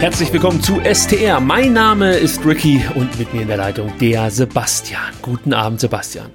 [0.00, 1.40] Herzlich willkommen zu STR.
[1.40, 5.12] Mein Name ist Ricky und mit mir in der Leitung der Sebastian.
[5.22, 6.30] Guten Abend, Sebastian.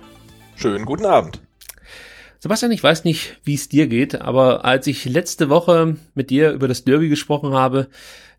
[0.57, 1.39] Schönen guten Abend.
[2.39, 6.51] Sebastian, ich weiß nicht, wie es dir geht, aber als ich letzte Woche mit dir
[6.51, 7.87] über das Derby gesprochen habe,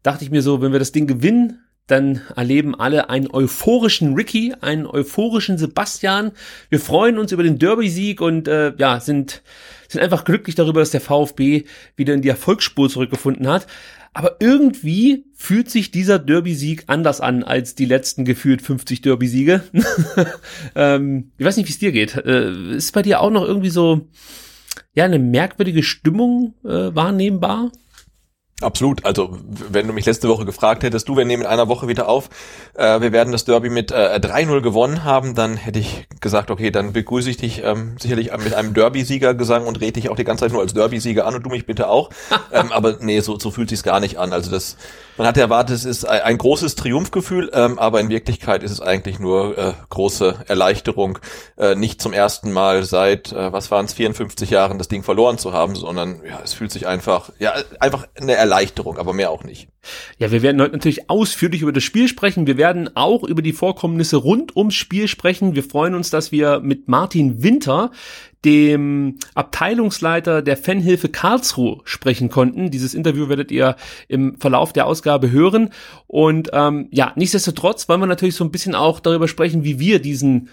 [0.03, 4.55] dachte ich mir so, wenn wir das Ding gewinnen, dann erleben alle einen euphorischen Ricky,
[4.61, 6.33] einen euphorischen Sebastian.
[6.69, 9.43] Wir freuen uns über den Derby-Sieg und äh, ja, sind,
[9.89, 11.65] sind einfach glücklich darüber, dass der VfB
[11.97, 13.67] wieder in die Erfolgsspur zurückgefunden hat.
[14.15, 19.65] Aber irgendwie fühlt sich dieser Derby-Sieg anders an als die letzten gefühlt 50 Derby-Siege.
[20.77, 22.15] ähm, ich weiß nicht, wie es dir geht.
[22.17, 24.09] Äh, ist bei dir auch noch irgendwie so
[24.95, 27.73] ja eine merkwürdige Stimmung äh, wahrnehmbar?
[28.61, 29.05] Absolut.
[29.05, 29.37] Also
[29.71, 32.31] wenn du mich letzte Woche gefragt hättest, du, wir nehmen in einer Woche wieder auf,
[32.75, 36.71] äh, wir werden das Derby mit äh, 3-0 gewonnen haben, dann hätte ich gesagt, okay,
[36.71, 40.45] dann begrüße ich dich ähm, sicherlich mit einem Derby-Sieger-Gesang und rede dich auch die ganze
[40.45, 42.11] Zeit nur als Derby-Sieger an und du mich bitte auch.
[42.53, 44.33] ähm, aber nee, so, so fühlt sich's gar nicht an.
[44.33, 44.77] Also das
[45.17, 49.19] man hat erwartet, es ist ein großes Triumphgefühl, ähm, aber in Wirklichkeit ist es eigentlich
[49.19, 51.19] nur äh, große Erleichterung,
[51.57, 55.39] äh, nicht zum ersten Mal seit, äh, was waren es, 54 Jahren das Ding verloren
[55.39, 59.45] zu haben, sondern ja, es fühlt sich einfach, ja, einfach eine Erleichterung, aber mehr auch
[59.45, 59.69] nicht.
[60.19, 62.47] Ja, wir werden heute natürlich ausführlich über das Spiel sprechen.
[62.47, 65.55] Wir werden auch über die Vorkommnisse rund ums Spiel sprechen.
[65.55, 67.91] Wir freuen uns, dass wir mit Martin Winter,
[68.45, 72.71] dem Abteilungsleiter der Fanhilfe Karlsruhe sprechen konnten.
[72.71, 73.77] Dieses Interview werdet ihr
[74.09, 75.71] im Verlauf der Ausgabe hören.
[76.07, 80.01] Und ähm, ja, nichtsdestotrotz wollen wir natürlich so ein bisschen auch darüber sprechen, wie wir
[80.01, 80.49] diesen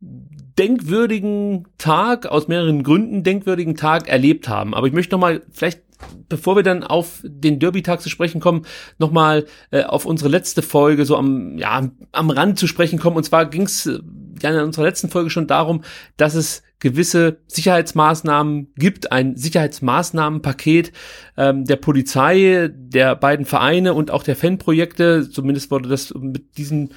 [0.00, 4.74] denkwürdigen Tag, aus mehreren Gründen denkwürdigen Tag erlebt haben.
[4.74, 5.80] Aber ich möchte noch mal vielleicht
[6.28, 8.66] bevor wir dann auf den Derby-Tag zu sprechen kommen,
[8.98, 13.16] nochmal äh, auf unsere letzte Folge so am, ja, am Rand zu sprechen kommen.
[13.16, 14.00] Und zwar ging es äh,
[14.42, 15.82] ja in unserer letzten Folge schon darum,
[16.16, 20.92] dass es gewisse Sicherheitsmaßnahmen gibt, ein Sicherheitsmaßnahmenpaket
[21.38, 25.30] ähm, der Polizei, der beiden Vereine und auch der Fanprojekte.
[25.30, 26.90] Zumindest wurde das mit diesen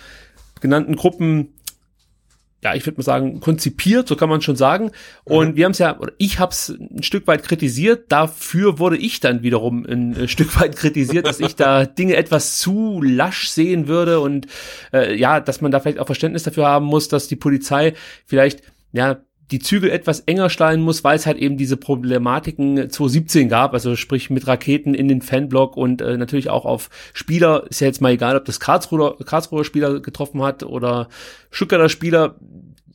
[0.60, 1.54] genannten Gruppen
[2.64, 4.92] ja, ich würde mal sagen, konzipiert, so kann man schon sagen.
[5.24, 8.12] Und wir haben es ja, oder ich habe es ein Stück weit kritisiert.
[8.12, 12.58] Dafür wurde ich dann wiederum ein, ein Stück weit kritisiert, dass ich da Dinge etwas
[12.58, 14.48] zu lasch sehen würde und
[14.92, 17.94] äh, ja, dass man da vielleicht auch Verständnis dafür haben muss, dass die Polizei
[18.26, 19.22] vielleicht ja
[19.52, 23.96] die Zügel etwas enger schneiden muss, weil es halt eben diese Problematiken 2017 gab, also
[23.96, 28.02] sprich mit Raketen in den Fanblock und äh, natürlich auch auf Spieler, ist ja jetzt
[28.02, 31.08] mal egal, ob das Karlsruher, Karlsruher Spieler getroffen hat oder
[31.50, 32.36] Stuttgarter Spieler,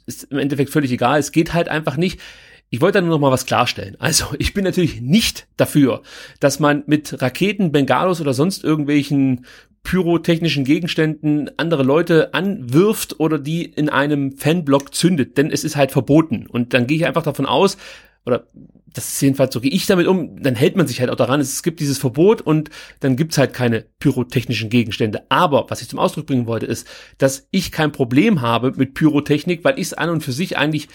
[0.06, 2.20] ist im Endeffekt völlig egal, es geht halt einfach nicht.
[2.69, 3.96] Ich wollte da nur noch mal was klarstellen.
[3.98, 6.02] Also, ich bin natürlich nicht dafür,
[6.40, 9.44] dass man mit Raketen, Bengalos oder sonst irgendwelchen
[9.82, 15.91] pyrotechnischen Gegenständen andere Leute anwirft oder die in einem Fanblock zündet, denn es ist halt
[15.91, 16.47] verboten.
[16.47, 17.76] Und dann gehe ich einfach davon aus,
[18.25, 18.47] oder
[18.93, 21.41] das ist jedenfalls so gehe ich damit um, dann hält man sich halt auch daran,
[21.41, 22.70] es gibt dieses Verbot und
[23.00, 25.22] dann gibt's halt keine pyrotechnischen Gegenstände.
[25.28, 26.87] Aber was ich zum Ausdruck bringen wollte, ist,
[27.19, 30.88] dass ich kein Problem habe mit Pyrotechnik, weil ich es an und für sich eigentlich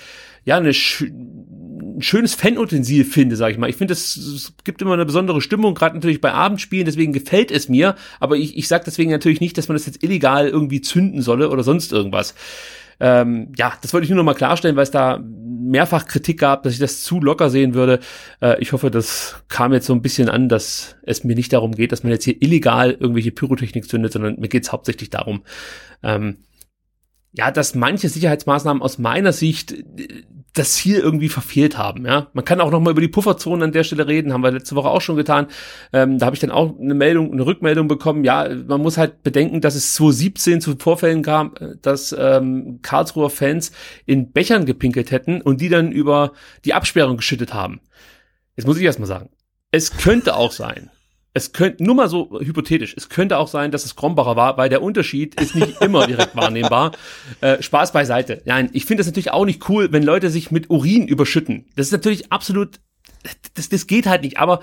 [0.45, 0.73] ja eine
[1.97, 3.69] ein schönes Fanutensil finde, sag ich mal.
[3.69, 7.69] Ich finde, es gibt immer eine besondere Stimmung, gerade natürlich bei Abendspielen, deswegen gefällt es
[7.69, 11.21] mir, aber ich, ich sage deswegen natürlich nicht, dass man das jetzt illegal irgendwie zünden
[11.21, 12.35] solle oder sonst irgendwas.
[12.99, 16.63] Ähm, ja, das wollte ich nur noch mal klarstellen, weil es da mehrfach Kritik gab,
[16.63, 17.99] dass ich das zu locker sehen würde.
[18.41, 21.73] Äh, ich hoffe, das kam jetzt so ein bisschen an, dass es mir nicht darum
[21.73, 25.43] geht, dass man jetzt hier illegal irgendwelche Pyrotechnik zündet, sondern mir geht es hauptsächlich darum,
[26.01, 26.37] ähm,
[27.33, 29.75] ja, dass manche Sicherheitsmaßnahmen aus meiner Sicht
[30.57, 32.05] das Ziel irgendwie verfehlt haben.
[32.05, 34.51] Ja, man kann auch noch mal über die Pufferzonen an der Stelle reden, haben wir
[34.51, 35.47] letzte Woche auch schon getan.
[35.93, 38.23] Ähm, da habe ich dann auch eine Meldung, eine Rückmeldung bekommen.
[38.23, 43.71] Ja, man muss halt bedenken, dass es 2017 zu Vorfällen kam, dass ähm, Karlsruher Fans
[44.05, 46.33] in Bechern gepinkelt hätten und die dann über
[46.65, 47.79] die Absperrung geschüttet haben.
[48.55, 49.29] Jetzt muss ich erst mal sagen,
[49.71, 50.89] es könnte auch sein,
[51.37, 54.69] es könnte, nur mal so hypothetisch, es könnte auch sein, dass es Krombacher war, weil
[54.69, 56.91] der Unterschied ist nicht immer direkt wahrnehmbar.
[57.41, 58.41] Äh, Spaß beiseite.
[58.45, 61.65] Nein, ich finde das natürlich auch nicht cool, wenn Leute sich mit Urin überschütten.
[61.75, 62.79] Das ist natürlich absolut,
[63.53, 64.37] das, das geht halt nicht.
[64.37, 64.61] Aber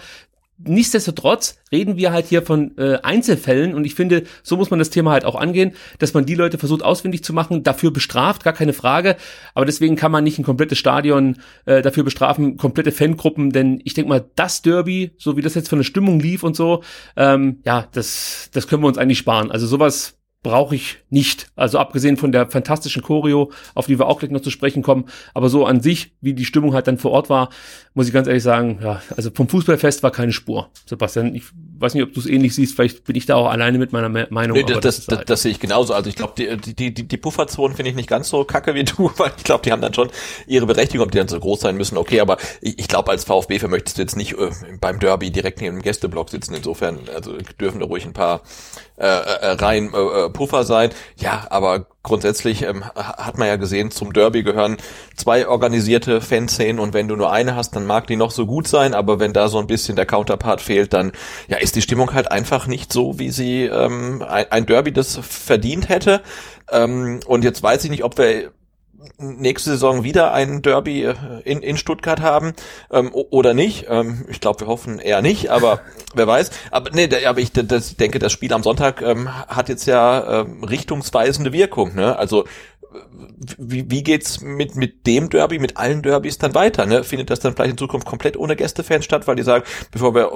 [0.59, 4.91] Nichtsdestotrotz reden wir halt hier von äh, Einzelfällen und ich finde, so muss man das
[4.91, 8.53] Thema halt auch angehen, dass man die Leute versucht ausfindig zu machen, dafür bestraft, gar
[8.53, 9.17] keine Frage,
[9.55, 13.95] aber deswegen kann man nicht ein komplettes Stadion äh, dafür bestrafen, komplette Fangruppen, denn ich
[13.95, 16.85] denke mal, das Derby, so wie das jetzt von der Stimmung lief und so,
[17.17, 19.51] ähm, ja, das, das können wir uns eigentlich sparen.
[19.51, 21.51] Also sowas brauche ich nicht.
[21.57, 25.07] Also abgesehen von der fantastischen Choreo, auf die wir auch gleich noch zu sprechen kommen.
[25.33, 27.49] Aber so an sich, wie die Stimmung halt dann vor Ort war,
[27.95, 30.71] muss ich ganz ehrlich sagen, ja, also vom Fußballfest war keine Spur.
[30.87, 31.45] Sebastian, ich
[31.79, 34.09] weiß nicht, ob du es ähnlich siehst, vielleicht bin ich da auch alleine mit meiner
[34.09, 34.57] Meinung.
[34.57, 35.95] Nee, das, das, das, halt das, sehe ich genauso.
[35.95, 38.85] Also ich glaube, die, die, die, die Pufferzonen finde ich nicht ganz so kacke wie
[38.85, 40.11] du, weil ich glaube, die haben dann schon
[40.47, 43.25] ihre Berechtigung, ob die dann so groß sein müssen, okay, aber ich, ich glaube, als
[43.25, 44.51] VfB möchtest du jetzt nicht äh,
[44.81, 46.55] beim Derby direkt neben dem Gästeblock sitzen.
[46.55, 48.43] Insofern, also dürfen da ruhig ein paar
[48.97, 50.91] äh, äh, rein äh, äh, Puffer sein.
[51.17, 54.77] Ja, aber grundsätzlich ähm, hat man ja gesehen, zum Derby gehören
[55.17, 58.69] zwei organisierte Fanszenen und wenn du nur eine hast, dann mag die noch so gut
[58.69, 61.11] sein, aber wenn da so ein bisschen der Counterpart fehlt, dann
[61.49, 65.19] ja ist die Stimmung halt einfach nicht so, wie sie ähm, ein, ein Derby das
[65.19, 66.23] verdient hätte.
[66.71, 68.53] Ähm, und jetzt weiß ich nicht, ob wir
[69.19, 71.15] nächste Saison wieder ein Derby äh,
[71.45, 72.55] in, in Stuttgart haben
[72.91, 73.87] ähm, oder nicht.
[73.89, 75.81] Ähm, ich glaube, wir hoffen eher nicht, aber
[76.15, 76.51] wer weiß.
[76.71, 80.65] Aber nee, aber ich das, denke, das Spiel am Sonntag ähm, hat jetzt ja ähm,
[80.65, 81.95] richtungsweisende Wirkung.
[81.95, 82.17] Ne?
[82.19, 82.45] Also
[83.59, 86.87] wie, wie geht's mit, mit dem Derby, mit allen Derbys dann weiter?
[86.87, 87.05] Ne?
[87.05, 90.33] Findet das dann vielleicht in Zukunft komplett ohne Gästefans statt, weil die sagen, bevor wir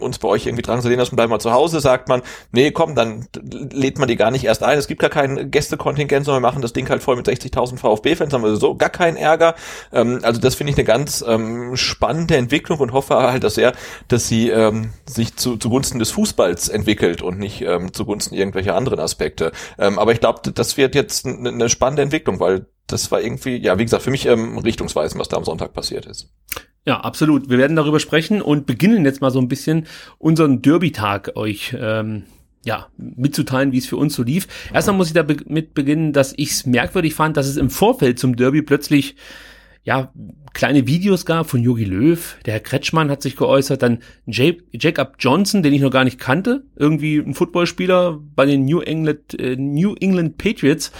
[0.00, 2.22] uns bei euch irgendwie drangsalieren lassen, bleiben wir zu Hause, sagt man,
[2.52, 3.26] nee, komm, dann
[3.72, 4.78] lädt man die gar nicht erst ein.
[4.78, 8.32] Es gibt gar kein Gästekontingent, sondern wir machen das Ding halt voll mit 60.000 VfB-Fans,
[8.32, 9.54] haben wir so gar keinen Ärger.
[9.92, 13.72] Ähm, also das finde ich eine ganz ähm, spannende Entwicklung und hoffe halt dass er,
[14.08, 19.00] dass sie ähm, sich zu, zugunsten des Fußballs entwickelt und nicht ähm, zugunsten irgendwelcher anderen
[19.00, 19.52] Aspekte.
[19.78, 23.56] Ähm, aber ich glaube, das wird jetzt eine eine spannende Entwicklung, weil das war irgendwie,
[23.56, 26.30] ja, wie gesagt, für mich ähm, richtungsweisend, was da am Sonntag passiert ist.
[26.84, 27.48] Ja, absolut.
[27.48, 29.86] Wir werden darüber sprechen und beginnen jetzt mal so ein bisschen
[30.18, 32.24] unseren Derby-Tag euch ähm,
[32.64, 34.46] ja, mitzuteilen, wie es für uns so lief.
[34.72, 38.36] Erstmal muss ich damit beginnen, dass ich es merkwürdig fand, dass es im Vorfeld zum
[38.36, 39.16] Derby plötzlich
[39.84, 40.12] ja,
[40.52, 45.62] kleine Videos gab von Jogi Löw, der Herr Kretschmann hat sich geäußert, dann Jacob Johnson,
[45.62, 49.94] den ich noch gar nicht kannte, irgendwie ein Footballspieler bei den New England, äh, New
[49.94, 50.92] England Patriots.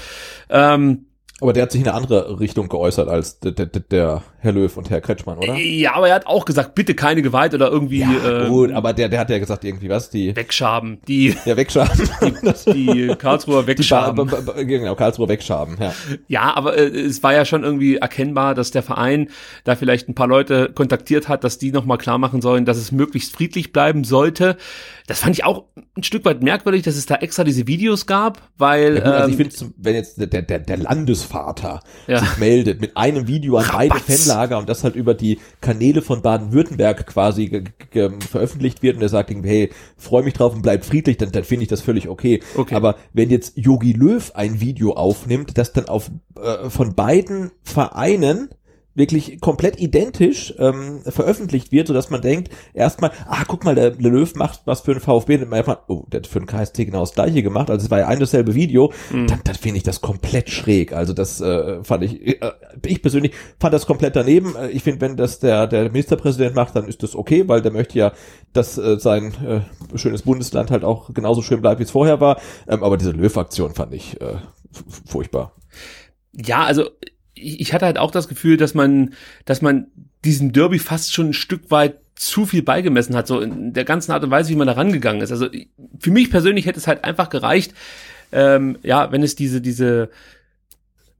[0.50, 1.06] Ähm,
[1.42, 4.76] aber der hat sich in eine andere Richtung geäußert als der, der, der Herr Löw
[4.76, 5.54] und Herr Kretschmann, oder?
[5.54, 8.00] Ja, aber er hat auch gesagt, bitte keine Gewalt oder irgendwie.
[8.00, 11.36] Ja, gut, ähm, aber der, der hat ja gesagt irgendwie was, die Wegschaben, die.
[11.44, 12.08] Ja, Wegschaben.
[12.66, 14.30] Die, die Karlsruher Wegschaben.
[14.56, 15.92] Die genau, Karlsruher Wegschaben, ja.
[16.28, 19.28] Ja, aber äh, es war ja schon irgendwie erkennbar, dass der Verein
[19.64, 22.92] da vielleicht ein paar Leute kontaktiert hat, dass die nochmal klar machen sollen, dass es
[22.92, 24.56] möglichst friedlich bleiben sollte.
[25.12, 25.64] Das fand ich auch
[25.94, 28.94] ein Stück weit merkwürdig, dass es da extra diese Videos gab, weil.
[28.97, 32.20] Ja, gut, also ich ähm, finde, wenn jetzt der, der, der Landesvater ja.
[32.20, 36.23] sich meldet mit einem Video an beide Fanlager und das halt über die Kanäle von
[36.23, 37.64] Baden-Württemberg quasi
[38.26, 41.44] veröffentlicht wird und er sagt irgendwie, hey, freu mich drauf und bleib friedlich, dann, dann
[41.44, 42.41] finde ich das völlig okay.
[42.56, 42.75] okay.
[42.75, 46.11] Aber wenn jetzt Yogi Löw ein Video aufnimmt, das dann auf
[46.43, 48.49] äh, von beiden Vereinen
[48.94, 53.92] wirklich komplett identisch ähm, veröffentlicht wird, so dass man denkt, erstmal, ah, guck mal, der
[53.92, 56.76] Löw macht was für einen VfB, und man einfach, oh, der hat für einen KST
[56.78, 59.26] genau das gleiche gemacht, also es war ja ein dasselbe Video, mhm.
[59.26, 60.92] dann, dann finde ich das komplett schräg.
[60.92, 62.52] Also das äh, fand ich, äh,
[62.84, 64.54] ich persönlich fand das komplett daneben.
[64.56, 67.72] Äh, ich finde, wenn das der, der Ministerpräsident macht, dann ist das okay, weil der
[67.72, 68.12] möchte ja,
[68.52, 72.40] dass äh, sein äh, schönes Bundesland halt auch genauso schön bleibt, wie es vorher war.
[72.68, 74.37] Ähm, aber diese Löw-Aktion fand ich äh,
[75.06, 75.54] furchtbar.
[76.34, 76.88] Ja, also
[77.42, 79.88] ich hatte halt auch das Gefühl, dass man, dass man
[80.25, 84.12] diesem Derby fast schon ein Stück weit zu viel beigemessen hat, so in der ganzen
[84.12, 85.32] Art und Weise, wie man da rangegangen ist.
[85.32, 85.49] Also
[85.99, 87.75] für mich persönlich hätte es halt einfach gereicht,
[88.30, 90.11] ähm, ja, wenn es diese, diese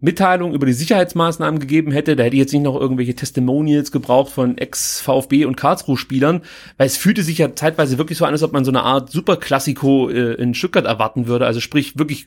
[0.03, 4.33] Mitteilung über die Sicherheitsmaßnahmen gegeben hätte, da hätte ich jetzt nicht noch irgendwelche Testimonials gebraucht
[4.33, 6.43] von Ex-VfB und Karlsruhe-Spielern,
[6.77, 9.11] weil es fühlte sich ja zeitweise wirklich so an, als ob man so eine Art
[9.11, 12.27] Superklassiko äh, in Stuttgart erwarten würde, also sprich wirklich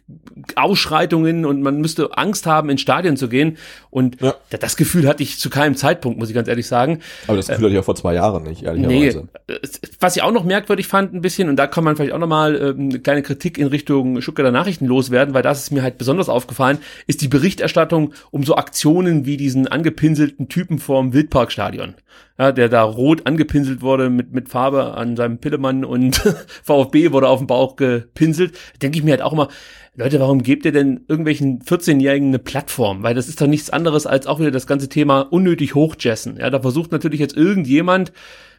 [0.55, 3.58] Ausschreitungen und man müsste Angst haben, ins Stadion zu gehen
[3.89, 4.36] und ja.
[4.58, 7.00] das Gefühl hatte ich zu keinem Zeitpunkt, muss ich ganz ehrlich sagen.
[7.27, 9.27] Aber das Gefühl äh, hatte ich ja vor zwei Jahren nicht, ehrlicherweise.
[9.50, 9.60] Nee,
[10.00, 12.55] was ich auch noch merkwürdig fand ein bisschen, und da kann man vielleicht auch nochmal
[12.55, 16.29] äh, eine kleine Kritik in Richtung Stuttgarter Nachrichten loswerden, weil das ist mir halt besonders
[16.29, 21.95] aufgefallen, ist die Berichterstattung Berichterstattung um so Aktionen wie diesen angepinselten Typen vorm Wildparkstadion.
[22.38, 26.17] Ja, der da rot angepinselt wurde mit, mit Farbe an seinem Pillemann und
[26.63, 28.57] VfB wurde auf dem Bauch gepinselt.
[28.81, 29.48] Denke ich mir halt auch immer,
[29.95, 33.03] Leute, warum gebt ihr denn irgendwelchen 14-Jährigen eine Plattform?
[33.03, 36.38] Weil das ist doch nichts anderes als auch wieder das ganze Thema unnötig hochjessen.
[36.38, 38.12] Ja, da versucht natürlich jetzt irgendjemand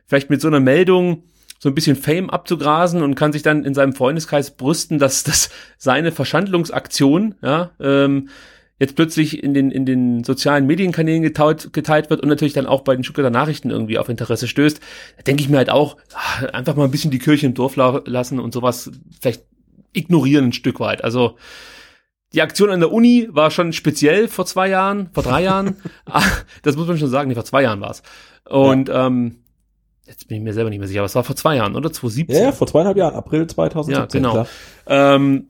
[0.06, 1.24] vielleicht mit so einer Meldung
[1.58, 5.50] so ein bisschen Fame abzugrasen und kann sich dann in seinem Freundeskreis brüsten, dass das
[5.78, 8.28] seine Verschandlungsaktion, ja, ähm,
[8.78, 12.82] jetzt plötzlich in den, in den sozialen Medienkanälen geteilt, geteilt wird und natürlich dann auch
[12.82, 14.80] bei den Stuttgarter Nachrichten irgendwie auf Interesse stößt,
[15.26, 18.38] denke ich mir halt auch, ah, einfach mal ein bisschen die Kirche im Dorf lassen
[18.38, 18.90] und sowas
[19.20, 19.44] vielleicht
[19.92, 21.02] ignorieren ein Stück weit.
[21.02, 21.36] Also,
[22.34, 25.76] die Aktion an der Uni war schon speziell vor zwei Jahren, vor drei Jahren.
[26.04, 26.22] Ah,
[26.62, 28.02] das muss man schon sagen, nee, vor zwei Jahren war's.
[28.48, 29.06] Und ja.
[29.06, 29.38] ähm,
[30.06, 31.90] jetzt bin ich mir selber nicht mehr sicher, aber es war vor zwei Jahren, oder?
[31.90, 32.36] 2017?
[32.36, 34.22] Ja, ja vor zweieinhalb Jahren, April 2017.
[34.22, 34.46] Ja, genau.
[34.86, 35.48] Ähm,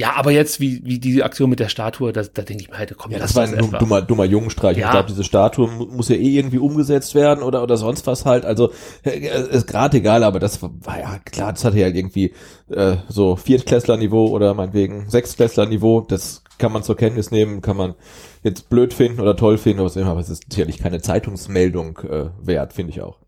[0.00, 2.78] ja, aber jetzt, wie, wie diese Aktion mit der Statue, da, da denke ich mir
[2.78, 4.76] halt, komm, ja, das war ein dummer, dummer Jungenstreich.
[4.76, 4.86] Ja.
[4.86, 8.44] Ich glaube, diese Statue muss ja eh irgendwie umgesetzt werden oder, oder sonst was halt.
[8.44, 8.70] Also,
[9.02, 9.18] äh,
[9.50, 12.32] ist gerade egal, aber das war, ja klar, das hatte ja halt irgendwie
[12.70, 16.02] äh, so Viertklässler-Niveau oder meinetwegen Sechstklässler-Niveau.
[16.02, 17.94] Das kann man zur Kenntnis nehmen, kann man
[18.44, 22.92] jetzt blöd finden oder toll finden, aber es ist sicherlich keine Zeitungsmeldung äh, wert, finde
[22.92, 23.18] ich auch.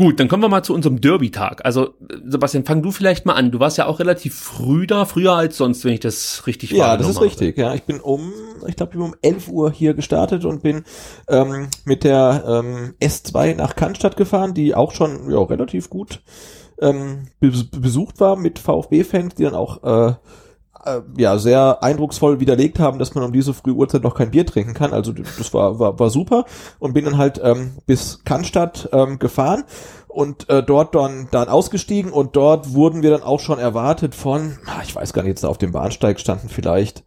[0.00, 1.66] Gut, dann kommen wir mal zu unserem Derby-Tag.
[1.66, 1.90] Also,
[2.24, 3.50] Sebastian, fang du vielleicht mal an.
[3.50, 6.96] Du warst ja auch relativ früh da, früher als sonst, wenn ich das richtig Ja,
[6.96, 7.58] das ist richtig.
[7.58, 8.32] Ja, ich bin um,
[8.66, 10.84] ich glaube, ich bin um 11 Uhr hier gestartet und bin
[11.28, 16.22] ähm, mit der ähm, S2 nach Cannstatt gefahren, die auch schon ja, relativ gut
[16.80, 20.14] ähm, besucht war mit VfB-Fans, die dann auch äh,
[20.84, 24.46] äh, ja sehr eindrucksvoll widerlegt haben, dass man um diese frühe Uhrzeit noch kein Bier
[24.46, 24.92] trinken kann.
[24.92, 26.44] Also das war war, war super.
[26.78, 29.64] Und bin dann halt ähm, bis Cannstatt ähm, gefahren
[30.08, 32.12] und äh, dort dann dann ausgestiegen.
[32.12, 35.58] Und dort wurden wir dann auch schon erwartet von, ich weiß gar nicht, jetzt auf
[35.58, 37.04] dem Bahnsteig standen vielleicht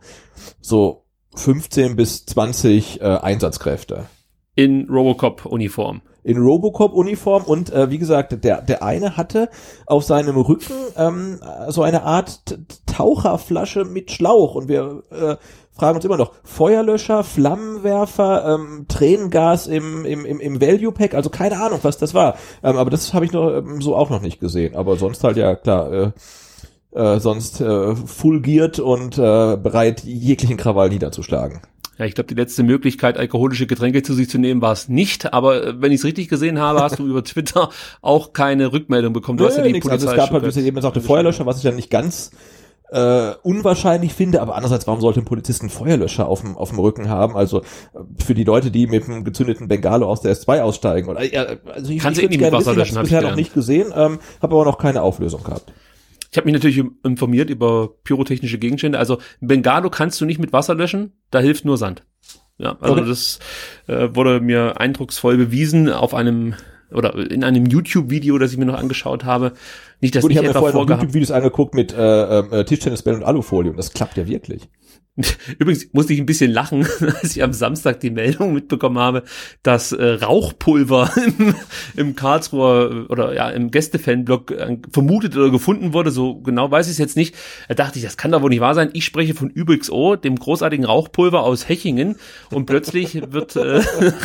[0.61, 4.05] so 15 bis 20 äh, Einsatzkräfte.
[4.55, 9.49] In Robocop-Uniform in Robocop-Uniform und äh, wie gesagt, der, der eine hatte
[9.85, 11.39] auf seinem Rücken ähm,
[11.69, 15.35] so eine Art Taucherflasche mit Schlauch und wir äh,
[15.75, 21.59] fragen uns immer noch, Feuerlöscher, Flammenwerfer, ähm, Tränengas im, im, im, im Value-Pack, also keine
[21.59, 22.35] Ahnung, was das war.
[22.63, 24.75] Ähm, aber das habe ich noch ähm, so auch noch nicht gesehen.
[24.75, 26.11] Aber sonst halt ja klar, äh,
[26.93, 31.61] äh, sonst äh, fulgiert und äh, bereit, jeglichen Krawall niederzuschlagen.
[31.97, 35.33] Ja, ich glaube, die letzte Möglichkeit, alkoholische Getränke zu sich zu nehmen, war es nicht.
[35.33, 37.69] Aber äh, wenn ich es richtig gesehen habe, hast du über Twitter
[38.01, 39.37] auch keine Rückmeldung bekommen.
[39.37, 39.85] Du nee, hast ja die nix.
[39.85, 42.31] Polizei also es gab halt, du eben sagte, Feuerlöscher, was ich ja nicht ganz
[42.93, 46.79] äh, unwahrscheinlich finde, aber andererseits, warum sollte ein Polizist einen Feuerlöscher auf dem, auf dem
[46.79, 47.35] Rücken haben?
[47.35, 51.09] Also äh, für die Leute, die mit einem gezündeten Bengalo aus der S2 aussteigen.
[51.09, 53.93] Oder, also ich, Kannst ich, ich eh gerne wissen, ich habe bisher noch nicht gesehen,
[53.95, 55.71] ähm, habe aber noch keine Auflösung gehabt.
[55.71, 55.92] Ich
[56.37, 58.99] habe mich natürlich informiert über pyrotechnische Gegenstände.
[58.99, 62.03] Also Bengalo kannst du nicht mit Wasser löschen, da hilft nur Sand.
[62.57, 63.05] Ja, also okay.
[63.07, 63.39] das
[63.87, 66.55] äh, wurde mir eindrucksvoll bewiesen auf einem
[66.91, 69.53] oder in einem YouTube-Video, das ich mir noch angeschaut habe.
[69.99, 73.21] Nicht, dass Gut, ich, ich habe mir vorher noch YouTube-Videos angeguckt mit äh, äh, Tischtennisbällen
[73.21, 74.69] und Alufolie und das klappt ja wirklich.
[75.59, 76.87] Übrigens musste ich ein bisschen lachen,
[77.21, 79.23] als ich am Samstag die Meldung mitbekommen habe,
[79.61, 81.55] dass äh, Rauchpulver im,
[81.95, 86.09] im Karlsruher oder ja im Gästefanblock äh, vermutet oder gefunden wurde.
[86.09, 87.35] So genau weiß ich es jetzt nicht.
[87.67, 88.89] Da dachte ich, das kann doch wohl nicht wahr sein.
[88.93, 92.15] Ich spreche von UBXO, dem großartigen Rauchpulver aus Hechingen,
[92.49, 93.81] und plötzlich wird äh,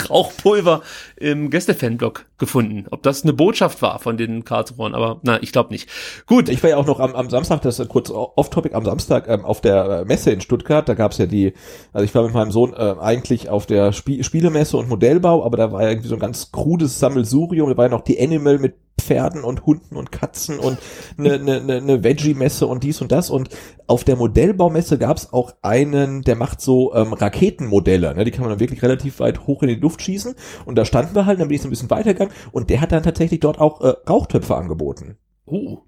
[0.09, 0.83] Rauchpulver
[1.17, 2.87] im Gästefanblock gefunden.
[2.91, 5.89] Ob das eine Botschaft war von den Karlsruhern, aber na, ich glaube nicht.
[6.27, 6.49] Gut.
[6.49, 9.45] Ich war ja auch noch am, am Samstag, das ist kurz off-topic, am Samstag ähm,
[9.45, 10.89] auf der Messe in Stuttgart hat.
[10.89, 11.53] Da gab es ja die,
[11.93, 15.57] also ich war mit meinem Sohn äh, eigentlich auf der Spie Spielemesse und Modellbau, aber
[15.57, 17.69] da war ja irgendwie so ein ganz krudes Sammelsurium.
[17.69, 20.79] Da war ja noch die Animal mit Pferden und Hunden und Katzen und
[21.17, 23.31] eine, ne, ne, ne Veggie-Messe und dies und das.
[23.31, 23.49] Und
[23.87, 28.15] auf der Modellbaumesse gab es auch einen, der macht so ähm, Raketenmodelle.
[28.15, 28.25] Ne?
[28.25, 30.35] Die kann man dann wirklich relativ weit hoch in die Luft schießen.
[30.67, 32.93] Und da standen wir halt, dann bin ich so ein bisschen weitergegangen und der hat
[32.93, 35.17] dann tatsächlich dort auch äh, Rauchtöpfe angeboten.
[35.47, 35.79] Oh.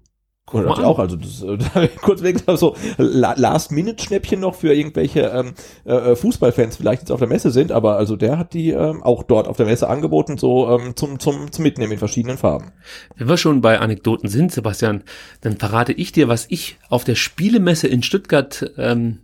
[0.53, 5.53] Oder dachte auch, also das, äh, kurz weg so Last-Minute-Schnäppchen noch für irgendwelche ähm,
[5.85, 9.23] äh, Fußballfans vielleicht jetzt auf der Messe sind, aber also der hat die ähm, auch
[9.23, 12.71] dort auf der Messe angeboten, so ähm, zum, zum, zum Mitnehmen in verschiedenen Farben.
[13.15, 15.03] Wenn wir schon bei Anekdoten sind, Sebastian,
[15.41, 19.19] dann verrate ich dir, was ich auf der Spielemesse in Stuttgart ähm,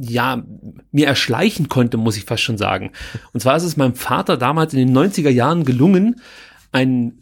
[0.00, 0.42] ja,
[0.92, 2.92] mir erschleichen konnte, muss ich fast schon sagen.
[3.32, 6.20] Und zwar ist es meinem Vater damals in den 90er Jahren gelungen,
[6.72, 7.18] ein,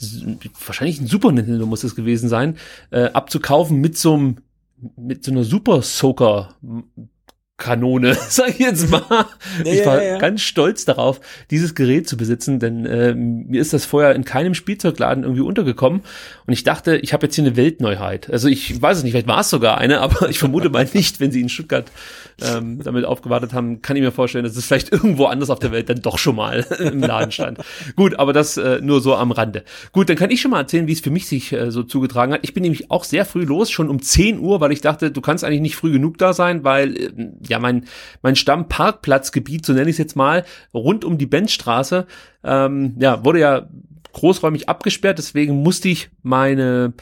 [0.67, 2.57] wahrscheinlich ein Super Nintendo muss es gewesen sein,
[2.91, 4.37] äh, abzukaufen mit so einem,
[4.97, 6.55] mit so einer Super Soaker
[7.59, 9.03] Kanone, sag ich jetzt mal.
[9.65, 10.19] Ja, ich war ja, ja.
[10.19, 11.21] ganz stolz darauf,
[11.51, 16.03] dieses Gerät zu besitzen, denn äh, mir ist das vorher in keinem Spielzeugladen irgendwie untergekommen
[16.47, 18.31] und ich dachte, ich habe jetzt hier eine Weltneuheit.
[18.31, 21.19] Also ich weiß es nicht, vielleicht war es sogar eine, aber ich vermute mal nicht,
[21.19, 21.91] wenn sie in Stuttgart
[22.43, 25.73] ähm, damit aufgewartet haben, kann ich mir vorstellen, dass es vielleicht irgendwo anders auf der
[25.73, 27.59] Welt dann doch schon mal im Laden stand.
[27.97, 29.65] Gut, aber das äh, nur so am Rande.
[29.93, 32.35] Gut, dann kann ich schon mal erzählen, wie es für mich sich äh, so zugetragen
[32.35, 32.41] hat.
[32.43, 35.23] Ich bin nämlich auch sehr früh los, schon um 10 Uhr, weil ich dachte, du
[35.23, 37.11] kannst eigentlich nicht früh genug da sein, weil äh,
[37.49, 37.85] ja mein,
[38.23, 42.07] mein Stammparkplatzgebiet, so nenne ich es jetzt mal, rund um die Benzstraße,
[42.45, 43.69] ähm, ja, wurde ja
[44.13, 46.95] großräumig abgesperrt, deswegen musste ich meine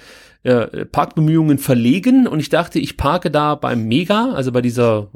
[0.44, 5.08] äh, Parkbemühungen verlegen und ich dachte, ich parke da beim Mega, also bei dieser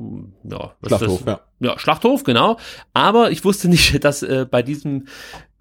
[0.45, 1.41] ja, Schlachthof, ja.
[1.61, 2.57] ja, Schlachthof, genau.
[2.95, 5.07] Aber ich wusste nicht, dass äh, bei diesem,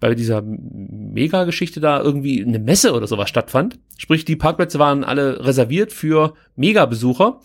[0.00, 3.78] bei dieser Mega-Geschichte da irgendwie eine Messe oder sowas stattfand.
[3.98, 7.40] Sprich, die Parkplätze waren alle reserviert für Mega-Besucher.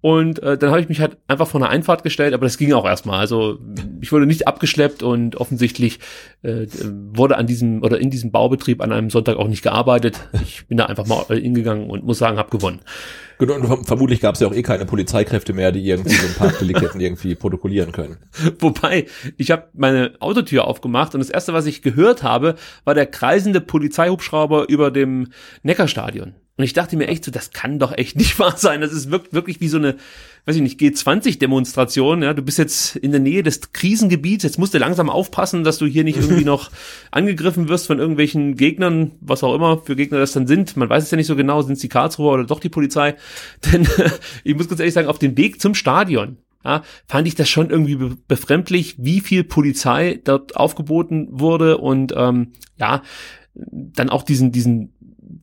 [0.00, 2.72] Und äh, dann habe ich mich halt einfach vor eine Einfahrt gestellt, aber das ging
[2.72, 3.18] auch erstmal.
[3.18, 3.58] Also
[4.00, 5.98] ich wurde nicht abgeschleppt und offensichtlich
[6.42, 6.66] äh,
[7.12, 10.28] wurde an diesem oder in diesem Baubetrieb an einem Sonntag auch nicht gearbeitet.
[10.44, 12.80] Ich bin da einfach mal äh, hingegangen und muss sagen, habe gewonnen.
[13.38, 16.26] Gut, und verm- vermutlich gab es ja auch eh keine Polizeikräfte mehr, die irgendwie so
[16.26, 18.16] ein Parkdelikt hätten irgendwie protokollieren können.
[18.58, 23.06] Wobei, ich habe meine Autotür aufgemacht und das erste, was ich gehört habe, war der
[23.06, 25.28] kreisende Polizeihubschrauber über dem
[25.62, 26.34] Neckarstadion.
[26.56, 28.80] Und ich dachte mir echt so, das kann doch echt nicht wahr sein.
[28.80, 29.94] Das ist wirkt wirklich wie so eine,
[30.48, 32.22] weiß ich nicht, G20-Demonstration.
[32.22, 34.44] Ja, du bist jetzt in der Nähe des Krisengebiets.
[34.44, 36.70] Jetzt musst du langsam aufpassen, dass du hier nicht irgendwie noch
[37.10, 40.74] angegriffen wirst von irgendwelchen Gegnern, was auch immer für Gegner das dann sind.
[40.74, 43.14] Man weiß es ja nicht so genau, sind es die Karlsruher oder doch die Polizei.
[43.72, 43.86] Denn
[44.42, 47.68] ich muss ganz ehrlich sagen, auf dem Weg zum Stadion ja, fand ich das schon
[47.68, 53.02] irgendwie be befremdlich, wie viel Polizei dort aufgeboten wurde und ähm, ja,
[53.54, 54.94] dann auch diesen, diesen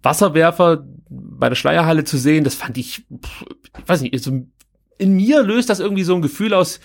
[0.02, 3.46] Wasserwerfer bei der Schleierhalle zu sehen, das fand ich, pff,
[3.78, 4.46] ich weiß nicht, so,
[4.98, 6.80] in mir löst das irgendwie so ein Gefühl aus,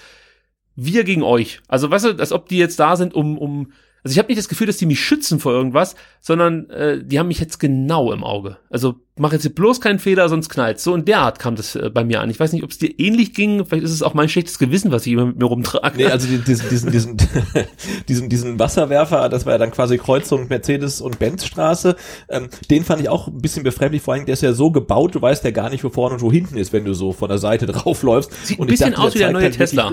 [0.76, 1.60] wir gegen euch.
[1.68, 4.38] Also weißt du, als ob die jetzt da sind, um, um also ich habe nicht
[4.38, 8.12] das Gefühl, dass die mich schützen vor irgendwas, sondern äh, die haben mich jetzt genau
[8.12, 8.56] im Auge.
[8.70, 10.80] Also mach jetzt hier bloß keinen Fehler, sonst knallt.
[10.80, 12.30] So in der Art kam das äh, bei mir an.
[12.30, 13.64] Ich weiß nicht, ob es dir ähnlich ging.
[13.66, 15.96] Vielleicht ist es auch mein schlechtes Gewissen, was ich immer mit mir rumtrage.
[15.96, 17.16] Nee, also die- diesen, diesen, diesen,
[18.08, 21.96] diesen, diesen Wasserwerfer, das war ja dann quasi Kreuzung Mercedes und Benzstraße,
[22.28, 25.14] ähm, den fand ich auch ein bisschen befremdlich, vor allem der ist ja so gebaut,
[25.14, 27.28] du weißt ja gar nicht, wo vorne und wo hinten ist, wenn du so von
[27.28, 28.30] der Seite draufläufst.
[28.46, 29.92] Sieht ein und ich bisschen dachte, aus wie der neue halt Tesla.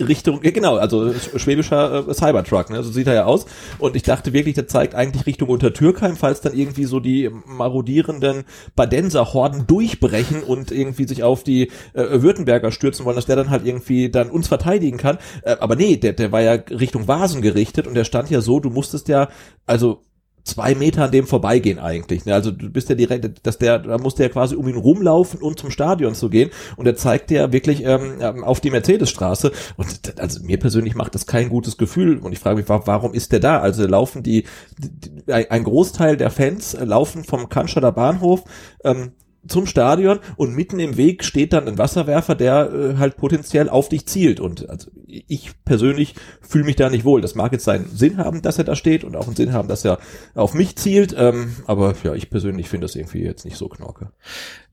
[0.00, 2.82] Richtung, ja, genau, also schwäbischer äh, Cybertruck, ne?
[2.82, 3.46] so sieht er ja aus.
[3.78, 8.44] Und ich dachte wirklich, der zeigt eigentlich Richtung Untertürkheim, falls dann irgendwie so die marodierenden
[8.76, 13.66] Badenser-Horden durchbrechen und irgendwie sich auf die äh, Württemberger stürzen wollen, dass der dann halt
[13.66, 15.18] irgendwie dann uns verteidigen kann.
[15.42, 18.60] Äh, aber nee, der, der war ja Richtung Vasen gerichtet und der stand ja so,
[18.60, 19.28] du musstest ja,
[19.66, 20.02] also
[20.50, 22.24] zwei Meter an dem vorbeigehen eigentlich.
[22.24, 22.34] Ne?
[22.34, 25.40] Also du bist ja direkt, dass der, da musst du ja quasi um ihn rumlaufen
[25.40, 26.50] und zum Stadion zu gehen.
[26.76, 29.52] Und er zeigt ja wirklich ähm, auf die Mercedesstraße.
[29.76, 32.18] Und also mir persönlich macht das kein gutes Gefühl.
[32.18, 33.60] Und ich frage mich, wa- warum ist der da?
[33.60, 34.44] Also laufen die,
[34.78, 38.44] die ein Großteil der Fans laufen vom Cannstatter Bahnhof
[38.84, 39.12] ähm,
[39.46, 43.88] zum Stadion und mitten im Weg steht dann ein Wasserwerfer, der äh, halt potenziell auf
[43.88, 44.40] dich zielt.
[44.40, 47.20] Und also ich persönlich fühle mich da nicht wohl.
[47.20, 49.68] Das mag jetzt seinen Sinn haben, dass er da steht und auch einen Sinn haben,
[49.68, 49.98] dass er
[50.34, 51.14] auf mich zielt.
[51.16, 54.12] Ähm, aber ja, ich persönlich finde das irgendwie jetzt nicht so knorke.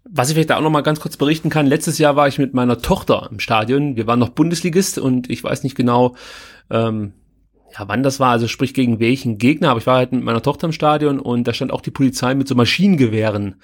[0.10, 2.38] Was ich vielleicht da auch noch mal ganz kurz berichten kann, letztes Jahr war ich
[2.38, 3.96] mit meiner Tochter im Stadion.
[3.96, 6.16] Wir waren noch Bundesligist und ich weiß nicht genau,
[6.70, 7.14] ähm,
[7.78, 10.42] ja, wann das war, also sprich gegen welchen Gegner, aber ich war halt mit meiner
[10.42, 13.56] Tochter im Stadion und da stand auch die Polizei mit so Maschinengewehren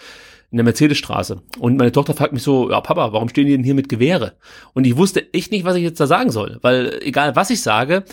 [0.54, 1.42] in der Mercedesstraße.
[1.60, 4.38] Und meine Tochter fragt mich so, ja Papa, warum stehen die denn hier mit Gewehre?
[4.74, 7.62] Und ich wusste echt nicht, was ich jetzt da sagen soll, weil egal was ich
[7.62, 8.06] sage,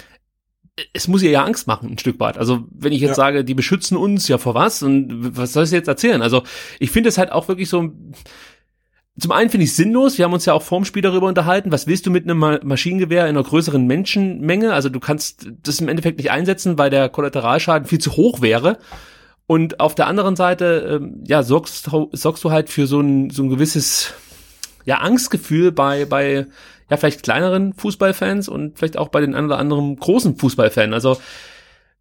[0.95, 2.39] es muss ihr ja Angst machen, ein Stück weit.
[2.39, 3.15] Also wenn ich jetzt Ja.
[3.17, 4.83] sage, die beschützen uns, ja vor was?
[4.83, 6.23] Und was soll ich jetzt erzählen?
[6.23, 6.43] Also
[6.79, 7.93] ich finde es halt auch wirklich so,
[9.19, 11.87] zum einen finde ich sinnlos, wir haben uns ja auch vorm Spiel darüber unterhalten, was
[11.87, 14.73] willst du mit einem Ma- Maschinengewehr in einer größeren Menschenmenge?
[14.73, 18.79] Also du kannst das im Endeffekt nicht einsetzen, weil der Kollateralschaden viel zu hoch wäre.
[19.51, 23.43] Und auf der anderen Seite, ähm, ja, sorgst, sorgst du halt für so ein, so
[23.43, 24.15] ein gewisses,
[24.85, 26.47] ja, Angstgefühl bei, bei,
[26.89, 30.95] ja, vielleicht kleineren Fußballfans und vielleicht auch bei den ein oder anderen großen Fußballfans.
[30.95, 31.21] Also,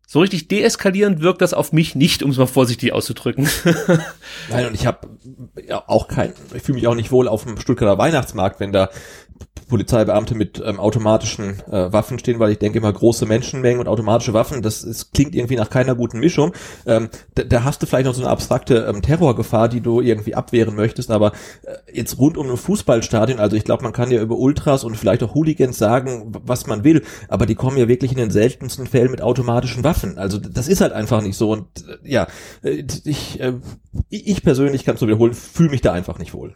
[0.06, 3.50] so richtig deeskalierend wirkt das auf mich nicht, um es mal vorsichtig auszudrücken.
[4.52, 5.08] Nein, und ich habe
[5.68, 8.92] ja auch kein, ich fühle mich auch nicht wohl auf dem Stuttgarter Weihnachtsmarkt, wenn da
[9.70, 14.34] Polizeibeamte mit ähm, automatischen äh, Waffen stehen, weil ich denke immer große Menschenmengen und automatische
[14.34, 16.54] Waffen, das ist, klingt irgendwie nach keiner guten Mischung.
[16.86, 20.36] Ähm, da, da hast du vielleicht noch so eine abstrakte ähm, Terrorgefahr, die du irgendwie
[20.36, 21.32] abwehren möchtest, aber
[21.64, 24.98] äh, jetzt rund um ein Fußballstadion, also ich glaube, man kann ja über Ultras und
[24.98, 28.88] vielleicht auch Hooligans sagen, was man will, aber die kommen ja wirklich in den seltensten
[28.88, 30.18] Fällen mit automatischen Waffen.
[30.18, 32.28] Also das ist halt einfach nicht so und äh, ja,
[32.64, 33.54] äh, ich, äh,
[34.10, 36.54] ich persönlich kann es nur wiederholen, fühle mich da einfach nicht wohl.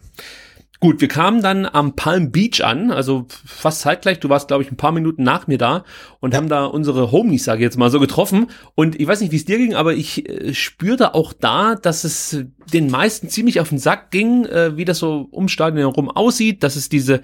[0.84, 4.20] Gut, wir kamen dann am Palm Beach an, also fast zeitgleich.
[4.20, 5.82] Du warst, glaube ich, ein paar Minuten nach mir da
[6.20, 8.48] und haben da unsere Homies, sage ich jetzt mal, so getroffen.
[8.74, 12.04] Und ich weiß nicht, wie es dir ging, aber ich äh, spürte auch da, dass
[12.04, 16.10] es den meisten ziemlich auf den Sack ging, äh, wie das so um Stadion herum
[16.10, 17.22] aussieht, dass es diese,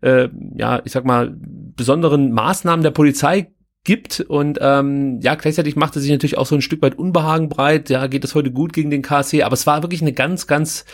[0.00, 3.52] äh, ja, ich sag mal, besonderen Maßnahmen der Polizei
[3.84, 7.90] gibt und ähm, ja gleichzeitig machte sich natürlich auch so ein Stück weit Unbehagen breit.
[7.90, 10.86] Ja, geht es heute gut gegen den KSC, aber es war wirklich eine ganz, ganz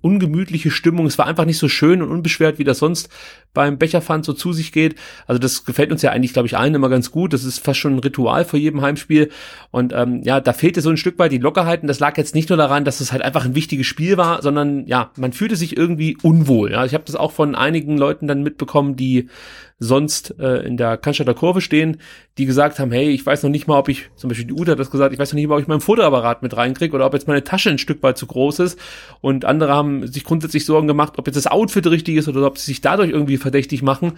[0.00, 1.06] ungemütliche Stimmung.
[1.06, 3.08] Es war einfach nicht so schön und unbeschwert, wie das sonst
[3.56, 4.96] beim Becherpfand so zu sich geht.
[5.26, 7.32] Also das gefällt uns ja eigentlich, glaube ich, allen immer ganz gut.
[7.32, 9.30] Das ist fast schon ein Ritual vor jedem Heimspiel.
[9.70, 11.80] Und ähm, ja, da fehlte so ein Stück weit die Lockerheit.
[11.80, 14.42] Und das lag jetzt nicht nur daran, dass es halt einfach ein wichtiges Spiel war,
[14.42, 16.72] sondern ja, man fühlte sich irgendwie unwohl.
[16.72, 19.28] Ja, ich habe das auch von einigen Leuten dann mitbekommen, die
[19.78, 21.98] sonst äh, in der Cannstatter Kurve stehen,
[22.38, 24.72] die gesagt haben, hey, ich weiß noch nicht mal, ob ich, zum Beispiel die Uta
[24.72, 27.04] hat das gesagt, ich weiß noch nicht mal, ob ich meinen Fotoapparat mit reinkriege oder
[27.06, 28.78] ob jetzt meine Tasche ein Stück weit zu groß ist.
[29.20, 32.58] Und andere haben sich grundsätzlich Sorgen gemacht, ob jetzt das Outfit richtig ist oder ob
[32.58, 34.14] sie sich dadurch irgendwie verdächtig machen.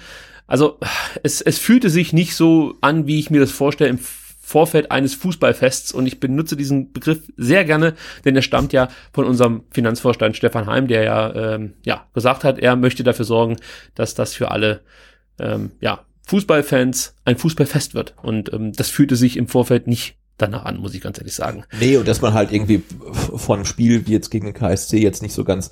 [0.47, 0.79] Also
[1.23, 5.14] es, es fühlte sich nicht so an, wie ich mir das vorstelle im Vorfeld eines
[5.14, 7.93] Fußballfests und ich benutze diesen Begriff sehr gerne,
[8.25, 12.59] denn er stammt ja von unserem Finanzvorstand Stefan Heim, der ja, ähm, ja gesagt hat,
[12.59, 13.59] er möchte dafür sorgen,
[13.95, 14.81] dass das für alle
[15.38, 18.14] ähm, ja, Fußballfans ein Fußballfest wird.
[18.23, 21.64] Und ähm, das fühlte sich im Vorfeld nicht danach an, muss ich ganz ehrlich sagen.
[21.79, 22.83] Nee, und dass man halt irgendwie
[23.37, 25.71] von einem Spiel wie jetzt gegen den KSC jetzt nicht so ganz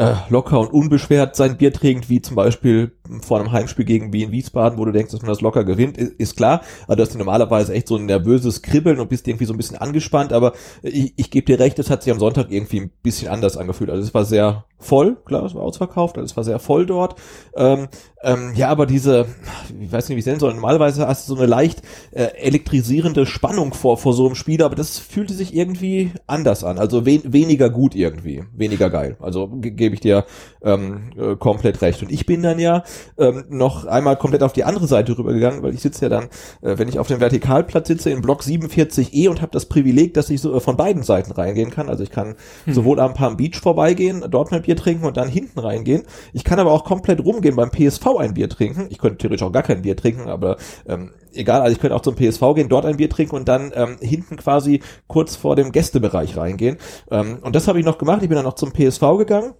[0.00, 4.32] äh, locker und unbeschwert sein Bier trinkt, wie zum Beispiel vor einem Heimspiel gegen Wien
[4.32, 6.62] Wiesbaden, wo du denkst, dass man das locker gewinnt, ist, ist klar.
[6.86, 9.76] Aber du hast normalerweise echt so ein nervöses Kribbeln und bist irgendwie so ein bisschen
[9.76, 10.32] angespannt.
[10.32, 13.58] Aber ich, ich gebe dir recht, es hat sich am Sonntag irgendwie ein bisschen anders
[13.58, 13.90] angefühlt.
[13.90, 17.16] Also es war sehr voll, klar, es war ausverkauft, also es war sehr voll dort.
[17.54, 17.88] Ähm,
[18.22, 19.26] ähm, ja, aber diese,
[19.78, 21.82] ich weiß nicht, wie ich es nennen soll, normalerweise hast du so eine leicht
[22.12, 26.78] äh, elektrisierende Spannung vor, vor so einem Spiel, aber das fühlte sich irgendwie anders an,
[26.78, 29.16] also we weniger gut irgendwie, weniger geil.
[29.20, 30.24] Also ge gebe ich dir
[30.62, 32.02] ähm, äh, komplett recht.
[32.02, 32.84] Und ich bin dann ja
[33.18, 36.24] ähm, noch einmal komplett auf die andere Seite rübergegangen, weil ich sitze ja dann,
[36.62, 40.30] äh, wenn ich auf dem Vertikalplatz sitze, in Block 47e und habe das Privileg, dass
[40.30, 41.88] ich so äh, von beiden Seiten reingehen kann.
[41.88, 42.74] Also ich kann hm.
[42.74, 46.02] sowohl am Palm Beach vorbeigehen, dort mein Bier trinken und dann hinten reingehen.
[46.32, 48.86] Ich kann aber auch komplett rumgehen beim PSV ein Bier trinken.
[48.90, 52.02] Ich könnte theoretisch auch gar kein Bier trinken, aber ähm, egal, also ich könnte auch
[52.02, 55.72] zum PSV gehen, dort ein Bier trinken und dann ähm, hinten quasi kurz vor dem
[55.72, 56.76] Gästebereich reingehen.
[57.10, 58.22] Ähm, und das habe ich noch gemacht.
[58.22, 59.54] Ich bin dann noch zum PSV gegangen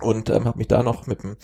[0.00, 1.36] und ähm, habe mich da noch mit dem,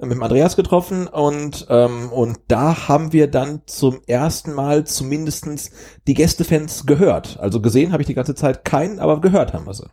[0.00, 5.70] mit dem Andreas getroffen und ähm, und da haben wir dann zum ersten Mal zumindestens
[6.06, 7.38] die Gästefans gehört.
[7.40, 9.88] Also gesehen habe ich die ganze Zeit keinen, aber gehört haben wir sie.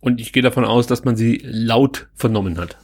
[0.00, 2.76] Und ich gehe davon aus, dass man sie laut vernommen hat.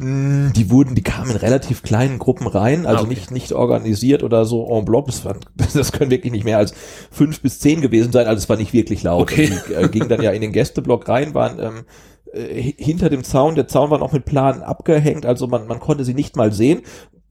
[0.00, 3.14] Mm, die wurden, die kamen in relativ kleinen Gruppen rein, also ah, okay.
[3.14, 5.06] nicht, nicht organisiert oder so en bloc.
[5.06, 5.36] Das, war,
[5.74, 6.72] das können wirklich nicht mehr als
[7.10, 9.22] fünf bis zehn gewesen sein, also es war nicht wirklich laut.
[9.22, 9.52] Okay.
[9.68, 11.84] die äh, gingen dann ja in den Gästeblock rein, waren ähm,
[12.32, 16.04] äh, hinter dem Zaun, der Zaun war noch mit Planen abgehängt, also man, man konnte
[16.04, 16.82] sie nicht mal sehen.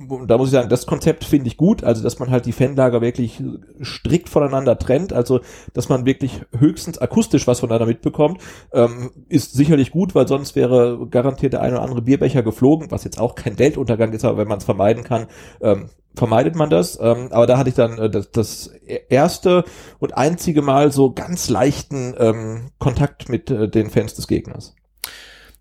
[0.08, 2.54] Und da muss ich sagen, das Konzept finde ich gut, also dass man halt die
[2.54, 3.44] Fanlager wirklich
[3.84, 5.42] strikt voneinander trennt, also
[5.74, 8.40] dass man wirklich höchstens akustisch was voneinander mitbekommt,
[8.72, 13.04] ähm, ist sicherlich gut, weil sonst wäre garantiert der eine oder andere Bierbecher geflogen, was
[13.04, 15.28] jetzt auch kein Weltuntergang ist, aber wenn man es vermeiden kann,
[15.60, 16.98] ähm, vermeidet man das.
[17.02, 18.68] Ähm, aber da hatte ich dann äh, das, das
[19.10, 19.64] erste
[20.00, 24.76] und einzige Mal so ganz leichten ähm, Kontakt mit äh, den Fans des Gegners.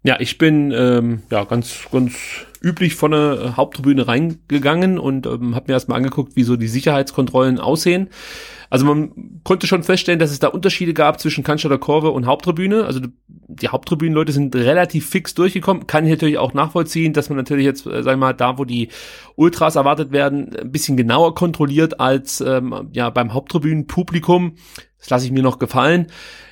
[0.05, 2.15] Ja, ich bin ähm, ja ganz ganz
[2.63, 7.59] üblich von der Haupttribüne reingegangen und ähm, habe mir erstmal angeguckt, wie so die Sicherheitskontrollen
[7.59, 8.09] aussehen.
[8.71, 12.85] Also man konnte schon feststellen, dass es da Unterschiede gab zwischen Cannstatter Kurve und Haupttribüne.
[12.85, 15.87] Also die Haupttribünenleute sind relativ fix durchgekommen.
[15.87, 18.65] Kann ich natürlich auch nachvollziehen, dass man natürlich jetzt, äh, sagen wir mal, da, wo
[18.65, 18.89] die
[19.37, 24.57] Ultras erwartet werden, ein bisschen genauer kontrolliert als ähm, ja beim Haupttribünenpublikum.
[24.99, 26.09] Das lasse ich mir noch gefallen.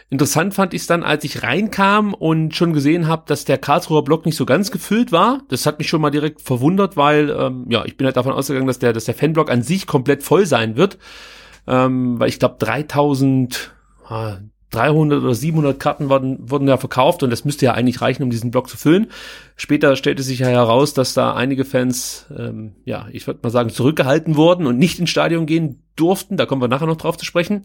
[0.08, 4.04] Interessant fand ich es dann, als ich reinkam und schon gesehen habe, dass der Karlsruher
[4.04, 5.42] Block nicht so ganz gefüllt war.
[5.48, 8.68] Das hat mich schon mal direkt verwundert, weil ähm, ja, ich bin halt davon ausgegangen,
[8.68, 10.98] dass der, dass der Fanblock an sich komplett voll sein wird.
[11.66, 13.74] Ähm, weil ich glaube 3000,
[14.08, 14.34] äh,
[14.70, 18.30] 300 oder 700 Karten wurden, wurden ja verkauft und das müsste ja eigentlich reichen, um
[18.30, 19.08] diesen Block zu füllen.
[19.56, 23.70] Später stellte sich ja heraus, dass da einige Fans, ähm, ja, ich würde mal sagen,
[23.70, 26.36] zurückgehalten wurden und nicht ins Stadion gehen durften.
[26.36, 27.62] Da kommen wir nachher noch drauf zu sprechen.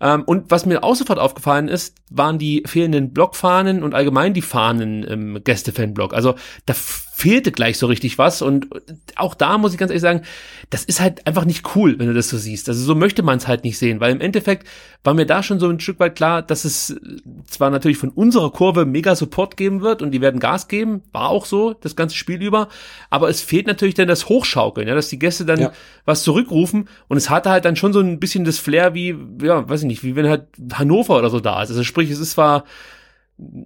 [0.00, 4.42] Ähm, und was mir auch sofort aufgefallen ist, waren die fehlenden Blockfahnen und allgemein die
[4.42, 6.14] Fahnen im Gästefanblock.
[6.14, 6.34] Also
[6.66, 6.74] da
[7.20, 8.68] fehlte gleich so richtig was und
[9.16, 10.22] auch da muss ich ganz ehrlich sagen,
[10.70, 12.68] das ist halt einfach nicht cool, wenn du das so siehst.
[12.68, 14.66] Also so möchte man es halt nicht sehen, weil im Endeffekt
[15.04, 16.98] war mir da schon so ein Stück weit klar, dass es
[17.46, 21.28] zwar natürlich von unserer Kurve mega Support geben wird und die werden Gas geben, war
[21.28, 22.68] auch so das ganze Spiel über,
[23.10, 25.72] aber es fehlt natürlich dann das Hochschaukeln, ja, dass die Gäste dann ja.
[26.06, 29.68] was zurückrufen und es hatte halt dann schon so ein bisschen das Flair wie, ja,
[29.68, 31.70] weiß ich nicht, wie wenn halt Hannover oder so da ist.
[31.70, 32.64] Also sprich, es ist zwar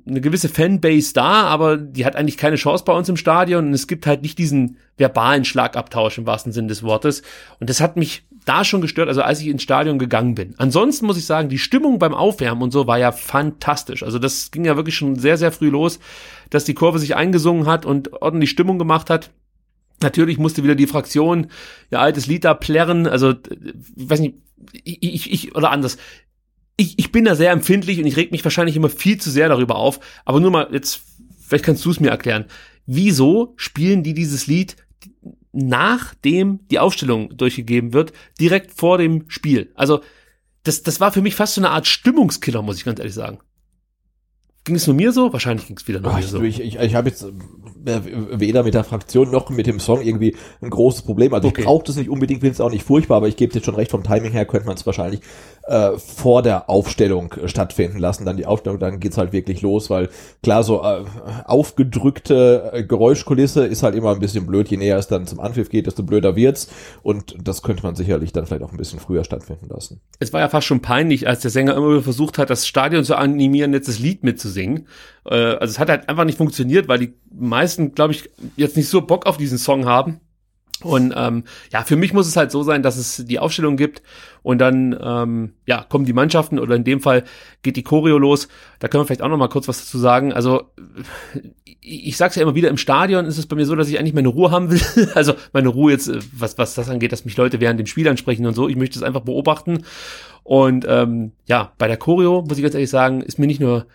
[0.07, 3.75] eine gewisse Fanbase da, aber die hat eigentlich keine Chance bei uns im Stadion und
[3.75, 7.23] es gibt halt nicht diesen verbalen Schlagabtausch im wahrsten Sinn des Wortes.
[7.59, 10.55] Und das hat mich da schon gestört, also als ich ins Stadion gegangen bin.
[10.59, 14.03] Ansonsten muss ich sagen, die Stimmung beim Aufwärmen und so war ja fantastisch.
[14.03, 15.99] Also das ging ja wirklich schon sehr, sehr früh los,
[16.51, 19.31] dass die Kurve sich eingesungen hat und ordentlich Stimmung gemacht hat.
[20.03, 21.49] Natürlich musste wieder die Fraktion
[21.91, 24.35] ihr altes Lied da plärren, also ich weiß nicht,
[24.73, 25.99] ich, ich, ich oder anders
[26.77, 29.49] ich, ich bin da sehr empfindlich und ich reg mich wahrscheinlich immer viel zu sehr
[29.49, 30.01] darüber auf.
[30.25, 31.03] Aber nur mal jetzt,
[31.41, 32.47] vielleicht kannst du es mir erklären.
[32.87, 34.77] Wieso spielen die dieses Lied
[35.53, 39.73] nachdem die Aufstellung durchgegeben wird, direkt vor dem Spiel?
[39.75, 40.01] Also,
[40.65, 43.39] das, das war für mich fast so eine Art Stimmungskiller, muss ich ganz ehrlich sagen.
[44.65, 45.33] Ging es nur mir so?
[45.33, 46.41] Wahrscheinlich ging es wieder nur Ach, mir so.
[46.43, 48.01] Ich, ich, ich habe jetzt äh,
[48.33, 51.35] weder mit der Fraktion noch mit dem Song irgendwie ein großes Problem.
[51.35, 51.61] Also Okay.
[51.61, 53.75] ich brauche das nicht unbedingt, finde es auch nicht furchtbar, aber ich gebe dir schon
[53.75, 55.21] recht, vom Timing her könnte man es wahrscheinlich
[55.67, 58.25] äh, vor der Aufstellung äh, stattfinden lassen.
[58.25, 60.09] Dann die Aufstellung, dann geht's halt wirklich los, weil
[60.43, 61.05] klar, so äh,
[61.45, 64.69] aufgedrückte äh, Geräuschkulisse ist halt immer ein bisschen blöd.
[64.69, 66.69] Je näher es dann zum Anpfiff geht, desto blöder wird's.
[67.03, 70.01] Und das könnte man sicherlich dann vielleicht auch ein bisschen früher stattfinden lassen.
[70.21, 73.05] es war ja fast schon peinlich, als der Sänger immer wieder versucht hat, das Stadion
[73.05, 74.23] zu animieren, jetzt das Lied
[74.55, 74.87] mitzusingen.
[75.25, 78.89] Äh, also es hat halt einfach nicht funktioniert, weil die meisten, glaube ich, jetzt nicht
[78.89, 80.21] so Bock auf diesen Song haben.
[80.83, 84.03] Und ähm, ja, für mich muss es halt so sein, dass es die Aufstellung gibt
[84.43, 87.23] und dann ähm, ja kommen die Mannschaften oder in dem Fall
[87.63, 88.49] geht die Choreo los.
[88.81, 90.33] Da können wir vielleicht auch noch mal kurz was dazu sagen.
[90.33, 90.65] Also
[91.65, 93.99] ich, ich sag's ja immer wieder, im Stadion ist es bei mir so, dass ich
[93.99, 94.81] eigentlich meine Ruhe haben will.
[95.15, 98.09] Also meine Ruhe jetzt, äh, was, was das angeht, dass mich Leute während dem Spiel
[98.09, 98.69] ansprechen und so.
[98.69, 99.85] Ich möchte es einfach beobachten.
[100.43, 103.87] Und ähm, ja, bei der Choreo, muss ich ganz ehrlich sagen, ist mir nicht nur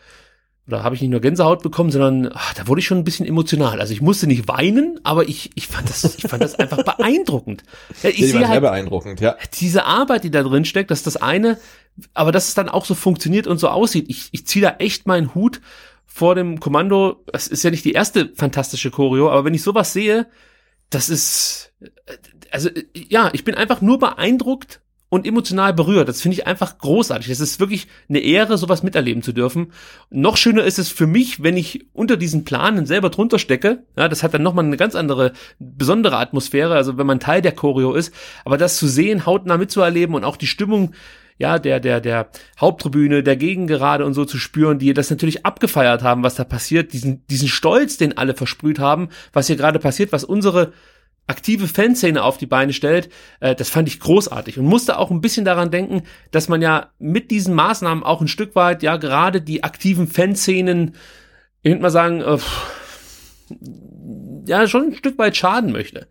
[0.70, 3.26] oder habe ich nicht nur Gänsehaut bekommen, sondern ach, da wurde ich schon ein bisschen
[3.26, 3.82] emotional.
[3.82, 7.64] Also ich musste nicht weinen, aber ich, ich fand das, ich fand das einfach beeindruckend.
[8.04, 9.36] Ja, ich Ja, sehe sehr halt beeindruckend, ja.
[9.60, 11.58] diese Arbeit, die da drin steckt, dass das eine,
[12.14, 14.06] aber dass es dann auch so funktioniert und so aussieht.
[14.10, 15.60] Ich, ich ziehe da echt meinen Hut
[16.06, 17.24] vor dem Kommando.
[17.34, 20.28] Es ist ja nicht die erste fantastische Choreo, aber wenn ich sowas sehe,
[20.92, 21.90] das ist, äh,
[22.52, 26.08] also ja, ich bin einfach nur beeindruckt und emotional berührt.
[26.08, 27.30] Das finde ich einfach großartig.
[27.30, 29.74] Es ist wirklich eine Ehre, sowas miterleben zu dürfen.
[30.12, 33.84] Noch schöner ist es für mich, wenn ich unter diesen Planen selber drunter stecke.
[33.98, 37.54] Ja, das hat dann nochmal eine ganz andere, besondere Atmosphäre, also wenn man Teil der
[37.54, 38.14] Choreo ist.
[38.46, 40.94] Aber das zu sehen, hautnah mitzuerleben und auch die Stimmung
[41.40, 46.04] ja, der, der, der Haupttribüne, der Gegengerade und so zu spüren, die das natürlich abgefeiert
[46.04, 50.12] haben, was da passiert, diesen, diesen Stolz, den alle versprüht haben, was hier gerade passiert,
[50.12, 50.74] was unsere
[51.30, 55.22] aktive Fanszene auf die Beine stellt, äh, das fand ich großartig und musste auch ein
[55.22, 59.42] bisschen daran denken, dass man ja mit diesen Maßnahmen auch ein Stück weit ja gerade
[59.42, 60.96] die aktiven Fanszenen,
[61.62, 62.38] ich würde mal sagen, äh,
[64.46, 66.08] ja schon ein Stück weit schaden möchte.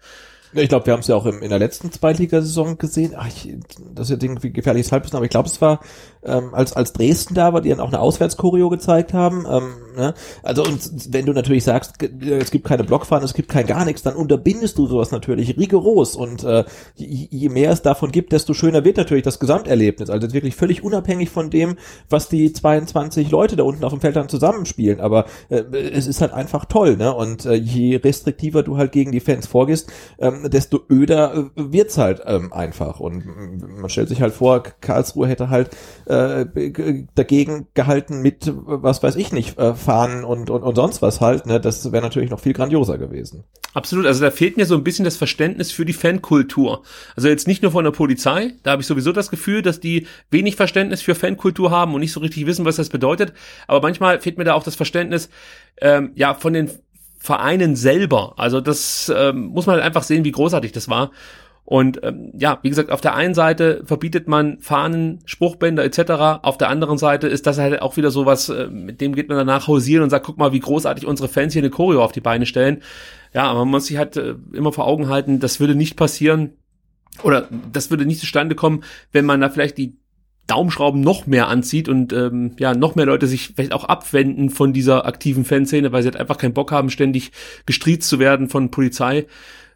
[0.52, 3.14] Ja, Ich glaube, wir haben es ja auch im, in der letzten Zweitligasaison gesehen.
[3.16, 3.54] Ach, ich,
[3.92, 5.80] das ist jetzt irgendwie gefährliches Halbwissen, aber ich glaube, es war,
[6.24, 9.46] ähm, als, als Dresden da war, die dann auch eine Auswärtschoreo gezeigt haben.
[9.48, 10.14] Ähm, ne?
[10.42, 14.02] Also, und wenn du natürlich sagst, es gibt keine Blockfahren, es gibt kein gar nichts,
[14.02, 16.16] dann unterbindest du sowas natürlich rigoros.
[16.16, 16.64] Und äh,
[16.96, 20.10] je, je mehr es davon gibt, desto schöner wird natürlich das Gesamterlebnis.
[20.10, 21.76] Also wirklich völlig unabhängig von dem,
[22.08, 25.00] was die 22 Leute da unten auf dem Feld dann zusammenspielen.
[25.00, 27.14] Aber äh, es ist halt einfach toll, ne?
[27.14, 31.98] Und äh, je restriktiver du halt gegen die Fans vorgehst, ähm, desto öder äh, wird's
[31.98, 33.00] halt ähm, einfach.
[33.00, 33.24] Und
[33.80, 35.70] man stellt sich halt vor, Karlsruhe hätte halt
[36.08, 36.46] äh,
[37.14, 41.46] dagegen gehalten mit, was weiß ich nicht, äh, Fahnen und, und, und sonst was halt.
[41.46, 41.60] Ne?
[41.60, 43.44] Das wäre natürlich noch viel grandioser gewesen.
[43.74, 46.82] Absolut, also da fehlt mir so ein bisschen das Verständnis für die Fankultur.
[47.14, 50.06] Also jetzt nicht nur von der Polizei, da habe ich sowieso das Gefühl, dass die
[50.30, 53.34] wenig Verständnis für Fankultur haben und nicht so richtig wissen, was das bedeutet.
[53.66, 55.28] Aber manchmal fehlt mir da auch das Verständnis,
[55.80, 56.70] ähm, ja, von den
[57.18, 58.34] Vereinen selber.
[58.36, 61.10] Also das ähm, muss man halt einfach sehen, wie großartig das war.
[61.70, 66.40] Und ähm, ja, wie gesagt, auf der einen Seite verbietet man Fahnen, Spruchbänder etc.
[66.40, 69.36] Auf der anderen Seite ist das halt auch wieder sowas, äh, mit dem geht man
[69.36, 72.22] danach hausieren und sagt, guck mal, wie großartig unsere Fans hier eine Choreo auf die
[72.22, 72.80] Beine stellen.
[73.34, 76.54] Ja, aber man muss sich halt äh, immer vor Augen halten, das würde nicht passieren
[77.22, 79.98] oder das würde nicht zustande kommen, wenn man da vielleicht die
[80.46, 84.72] Daumenschrauben noch mehr anzieht und ähm, ja noch mehr Leute sich vielleicht auch abwenden von
[84.72, 87.30] dieser aktiven Fanszene, weil sie halt einfach keinen Bock haben, ständig
[87.66, 89.26] gestriezt zu werden von Polizei.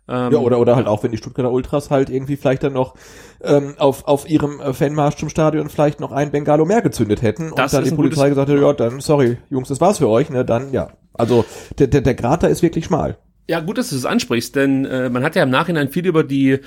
[0.08, 2.94] Ähm, Ja, oder, oder halt auch, wenn die Stuttgarter Ultras halt irgendwie vielleicht dann noch
[3.42, 7.50] ähm, auf, auf ihrem äh, Fanmarsch zum Stadion vielleicht noch ein Bengalo mehr gezündet hätten
[7.50, 10.30] und Das dann die Polizei gesagt hat, ja, dann, sorry, Jungs, das war's für euch,
[10.30, 10.88] ne, dann, ja.
[11.14, 11.44] Also,
[11.78, 13.18] der, der, der Grat da ist wirklich schmal.
[13.48, 16.24] Ja, gut, dass du es ansprichst, denn äh, man hat ja im Nachhinein viel über
[16.24, 16.60] die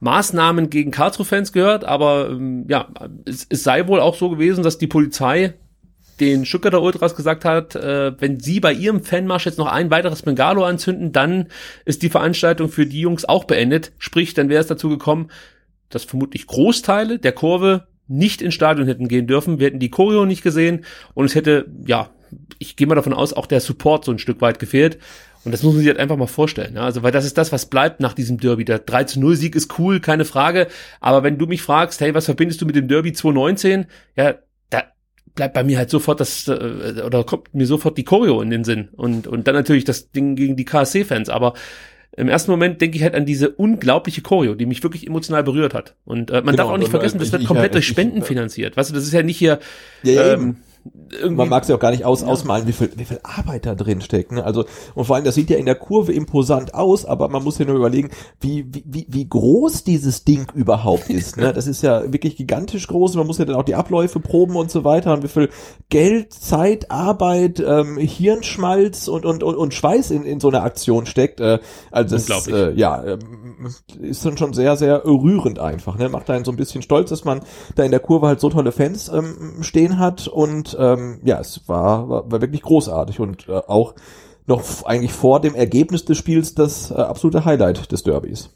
[0.00, 2.88] Maßnahmen gegen Karlsruhe-Fans gehört, aber ähm, ja,
[3.24, 5.54] es, es sei wohl auch so gewesen, dass die Polizei
[6.20, 10.22] den Stuttgarter Ultras gesagt hat, äh, wenn sie bei ihrem Fanmarsch jetzt noch ein weiteres
[10.22, 11.48] Bengalo anzünden, dann
[11.84, 13.92] ist die Veranstaltung für die Jungs auch beendet.
[13.98, 15.30] Sprich, dann wäre es dazu gekommen,
[15.88, 19.58] dass vermutlich Großteile der Kurve nicht ins Stadion hätten gehen dürfen.
[19.58, 22.10] Wir hätten die Choreo nicht gesehen und es hätte, ja,
[22.58, 24.98] ich gehe mal davon aus, auch der Support so ein Stück weit gefehlt.
[25.44, 26.76] Und das muss man sich halt einfach mal vorstellen.
[26.76, 26.82] Ja?
[26.82, 28.64] Also, weil das ist das, was bleibt nach diesem Derby.
[28.64, 30.68] Der 3 zu 0 Sieg ist cool, keine Frage.
[31.00, 33.86] Aber wenn du mich fragst, hey, was verbindest du mit dem Derby 2019?
[34.16, 34.34] Ja,
[35.34, 38.64] bleibt bei mir halt sofort das, äh, oder kommt mir sofort die Choreo in den
[38.64, 38.88] Sinn.
[38.92, 41.28] Und, und dann natürlich das Ding gegen die KSC-Fans.
[41.28, 41.54] Aber
[42.16, 45.72] im ersten Moment denke ich halt an diese unglaubliche Choreo, die mich wirklich emotional berührt
[45.72, 45.94] hat.
[46.04, 47.66] Und äh, man Genau, darf auch nicht und, vergessen, äh, das ich- wird ich- komplett
[47.68, 48.76] ich- durch ich- Spenden finanziert.
[48.76, 49.58] Weißt du, das ist ja nicht hier
[50.02, 53.04] Ja, ähm, irgendwie Man mag es ja auch gar nicht aus, ausmalen, wie viel, wie
[53.04, 54.32] viel Arbeit da drin steckt.
[54.32, 54.44] Ne?
[54.44, 54.64] Also,
[54.94, 57.66] und vor allem, das sieht ja in der Kurve imposant aus, aber man muss ja
[57.66, 61.36] nur überlegen, wie, wie, wie, groß dieses Ding überhaupt ist.
[61.36, 61.52] Ne?
[61.52, 63.14] Das ist ja wirklich gigantisch groß.
[63.14, 65.12] Man muss ja dann auch die Abläufe proben und so weiter.
[65.12, 65.50] Und wie viel
[65.88, 71.06] Geld, Zeit, Arbeit, ähm, Hirnschmalz und, und, und, und Schweiß in, in so einer Aktion
[71.06, 71.40] steckt.
[71.40, 71.58] Äh,
[71.90, 73.16] also das äh, ja,
[74.00, 75.96] ist dann schon sehr, sehr rührend einfach.
[75.98, 76.08] Ne?
[76.08, 77.40] Macht einen so ein bisschen stolz, dass man
[77.74, 80.28] da in der Kurve halt so tolle Fans ähm, stehen hat.
[80.28, 83.94] Und ähm, ja, es war, war, war wirklich großartig und äh, auch
[84.46, 88.50] noch eigentlich vor dem Ergebnis des Spiels das äh, absolute Highlight des Derbys.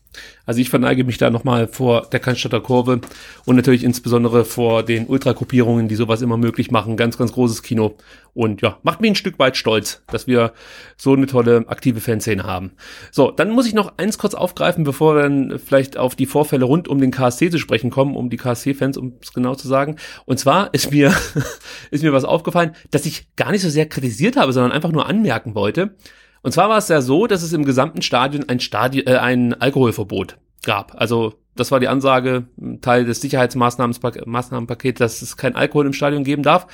[0.44, 3.00] Also ich verneige mich da nochmal vor der Cannstatter Kurve
[3.44, 6.96] und natürlich insbesondere vor den Ultragruppierungen, die sowas immer möglich machen.
[6.96, 7.94] Ganz, ganz großes Kino.
[8.36, 10.52] Und ja, macht mich ein Stück weit stolz, dass wir
[10.98, 12.72] so eine tolle aktive Fanszene haben.
[13.10, 16.66] So, dann muss ich noch eins kurz aufgreifen, bevor wir dann vielleicht auf die Vorfälle
[16.66, 19.96] rund um den KSC zu sprechen kommen, um die KSC-Fans, um es genau zu sagen.
[20.26, 21.14] Und zwar ist mir,
[21.90, 25.06] ist mir was aufgefallen, dass ich gar nicht so sehr kritisiert habe, sondern einfach nur
[25.06, 25.96] anmerken wollte.
[26.42, 29.54] Und zwar war es ja so, dass es im gesamten Stadion ein, Stadion, äh, ein
[29.54, 30.94] Alkoholverbot gab.
[31.00, 32.44] Also das war die Ansage,
[32.82, 36.66] Teil des Sicherheitsmaßnahmenpakets, dass es kein Alkohol im Stadion geben darf.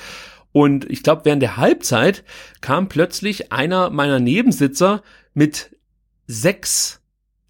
[0.53, 2.23] Und ich glaube, während der Halbzeit
[2.61, 5.01] kam plötzlich einer meiner Nebensitzer
[5.33, 5.75] mit
[6.27, 7.01] sechs,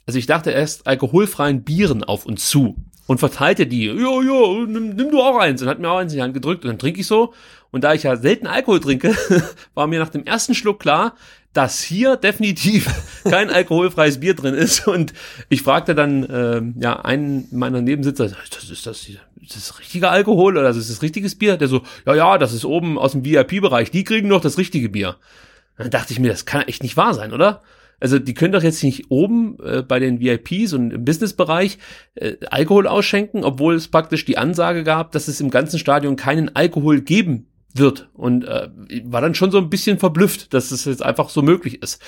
[0.07, 3.85] also ich dachte erst alkoholfreien Bieren auf uns zu und verteilte die.
[3.85, 6.33] Ja, ja, nimm, nimm du auch eins und hat mir auch eins in die Hand
[6.33, 7.33] gedrückt und dann trinke ich so.
[7.71, 9.13] Und da ich ja selten Alkohol trinke,
[9.73, 11.15] war mir nach dem ersten Schluck klar,
[11.53, 12.89] dass hier definitiv
[13.23, 14.87] kein alkoholfreies Bier drin ist.
[14.87, 15.13] Und
[15.49, 19.19] ich fragte dann ähm, ja einen meiner Nebensitzer, das ist das, ist
[19.55, 21.57] das richtige Alkohol oder ist das richtiges Bier?
[21.57, 24.89] Der so, ja, ja, das ist oben aus dem VIP-Bereich, die kriegen noch das richtige
[24.89, 25.17] Bier.
[25.77, 27.61] Dann dachte ich mir, das kann echt nicht wahr sein, oder?
[27.99, 31.77] Also die können doch jetzt nicht oben äh, bei den VIPs und im Businessbereich
[32.15, 36.53] äh, Alkohol ausschenken, obwohl es praktisch die Ansage gab, dass es im ganzen Stadion keinen
[36.55, 38.09] Alkohol geben wird.
[38.13, 38.69] Und äh,
[39.05, 42.01] war dann schon so ein bisschen verblüfft, dass es jetzt einfach so möglich ist.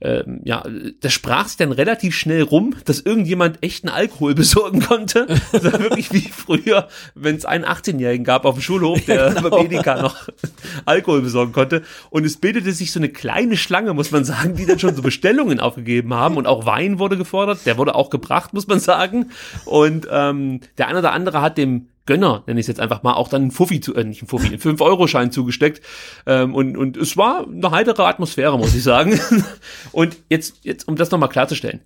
[0.00, 0.64] Ähm, ja,
[1.00, 5.26] das sprach sich dann relativ schnell rum, dass irgendjemand echten Alkohol besorgen konnte.
[5.52, 9.50] Das war wirklich wie früher, wenn es einen 18-Jährigen gab auf dem Schulhof, der Genau.
[9.50, 10.28] beim Edeka noch
[10.86, 11.82] Alkohol besorgen konnte.
[12.10, 15.02] Und es bildete sich so eine kleine Schlange, muss man sagen, die dann schon so
[15.02, 16.36] Bestellungen aufgegeben haben.
[16.36, 19.30] Und auch Wein wurde gefordert, der wurde auch gebracht, muss man sagen.
[19.66, 23.14] Und ähm, der eine oder andere hat dem Gönner, nenne ich es jetzt einfach mal,
[23.14, 25.84] auch dann einen Fuffi zu, äh, nicht einen Fuffi, einen 5-Euro-Schein zugesteckt.
[26.26, 29.20] Ähm, und, und es war eine heitere Atmosphäre, muss ich sagen.
[29.92, 31.80] und jetzt, jetzt, um das nochmal klarzustellen.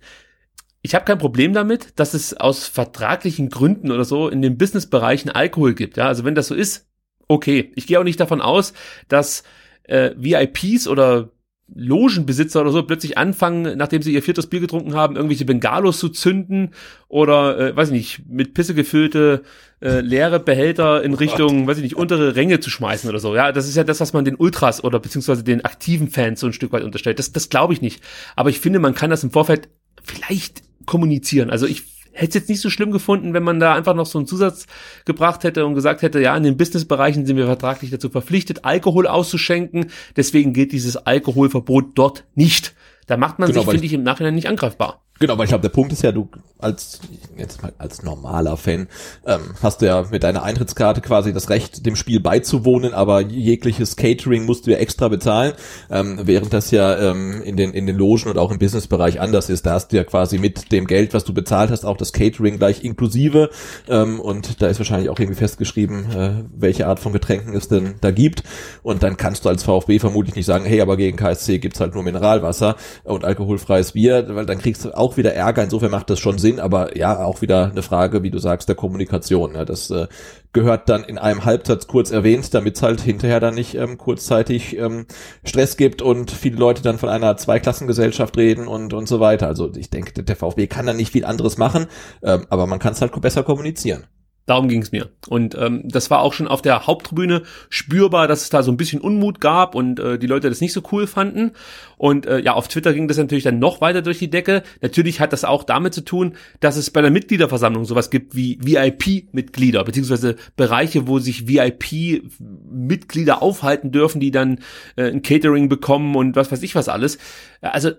[0.81, 5.29] Ich habe kein Problem damit, dass es aus vertraglichen Gründen oder so in den Businessbereichen
[5.29, 5.97] Alkohol gibt.
[5.97, 6.87] Ja, also wenn das so ist,
[7.27, 7.71] okay.
[7.75, 8.73] Ich gehe auch nicht davon aus,
[9.07, 9.43] dass
[9.83, 11.29] äh, VIPs oder
[11.73, 16.09] Logenbesitzer oder so plötzlich anfangen, nachdem sie ihr viertes Bier getrunken haben, irgendwelche Bengalos zu
[16.09, 16.71] zünden
[17.07, 19.43] oder, äh, weiß ich nicht, mit Pisse gefüllte
[19.81, 23.35] äh, leere Behälter in Richtung, weiß ich nicht, untere Ränge zu schmeißen oder so.
[23.35, 26.47] Ja, das ist ja das, was man den Ultras oder beziehungsweise den aktiven Fans so
[26.47, 27.19] ein Stück weit unterstellt.
[27.19, 28.01] Das, das glaube ich nicht.
[28.35, 29.69] Aber ich finde, man kann das im Vorfeld
[30.03, 31.49] vielleicht kommunizieren.
[31.49, 31.83] Also ich
[32.17, 34.65] hätte es jetzt nicht so schlimm gefunden, wenn man da einfach noch so einen Zusatz
[35.05, 39.07] gebracht hätte und gesagt hätte, ja, in den Businessbereichen sind wir vertraglich dazu verpflichtet, Alkohol
[39.07, 39.91] auszuschenken.
[40.15, 42.73] Deswegen gilt dieses Alkoholverbot dort nicht.
[43.05, 45.01] Da macht man Genau, sich, finde ich, im Nachhinein nicht angreifbar.
[45.19, 46.99] Genau, aber ich glaube, der Punkt ist ja, du als
[47.37, 48.87] jetzt mal als normaler Fan
[49.25, 53.95] ähm, hast du ja mit deiner Eintrittskarte quasi das Recht, dem Spiel beizuwohnen, aber jegliches
[53.95, 55.53] Catering musst du ja extra bezahlen,
[55.91, 59.49] ähm, während das ja ähm, in den in den Logen und auch im Businessbereich anders
[59.49, 59.65] ist.
[59.65, 62.57] Da hast du ja quasi mit dem Geld, was du bezahlt hast, auch das Catering
[62.57, 63.49] gleich inklusive.
[63.87, 67.95] Ähm, und da ist wahrscheinlich auch irgendwie festgeschrieben, äh, welche Art von Getränken es denn
[68.01, 68.43] da gibt.
[68.81, 71.93] Und dann kannst du als VfB vermutlich nicht sagen, hey, aber gegen KSC gibt's halt
[71.93, 75.63] nur Mineralwasser und alkoholfreies Bier, weil dann kriegst du auch wieder Ärger.
[75.63, 78.75] Insofern macht das schon Sinn, aber ja, auch wieder eine Frage, wie du sagst, der
[78.75, 79.53] Kommunikation.
[79.53, 79.63] Ne?
[79.63, 80.07] Das äh,
[80.51, 84.77] gehört dann in einem Halbsatz kurz erwähnt, damit es halt hinterher dann nicht ähm, kurzzeitig
[84.77, 85.05] ähm,
[85.45, 89.47] Stress gibt und viele Leute dann von einer Zweiklassengesellschaft reden und und so weiter.
[89.47, 91.85] Also ich denke, der VfB kann da nicht viel anderes machen,
[92.23, 94.07] ähm, aber man kann es halt besser kommunizieren.
[94.47, 95.09] Darum ging es mir.
[95.27, 98.77] Und ähm, das war auch schon auf der Haupttribüne spürbar, dass es da so ein
[98.77, 101.51] bisschen Unmut gab und äh, die Leute das nicht so cool fanden.
[101.97, 104.63] Und äh, ja, auf Twitter ging das natürlich dann noch weiter durch die Decke.
[104.81, 108.57] Natürlich hat das auch damit zu tun, dass es bei der Mitgliederversammlung sowas gibt wie
[108.61, 114.59] VIP-Mitglieder, beziehungsweise Bereiche, wo sich VIP Mitglieder aufhalten dürfen, die dann
[114.95, 117.17] äh, ein Catering bekommen und was weiß ich was alles.
[117.59, 117.91] Also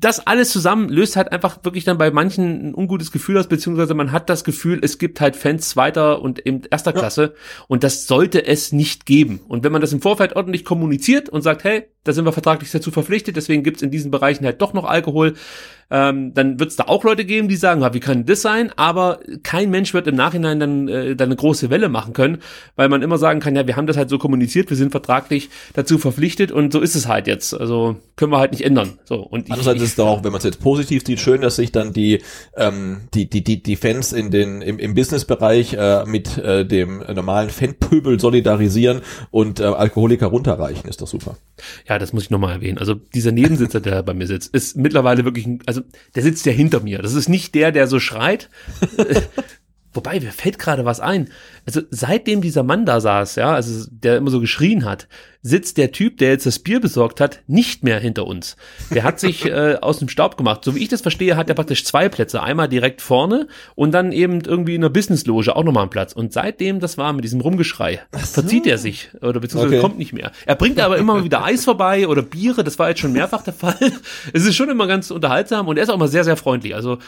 [0.00, 3.94] das alles zusammen löst halt einfach wirklich dann bei manchen ein ungutes Gefühl aus, beziehungsweise
[3.94, 7.64] man hat das Gefühl, es gibt halt Fans zweiter und eben erster Klasse ja.
[7.68, 9.40] und das sollte es nicht geben.
[9.48, 12.70] Und wenn man das im Vorfeld ordentlich kommuniziert und sagt, hey, da sind wir vertraglich
[12.70, 15.34] dazu verpflichtet, deswegen gibt's in diesen Bereichen halt doch noch Alkohol,
[15.90, 18.72] ähm, dann wird es da auch Leute geben, die sagen, wie kann das sein?
[18.76, 22.38] Aber kein Mensch wird im Nachhinein dann, äh, dann eine große Welle machen können,
[22.76, 25.50] weil man immer sagen kann, ja, wir haben das halt so kommuniziert, wir sind vertraglich
[25.74, 27.54] dazu verpflichtet und so ist es halt jetzt.
[27.54, 28.98] Also können wir halt nicht ändern.
[29.04, 31.56] So und andererseits ist es doch auch, wenn man es jetzt positiv sieht, schön, dass
[31.56, 32.22] sich dann die
[32.56, 37.04] ähm, die die die die Fans in den im, im Businessbereich äh, mit äh, dem
[37.14, 41.36] normalen Fanpöbel solidarisieren und äh, Alkoholiker runterreichen, ist doch super.
[41.88, 42.78] Ja, das muss ich nochmal erwähnen.
[42.78, 45.82] Also dieser Nebensitzer, der bei mir sitzt, ist mittlerweile wirklich ein, also
[46.14, 46.98] der sitzt ja hinter mir.
[46.98, 48.50] Das ist nicht der, der so schreit.
[49.94, 51.30] Wobei, mir fällt gerade was ein.
[51.66, 55.08] Also seitdem dieser Mann da saß, ja, also der immer so geschrien hat,
[55.44, 58.56] sitzt der Typ, der jetzt das Bier besorgt hat, nicht mehr hinter uns.
[58.90, 60.64] Der hat sich äh, aus dem Staub gemacht.
[60.64, 62.42] So wie ich das verstehe, hat er praktisch zwei Plätze.
[62.42, 66.14] Einmal direkt vorne und dann eben irgendwie in der Businessloge auch nochmal einen Platz.
[66.14, 68.18] Und seitdem das war mit diesem Rumgeschrei, so.
[68.40, 69.82] verzieht er sich oder beziehungsweise okay.
[69.82, 70.32] kommt nicht mehr.
[70.46, 72.64] Er bringt aber immer wieder Eis vorbei oder Biere.
[72.64, 73.92] Das war jetzt schon mehrfach der Fall.
[74.32, 76.74] Es ist schon immer ganz unterhaltsam und er ist auch immer sehr, sehr freundlich.
[76.74, 76.98] Also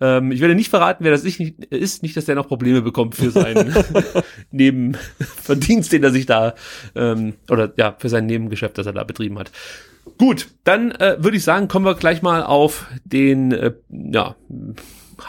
[0.00, 2.02] ähm, ich werde nicht verraten, wer das ist.
[2.02, 3.74] Nicht, dass der noch Probleme bekommt für seinen
[4.50, 6.54] Nebenverdienst, den er sich da
[6.94, 9.50] ähm, oder ja für sein Nebengeschäft, das er da betrieben hat.
[10.18, 14.36] Gut, dann äh, würde ich sagen, kommen wir gleich mal auf den äh, ja,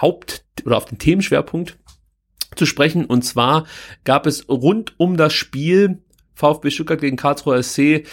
[0.01, 1.77] Haupt- oder auf den Themenschwerpunkt
[2.55, 3.05] zu sprechen.
[3.05, 3.65] Und zwar
[4.03, 5.99] gab es rund um das Spiel
[6.35, 8.05] VfB Stuttgart gegen Karlsruher SC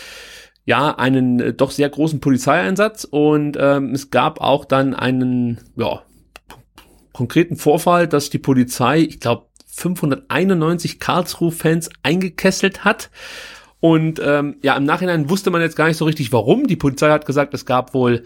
[0.64, 6.02] ja einen äh, doch sehr großen Polizeieinsatz und ähm, es gab auch dann einen ja
[7.14, 13.10] konkreten Vorfall, dass die Polizei, ich glaube 591 Karlsruhe-Fans eingekesselt hat.
[13.80, 16.66] Und ähm, ja, im Nachhinein wusste man jetzt gar nicht so richtig, warum.
[16.66, 18.24] Die Polizei hat gesagt, es gab wohl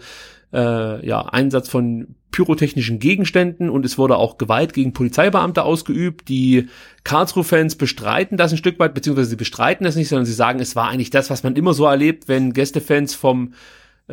[0.53, 6.29] äh, ja Einsatz von pyrotechnischen Gegenständen und es wurde auch Gewalt gegen Polizeibeamte ausgeübt.
[6.29, 6.67] Die
[7.03, 10.75] Karlsruhe-Fans bestreiten das ein Stück weit, beziehungsweise sie bestreiten es nicht, sondern sie sagen, es
[10.75, 13.53] war eigentlich das, was man immer so erlebt, wenn Gästefans vom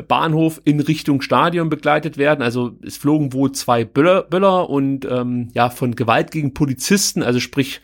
[0.03, 2.43] Bahnhof in Richtung Stadion begleitet werden.
[2.43, 7.41] Also es flogen wohl zwei Böller, Böller und ähm, ja von Gewalt gegen Polizisten, also
[7.41, 7.81] sprich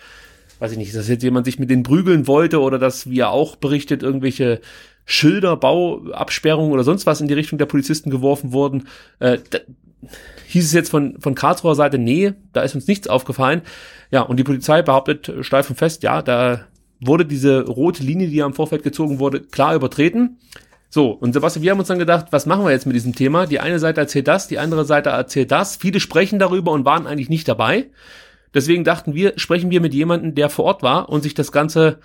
[0.59, 3.31] weiß ich nicht, dass jetzt jemand sich mit denen prügeln wollte oder dass, wie er
[3.31, 4.61] auch berichtet, irgendwelche
[5.05, 8.87] Schilder, Bauabsperrungen oder sonst was in die Richtung der Polizisten geworfen wurden.
[9.19, 9.59] Äh, da,
[10.47, 13.63] hieß es jetzt von, von Karlsruher Seite, nee, da ist uns nichts aufgefallen.
[14.11, 16.67] Ja, und die Polizei behauptet steif und fest, ja, da
[17.01, 20.39] wurde diese rote Linie, die am Vorfeld gezogen wurde, klar übertreten.
[20.95, 23.47] So, und Sebastian, wir haben uns dann gedacht, was machen wir jetzt mit diesem Thema?
[23.47, 25.77] Die eine Seite erzählt das, die andere Seite erzählt das.
[25.77, 27.87] Viele sprechen darüber und waren eigentlich nicht dabei.
[28.53, 32.01] Deswegen dachten wir, sprechen wir mit jemandem, der vor Ort war und sich das Ganze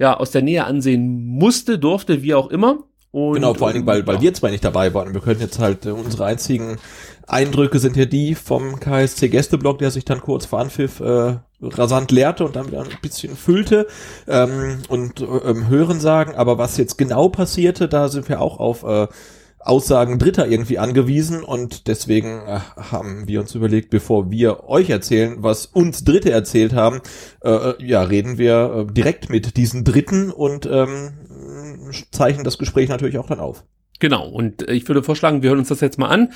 [0.00, 2.82] ja aus der Nähe ansehen musste, durfte, wie auch immer.
[3.14, 4.22] Und, genau, vor allen Dingen, weil, weil ja.
[4.22, 5.14] wir zwei nicht dabei waren.
[5.14, 6.78] Wir können jetzt halt, äh, unsere einzigen
[7.28, 12.10] Eindrücke sind ja die vom KSC Gästeblock, der sich dann kurz vor Anpfiff äh, rasant
[12.10, 13.86] leerte und dann wieder ein bisschen füllte
[14.26, 16.34] ähm, und ähm, Hören sagen.
[16.34, 19.06] Aber was jetzt genau passierte, da sind wir auch auf äh,
[19.66, 25.36] Aussagen Dritter irgendwie angewiesen und deswegen äh, haben wir uns überlegt, bevor wir euch erzählen,
[25.38, 27.00] was uns Dritte erzählt haben,
[27.42, 31.12] äh, äh, ja, reden wir äh, direkt mit diesen Dritten und ähm,
[32.10, 33.64] zeichnen das Gespräch natürlich auch dann auf.
[34.00, 36.32] Genau, und ich würde vorschlagen, wir hören uns das jetzt mal an.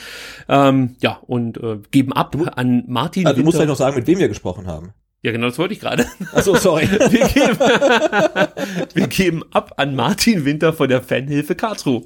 [0.48, 3.26] Ähm, ja, und äh, geben ab du, an Martin.
[3.26, 4.94] Also du musst gleich noch sagen, mit wem wir gesprochen haben.
[5.22, 6.06] Ja, genau, das wollte ich gerade.
[6.32, 6.88] Achso, sorry.
[7.10, 7.58] Wir geben,
[8.94, 12.04] wir geben ab an Martin Winter von der Fanhilfe Karlsruhe.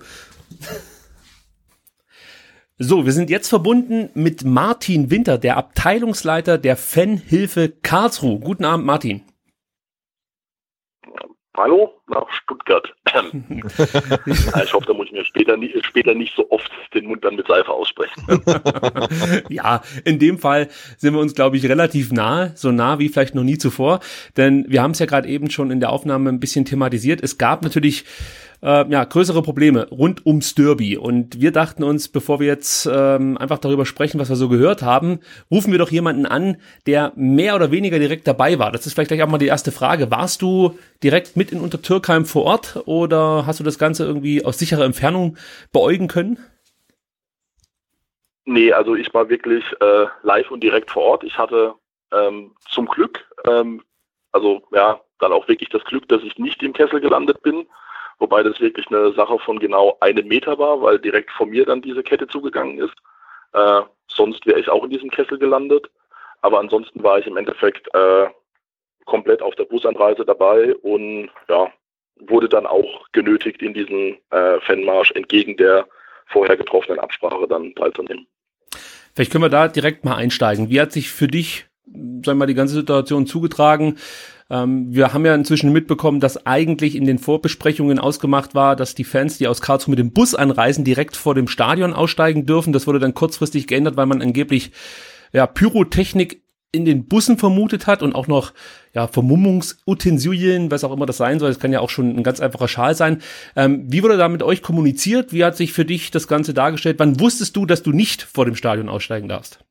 [2.84, 8.40] So, wir sind jetzt verbunden mit Martin Winter, der Abteilungsleiter der Fanhilfe Karlsruhe.
[8.40, 9.22] Guten Abend, Martin.
[11.56, 12.92] Hallo nach Stuttgart.
[14.26, 17.46] ich hoffe, da muss ich mir später, später nicht so oft den Mund dann mit
[17.46, 18.22] Seife aussprechen.
[19.48, 23.34] ja, in dem Fall sind wir uns, glaube ich, relativ nahe, so nah wie vielleicht
[23.34, 24.00] noch nie zuvor.
[24.36, 27.22] Denn wir haben es ja gerade eben schon in der Aufnahme ein bisschen thematisiert.
[27.22, 28.04] Es gab natürlich
[28.62, 30.96] äh, ja, größere Probleme rund ums Derby.
[30.96, 34.82] Und wir dachten uns, bevor wir jetzt ähm, einfach darüber sprechen, was wir so gehört
[34.82, 35.18] haben,
[35.50, 36.56] rufen wir doch jemanden an,
[36.86, 38.72] der mehr oder weniger direkt dabei war.
[38.72, 40.10] Das ist vielleicht gleich auch mal die erste Frage.
[40.10, 44.58] Warst du direkt mit in Untertürkheim vor Ort oder hast du das Ganze irgendwie aus
[44.58, 45.36] sicherer Entfernung
[45.72, 46.38] beäugen können?
[48.44, 51.24] Nee, also ich war wirklich äh, live und direkt vor Ort.
[51.24, 51.74] Ich hatte
[52.12, 53.82] ähm, zum Glück, ähm,
[54.32, 57.66] also ja, dann auch wirklich das Glück, dass ich nicht im Kessel gelandet bin,
[58.18, 61.82] wobei das wirklich eine Sache von genau einem Meter war, weil direkt vor mir dann
[61.82, 62.94] diese Kette zugegangen ist.
[63.52, 65.88] Äh, sonst wäre ich auch in diesem Kessel gelandet.
[66.40, 68.26] Aber ansonsten war ich im Endeffekt äh,
[69.04, 71.72] komplett auf der Busanreise dabei und ja,
[72.20, 75.86] wurde dann auch genötigt, in diesen äh, Fanmarsch entgegen der
[76.26, 78.26] vorher getroffenen Absprache dann teilzunehmen.
[79.14, 80.70] Vielleicht können wir da direkt mal einsteigen.
[80.70, 83.98] Wie hat sich für dich, sagen wir mal, die ganze Situation zugetragen?
[84.48, 89.04] Ähm, wir haben ja inzwischen mitbekommen, dass eigentlich in den Vorbesprechungen ausgemacht war, dass die
[89.04, 92.72] Fans, die aus Karlsruhe mit dem Bus anreisen, direkt vor dem Stadion aussteigen dürfen.
[92.72, 94.72] Das wurde dann kurzfristig geändert, weil man angeblich
[95.32, 96.41] ja, Pyrotechnik
[96.72, 98.52] in den Bussen vermutet hat und auch noch
[98.94, 101.50] ja, Vermummungsutensilien, was auch immer das sein soll.
[101.50, 103.22] Das kann ja auch schon ein ganz einfacher Schal sein.
[103.56, 105.32] Ähm, wie wurde da mit euch kommuniziert?
[105.32, 106.98] Wie hat sich für dich das Ganze dargestellt?
[106.98, 109.62] Wann wusstest du, dass du nicht vor dem Stadion aussteigen darfst?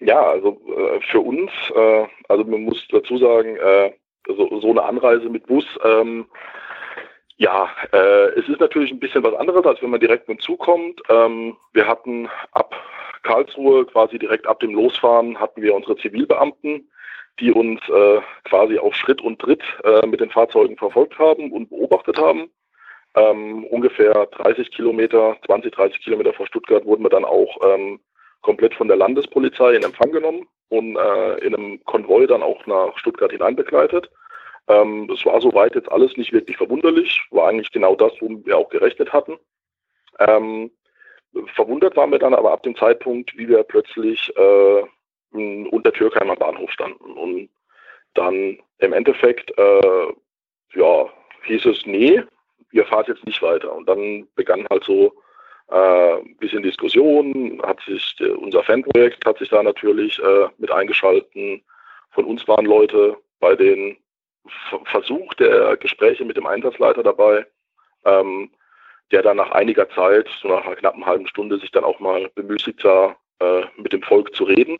[0.00, 3.92] Ja, also äh, für uns, äh, also man muss dazu sagen, äh,
[4.26, 6.26] so, so eine Anreise mit Bus, ähm,
[7.36, 11.00] ja, äh, es ist natürlich ein bisschen was anderes, als wenn man direkt mit zukommt.
[11.08, 12.74] Ähm, wir hatten ab
[13.22, 16.90] Karlsruhe, quasi direkt ab dem Losfahren, hatten wir unsere Zivilbeamten,
[17.40, 21.70] die uns äh, quasi auf Schritt und Tritt äh, mit den Fahrzeugen verfolgt haben und
[21.70, 22.50] beobachtet haben.
[23.14, 28.00] Ähm, ungefähr 30 Kilometer, 20, 30 Kilometer vor Stuttgart wurden wir dann auch ähm,
[28.40, 32.96] komplett von der Landespolizei in Empfang genommen und äh, in einem Konvoi dann auch nach
[32.98, 34.10] Stuttgart hinein begleitet.
[34.68, 38.56] Ähm, das war soweit jetzt alles nicht wirklich verwunderlich, war eigentlich genau das, womit wir
[38.56, 39.36] auch gerechnet hatten.
[40.18, 40.70] Ähm,
[41.54, 44.82] Verwundert waren wir dann aber ab dem Zeitpunkt, wie wir plötzlich äh,
[45.32, 47.12] unter Türkheimer Bahnhof standen.
[47.12, 47.48] Und
[48.14, 50.12] dann im Endeffekt, äh,
[50.74, 51.08] ja,
[51.44, 52.22] hieß es, nee,
[52.72, 53.74] ihr fahrt jetzt nicht weiter.
[53.74, 55.14] Und dann begann halt so
[55.70, 61.62] äh, ein bisschen Diskussion, hat sich unser Fanprojekt hat sich da natürlich äh, mit eingeschalten.
[62.10, 63.96] Von uns waren Leute bei den
[64.84, 67.46] Versuch der Gespräche mit dem Einsatzleiter dabei.
[68.04, 68.50] Ähm,
[69.12, 72.30] der dann nach einiger Zeit, so nach einer knappen halben Stunde, sich dann auch mal
[72.34, 74.78] bemüßigt sah, äh, mit dem Volk zu reden.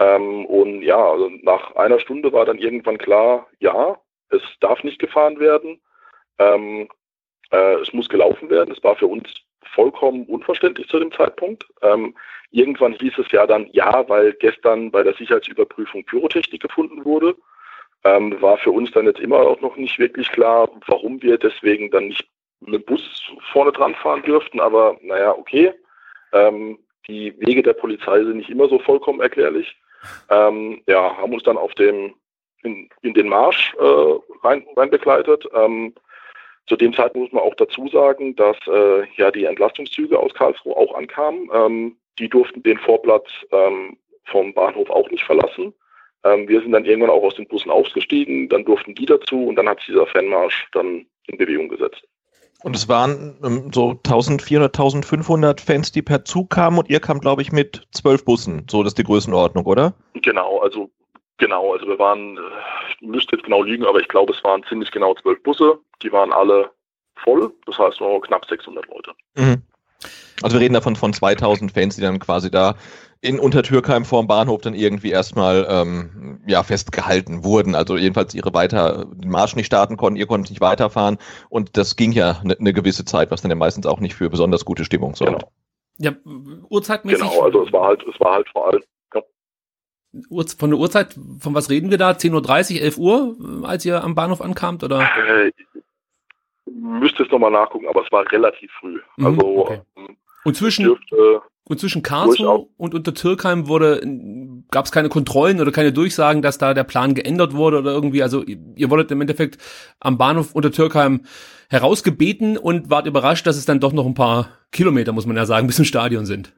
[0.00, 3.96] Ähm, und ja, also nach einer Stunde war dann irgendwann klar, ja,
[4.30, 5.80] es darf nicht gefahren werden,
[6.38, 6.88] ähm,
[7.50, 8.72] äh, es muss gelaufen werden.
[8.72, 9.28] Es war für uns
[9.74, 11.66] vollkommen unverständlich zu dem Zeitpunkt.
[11.82, 12.14] Ähm,
[12.50, 17.36] irgendwann hieß es ja dann, ja, weil gestern bei der Sicherheitsüberprüfung Pyrotechnik gefunden wurde.
[18.02, 21.90] Ähm, war für uns dann jetzt immer auch noch nicht wirklich klar, warum wir deswegen
[21.90, 22.26] dann nicht
[22.60, 23.02] mit Bus
[23.52, 25.72] vorne dran fahren dürften, aber naja, okay.
[26.32, 29.76] Ähm, die Wege der Polizei sind nicht immer so vollkommen erklärlich.
[30.28, 32.14] Ähm, ja, haben uns dann auf dem
[32.62, 35.48] in, in den Marsch äh, rein, rein begleitet.
[35.54, 35.94] Ähm,
[36.66, 40.76] zu dem Zeitpunkt muss man auch dazu sagen, dass äh, ja die Entlastungszüge aus Karlsruhe
[40.76, 41.50] auch ankamen.
[41.52, 43.96] Ähm, die durften den Vorplatz ähm,
[44.26, 45.72] vom Bahnhof auch nicht verlassen.
[46.24, 49.56] Ähm, wir sind dann irgendwann auch aus den Bussen ausgestiegen, dann durften die dazu und
[49.56, 52.06] dann hat sich dieser Fanmarsch dann in Bewegung gesetzt.
[52.62, 57.20] Und es waren ähm, so 1400, 1500 Fans, die per Zug kamen und ihr kam,
[57.20, 58.66] glaube ich, mit zwölf Bussen.
[58.70, 59.94] So, das ist die Größenordnung, oder?
[60.14, 60.90] Genau, also
[61.38, 62.38] genau, also wir waren,
[62.90, 65.78] ich müsste jetzt genau liegen, aber ich glaube, es waren ziemlich genau zwölf Busse.
[66.02, 66.70] Die waren alle
[67.16, 69.12] voll, das heißt nur knapp 600 Leute.
[69.36, 69.62] Mhm.
[70.42, 72.76] Also wir reden davon von 2000 Fans, die dann quasi da
[73.22, 77.74] in Untertürkheim vorm Bahnhof dann irgendwie erstmal ähm, ja, festgehalten wurden.
[77.74, 81.18] Also jedenfalls ihre weiter den Marsch nicht starten konnten, ihr konntet nicht weiterfahren
[81.50, 84.30] und das ging ja eine ne gewisse Zeit, was dann ja meistens auch nicht für
[84.30, 85.32] besonders gute Stimmung sorgt.
[85.32, 85.52] Genau.
[85.98, 86.12] Ja,
[86.70, 87.20] Uhrzeitmäßig.
[87.20, 88.82] Genau, also es war halt, es war halt vor allem.
[89.14, 89.22] Ja.
[90.56, 92.12] Von der Uhrzeit, von was reden wir da?
[92.12, 95.02] 10.30 Uhr, 11 Uhr, als ihr am Bahnhof ankamt, oder?
[95.02, 95.52] Äh,
[96.64, 98.98] müsste es nochmal nachgucken, aber es war relativ früh.
[99.18, 99.80] Mhm, also okay.
[99.96, 104.00] ähm, Und zwischen, dürfte, und zwischen Karlsruhe und Untertürkheim wurde,
[104.72, 108.24] gab es keine Kontrollen oder keine Durchsagen, dass da der Plan geändert wurde oder irgendwie.
[108.24, 109.58] Also ihr, ihr wurdet im Endeffekt
[110.00, 111.20] am Bahnhof Untertürkheim
[111.70, 115.46] herausgebeten und wart überrascht, dass es dann doch noch ein paar Kilometer, muss man ja
[115.46, 116.52] sagen, bis zum Stadion sind.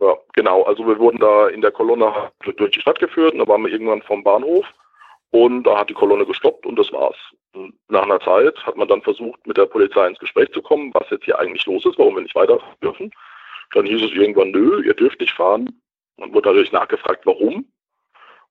[0.00, 0.62] Ja, genau.
[0.62, 2.10] Also wir wurden da in der Kolonne
[2.56, 4.64] durch die Stadt geführt und da waren wir irgendwann vom Bahnhof
[5.30, 7.16] und da hat die Kolonne gestoppt und das war's.
[7.52, 10.90] Und nach einer Zeit hat man dann versucht, mit der Polizei ins Gespräch zu kommen,
[10.94, 13.12] was jetzt hier eigentlich los ist, warum wir nicht weiter dürfen.
[13.72, 15.80] Dann hieß es irgendwann, nö, ihr dürft nicht fahren.
[16.16, 17.66] Dann wurde natürlich nachgefragt, warum.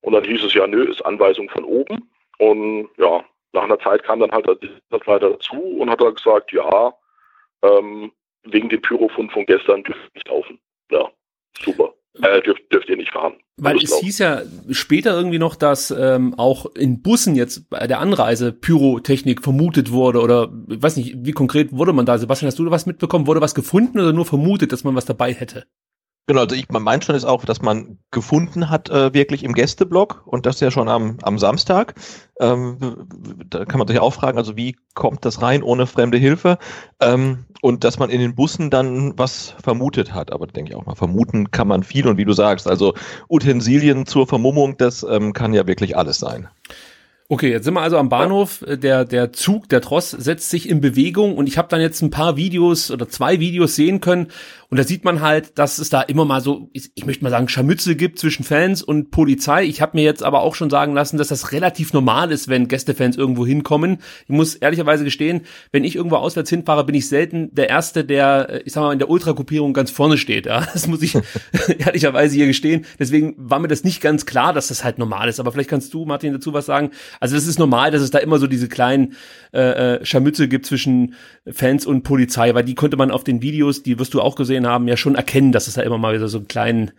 [0.02, 2.10] Und dann hieß es ja, nö, ist Anweisung von oben.
[2.40, 6.52] Und ja, nach einer Zeit kam dann halt das weiter dazu und hat dann gesagt,
[6.52, 6.94] ja,
[7.62, 8.12] ähm,
[8.44, 10.60] wegen dem Pyrofund von gestern dürft ihr nicht laufen.
[10.90, 11.12] Ja,
[11.60, 11.91] super.
[12.22, 13.34] Äh, dürft, dürft ihr nicht fahren.
[13.58, 14.42] Weil es hieß ja
[14.72, 20.22] später irgendwie noch, dass ähm, auch in Bussen jetzt bei der Anreise Pyrotechnik vermutet wurde
[20.22, 22.18] oder ich weiß nicht, wie konkret wurde man da?
[22.18, 23.28] Sebastian, hast du was mitbekommen?
[23.28, 25.66] Wurde was gefunden oder nur vermutet, dass man was dabei hätte?
[26.28, 30.22] Genau, also ich, mein Stand ist auch, dass man gefunden hat, äh, wirklich im Gästeblock
[30.26, 31.96] und das ja schon am, am Samstag.
[32.40, 33.08] Ähm,
[33.50, 36.58] da kann man sich auch fragen, also wie kommt das rein ohne fremde Hilfe?
[37.02, 40.32] Ähm, und dass man in den Bussen dann was vermutet hat.
[40.32, 42.94] Aber denke ich auch mal, vermuten kann man viel und wie du sagst, also
[43.28, 46.48] Utensilien zur Vermummung, das ähm, kann ja wirklich alles sein.
[47.32, 48.62] Okay, jetzt sind wir also am Bahnhof.
[48.68, 52.10] Der, der Zug, der Tross setzt sich in Bewegung und ich habe dann jetzt ein
[52.10, 54.28] paar Videos oder zwei Videos sehen können
[54.72, 57.30] und da sieht man halt, dass es da immer mal so, ich, ich möchte mal
[57.30, 59.66] sagen, Scharmützel gibt zwischen Fans und Polizei.
[59.66, 62.70] Ich habe mir jetzt aber auch schon sagen lassen, dass das relativ normal ist, wenn
[62.70, 63.98] Gästefans irgendwo hinkommen.
[64.24, 65.42] Ich muss ehrlicherweise gestehen,
[65.74, 68.94] wenn ich irgendwo auswärts hinfahre, bin ich selten der Erste, der, äh, ich sag mal,
[68.94, 70.46] in der Ultragruppierung ganz vorne steht.
[70.46, 70.66] Ja?
[70.72, 71.18] Das muss ich
[71.78, 72.86] ehrlicherweise hier gestehen.
[72.98, 75.42] Deswegen war mir das nicht ganz klar, dass das halt normal ist.
[75.42, 76.92] Aber vielleicht kannst du, Martin, dazu was sagen.
[77.20, 79.16] Also das ist normal, dass es da immer so diese kleinen
[79.54, 81.16] äh, äh Scharmützel gibt zwischen
[81.46, 84.61] Fans und Polizei, weil die konnte man auf den Videos, die wirst du auch gesehen
[84.68, 86.92] haben, ja schon erkennen, dass es da immer mal wieder so ein kleinen,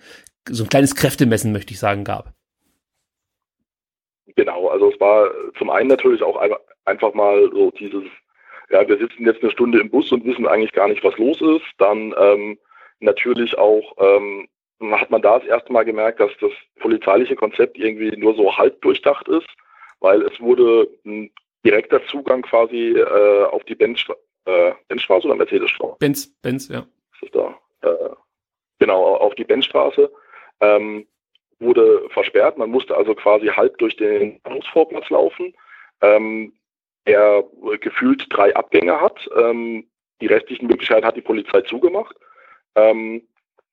[0.48, 2.32] so ein kleines Kräftemessen, möchte ich sagen, gab.
[4.36, 6.40] Genau, also es war zum einen natürlich auch
[6.84, 8.04] einfach mal so dieses,
[8.70, 11.40] ja, wir sitzen jetzt eine Stunde im Bus und wissen eigentlich gar nicht, was los
[11.40, 11.66] ist.
[11.78, 12.58] Dann ähm,
[13.00, 14.48] natürlich auch ähm,
[14.90, 16.50] hat man da das erste Mal gemerkt, dass das
[16.80, 19.48] polizeiliche Konzept irgendwie nur so halb durchdacht ist,
[20.00, 21.30] weil es wurde ein
[21.64, 24.04] direkter Zugang quasi äh, auf die Benz,
[24.46, 25.96] äh, Benzstraße oder Mercedesstraße?
[26.00, 26.86] Benz, Benz, ja.
[27.22, 27.58] Ist da.
[27.82, 28.10] Äh,
[28.78, 30.12] genau, auf die Benzstraße.
[30.60, 31.06] Ähm,
[31.58, 32.58] wurde versperrt.
[32.58, 35.54] Man musste also quasi halb durch den Bahnhofsvorplatz laufen.
[36.00, 36.52] Ähm,
[37.04, 37.44] er
[37.80, 39.28] gefühlt drei Abgänge hat.
[39.36, 39.86] Ähm,
[40.20, 42.16] die restlichen Möglichkeiten hat die Polizei zugemacht.
[42.74, 43.22] Ähm,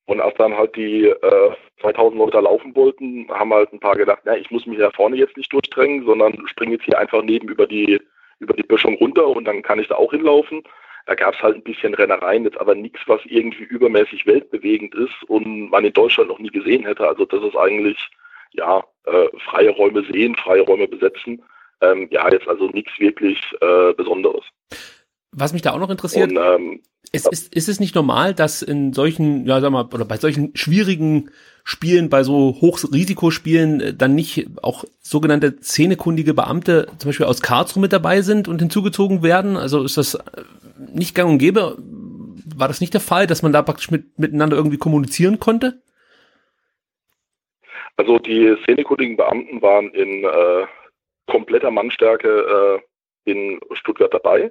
[0.06, 4.22] und als dann halt die äh, 2000 Leute laufen wollten, haben halt ein paar gedacht,
[4.24, 7.48] na, ich muss mich da vorne jetzt nicht durchdrängen, sondern springe jetzt hier einfach neben
[7.48, 8.00] über die,
[8.40, 10.64] über die Böschung runter und dann kann ich da auch hinlaufen.
[11.10, 15.24] Da gab es halt ein bisschen Rennereien, jetzt aber nichts, was irgendwie übermäßig weltbewegend ist
[15.26, 17.04] und man in Deutschland noch nie gesehen hätte.
[17.04, 17.98] Also das ist eigentlich,
[18.52, 21.42] ja, äh, freie Räume sehen, freie Räume besetzen.
[21.80, 24.44] Ähm, ja, jetzt also nichts wirklich äh, Besonderes.
[25.32, 26.80] Was mich da auch noch interessiert, und, ähm,
[27.10, 30.54] ist, ist, ist es nicht normal, dass in solchen, ja sag mal, oder bei solchen
[30.54, 31.30] schwierigen
[31.64, 37.80] Spielen, bei so Hochrisikospielen äh, dann nicht auch sogenannte szenekundige Beamte zum Beispiel aus Karlsruhe
[37.80, 39.56] mit dabei sind und hinzugezogen werden?
[39.56, 40.20] Also ist das äh,
[40.92, 41.76] nicht gang und gäbe?
[42.56, 45.82] War das nicht der Fall, dass man da praktisch mit, miteinander irgendwie kommunizieren konnte?
[47.96, 50.66] Also die szenekundigen Beamten waren in äh,
[51.26, 52.80] kompletter Mannstärke
[53.26, 54.50] äh, in Stuttgart dabei.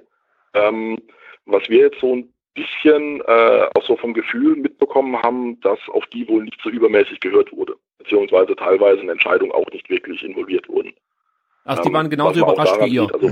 [0.54, 0.98] Ähm,
[1.46, 6.06] was wir jetzt so ein bisschen äh, auch so vom Gefühl mitbekommen haben, dass auf
[6.06, 10.68] die wohl nicht so übermäßig gehört wurde, beziehungsweise teilweise in Entscheidungen auch nicht wirklich involviert
[10.68, 10.92] wurden.
[11.64, 13.02] Ach, die ähm, waren genauso überrascht wie ihr.
[13.02, 13.28] Sieht, also,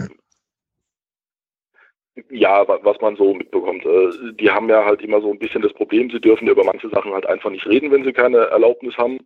[2.30, 3.84] ja, was man so mitbekommt.
[3.84, 6.88] Äh, die haben ja halt immer so ein bisschen das Problem, sie dürfen über manche
[6.88, 9.18] Sachen halt einfach nicht reden, wenn sie keine Erlaubnis haben.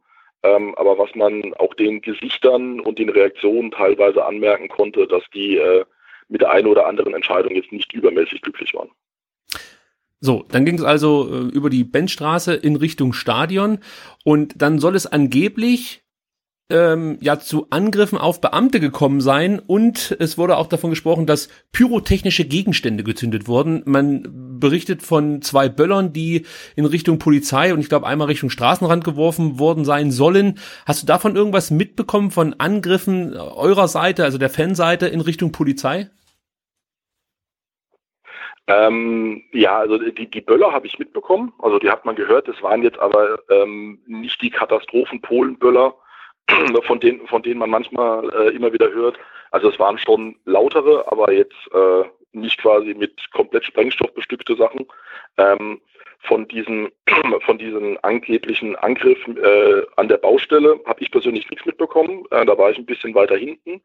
[0.43, 5.57] Ähm, aber was man auch den Gesichtern und den Reaktionen teilweise anmerken konnte, dass die
[5.57, 5.85] äh,
[6.29, 8.91] mit der einen oder anderen Entscheidung jetzt nicht übermäßig glücklich waren.
[10.21, 13.79] So, dann ging es also äh, über die Benchstraße in Richtung Stadion
[14.25, 16.02] und dann soll es angeblich
[16.71, 21.49] ähm, ja zu Angriffen auf Beamte gekommen sein und es wurde auch davon gesprochen, dass
[21.73, 23.83] pyrotechnische Gegenstände gezündet wurden.
[23.85, 26.47] Man berichtet von zwei Böllern, die
[26.77, 30.59] in Richtung Polizei und ich glaube einmal Richtung Straßenrand geworfen worden sein sollen.
[30.87, 36.09] Hast du davon irgendwas mitbekommen von Angriffen eurer Seite, also der Fanseite in Richtung Polizei?
[38.69, 41.53] Ähm, ja, also die, die Böller habe ich mitbekommen.
[41.59, 42.49] Also die hat man gehört.
[42.49, 45.95] Das waren jetzt aber ähm, nicht die Katastrophen-Polen-Böller,
[46.85, 49.19] von denen, von denen man manchmal äh, immer wieder hört.
[49.51, 54.87] Also es waren schon lautere, aber jetzt äh, nicht quasi mit komplett Sprengstoff bestückte Sachen.
[55.37, 55.81] Ähm,
[56.21, 56.91] von diesen,
[57.45, 62.25] von diesen angeblichen Angriffen äh, an der Baustelle habe ich persönlich nichts mitbekommen.
[62.31, 63.83] Äh, da war ich ein bisschen weiter hinten.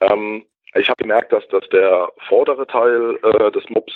[0.00, 0.44] Ähm,
[0.74, 3.92] ich habe gemerkt, dass, dass der vordere Teil äh, des Mobs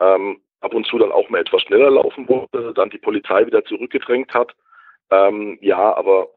[0.00, 3.64] ähm, ab und zu dann auch mal etwas schneller laufen wollte, dann die Polizei wieder
[3.64, 4.54] zurückgedrängt hat.
[5.10, 6.28] Ähm, ja, aber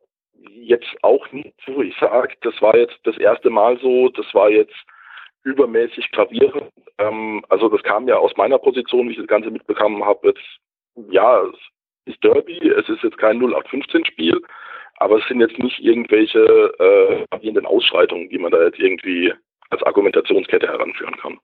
[0.50, 1.82] jetzt auch nicht so.
[1.82, 4.76] Ich sage, das war jetzt das erste Mal so, das war jetzt
[5.44, 6.72] übermäßig gravierend.
[6.98, 11.12] Ähm, also das kam ja aus meiner Position, wie ich das Ganze mitbekommen habe, jetzt,
[11.12, 11.60] ja, es
[12.06, 14.42] ist Derby, es ist jetzt kein 0815-Spiel,
[14.98, 19.34] aber es sind jetzt nicht irgendwelche äh, gravierenden Ausschreitungen, die man da jetzt irgendwie
[19.70, 21.40] als Argumentationskette heranführen kann.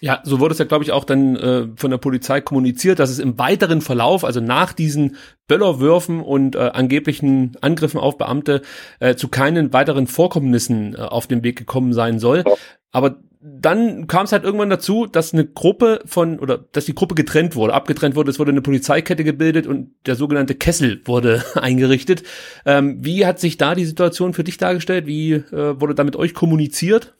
[0.00, 3.08] Ja, so wurde es ja, glaube ich, auch dann äh, von der Polizei kommuniziert, dass
[3.08, 5.16] es im weiteren Verlauf, also nach diesen
[5.48, 8.62] Böllerwürfen und äh, angeblichen Angriffen auf Beamte,
[9.00, 12.44] äh, zu keinen weiteren Vorkommnissen äh, auf dem Weg gekommen sein soll.
[12.92, 17.14] Aber dann kam es halt irgendwann dazu, dass eine Gruppe von, oder dass die Gruppe
[17.14, 22.22] getrennt wurde, abgetrennt wurde, es wurde eine Polizeikette gebildet und der sogenannte Kessel wurde eingerichtet.
[22.64, 25.06] Ähm, wie hat sich da die Situation für dich dargestellt?
[25.06, 27.14] Wie äh, wurde da mit euch kommuniziert?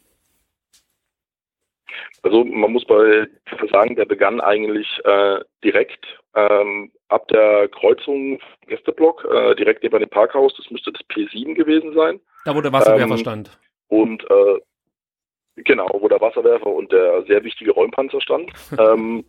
[2.22, 3.26] Also man muss bei
[3.72, 6.04] sagen, der begann eigentlich äh, direkt
[6.34, 11.94] ähm, ab der Kreuzung Gästeblock, äh, direkt neben dem Parkhaus, das müsste das P7 gewesen
[11.94, 12.20] sein.
[12.44, 13.58] Da wo der Wasserwerfer ähm, stand.
[13.88, 18.50] Und äh, genau, wo der Wasserwerfer und der sehr wichtige Räumpanzer stand.
[18.78, 19.24] ähm,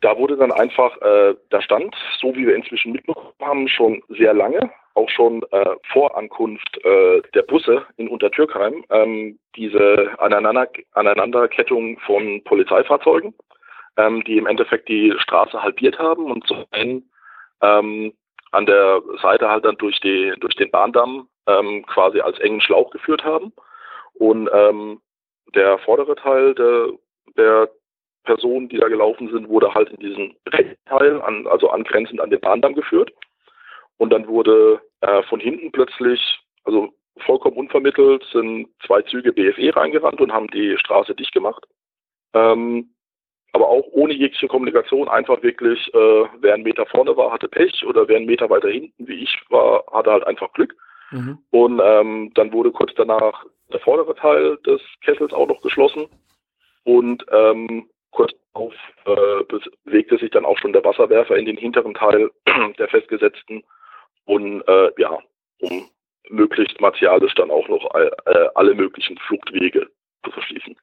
[0.00, 4.34] da wurde dann einfach, äh, da stand, so wie wir inzwischen mitbekommen haben, schon sehr
[4.34, 11.98] lange, auch schon äh, vor Ankunft äh, der Busse in Untertürkheim, ähm, diese Aneinander Aneinanderkettung
[12.00, 13.34] von Polizeifahrzeugen,
[13.96, 17.10] ähm, die im Endeffekt die Straße halbiert haben und zum einen
[17.62, 18.12] ähm,
[18.52, 22.90] an der Seite halt dann durch, die, durch den Bahndamm ähm, quasi als engen Schlauch
[22.90, 23.52] geführt haben.
[24.14, 25.00] Und ähm,
[25.54, 26.90] der vordere Teil der,
[27.36, 27.70] der
[28.24, 30.36] Personen, die da gelaufen sind, wurde halt in diesen
[30.86, 33.12] Teil, an, also angrenzend an den Bahndamm geführt.
[33.98, 36.20] Und dann wurde äh, von hinten plötzlich,
[36.64, 41.64] also vollkommen unvermittelt, sind zwei Züge BFE reingerannt und haben die Straße dicht gemacht.
[42.34, 42.90] Ähm,
[43.52, 47.84] aber auch ohne jegliche Kommunikation, einfach wirklich, äh, wer einen Meter vorne war, hatte Pech
[47.86, 50.74] oder wer einen Meter weiter hinten, wie ich war, hatte halt einfach Glück.
[51.10, 51.38] Mhm.
[51.50, 56.06] Und ähm, dann wurde kurz danach der vordere Teil des Kessels auch noch geschlossen.
[56.84, 58.74] Und ähm, kurz darauf
[59.04, 59.44] äh,
[59.84, 62.30] bewegte sich dann auch schon der Wasserwerfer in den hinteren Teil
[62.78, 63.62] der festgesetzten.
[64.32, 65.18] Und äh, ja,
[65.60, 65.88] um
[66.30, 68.10] möglichst martialisch dann auch noch äh,
[68.54, 69.88] alle möglichen Fluchtwege
[70.24, 70.76] zu verschließen.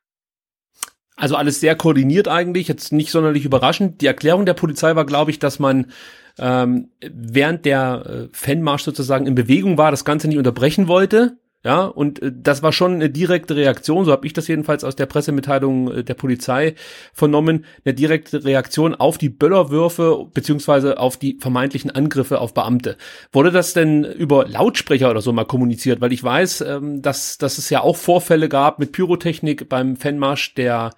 [1.15, 4.01] Also alles sehr koordiniert eigentlich, jetzt nicht sonderlich überraschend.
[4.01, 5.91] Die Erklärung der Polizei war, glaube ich, dass man
[6.37, 11.83] ähm, während der äh, Fanmarsch sozusagen in Bewegung war, das Ganze nicht unterbrechen wollte ja,
[11.83, 15.07] und äh, das war schon eine direkte Reaktion, so habe ich das jedenfalls aus der
[15.07, 16.75] Pressemitteilung äh, der Polizei
[17.13, 22.95] vernommen, eine direkte Reaktion auf die Böllerwürfe beziehungsweise auf die vermeintlichen Angriffe auf Beamte.
[23.33, 25.99] Wurde das denn über Lautsprecher oder so mal kommuniziert?
[25.99, 30.53] Weil ich weiß, ähm, dass, dass es ja auch Vorfälle gab mit Pyrotechnik beim Fanmarsch
[30.55, 30.91] der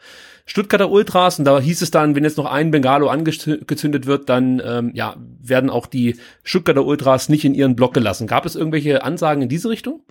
[0.46, 4.62] Stuttgarter Ultras und da hieß es dann, wenn jetzt noch ein Bengalo angezündet wird, dann
[4.64, 8.28] ähm, ja, werden auch die Stuttgarter Ultras nicht in ihren Block gelassen.
[8.28, 10.04] Gab es irgendwelche Ansagen in diese Richtung?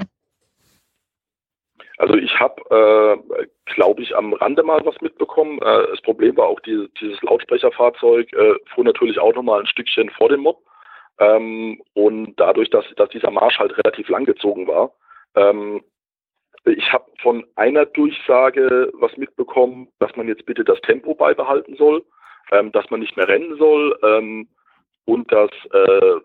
[2.01, 5.59] Also ich habe, äh, glaube ich, am Rande mal was mitbekommen.
[5.59, 10.09] Äh, das Problem war auch die, dieses Lautsprecherfahrzeug äh, fuhr natürlich auch nochmal ein Stückchen
[10.09, 10.62] vor dem Mob.
[11.18, 14.94] Ähm, und dadurch, dass, dass dieser Marsch halt relativ lang gezogen war,
[15.34, 15.84] ähm,
[16.64, 22.03] ich habe von einer Durchsage was mitbekommen, dass man jetzt bitte das Tempo beibehalten soll,
[22.51, 24.48] ähm, dass man nicht mehr rennen soll ähm,
[25.05, 26.16] und dass äh,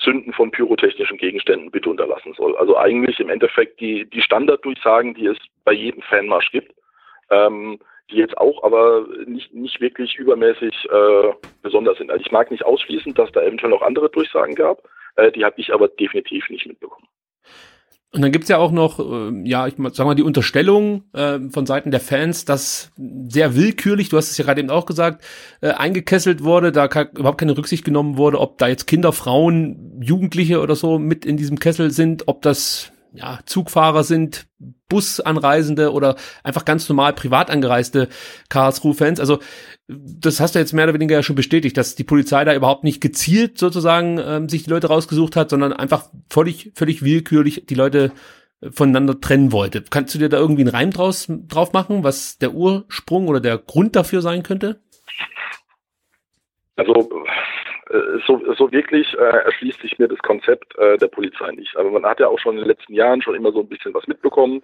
[0.00, 2.56] Zünden von pyrotechnischen Gegenständen bitte unterlassen soll.
[2.56, 6.72] Also eigentlich im Endeffekt die, die Standarddurchsagen, die es bei jedem Fanmarsch gibt,
[7.30, 7.78] ähm,
[8.10, 11.32] die jetzt auch aber nicht, nicht wirklich übermäßig äh,
[11.62, 12.10] besonders sind.
[12.10, 14.82] Also ich mag nicht ausschließen, dass da eventuell noch andere Durchsagen gab,
[15.16, 17.06] äh, die habe ich aber definitiv nicht mitbekommen.
[18.10, 21.66] Und dann gibt's ja auch noch, äh, ja, ich sag mal, die Unterstellung äh, von
[21.66, 22.90] Seiten der Fans, dass
[23.28, 25.22] sehr willkürlich, du hast es ja gerade eben auch gesagt,
[25.60, 30.60] äh, eingekesselt wurde, da überhaupt keine Rücksicht genommen wurde, ob da jetzt Kinder, Frauen, Jugendliche
[30.60, 34.46] oder so mit in diesem Kessel sind, ob das ja, Zugfahrer sind,
[34.88, 38.08] Busanreisende oder einfach ganz normal privat angereiste
[38.48, 39.20] Karlsruhe-Fans.
[39.20, 39.38] Also
[39.86, 42.84] das hast du jetzt mehr oder weniger ja schon bestätigt, dass die Polizei da überhaupt
[42.84, 47.74] nicht gezielt sozusagen ähm, sich die Leute rausgesucht hat, sondern einfach völlig, völlig willkürlich die
[47.74, 48.12] Leute
[48.60, 49.82] äh, voneinander trennen wollte.
[49.88, 53.58] Kannst du dir da irgendwie einen Reim draus, drauf machen, was der Ursprung oder der
[53.58, 54.80] Grund dafür sein könnte?
[56.76, 57.08] Also
[58.26, 61.76] so, so wirklich äh, erschließt sich mir das Konzept äh, der Polizei nicht.
[61.76, 63.94] Aber man hat ja auch schon in den letzten Jahren schon immer so ein bisschen
[63.94, 64.62] was mitbekommen,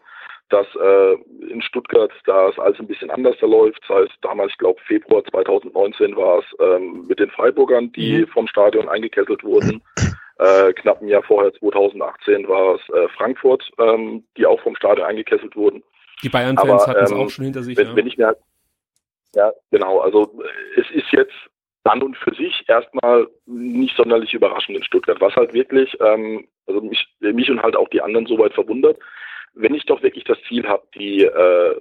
[0.51, 1.15] dass äh,
[1.49, 3.81] in Stuttgart da es alles ein bisschen anders verläuft.
[3.89, 8.27] Das heißt, damals, ich glaube, Februar 2019 war es ähm, mit den Freiburgern, die mhm.
[8.29, 9.83] vom Stadion eingekesselt wurden.
[10.39, 15.07] Äh, knapp ein Jahr vorher, 2018, war es äh, Frankfurt, ähm, die auch vom Stadion
[15.07, 15.83] eingekesselt wurden.
[16.23, 17.77] Die Bayern-Fans hatten es ähm, auch schon hinter sich.
[17.77, 17.97] Wenn, ja.
[17.97, 18.37] wenn ich mir
[19.35, 19.99] ja, genau.
[19.99, 20.33] Also
[20.77, 21.35] es ist jetzt
[21.85, 26.81] an und für sich erstmal nicht sonderlich überraschend in Stuttgart, was halt wirklich, ähm, also
[26.81, 28.99] mich, mich und halt auch die anderen soweit verwundert,
[29.53, 31.81] wenn ich doch wirklich das Ziel habe, die äh,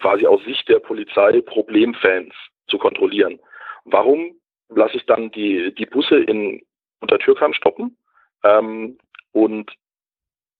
[0.00, 2.34] quasi aus Sicht der Polizei Problemfans
[2.68, 3.40] zu kontrollieren,
[3.84, 4.36] warum
[4.68, 6.62] lasse ich dann die, die Busse in
[7.00, 7.96] Untertürkheim stoppen
[8.44, 8.98] ähm,
[9.32, 9.72] und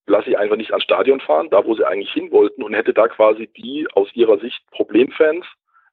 [0.07, 2.93] lasse ich einfach nicht ans Stadion fahren, da wo sie eigentlich hin wollten und hätte
[2.93, 5.47] da quasi die aus ihrer Sicht Problemfans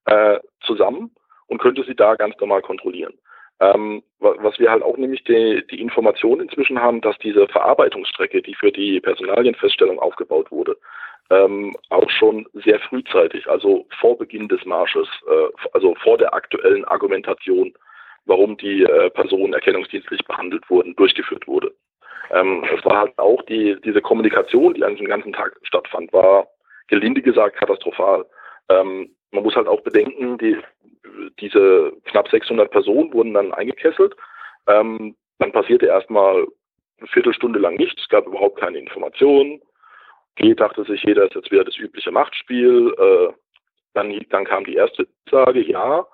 [0.06, 1.12] äh, zusammen
[1.50, 3.14] und könnte sie da ganz normal kontrollieren.
[3.60, 8.56] Ähm, was wir halt auch nämlich die, die Information inzwischen haben, dass diese Verarbeitungsstrecke, die
[8.56, 10.78] für die Personalienfeststellung aufgebaut wurde,
[11.30, 16.86] ähm, auch schon sehr frühzeitig, also vor Beginn des Marsches, äh, also vor der aktuellen
[16.86, 17.74] Argumentation,
[18.26, 21.74] warum die äh, Personen erkennungsdienstlich behandelt wurden, durchgeführt wurde.
[22.32, 26.47] Ähm, es war halt auch die, diese Kommunikation, die an diesem ganzen Tag stattfand, war
[26.88, 28.26] gelinde gesagt katastrophal.
[28.70, 30.58] Ähm, man muss halt auch bedenken, die,
[31.39, 34.16] diese knapp 600 Personen wurden dann eingekesselt.
[34.68, 36.47] Ähm, dann passierte erstmal
[36.97, 39.62] eine Viertelstunde lang nichts, es gab überhaupt keine Informationen.
[40.36, 42.93] G dachte sich, jeder ist jetzt wieder das übliche Machtspiel.
[42.97, 43.34] Äh,
[43.93, 46.06] dann, dann kam die erste Sage, ja,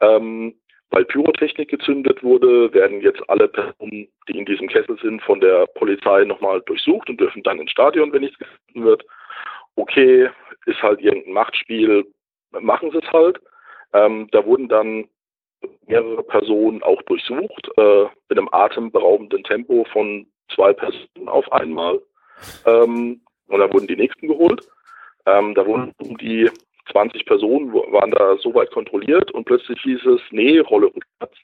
[0.00, 0.54] ähm,
[0.90, 5.66] weil Pyrotechnik gezündet wurde, werden jetzt alle Personen, die in diesem Kessel sind, von der
[5.74, 9.04] Polizei nochmal durchsucht und dürfen dann ins Stadion, wenn nichts gefunden wird.
[9.76, 10.30] Okay,
[10.66, 12.06] ist halt irgendein Machtspiel,
[12.50, 13.38] machen sie es halt.
[13.92, 15.08] Ähm, da wurden dann
[15.86, 22.00] mehrere Personen auch durchsucht, äh, in einem atemberaubenden Tempo von zwei Personen auf einmal.
[22.66, 24.66] Ähm, und dann wurden die nächsten geholt.
[25.26, 26.50] Ähm, da wurden um die
[26.92, 31.34] 20 Personen waren da soweit kontrolliert und plötzlich hieß es, nee, Rolle Platz.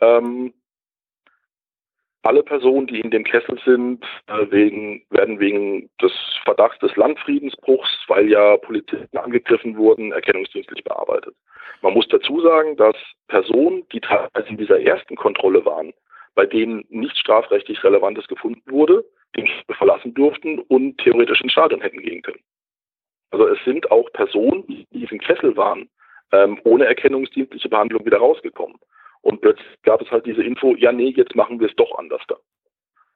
[0.00, 0.54] Ähm,
[2.22, 6.12] alle Personen, die in dem Kessel sind, äh, wegen, werden wegen des
[6.44, 11.34] Verdachts des Landfriedensbruchs, weil ja Polizisten angegriffen wurden, erkennungsdienstlich bearbeitet.
[11.82, 12.96] Man muss dazu sagen, dass
[13.28, 15.92] Personen, die teilweise in dieser ersten Kontrolle waren,
[16.34, 19.04] bei denen nichts strafrechtlich Relevantes gefunden wurde,
[19.36, 22.42] den verlassen durften und theoretisch ins Stadion hätten gehen können.
[23.30, 25.88] Also es sind auch Personen, die in diesem Kessel waren,
[26.32, 28.76] ähm, ohne erkennungsdienstliche Behandlung wieder rausgekommen.
[29.22, 32.22] Und plötzlich gab es halt diese Info, ja nee, jetzt machen wir es doch anders
[32.28, 32.36] da.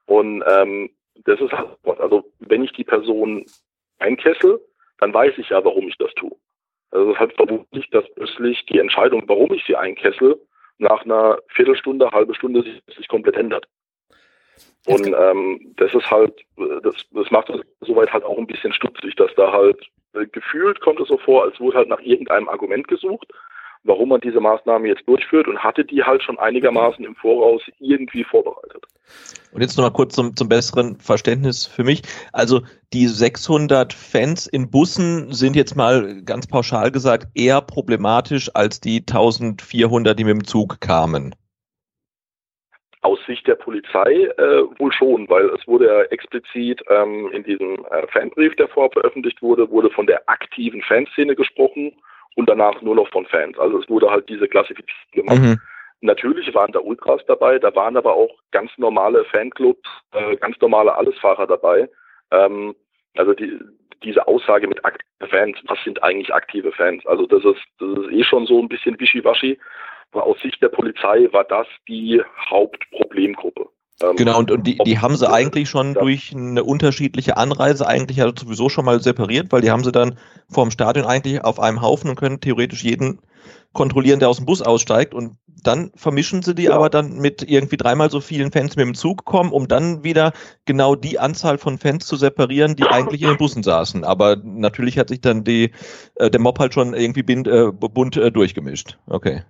[0.07, 0.91] Und ähm,
[1.25, 3.45] das ist halt, also wenn ich die Person
[3.99, 4.61] einkessel,
[4.99, 6.37] dann weiß ich ja, warum ich das tue.
[6.91, 10.41] Also es ist halt vermutlich, dass plötzlich die Entscheidung, warum ich sie einkessel,
[10.79, 13.67] nach einer Viertelstunde, halbe Stunde sich, sich komplett ändert.
[14.87, 16.41] Und ähm, das ist halt,
[16.83, 19.85] das, das macht es soweit halt auch ein bisschen stutzig, dass da halt
[20.15, 23.33] äh, gefühlt kommt es so vor, als wurde halt nach irgendeinem Argument gesucht,
[23.87, 28.25] warum man diese Maßnahme jetzt durchführt und hatte die halt schon einigermaßen im Voraus irgendwie
[28.25, 28.85] vorbereitet.
[29.53, 32.03] Und jetzt nochmal kurz zum, zum besseren Verständnis für mich.
[32.33, 32.63] Also
[32.93, 38.99] die 600 Fans in Bussen sind jetzt mal ganz pauschal gesagt eher problematisch als die
[39.01, 41.35] 1400, die mit dem Zug kamen.
[43.03, 47.85] Aus Sicht der Polizei äh, wohl schon, weil es wurde ja explizit ähm, in diesem
[47.91, 51.93] äh, Fanbrief, der vorher veröffentlicht wurde, wurde von der aktiven Fanszene gesprochen
[52.37, 53.59] und danach nur noch von Fans.
[53.59, 55.39] Also es wurde halt diese Klassifizierung gemacht.
[55.41, 55.61] Mhm.
[56.03, 60.95] Natürlich waren da Ultras dabei, da waren aber auch ganz normale Fanclubs, äh, ganz normale
[60.95, 61.89] Allesfahrer dabei.
[62.31, 62.77] Ähm,
[63.17, 63.59] also die,
[64.03, 67.05] diese Aussage mit aktiven Fans, was sind eigentlich aktive Fans?
[67.07, 69.59] Also das ist, das ist eh schon so ein bisschen wischiwaschi.
[70.13, 73.69] Aber aus Sicht der Polizei war das die Hauptproblemgruppe.
[74.03, 76.01] Ähm, genau, und, und die, die haben sie eigentlich schon ja.
[76.01, 80.19] durch eine unterschiedliche Anreise eigentlich ja sowieso schon mal separiert, weil die haben sie dann
[80.49, 83.21] vorm Stadion eigentlich auf einem Haufen und können theoretisch jeden
[83.73, 86.73] kontrollieren, der aus dem Bus aussteigt und dann vermischen sie die ja.
[86.73, 90.33] aber dann mit irgendwie dreimal so vielen Fans mit dem Zug kommen, um dann wieder
[90.65, 94.05] genau die Anzahl von Fans zu separieren, die eigentlich in den Bussen saßen.
[94.05, 95.73] Aber natürlich hat sich dann die,
[96.17, 98.99] äh, der Mob halt schon irgendwie bind, äh, bunt äh, durchgemischt.
[99.07, 99.43] Okay.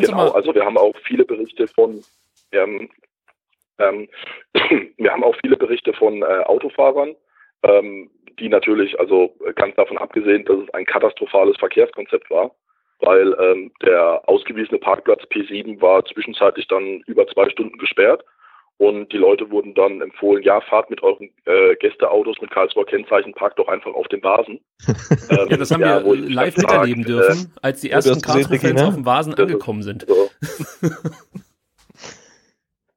[0.00, 2.02] Genau, also wir haben auch viele Berichte von
[2.52, 2.88] ähm,
[3.78, 4.08] ähm,
[4.96, 7.14] wir haben auch viele Berichte von äh, Autofahrern,
[7.62, 12.54] ähm, die natürlich, also ganz davon abgesehen, dass es ein katastrophales Verkehrskonzept war,
[13.00, 18.24] weil ähm, der ausgewiesene Parkplatz P7 war zwischenzeitlich dann über zwei Stunden gesperrt
[18.78, 23.32] und die Leute wurden dann empfohlen, ja, fahrt mit euren äh, Gästeautos mit Karlsruher Kennzeichen,
[23.32, 24.60] parkt doch einfach auf den Vasen.
[25.30, 28.94] ähm, ja, das haben ja, wir live miterleben äh, dürfen, als die ersten Karlsruher-Fans auf
[28.94, 30.06] dem Vasen angekommen sind.
[30.08, 30.28] So.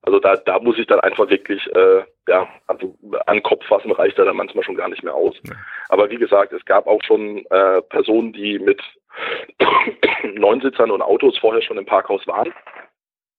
[0.02, 2.96] also da, da muss ich dann einfach wirklich, äh, ja, also
[3.28, 5.36] an Kopf fassen reicht da dann manchmal schon gar nicht mehr aus.
[5.90, 8.82] Aber wie gesagt, es gab auch schon äh, Personen, die mit
[10.34, 12.52] Neunsitzern und Autos vorher schon im Parkhaus waren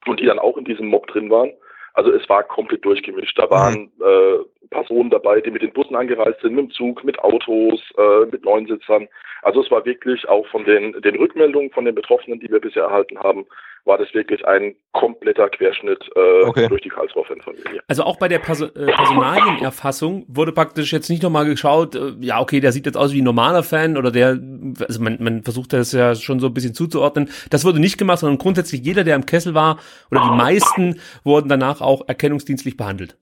[0.07, 1.51] und die dann auch in diesem Mob drin waren
[1.99, 3.37] also es war komplett durchgemischt.
[3.37, 4.05] Da waren mhm.
[4.05, 8.27] äh, Personen dabei, die mit den Bussen angereist sind, mit dem Zug, mit Autos, äh,
[8.31, 9.09] mit Neunsitzern.
[9.43, 12.85] Also es war wirklich auch von den, den Rückmeldungen von den Betroffenen, die wir bisher
[12.85, 13.47] erhalten haben,
[13.85, 16.69] war das wirklich ein kompletter Querschnitt äh, okay.
[16.69, 17.81] durch die Karlsruher Fanfamilie.
[17.89, 22.41] Also auch bei der Perso äh, Personalienerfassung wurde praktisch jetzt nicht nochmal geschaut, äh, ja
[22.41, 24.39] okay, der sieht jetzt aus wie ein normaler Fan oder der,
[24.87, 27.31] also man, man versucht das ja schon so ein bisschen zuzuordnen.
[27.51, 29.79] Das wurde nicht gemacht, sondern grundsätzlich jeder, der im Kessel war
[30.11, 33.17] oder die meisten wurden danach auch erkennungsdienstlich behandelt.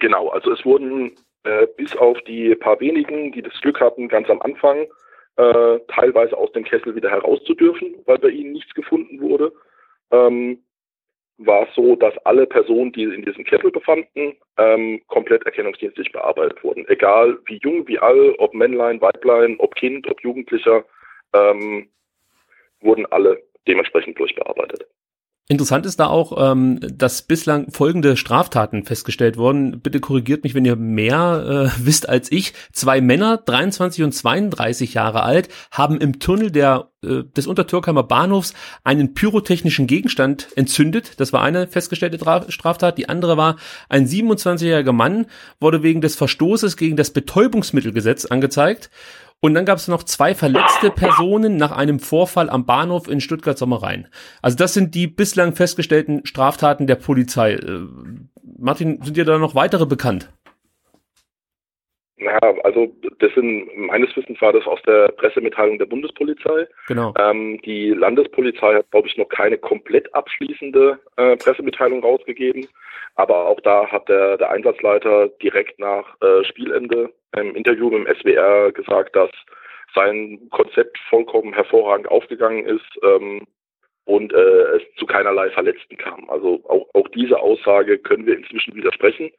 [0.00, 1.12] Genau, also es wurden
[1.44, 4.86] äh, bis auf die paar wenigen, die das Glück hatten, ganz am Anfang
[5.38, 9.52] äh, teilweise aus dem Kessel wieder herauszudürfen, weil bei ihnen nichts gefunden wurde.
[10.10, 10.62] Ähm,
[11.38, 16.62] war es so, dass alle Personen, die in diesem Kessel befanden, ähm, komplett erkennungsdienstlich bearbeitet
[16.64, 16.84] wurden.
[16.88, 20.84] Egal wie jung, wie alt, ob Männlein, Weiblein, ob Kind, ob Jugendlicher,
[21.32, 21.88] ähm,
[22.80, 24.88] wurden alle dementsprechend durchbearbeitet.
[25.50, 29.80] Interessant ist da auch, ähm, dass bislang folgende Straftaten festgestellt wurden.
[29.80, 32.52] Bitte korrigiert mich, wenn ihr mehr äh, wisst als ich.
[32.70, 38.52] Zwei Männer, 23 und 32 Jahre alt, haben im Tunnel der, äh, des Untertürkheimer Bahnhofs
[38.84, 41.18] einen pyrotechnischen Gegenstand entzündet.
[41.18, 42.18] Das war eine festgestellte
[42.52, 42.98] Straftat.
[42.98, 43.56] Die andere war,
[43.88, 45.24] ein 27-jähriger Mann
[45.60, 48.90] wurde wegen des Verstoßes gegen das Betäubungsmittelgesetz angezeigt.
[49.40, 54.08] Und dann gab es noch zwei verletzte Personen nach einem Vorfall am Bahnhof in Stuttgart-Sommerrhein.
[54.42, 57.52] Also das sind die bislang festgestellten Straftaten der Polizei.
[57.52, 57.86] Äh,
[58.58, 60.32] Martin, sind dir da noch weitere bekannt?
[62.16, 66.66] Ja, also das sind meines Wissens war das aus der Pressemitteilung der Bundespolizei.
[66.88, 67.14] Genau.
[67.16, 72.66] Ähm, die Landespolizei hat, glaube ich, noch keine komplett abschließende äh, Pressemitteilung rausgegeben.
[73.14, 78.72] Aber auch da hat der, der Einsatzleiter direkt nach äh, Spielende im Interview dem SWR
[78.72, 79.30] gesagt, dass
[79.94, 83.46] sein Konzept vollkommen hervorragend aufgegangen ist ähm,
[84.04, 86.28] und äh, es zu keinerlei Verletzten kam.
[86.30, 89.30] Also auch, auch diese Aussage können wir inzwischen widersprechen.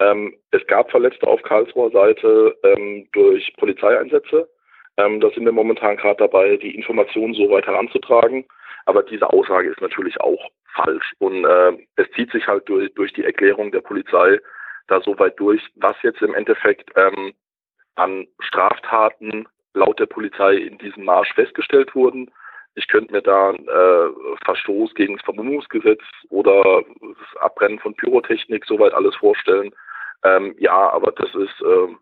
[0.00, 4.48] Ähm, es gab Verletzte auf Karlsruher Seite ähm, durch Polizeieinsätze.
[4.96, 8.44] Ähm, da sind wir momentan gerade dabei, die Informationen so weit heranzutragen.
[8.86, 11.12] Aber diese Aussage ist natürlich auch falsch.
[11.18, 14.38] Und äh, es zieht sich halt durch, durch die Erklärung der Polizei
[14.86, 17.32] da so weit durch, was jetzt im Endeffekt ähm,
[17.94, 22.30] an Straftaten laut der Polizei in diesem Marsch festgestellt wurden.
[22.76, 24.10] Ich könnte mir da äh,
[24.44, 29.72] Verstoß gegen das Vermummungsgesetz oder das Abbrennen von Pyrotechnik soweit alles vorstellen.
[30.24, 31.94] Ähm, ja, aber das ist, äh,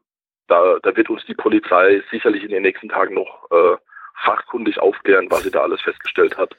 [0.49, 3.77] da, da wird uns die Polizei sicherlich in den nächsten Tagen noch äh,
[4.25, 6.57] fachkundig aufklären, was sie da alles festgestellt hat,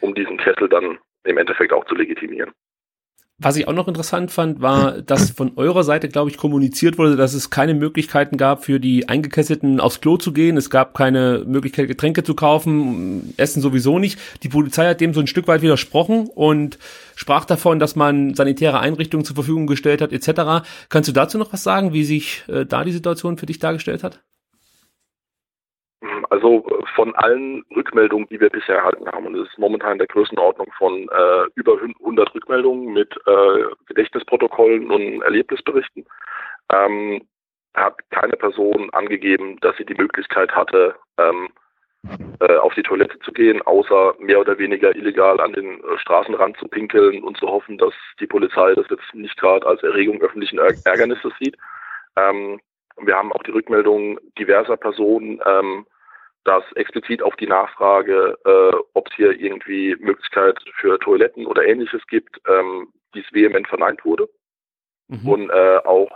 [0.00, 2.52] um diesen Kessel dann im Endeffekt auch zu legitimieren.
[3.38, 7.16] Was ich auch noch interessant fand, war, dass von eurer Seite, glaube ich, kommuniziert wurde,
[7.16, 10.56] dass es keine Möglichkeiten gab, für die Eingekesselten aufs Klo zu gehen.
[10.56, 14.18] Es gab keine Möglichkeit, Getränke zu kaufen, Essen sowieso nicht.
[14.42, 16.78] Die Polizei hat dem so ein Stück weit widersprochen und
[17.14, 20.66] sprach davon, dass man sanitäre Einrichtungen zur Verfügung gestellt hat, etc.
[20.88, 24.02] Kannst du dazu noch was sagen, wie sich äh, da die Situation für dich dargestellt
[24.02, 24.22] hat?
[26.30, 30.06] Also von allen Rückmeldungen, die wir bisher erhalten haben, und es ist momentan in der
[30.06, 36.04] Größenordnung von äh, über 100 Rückmeldungen mit äh, Gedächtnisprotokollen und Erlebnisberichten,
[36.72, 37.22] ähm,
[37.74, 41.48] hat keine Person angegeben, dass sie die Möglichkeit hatte, ähm,
[42.40, 46.56] äh, auf die Toilette zu gehen, außer mehr oder weniger illegal an den äh, Straßenrand
[46.56, 50.58] zu pinkeln und zu hoffen, dass die Polizei das jetzt nicht gerade als Erregung öffentlichen
[50.58, 51.56] Ärgernisses sieht.
[52.16, 52.60] Ähm,
[52.98, 55.86] wir haben auch die Rückmeldung diverser Personen, ähm,
[56.46, 62.06] dass explizit auf die Nachfrage, äh, ob es hier irgendwie Möglichkeit für Toiletten oder ähnliches
[62.06, 64.28] gibt, ähm, dies vehement verneint wurde.
[65.08, 65.28] Mhm.
[65.28, 66.10] Und äh, auch,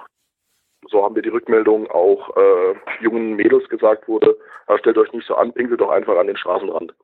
[0.88, 4.36] so haben wir die Rückmeldung, auch äh, jungen Mädels gesagt wurde,
[4.68, 6.94] äh, stellt euch nicht so an, pinkelt doch einfach an den Straßenrand.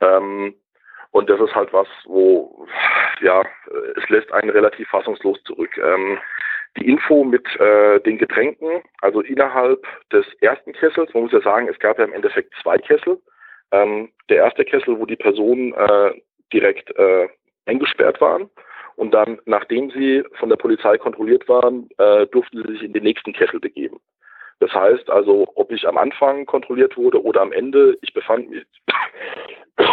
[0.00, 0.54] Ähm,
[1.10, 2.66] und das ist halt was, wo,
[3.20, 3.42] ja,
[3.96, 5.76] es lässt einen relativ fassungslos zurück.
[5.78, 6.18] Ähm,
[6.76, 11.68] die Info mit äh, den Getränken, also innerhalb des ersten Kessels, man muss ja sagen,
[11.68, 13.20] es gab ja im Endeffekt zwei Kessel.
[13.70, 16.12] Ähm, der erste Kessel, wo die Personen äh,
[16.52, 17.28] direkt äh,
[17.66, 18.50] eingesperrt waren.
[18.96, 23.02] Und dann, nachdem sie von der Polizei kontrolliert waren, äh, durften sie sich in den
[23.02, 23.98] nächsten Kessel begeben.
[24.60, 28.64] Das heißt also, ob ich am Anfang kontrolliert wurde oder am Ende, ich befand mich.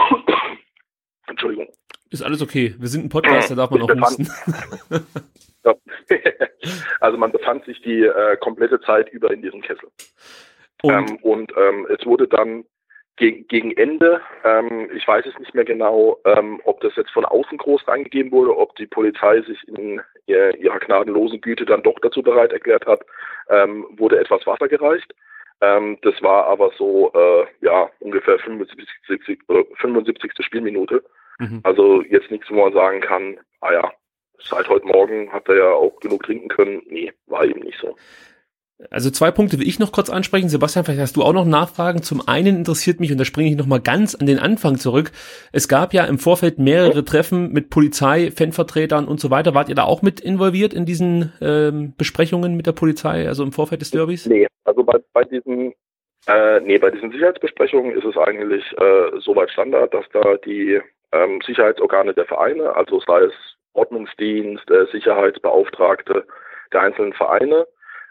[1.28, 1.70] Entschuldigung.
[2.12, 2.76] Ist alles okay.
[2.78, 4.28] Wir sind ein Podcast, da darf man auch husten.
[7.00, 9.88] also man befand sich die äh, komplette Zeit über in diesem Kessel.
[10.84, 12.66] Und, ähm, und ähm, es wurde dann
[13.16, 17.24] gegen, gegen Ende, ähm, ich weiß es nicht mehr genau, ähm, ob das jetzt von
[17.24, 22.00] außen groß reingegeben wurde, ob die Polizei sich in ihr, ihrer gnadenlosen Güte dann doch
[22.02, 23.06] dazu bereit erklärt hat,
[23.50, 25.14] ähm, wurde etwas Wasser gereicht.
[25.62, 29.40] Ähm, das war aber so, äh, ja, ungefähr 75,
[29.78, 30.32] 75.
[30.42, 31.04] Spielminute.
[31.40, 31.62] Mhm.
[31.64, 33.92] Also jetzt nichts, wo man sagen kann, ah ja,
[34.40, 36.82] seit heute Morgen hat er ja auch genug trinken können.
[36.88, 37.96] Nee, war eben nicht so.
[38.90, 40.50] Also zwei Punkte will ich noch kurz ansprechen.
[40.50, 42.02] Sebastian, vielleicht hast du auch noch Nachfragen.
[42.02, 45.12] Zum einen interessiert mich, und da springe ich nochmal ganz an den Anfang zurück.
[45.52, 49.54] Es gab ja im Vorfeld mehrere Treffen mit Polizei, Fanvertretern und so weiter.
[49.54, 53.52] Wart ihr da auch mit involviert in diesen ähm, Besprechungen mit der Polizei, also im
[53.52, 54.26] Vorfeld des Derbys?
[54.26, 55.74] Nee, also bei, bei diesen
[56.28, 60.80] äh, nee, bei diesen Sicherheitsbesprechungen ist es eigentlich äh, soweit Standard, dass da die
[61.12, 63.34] ähm, Sicherheitsorgane der Vereine, also sei es
[63.74, 66.26] Ordnungsdienst, äh, Sicherheitsbeauftragte
[66.74, 67.68] der einzelnen Vereine,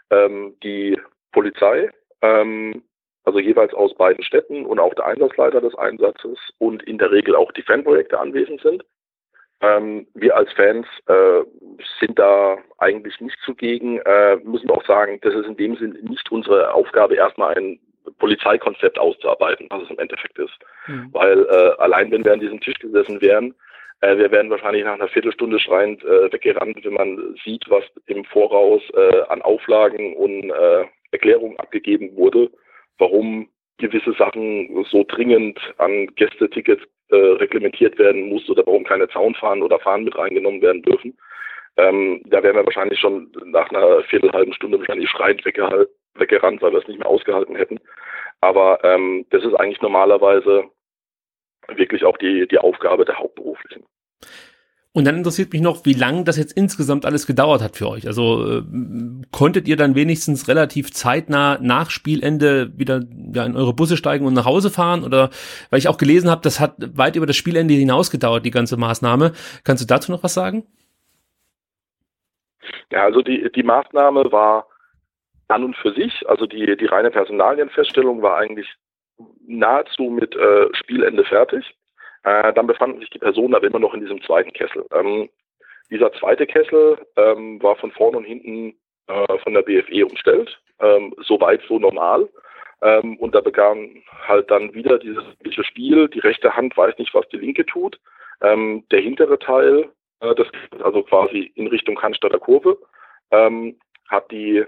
[0.09, 0.99] ähm, die
[1.31, 1.89] Polizei,
[2.21, 2.83] ähm,
[3.23, 7.35] also jeweils aus beiden Städten und auch der Einsatzleiter des Einsatzes und in der Regel
[7.35, 8.83] auch die Fanprojekte anwesend sind.
[9.61, 11.43] Ähm, wir als Fans äh,
[11.99, 16.31] sind da eigentlich nicht zugegen, äh, müssen auch sagen, das ist in dem Sinn nicht
[16.31, 17.79] unsere Aufgabe, erstmal ein
[18.19, 20.57] Polizeikonzept auszuarbeiten, was es im Endeffekt ist.
[20.87, 21.09] Mhm.
[21.11, 23.53] Weil äh, allein wenn wir an diesem Tisch gesessen wären,
[24.01, 28.25] äh, wir wären wahrscheinlich nach einer Viertelstunde schreiend äh, weggerannt, wenn man sieht, was im
[28.25, 32.49] Voraus äh, an Auflagen und äh, Erklärungen abgegeben wurde,
[32.97, 39.63] warum gewisse Sachen so dringend an Gästetickets äh, reglementiert werden muss oder warum keine Zaunfahnen
[39.63, 41.17] oder Fahnen mit reingenommen werden dürfen.
[41.77, 45.43] Ähm, da wären wir wahrscheinlich schon nach einer viertelhalben Stunde wahrscheinlich schreiend
[46.15, 47.79] weggerannt, weil wir es nicht mehr ausgehalten hätten.
[48.41, 50.65] Aber ähm, das ist eigentlich normalerweise
[51.75, 53.83] wirklich auch die, die Aufgabe der Hauptberuflichen.
[54.93, 58.07] Und dann interessiert mich noch, wie lange das jetzt insgesamt alles gedauert hat für euch.
[58.07, 58.61] Also äh,
[59.31, 63.01] konntet ihr dann wenigstens relativ zeitnah nach Spielende wieder
[63.33, 65.05] ja, in eure Busse steigen und nach Hause fahren?
[65.05, 65.29] Oder
[65.69, 68.75] weil ich auch gelesen habe, das hat weit über das Spielende hinaus gedauert, die ganze
[68.75, 69.31] Maßnahme.
[69.63, 70.65] Kannst du dazu noch was sagen?
[72.91, 74.67] Ja, also die, die Maßnahme war
[75.51, 78.73] an und für sich, also die, die reine Personalienfeststellung war eigentlich
[79.45, 81.75] nahezu mit äh, Spielende fertig.
[82.23, 84.85] Äh, dann befanden sich die Personen aber immer noch in diesem zweiten Kessel.
[84.93, 85.29] Ähm,
[85.89, 88.75] dieser zweite Kessel ähm, war von vorne und hinten
[89.07, 92.29] äh, von der BFE umstellt, ähm, soweit so normal.
[92.81, 96.07] Ähm, und da begann halt dann wieder dieses Spiel.
[96.09, 97.99] Die rechte Hand weiß nicht, was die linke tut.
[98.41, 99.89] Ähm, der hintere Teil,
[100.21, 100.47] äh, das
[100.81, 102.77] also quasi in Richtung Cannstatter Kurve,
[103.31, 103.77] ähm,
[104.09, 104.65] hat die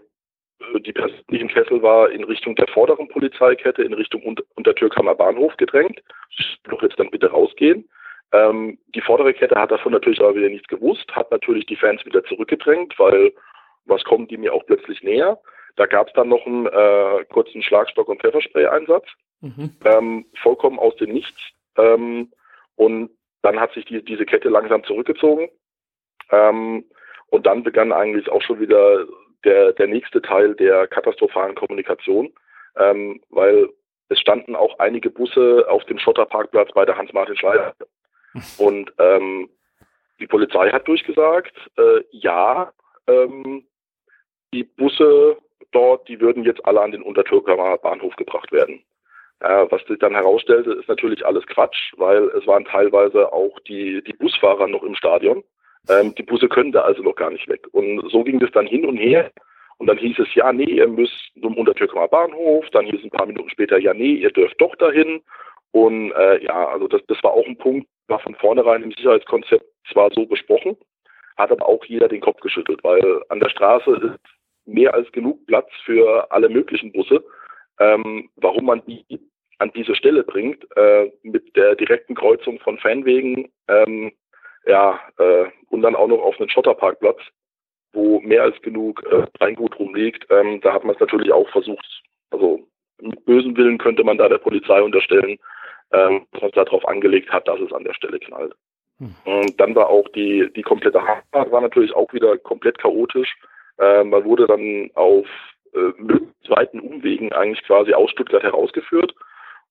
[0.80, 5.16] die Person, die im Kessel war, in Richtung der vorderen Polizeikette, in Richtung Unter Untertürkhammer
[5.16, 6.02] Bahnhof gedrängt.
[6.70, 7.90] Doch jetzt dann bitte rausgehen.
[8.32, 12.04] Ähm, die vordere Kette hat davon natürlich aber wieder nichts gewusst, hat natürlich die Fans
[12.06, 13.32] wieder zurückgedrängt, weil
[13.86, 15.40] was kommen die mir auch plötzlich näher.
[15.76, 19.06] Da gab es dann noch einen äh, kurzen Schlagstock- und Pfefferspray-Einsatz,
[19.42, 19.72] mhm.
[19.86, 21.40] ähm, vollkommen aus dem Nichts.
[21.78, 22.32] Ähm,
[22.76, 23.12] und
[23.42, 25.50] dann hat sich die, diese Kette langsam zurückgezogen.
[26.32, 26.86] Ähm,
[27.28, 29.06] und dann begann eigentlich auch schon wieder
[29.44, 32.34] der, der nächste Teil der katastrophalen Kommunikation,
[32.78, 33.70] ähm, weil
[34.10, 37.74] es standen auch einige Busse auf dem Schotterparkplatz bei der Hans-Martin-Schleier.
[38.58, 39.50] Und ähm,
[40.20, 42.72] die Polizei hat durchgesagt, äh, ja,
[43.08, 43.66] ähm,
[44.54, 45.38] die Busse
[45.72, 48.84] dort, die würden jetzt alle an den Untertürkamer Bahnhof gebracht werden.
[49.40, 54.04] Äh, was sich dann herausstellte, ist natürlich alles Quatsch, weil es waren teilweise auch die,
[54.04, 55.44] die Busfahrer noch im Stadion.
[55.90, 57.68] Ähm, die Busse können da also noch gar nicht weg.
[57.72, 59.32] Und so ging das dann hin und her.
[59.78, 62.70] Und dann hieß es, ja, nee, ihr müsst zum Untertürkemer Bahnhof.
[62.72, 65.22] Dann hieß es ein paar Minuten später, ja, nee, ihr dürft doch dahin.
[65.72, 69.66] Und äh, ja, also das, das war auch ein Punkt, war von vornherein im Sicherheitskonzept
[69.92, 70.78] zwar so besprochen,
[71.36, 74.20] hat aber auch jeder den Kopf geschüttelt, weil an der Straße ist
[74.66, 77.24] mehr als genug Platz für alle möglichen Busse.
[77.80, 79.04] Ähm, warum man die
[79.58, 84.12] an diese Stelle bringt, äh, mit der direkten Kreuzung von Fanwegen, ähm,
[84.66, 87.20] ja, äh, und dann auch noch auf einen Schotterparkplatz,
[87.94, 90.26] wo mehr als genug äh, Reingut rumliegt.
[90.30, 91.86] Ähm, da hat man es natürlich auch versucht,
[92.32, 92.68] also
[93.02, 95.38] mit bösen Willen könnte man da der Polizei unterstellen,
[95.92, 98.54] ähm, dass man es darauf angelegt hat, dass es an der Stelle knallt.
[99.00, 99.16] Hm.
[99.26, 103.36] Und dann war auch die, die komplette Haftfahrt war natürlich auch wieder komplett chaotisch.
[103.80, 105.28] Äh, man wurde dann auf
[105.74, 105.92] äh,
[106.46, 109.14] zweiten Umwegen eigentlich quasi aus Stuttgart herausgeführt.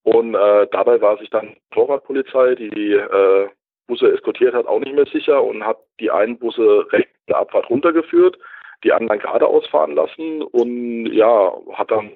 [0.03, 3.49] Und äh, dabei war sich dann Torwartpolizei, die äh,
[3.93, 7.69] Busse eskortiert hat, auch nicht mehr sicher und hat die einen Busse rechts der Abfahrt
[7.69, 8.39] runtergeführt,
[8.85, 12.13] die anderen geradeaus fahren lassen und ja, hat dann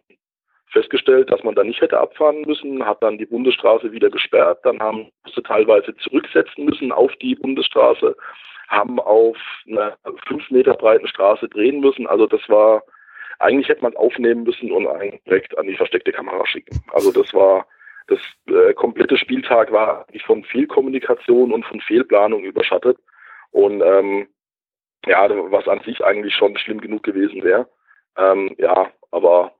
[0.72, 4.80] festgestellt, dass man da nicht hätte abfahren müssen, hat dann die Bundesstraße wieder gesperrt, dann
[4.80, 8.16] haben Busse teilweise zurücksetzen müssen auf die Bundesstraße,
[8.68, 9.36] haben auf
[9.68, 12.06] einer fünf Meter breiten Straße drehen müssen.
[12.06, 12.82] Also das war,
[13.38, 16.82] eigentlich hätte man aufnehmen müssen und einen direkt an die versteckte Kamera schicken.
[16.94, 17.66] Also das war
[18.08, 22.98] das äh, komplette Spieltag war von Fehlkommunikation und von Fehlplanung überschattet.
[23.50, 24.28] Und ähm,
[25.06, 27.68] ja, was an sich eigentlich schon schlimm genug gewesen wäre.
[28.16, 29.52] Ähm, ja, aber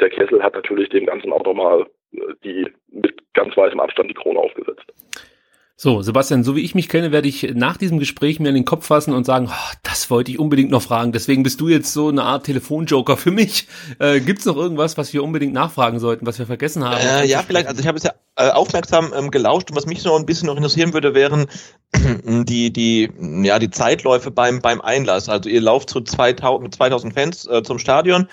[0.00, 4.14] der Kessel hat natürlich dem Ganzen auch nochmal äh, die mit ganz weitem Abstand die
[4.14, 4.84] Krone aufgesetzt.
[5.76, 8.64] So, Sebastian, so wie ich mich kenne, werde ich nach diesem Gespräch mir in den
[8.64, 11.12] Kopf fassen und sagen, oh, das wollte ich unbedingt noch fragen.
[11.12, 13.66] Deswegen bist du jetzt so eine Art Telefonjoker für mich.
[13.98, 17.00] Äh, Gibt es noch irgendwas, was wir unbedingt nachfragen sollten, was wir vergessen haben?
[17.00, 20.04] Äh, ja, vielleicht, also ich habe es ja äh, aufmerksam ähm, gelauscht und was mich
[20.04, 21.46] noch ein bisschen noch interessieren würde, wären
[22.24, 23.10] die, die,
[23.42, 25.28] ja, die Zeitläufe beim, beim Einlass.
[25.28, 28.28] Also ihr lauft zu 2000, 2000 Fans äh, zum Stadion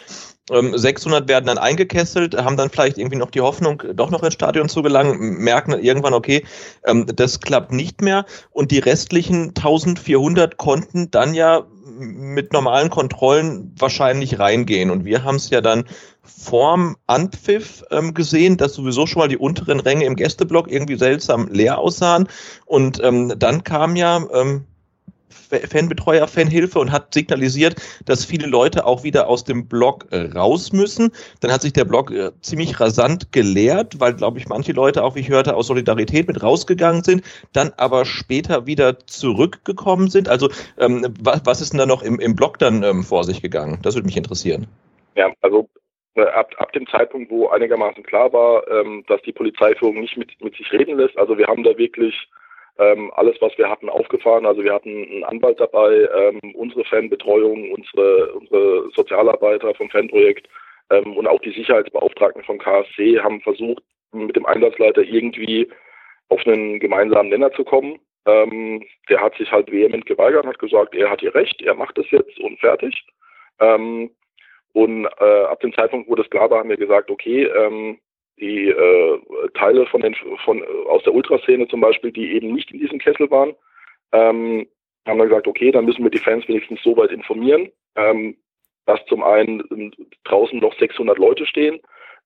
[0.49, 4.33] 600 ähm, werden dann eingekesselt, haben dann vielleicht irgendwie noch die Hoffnung, doch noch ins
[4.33, 6.45] Stadion zu gelangen, merken irgendwann, okay,
[6.85, 11.65] ähm, das klappt nicht mehr und die restlichen 1400 konnten dann ja
[11.99, 14.89] mit normalen Kontrollen wahrscheinlich reingehen.
[14.89, 15.85] Und wir haben es ja dann
[16.23, 21.47] vorm Anpfiff ähm, gesehen, dass sowieso schon mal die unteren Ränge im Gästeblock irgendwie seltsam
[21.51, 22.27] leer aussahen.
[22.65, 24.65] Und ähm, dann kam ja ähm,
[25.49, 30.71] Fanbetreuer, Fanhilfe und hat signalisiert, dass viele Leute auch wieder aus dem Blog äh, raus
[30.71, 31.11] müssen.
[31.41, 35.15] Dann hat sich der Blog äh, ziemlich rasant geleert, weil, glaube ich, manche Leute auch,
[35.15, 37.23] wie ich hörte, aus Solidarität mit rausgegangen sind,
[37.53, 40.29] dann aber später wieder zurückgekommen sind.
[40.29, 43.41] Also ähm, was, was ist denn da noch im, im Blog dann ähm, vor sich
[43.41, 43.79] gegangen?
[43.81, 44.67] Das würde mich interessieren.
[45.15, 45.69] Ja, also
[46.15, 50.31] äh, ab, ab dem Zeitpunkt, wo einigermaßen klar war, ähm, dass die Polizeiführung nicht mit,
[50.41, 52.13] mit sich reden lässt, also wir haben da wirklich
[52.79, 54.45] ähm, alles, was wir hatten, aufgefahren.
[54.45, 60.47] Also wir hatten einen Anwalt dabei, ähm, unsere Fanbetreuung, unsere, unsere Sozialarbeiter vom Fanprojekt
[60.89, 63.83] ähm, und auch die Sicherheitsbeauftragten vom KSC haben versucht,
[64.13, 65.69] mit dem Einsatzleiter irgendwie
[66.29, 67.99] auf einen gemeinsamen Nenner zu kommen.
[68.25, 71.97] Ähm, der hat sich halt vehement geweigert, hat gesagt, er hat hier recht, er macht
[71.97, 73.05] das jetzt und fertig.
[73.59, 74.11] Ähm,
[74.73, 77.99] und äh, ab dem Zeitpunkt, wo das klar war, haben wir gesagt, okay, ähm,
[78.39, 79.19] die äh,
[79.53, 83.29] Teile von den von aus der Ultraszene zum Beispiel, die eben nicht in diesem Kessel
[83.29, 83.55] waren,
[84.11, 84.67] ähm,
[85.07, 88.37] haben dann gesagt, okay, dann müssen wir die Fans wenigstens so weit informieren, ähm,
[88.85, 89.91] dass zum einen ähm,
[90.23, 91.79] draußen noch 600 Leute stehen,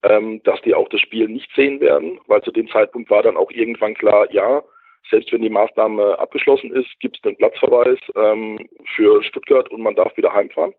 [0.03, 3.37] ähm, dass die auch das Spiel nicht sehen werden, weil zu dem Zeitpunkt war dann
[3.37, 4.63] auch irgendwann klar, ja,
[5.09, 9.95] selbst wenn die Maßnahme abgeschlossen ist, gibt es einen Platzverweis ähm, für Stuttgart und man
[9.95, 10.73] darf wieder heimfahren.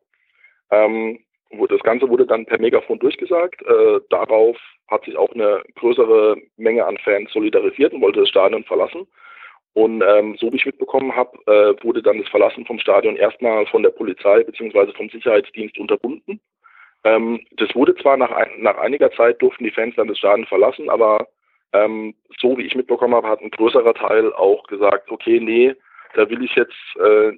[0.70, 1.20] Ähm,
[1.68, 3.62] das Ganze wurde dann per Megafon durchgesagt.
[3.62, 4.56] Äh, darauf
[4.88, 9.06] hat sich auch eine größere Menge an Fans solidarisiert und wollte das Stadion verlassen.
[9.74, 13.66] Und ähm, so wie ich mitbekommen habe, äh, wurde dann das Verlassen vom Stadion erstmal
[13.66, 14.92] von der Polizei bzw.
[14.92, 16.40] vom Sicherheitsdienst unterbunden.
[17.02, 20.46] Ähm, das wurde zwar nach, ein, nach einiger Zeit durften die Fans dann das Stadion
[20.46, 21.26] verlassen, aber
[21.72, 25.74] ähm, so wie ich mitbekommen habe, hat ein größerer Teil auch gesagt, okay, nee,
[26.14, 27.32] da will ich jetzt äh,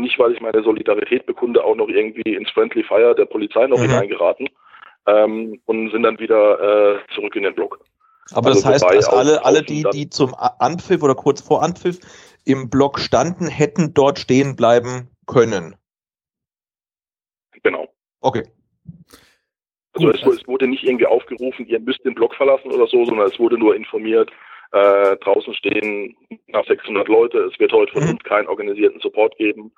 [0.00, 3.78] nicht, weil ich meine Solidarität bekunde, auch noch irgendwie ins Friendly Fire der Polizei noch
[3.78, 3.82] mhm.
[3.82, 4.48] hineingeraten
[5.06, 7.80] ähm, und sind dann wieder äh, zurück in den Block.
[8.32, 11.98] Aber also das heißt, dass alle, alle die, die zum Anpfiff oder kurz vor Anpfiff
[12.44, 15.76] im Block standen, hätten dort stehen bleiben können.
[17.62, 17.88] Genau.
[18.20, 18.44] Okay.
[19.94, 23.26] Also es, es, wurde nicht irgendwie aufgerufen, ihr müsst den Block verlassen oder so, sondern
[23.26, 24.30] es wurde nur informiert,
[24.72, 26.16] äh, draußen stehen
[26.46, 28.10] nach 600 Leute, es wird heute von mhm.
[28.10, 29.72] uns keinen organisierten Support geben.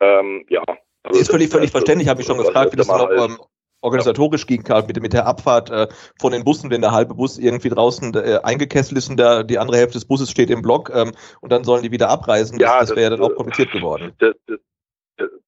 [0.00, 0.62] Ähm, ja.
[1.02, 3.38] Also ist völlig, völlig verständlich, habe ich schon gefragt, wie das noch ähm,
[3.80, 5.86] organisatorisch ging, Karl, mit, mit der Abfahrt äh,
[6.20, 9.58] von den Bussen, wenn der halbe Bus irgendwie draußen äh, eingekesselt ist und der, die
[9.58, 12.58] andere Hälfte des Busses steht im Block ähm, und dann sollen die wieder abreisen.
[12.58, 14.12] Ja, das, das wäre dann auch kompliziert geworden.
[14.18, 14.58] Das, das,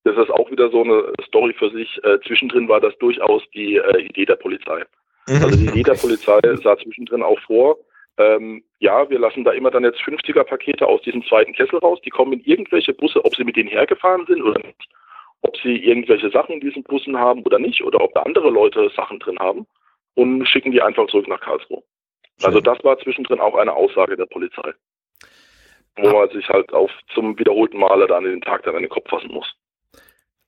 [0.04, 2.00] das, ist auch wieder so eine Story für sich.
[2.04, 4.84] Äh, zwischendrin war das durchaus die äh, Idee der Polizei.
[5.28, 5.44] Mhm.
[5.44, 7.76] Also die Idee der Polizei sah zwischendrin auch vor,
[8.20, 12.00] ähm, ja, wir lassen da immer dann jetzt 50er-Pakete aus diesem zweiten Kessel raus.
[12.04, 14.88] Die kommen in irgendwelche Busse, ob sie mit denen hergefahren sind oder nicht
[15.42, 18.90] ob sie irgendwelche Sachen in diesen Bussen haben oder nicht, oder ob da andere Leute
[18.90, 19.66] Sachen drin haben
[20.14, 21.82] und schicken die einfach zurück nach Karlsruhe.
[22.38, 22.46] Schön.
[22.46, 24.72] Also das war zwischendrin auch eine Aussage der Polizei,
[25.96, 26.12] wo ah.
[26.12, 29.08] man sich halt auf zum wiederholten Male dann in den Tag dann in den Kopf
[29.08, 29.50] fassen muss.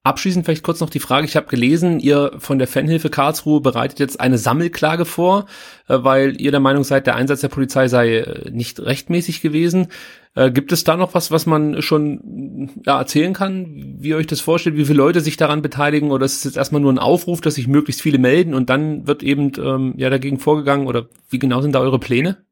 [0.04, 4.00] Abschließend vielleicht kurz noch die Frage, ich habe gelesen, ihr von der Fanhilfe Karlsruhe bereitet
[4.00, 5.46] jetzt eine Sammelklage vor,
[5.88, 9.88] äh, weil ihr der Meinung seid, der Einsatz der Polizei sei äh, nicht rechtmäßig gewesen.
[10.34, 14.26] Äh, gibt es da noch was, was man schon ja, erzählen kann, wie ihr euch
[14.26, 16.98] das vorstellt, wie viele Leute sich daran beteiligen oder ist es jetzt erstmal nur ein
[16.98, 21.06] Aufruf, dass sich möglichst viele melden und dann wird eben ähm, ja dagegen vorgegangen oder
[21.30, 22.44] wie genau sind da eure Pläne?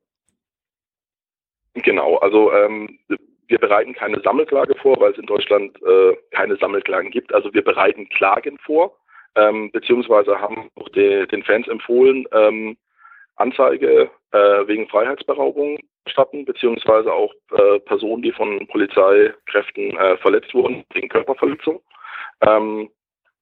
[1.75, 2.99] Genau, also ähm,
[3.51, 7.35] wir bereiten keine Sammelklage vor, weil es in Deutschland äh, keine Sammelklagen gibt.
[7.35, 8.97] Also wir bereiten Klagen vor,
[9.35, 12.77] ähm, beziehungsweise haben auch de, den Fans empfohlen, ähm,
[13.37, 20.85] Anzeige äh, wegen Freiheitsberaubung statten, beziehungsweise auch äh, Personen, die von Polizeikräften äh, verletzt wurden,
[20.93, 21.81] wegen Körperverletzung.
[22.43, 22.91] Ähm,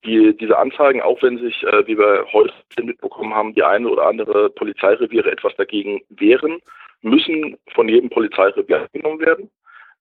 [0.04, 4.06] die, diese Anzeigen, auch wenn sich, äh, wie wir heute mitbekommen haben, die eine oder
[4.06, 6.60] andere Polizeireviere etwas dagegen wehren,
[7.02, 9.50] müssen von jedem Polizeirevier genommen werden.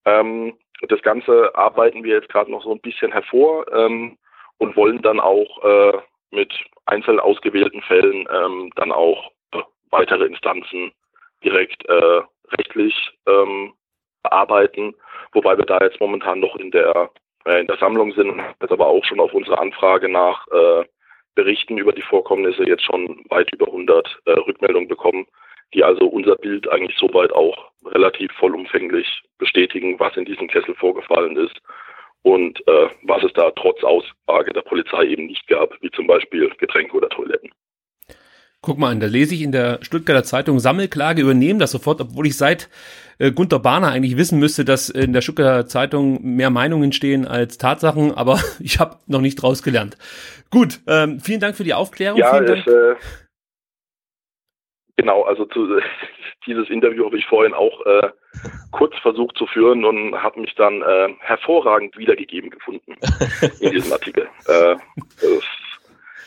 [0.07, 0.57] Ähm,
[0.87, 4.17] das Ganze arbeiten wir jetzt gerade noch so ein bisschen hervor ähm,
[4.57, 5.97] und wollen dann auch äh,
[6.31, 6.53] mit
[6.85, 9.61] einzeln ausgewählten Fällen ähm, dann auch äh,
[9.91, 10.91] weitere Instanzen
[11.43, 12.21] direkt äh,
[12.57, 12.95] rechtlich
[13.27, 13.73] ähm,
[14.23, 14.95] bearbeiten,
[15.33, 17.09] wobei wir da jetzt momentan noch in der
[17.45, 20.83] in der Sammlung sind, jetzt aber auch schon auf unsere Anfrage nach äh,
[21.33, 25.25] Berichten über die Vorkommnisse jetzt schon weit über 100 äh, Rückmeldungen bekommen,
[25.73, 31.37] die also unser Bild eigentlich soweit auch relativ vollumfänglich bestätigen, was in diesem Kessel vorgefallen
[31.37, 31.55] ist
[32.23, 36.49] und äh, was es da trotz Aussage der Polizei eben nicht gab, wie zum Beispiel
[36.57, 37.51] Getränke oder Toiletten.
[38.61, 42.25] Guck mal an, da lese ich in der Stuttgarter Zeitung Sammelklage übernehmen das sofort, obwohl
[42.25, 42.69] ich seit
[43.19, 47.57] äh, Gunter Bahner eigentlich wissen müsste, dass in der Stuttgarter Zeitung mehr Meinungen stehen als
[47.59, 49.97] Tatsachen, aber ich habe noch nicht draus gelernt.
[50.49, 52.19] Gut, ähm, vielen Dank für die Aufklärung.
[52.19, 52.67] Ja, vielen es, Dank.
[52.67, 52.95] äh,
[54.97, 55.79] genau, also zu,
[56.45, 58.09] dieses Interview habe ich vorhin auch äh,
[58.71, 62.95] kurz versucht zu führen und habe mich dann äh, hervorragend wiedergegeben gefunden
[63.59, 64.27] in diesem Artikel.
[64.47, 64.75] Äh,
[65.21, 65.43] das,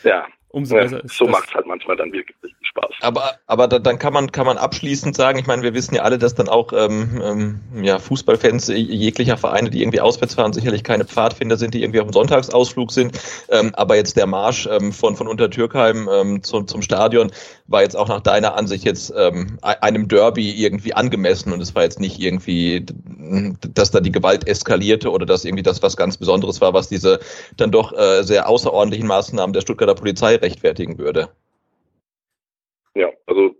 [0.03, 2.95] ja, Umso ja, besser ist so macht es halt manchmal dann wirklich Spaß.
[3.01, 6.03] Aber, aber da, dann kann man, kann man abschließend sagen, ich meine, wir wissen ja
[6.03, 10.83] alle, dass dann auch ähm, ähm, ja, Fußballfans jeglicher Vereine, die irgendwie auswärts fahren, sicherlich
[10.83, 13.17] keine Pfadfinder sind, die irgendwie auf dem Sonntagsausflug sind.
[13.49, 17.31] Ähm, aber jetzt der Marsch ähm, von, von Untertürkheim ähm, zum, zum Stadion
[17.67, 21.73] war jetzt auch nach deiner Ansicht jetzt ähm, e- einem Derby irgendwie angemessen und es
[21.75, 22.85] war jetzt nicht irgendwie,
[23.73, 27.19] dass da die Gewalt eskalierte oder dass irgendwie das was ganz Besonderes war, was diese
[27.57, 31.29] dann doch äh, sehr außerordentlichen Maßnahmen der Stuttgarter Polizei rechtfertigen würde.
[32.95, 33.55] Ja, also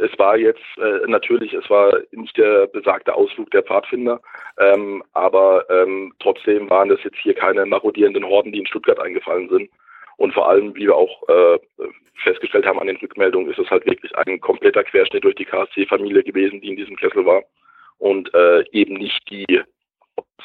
[0.00, 4.20] es war jetzt äh, natürlich, es war nicht der besagte Ausflug der Pfadfinder,
[4.58, 9.48] ähm, aber ähm, trotzdem waren das jetzt hier keine marodierenden Horden, die in Stuttgart eingefallen
[9.48, 9.70] sind.
[10.18, 11.58] Und vor allem, wie wir auch äh,
[12.22, 16.22] festgestellt haben an den Rückmeldungen, ist es halt wirklich ein kompletter Querschnitt durch die KSC-Familie
[16.22, 17.42] gewesen, die in diesem Kessel war.
[17.98, 19.62] Und äh, eben nicht die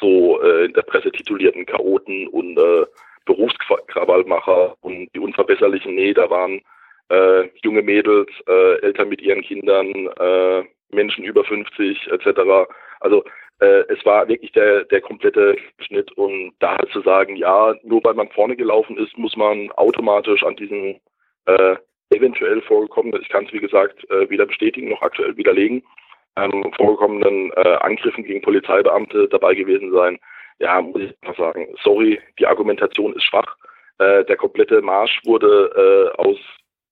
[0.00, 2.86] so äh, in der Presse titulierten Chaoten und äh,
[3.28, 5.94] Berufskrawallmacher und die Unverbesserlichen.
[5.94, 6.62] Nee, da waren
[7.10, 12.40] äh, junge Mädels, äh, Eltern mit ihren Kindern, äh, Menschen über 50 etc.
[13.00, 13.22] Also
[13.60, 18.02] äh, es war wirklich der, der komplette Schnitt und da halt zu sagen, ja, nur
[18.02, 20.98] weil man vorne gelaufen ist, muss man automatisch an diesen
[21.44, 21.76] äh,
[22.10, 25.82] eventuell vorgekommenen, ich kann es wie gesagt äh, weder bestätigen noch aktuell widerlegen,
[26.36, 30.18] ähm, vorgekommenen äh, Angriffen gegen Polizeibeamte dabei gewesen sein.
[30.58, 33.56] Ja, muss ich einfach sagen, sorry, die Argumentation ist schwach.
[33.98, 36.38] Äh, der komplette Marsch wurde äh, aus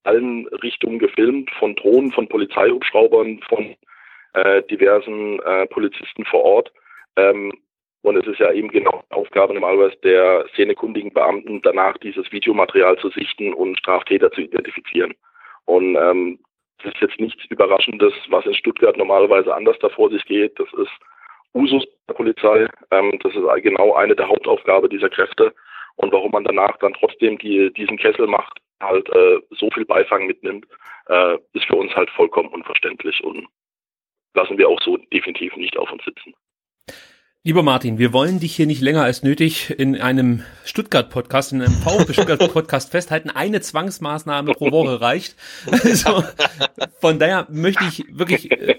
[0.04, 3.74] allen Richtungen gefilmt, von Drohnen, von Polizeihubschraubern, von
[4.34, 6.72] äh, diversen äh, Polizisten vor Ort.
[7.16, 7.52] Ähm,
[8.02, 13.10] und es ist ja eben genau Aufgabe normalerweise der szenekundigen Beamten, danach dieses Videomaterial zu
[13.10, 15.14] sichten und Straftäter zu identifizieren.
[15.64, 16.38] Und ähm,
[16.86, 20.58] ist jetzt nichts Überraschendes, was in Stuttgart normalerweise anders da vor sich geht.
[20.58, 20.92] Das ist
[21.56, 22.68] Usus der Polizei.
[22.90, 25.54] Ähm, das ist genau eine der Hauptaufgaben dieser Kräfte.
[25.96, 30.26] Und warum man danach dann trotzdem die, diesen Kessel macht, halt äh, so viel Beifang
[30.26, 30.66] mitnimmt,
[31.08, 33.48] äh, ist für uns halt vollkommen unverständlich und
[34.34, 36.34] lassen wir auch so definitiv nicht auf uns sitzen.
[37.46, 41.74] Lieber Martin, wir wollen dich hier nicht länger als nötig in einem Stuttgart-Podcast, in einem
[41.74, 43.30] VfB Stuttgart-Podcast festhalten.
[43.30, 45.36] Eine Zwangsmaßnahme pro Woche reicht.
[45.70, 46.24] Also,
[47.00, 48.74] von daher möchte ich wirklich äh,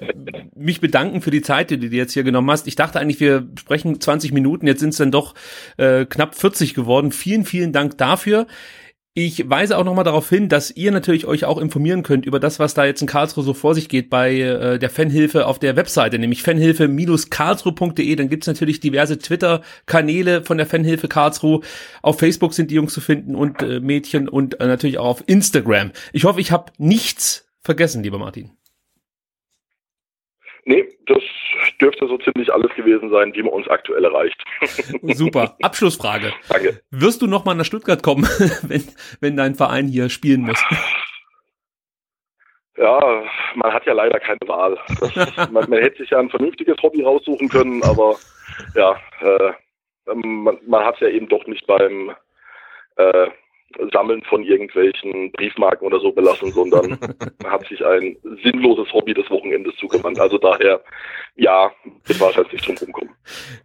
[0.53, 2.67] mich bedanken für die Zeit, die du jetzt hier genommen hast.
[2.67, 5.33] Ich dachte eigentlich, wir sprechen 20 Minuten, jetzt sind es dann doch
[5.77, 7.13] äh, knapp 40 geworden.
[7.13, 8.47] Vielen, vielen Dank dafür.
[9.19, 12.59] Ich weise auch nochmal darauf hin, dass ihr natürlich euch auch informieren könnt über das,
[12.59, 15.75] was da jetzt in Karlsruhe so vor sich geht bei äh, der Fanhilfe auf der
[15.75, 18.15] Webseite, nämlich fanhilfe-karlsruhe.de.
[18.15, 21.61] Dann gibt's natürlich diverse Twitter-Kanäle von der Fanhilfe Karlsruhe.
[22.03, 25.23] Auf Facebook sind die Jungs zu finden und äh, Mädchen und äh, natürlich auch auf
[25.25, 25.93] Instagram.
[26.13, 28.56] Ich hoffe, ich habe nichts vergessen, lieber Martin.
[30.67, 31.23] Nee, das
[31.79, 34.35] dürfte so ziemlich alles gewesen sein, wie man uns aktuell erreicht.
[35.15, 35.55] Super.
[35.61, 36.33] Abschlussfrage.
[36.49, 36.81] Danke.
[36.91, 38.23] Wirst du nochmal nach Stuttgart kommen,
[38.63, 38.83] wenn,
[39.21, 40.61] wenn dein Verein hier spielen muss?
[42.75, 43.23] Ja,
[43.55, 44.77] man hat ja leider keine Wahl.
[44.99, 48.17] Das, man, man hätte sich ja ein vernünftiges Hobby raussuchen können, aber
[48.75, 49.53] ja, äh,
[50.15, 52.13] man, man hat es ja eben doch nicht beim
[52.97, 53.27] äh,
[53.91, 56.97] Sammeln von irgendwelchen Briefmarken oder so belassen, sondern
[57.45, 60.19] hat sich ein sinnloses Hobby des Wochenendes zugewandt.
[60.19, 60.81] Also daher,
[61.35, 61.71] ja,
[62.05, 63.13] wird wahrscheinlich nicht drum rumkommen.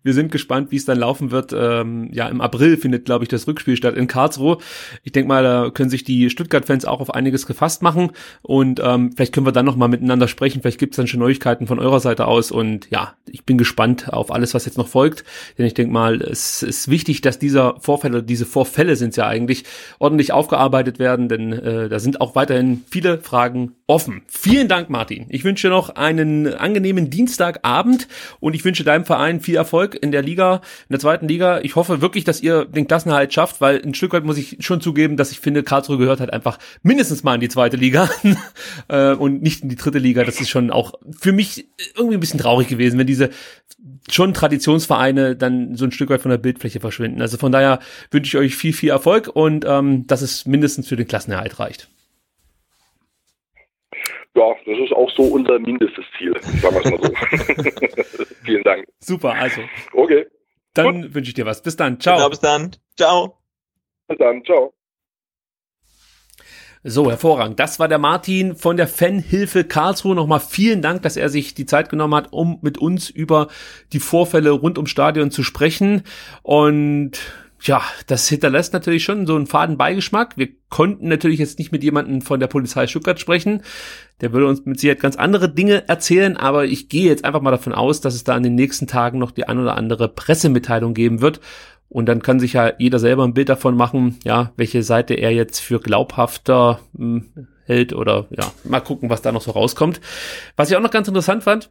[0.03, 1.55] Wir sind gespannt, wie es dann laufen wird.
[1.57, 4.59] Ähm, ja, im April findet, glaube ich, das Rückspiel statt in Karlsruhe.
[5.05, 8.13] Ich denke mal, da können sich die Stuttgart-Fans auch auf einiges gefasst machen.
[8.43, 10.63] Und ähm, vielleicht können wir dann nochmal miteinander sprechen.
[10.63, 12.51] Vielleicht gibt es dann schon Neuigkeiten von eurer Seite aus.
[12.51, 15.25] Und ja, ich bin gespannt auf alles, was jetzt noch folgt.
[15.57, 19.27] Denn ich denke mal, es ist wichtig, dass dieser Vorfall oder diese Vorfälle sind ja
[19.27, 19.65] eigentlich
[20.03, 24.23] ordentlich aufgearbeitet werden, denn äh, da sind auch weiterhin viele Fragen offen.
[24.27, 25.27] Vielen Dank, Martin.
[25.29, 28.09] Ich wünsche noch einen angenehmen Dienstagabend
[28.41, 30.57] und ich wünsche deinem Verein viel Erfolg in der Liga,
[30.89, 31.61] in der zweiten Liga.
[31.61, 34.81] Ich hoffe wirklich, dass ihr den Klassenerhalt schafft, weil ein Stück weit muss ich schon
[34.81, 38.11] zugeben, dass ich finde, Karlsruhe gehört halt einfach mindestens mal in die zweite Liga
[38.89, 40.25] äh, und nicht in die dritte Liga.
[40.25, 43.31] Das ist schon auch für mich irgendwie ein bisschen traurig gewesen, wenn diese
[44.11, 47.21] schon Traditionsvereine dann so ein Stück weit von der Bildfläche verschwinden.
[47.21, 47.79] Also von daher
[48.11, 51.89] wünsche ich euch viel, viel Erfolg und ähm, dass es mindestens für den Klassenerhalt reicht.
[54.35, 58.25] Ja, das ist auch so unser mindestes Ziel, sagen wir es mal so.
[58.45, 58.87] Vielen Dank.
[58.99, 59.61] Super, also.
[59.93, 60.27] Okay.
[60.75, 61.63] Dann wünsche ich dir was.
[61.63, 62.01] Bis dann.
[62.01, 62.17] Ciao.
[62.17, 62.71] Genau, bis dann.
[62.97, 63.39] Ciao.
[64.09, 64.43] Bis dann.
[64.45, 64.73] Ciao.
[66.85, 67.61] So, hervorragend.
[67.61, 70.17] Das war der Martin von der Fanhilfe Karlsruhe.
[70.17, 73.47] Nochmal vielen Dank, dass er sich die Zeit genommen hat, um mit uns über
[73.93, 76.03] die Vorfälle rund ums Stadion zu sprechen.
[76.43, 77.21] Und
[77.61, 80.37] ja, das hinterlässt natürlich schon so einen faden Beigeschmack.
[80.37, 83.63] Wir konnten natürlich jetzt nicht mit jemandem von der Polizei Stuttgart sprechen.
[84.21, 87.53] Der würde uns mit Sicherheit ganz andere Dinge erzählen, aber ich gehe jetzt einfach mal
[87.53, 90.95] davon aus, dass es da in den nächsten Tagen noch die ein oder andere Pressemitteilung
[90.95, 91.41] geben wird.
[91.93, 95.31] Und dann kann sich ja jeder selber ein Bild davon machen, ja, welche Seite er
[95.31, 100.01] jetzt für glaubhafter hm, hält oder ja, mal gucken, was da noch so rauskommt.
[100.57, 101.71] Was ich auch noch ganz interessant fand,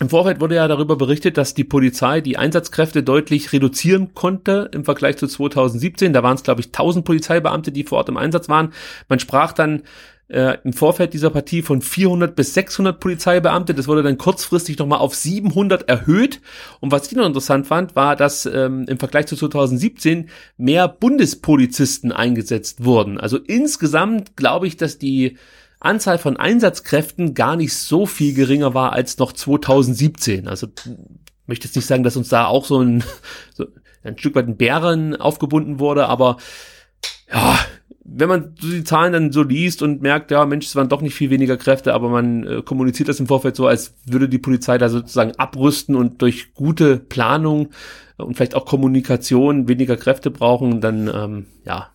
[0.00, 4.84] im Vorfeld wurde ja darüber berichtet, dass die Polizei die Einsatzkräfte deutlich reduzieren konnte im
[4.84, 6.12] Vergleich zu 2017.
[6.12, 8.74] Da waren es, glaube ich, 1000 Polizeibeamte, die vor Ort im Einsatz waren.
[9.08, 9.82] Man sprach dann
[10.28, 13.74] äh, im Vorfeld dieser Partie von 400 bis 600 Polizeibeamte.
[13.74, 16.40] Das wurde dann kurzfristig nochmal auf 700 erhöht.
[16.80, 22.12] Und was ich noch interessant fand, war, dass ähm, im Vergleich zu 2017 mehr Bundespolizisten
[22.12, 23.18] eingesetzt wurden.
[23.18, 25.36] Also insgesamt glaube ich, dass die
[25.80, 30.48] Anzahl von Einsatzkräften gar nicht so viel geringer war als noch 2017.
[30.48, 30.68] Also
[31.46, 33.04] möchte jetzt nicht sagen, dass uns da auch so ein,
[33.54, 33.66] so
[34.02, 36.38] ein Stück weit ein Bären aufgebunden wurde, aber
[37.30, 37.58] ja,
[38.04, 41.00] wenn man so die Zahlen dann so liest und merkt, ja, Mensch, es waren doch
[41.00, 44.38] nicht viel weniger Kräfte, aber man äh, kommuniziert das im Vorfeld so, als würde die
[44.38, 47.70] Polizei da sozusagen abrüsten und durch gute Planung
[48.18, 51.92] und vielleicht auch Kommunikation weniger Kräfte brauchen, dann ähm, ja,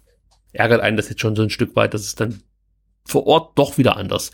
[0.51, 2.41] ärgert einen das jetzt schon so ein Stück weit, dass es dann
[3.05, 4.31] vor Ort doch wieder anders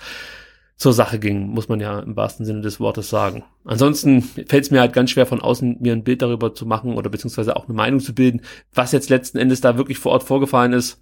[0.78, 3.44] zur Sache ging, muss man ja im wahrsten Sinne des Wortes sagen.
[3.64, 6.96] Ansonsten fällt es mir halt ganz schwer von außen mir ein Bild darüber zu machen
[6.96, 8.42] oder beziehungsweise auch eine Meinung zu bilden,
[8.74, 11.02] was jetzt letzten Endes da wirklich vor Ort vorgefallen ist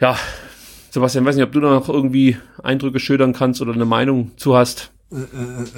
[0.00, 0.16] ja,
[0.90, 4.90] Sebastian, weiß nicht, ob du noch irgendwie Eindrücke schildern kannst oder eine Meinung zu hast.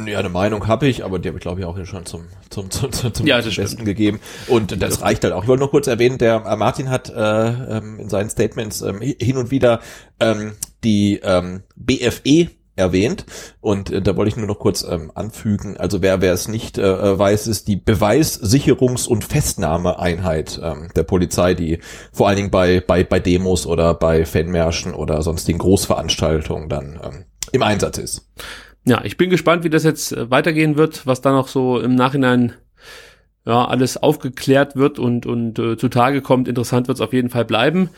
[0.06, 2.24] Ja, eine Meinung habe ich, aber die habe ich glaube ich auch hier schon zum
[2.48, 3.84] zum zum, zum, ja, Besten stimmt.
[3.84, 4.18] gegeben
[4.48, 5.44] und das reicht halt auch.
[5.44, 9.00] Ich wollte noch kurz erwähnen, der äh, Martin hat äh, ähm, in seinen Statements ähm,
[9.00, 9.80] hin und wieder
[10.18, 12.48] ähm, die ähm, BFE
[12.80, 13.24] erwähnt.
[13.60, 15.76] Und äh, da wollte ich nur noch kurz ähm, anfügen.
[15.76, 21.04] Also wer wer es nicht äh, äh, weiß, ist die Beweissicherungs- und Festnahmeeinheit ähm, der
[21.04, 21.78] Polizei, die
[22.12, 27.24] vor allen Dingen bei bei bei Demos oder bei Fanmärschen oder sonstigen Großveranstaltungen dann ähm,
[27.52, 28.28] im Einsatz ist.
[28.86, 31.94] Ja, ich bin gespannt, wie das jetzt äh, weitergehen wird, was da noch so im
[31.94, 32.54] Nachhinein
[33.46, 36.48] ja, alles aufgeklärt wird und, und äh, zutage kommt.
[36.48, 37.90] Interessant wird es auf jeden Fall bleiben.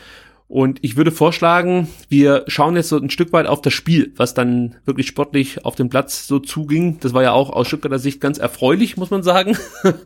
[0.53, 4.35] Und ich würde vorschlagen, wir schauen jetzt so ein Stück weit auf das Spiel, was
[4.35, 7.01] dann wirklich sportlich auf dem Platz so zuging.
[7.01, 9.57] Das war ja auch aus Stuttgarter Sicht ganz erfreulich, muss man sagen.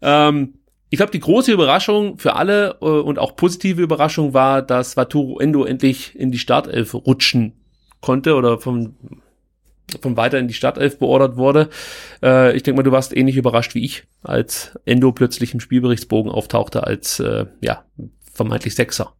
[0.00, 0.54] ähm,
[0.88, 5.38] ich glaube, die große Überraschung für alle äh, und auch positive Überraschung war, dass Waturu
[5.38, 7.52] Endo endlich in die Startelf rutschen
[8.00, 8.96] konnte oder vom
[10.00, 11.68] von weiter in die Startelf beordert wurde.
[12.22, 16.32] Äh, ich denke mal, du warst ähnlich überrascht wie ich, als Endo plötzlich im Spielberichtsbogen
[16.32, 17.84] auftauchte als äh, ja
[18.32, 19.12] vermeintlich Sechser.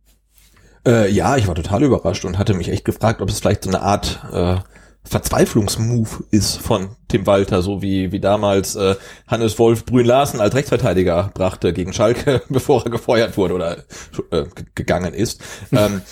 [0.87, 3.71] Äh, ja, ich war total überrascht und hatte mich echt gefragt, ob es vielleicht so
[3.71, 4.57] eine Art äh,
[5.05, 8.95] Verzweiflungsmove ist von Tim Walter, so wie, wie damals äh,
[9.27, 13.79] Hannes Wolf Brün Larsen als Rechtsverteidiger brachte gegen Schalke, bevor er gefeuert wurde oder
[14.31, 14.45] äh,
[14.75, 15.41] gegangen ist.
[15.73, 16.03] ähm,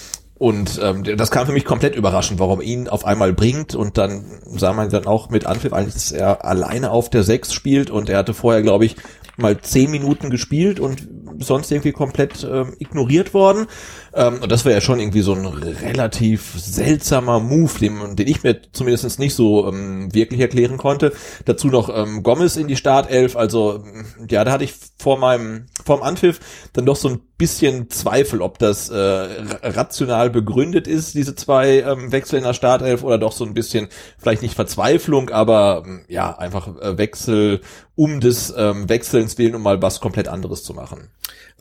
[0.40, 4.24] und ähm, das kam für mich komplett überraschend, warum ihn auf einmal bringt und dann
[4.46, 8.08] sah man dann auch mit Anpfiff eigentlich, dass er alleine auf der Sechs spielt und
[8.08, 8.96] er hatte vorher, glaube ich,
[9.36, 11.06] mal zehn Minuten gespielt und
[11.40, 13.66] sonst irgendwie komplett ähm, ignoriert worden.
[14.14, 18.42] Ähm, und das war ja schon irgendwie so ein relativ seltsamer Move, den, den ich
[18.42, 21.12] mir zumindest nicht so ähm, wirklich erklären konnte.
[21.44, 23.36] Dazu noch ähm, Gomez in die Startelf.
[23.36, 23.84] Also
[24.28, 26.40] ja, da hatte ich vor meinem vorm Anpfiff
[26.72, 32.12] dann doch so ein bisschen Zweifel, ob das äh, rational begründet ist, diese zwei ähm,
[32.12, 33.88] Wechsel in der Startelf oder doch so ein bisschen
[34.18, 37.62] vielleicht nicht Verzweiflung, aber ähm, ja einfach äh, Wechsel
[37.94, 41.08] um des ähm, Wechselns willen, um mal was komplett anderes zu machen.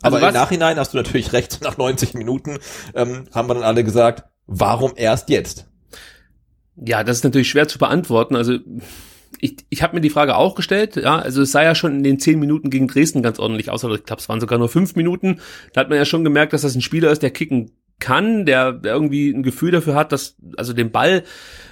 [0.01, 2.59] Also Aber im Nachhinein hast du natürlich recht, nach 90 Minuten
[2.95, 5.67] ähm, haben wir dann alle gesagt, warum erst jetzt?
[6.75, 8.35] Ja, das ist natürlich schwer zu beantworten.
[8.35, 8.57] Also
[9.39, 12.03] ich, ich habe mir die Frage auch gestellt, ja, also es sah ja schon in
[12.03, 14.69] den zehn Minuten gegen Dresden ganz ordentlich aus, oder ich glaube, es waren sogar nur
[14.69, 15.39] fünf Minuten.
[15.73, 18.71] Da hat man ja schon gemerkt, dass das ein Spieler ist, der kicken kann, der,
[18.71, 21.23] der irgendwie ein Gefühl dafür hat, dass also den Ball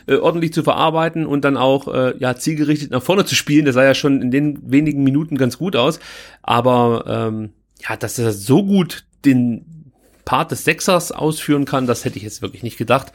[0.08, 3.66] äh, ordentlich zu verarbeiten und dann auch äh, ja zielgerichtet nach vorne zu spielen.
[3.66, 6.00] Das sah ja schon in den wenigen Minuten ganz gut aus.
[6.44, 9.92] Aber ähm, ja, dass er so gut den
[10.26, 13.14] Part des Sechsers ausführen kann, das hätte ich jetzt wirklich nicht gedacht.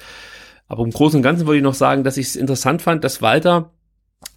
[0.69, 3.21] Aber im Großen und Ganzen wollte ich noch sagen, dass ich es interessant fand, dass
[3.21, 3.73] Walter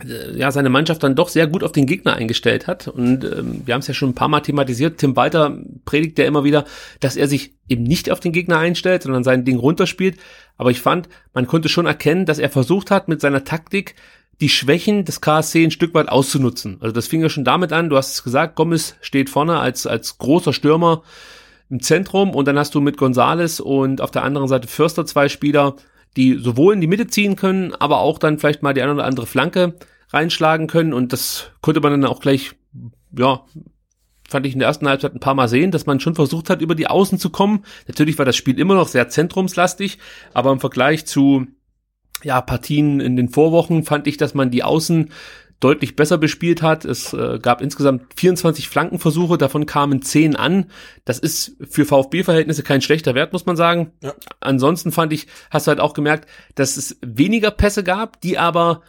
[0.03, 2.87] äh, ja seine Mannschaft dann doch sehr gut auf den Gegner eingestellt hat.
[2.87, 4.97] Und ähm, wir haben es ja schon ein paar Mal thematisiert.
[4.97, 6.65] Tim Walter predigt ja immer wieder,
[6.99, 10.17] dass er sich eben nicht auf den Gegner einstellt, sondern sein Ding runterspielt.
[10.57, 13.95] Aber ich fand, man konnte schon erkennen, dass er versucht hat, mit seiner Taktik
[14.41, 16.77] die Schwächen des KSC ein Stück weit auszunutzen.
[16.81, 19.87] Also das fing ja schon damit an, du hast es gesagt, Gomez steht vorne als,
[19.87, 21.03] als großer Stürmer,
[21.69, 25.29] im Zentrum und dann hast du mit Gonzales und auf der anderen Seite Förster zwei
[25.29, 25.75] Spieler,
[26.15, 29.05] die sowohl in die Mitte ziehen können, aber auch dann vielleicht mal die eine oder
[29.05, 29.73] andere Flanke
[30.09, 32.51] reinschlagen können und das konnte man dann auch gleich,
[33.17, 33.43] ja,
[34.27, 36.61] fand ich in der ersten Halbzeit ein paar Mal sehen, dass man schon versucht hat,
[36.61, 37.63] über die Außen zu kommen.
[37.87, 39.99] Natürlich war das Spiel immer noch sehr zentrumslastig,
[40.33, 41.47] aber im Vergleich zu
[42.25, 45.11] ja, Partien in den Vorwochen fand ich, dass man die Außen
[45.59, 46.83] deutlich besser bespielt hat.
[46.83, 50.65] Es äh, gab insgesamt 24 Flankenversuche, davon kamen 10 an.
[51.05, 53.91] Das ist für VfB-Verhältnisse kein schlechter Wert, muss man sagen.
[54.01, 54.15] Ja.
[54.39, 58.81] Ansonsten fand ich, hast du halt auch gemerkt, dass es weniger Pässe gab, die aber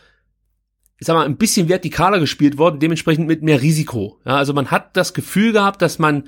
[0.99, 4.19] ich sag mal, ein bisschen vertikaler gespielt worden, dementsprechend mit mehr Risiko.
[4.25, 6.25] Ja, also man hat das Gefühl gehabt, dass man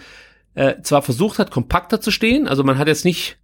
[0.55, 3.39] äh, zwar versucht hat, kompakter zu stehen, also man hat jetzt nicht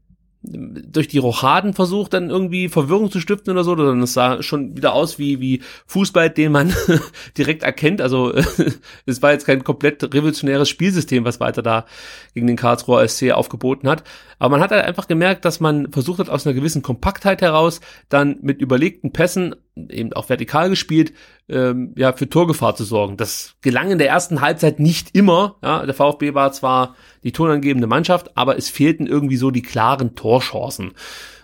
[0.46, 4.92] durch die Rochaden versucht, dann irgendwie Verwirrung zu stiften oder so, es sah schon wieder
[4.92, 6.74] aus wie, wie Fußball, den man
[7.38, 8.02] direkt erkennt.
[8.02, 8.34] Also
[9.06, 11.86] es war jetzt kein komplett revolutionäres Spielsystem, was weiter da
[12.34, 14.04] gegen den Karlsruher SC aufgeboten hat.
[14.38, 17.80] Aber man hat halt einfach gemerkt, dass man versucht hat, aus einer gewissen Kompaktheit heraus
[18.08, 21.12] dann mit überlegten Pässen, eben auch vertikal gespielt,
[21.48, 23.16] ähm, ja, für Torgefahr zu sorgen.
[23.16, 25.56] Das gelang in der ersten Halbzeit nicht immer.
[25.62, 30.14] Ja, der VfB war zwar die tonangebende Mannschaft, aber es fehlten irgendwie so die klaren
[30.14, 30.92] Torchancen.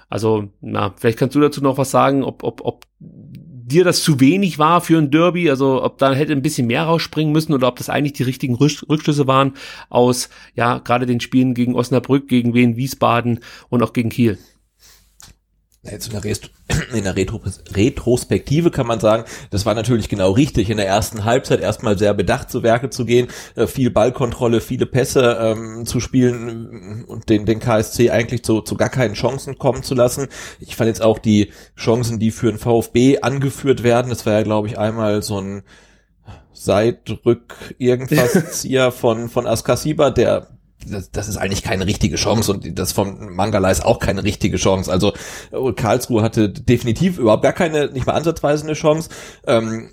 [0.08, 2.84] Also, na, vielleicht kannst du dazu noch was sagen, ob, ob, ob
[3.70, 6.84] dir das zu wenig war für ein Derby, also ob da hätte ein bisschen mehr
[6.84, 9.55] rausspringen müssen oder ob das eigentlich die richtigen Rückschlüsse waren
[9.88, 14.38] aus, ja, gerade den Spielen gegen Osnabrück, gegen Wien, Wiesbaden und auch gegen Kiel.
[15.82, 16.51] Jetzt in der, Rest
[16.94, 17.40] in der Retro
[17.73, 22.12] Retrospektive kann man sagen, das war natürlich genau richtig, in der ersten Halbzeit erstmal sehr
[22.12, 27.47] bedacht zu Werke zu gehen, äh, viel Ballkontrolle, viele Pässe ähm, zu spielen und den,
[27.47, 30.28] den KSC eigentlich zu, zu gar keinen Chancen kommen zu lassen.
[30.59, 34.43] Ich fand jetzt auch die Chancen, die für den VfB angeführt werden, das war ja
[34.43, 35.62] glaube ich einmal so ein
[36.52, 40.48] Seidrück irgendwas hier von, von Askasiba, der
[40.86, 44.57] das, das ist eigentlich keine richtige Chance und das von Mangala ist auch keine richtige
[44.57, 44.90] Chance.
[44.90, 45.12] Also
[45.52, 49.11] äh, Karlsruhe hatte definitiv überhaupt gar keine, nicht mal ansatzweise eine Chance.
[49.47, 49.90] Ähm,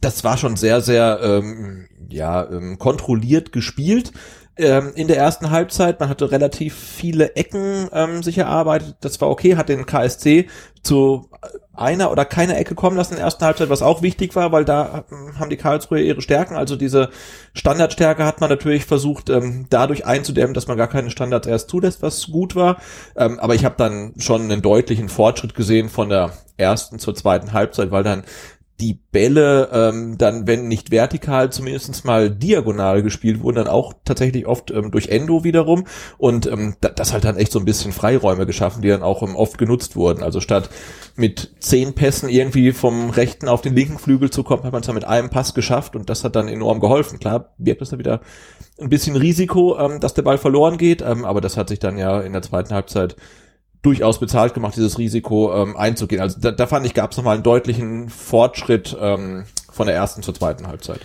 [0.00, 4.12] das war schon sehr, sehr ähm, ja ähm, kontrolliert gespielt
[4.56, 6.00] ähm, in der ersten Halbzeit.
[6.00, 8.96] Man hatte relativ viele Ecken ähm, sich erarbeitet.
[9.00, 10.48] Das war okay, hat den KSC
[10.82, 11.28] zu
[11.74, 14.64] einer oder keiner Ecke kommen lassen in der ersten Halbzeit, was auch wichtig war, weil
[14.64, 16.54] da ähm, haben die Karlsruhe ihre Stärken.
[16.54, 17.08] Also diese
[17.54, 22.02] Standardstärke hat man natürlich versucht, ähm, dadurch einzudämmen, dass man gar keine Standards erst zulässt,
[22.02, 22.78] was gut war.
[23.16, 27.52] Ähm, aber ich habe dann schon einen deutlichen Fortschritt gesehen von der ersten zur zweiten
[27.52, 28.24] Halbzeit, weil dann
[28.80, 34.46] die Bälle ähm, dann, wenn nicht vertikal, zumindest mal diagonal gespielt wurden, dann auch tatsächlich
[34.46, 35.84] oft ähm, durch Endo wiederum
[36.18, 39.36] und ähm, das halt dann echt so ein bisschen Freiräume geschaffen, die dann auch ähm,
[39.36, 40.22] oft genutzt wurden.
[40.22, 40.70] Also statt
[41.16, 44.86] mit zehn Pässen irgendwie vom rechten auf den linken Flügel zu kommen, hat man es
[44.86, 47.18] dann mit einem Pass geschafft und das hat dann enorm geholfen.
[47.18, 48.20] Klar, birgt das da wieder
[48.80, 51.98] ein bisschen Risiko, ähm, dass der Ball verloren geht, ähm, aber das hat sich dann
[51.98, 53.16] ja in der zweiten Halbzeit
[53.82, 56.20] durchaus bezahlt gemacht, dieses Risiko ähm, einzugehen.
[56.20, 60.22] Also da, da fand ich, gab es nochmal einen deutlichen Fortschritt ähm, von der ersten
[60.22, 61.00] zur zweiten Halbzeit.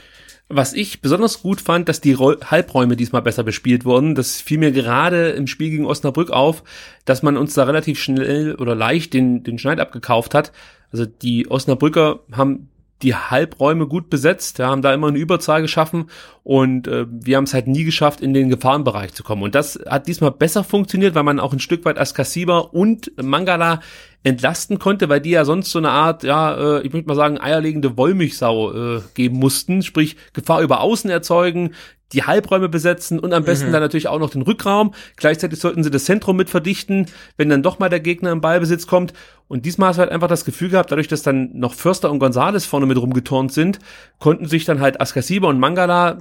[0.47, 4.13] Was ich besonders gut fand, dass die Roll Halbräume diesmal besser bespielt wurden.
[4.13, 6.63] Das fiel mir gerade im Spiel gegen Osnabrück auf,
[7.03, 10.51] dass man uns da relativ schnell oder leicht den, den Schneid abgekauft hat.
[10.91, 12.69] Also die Osnabrücker haben
[13.01, 16.09] die Halbräume gut besetzt, ja, haben da immer eine Überzahl geschaffen
[16.43, 19.43] und äh, wir haben es halt nie geschafft, in den Gefahrenbereich zu kommen.
[19.43, 23.81] Und das hat diesmal besser funktioniert, weil man auch ein Stück weit Askasiba und Mangala
[24.23, 27.39] entlasten konnte, weil die ja sonst so eine Art, ja, äh, ich möchte mal sagen,
[27.39, 31.73] eierlegende Wollmilchsau äh, geben mussten, sprich Gefahr über Außen erzeugen,
[32.15, 33.73] die Halbräume besetzen und am besten mhm.
[33.73, 34.93] dann natürlich auch noch den Rückraum.
[35.17, 38.87] Gleichzeitig sollten sie das Zentrum mit verdichten, wenn dann doch mal der Gegner im Ballbesitz
[38.87, 39.13] kommt.
[39.47, 42.19] Und diesmal hast du halt einfach das Gefühl gehabt, dadurch, dass dann noch Förster und
[42.19, 43.79] Gonzales vorne mit rumgeturnt sind,
[44.17, 46.17] konnten sich dann halt Askasiba und Mangala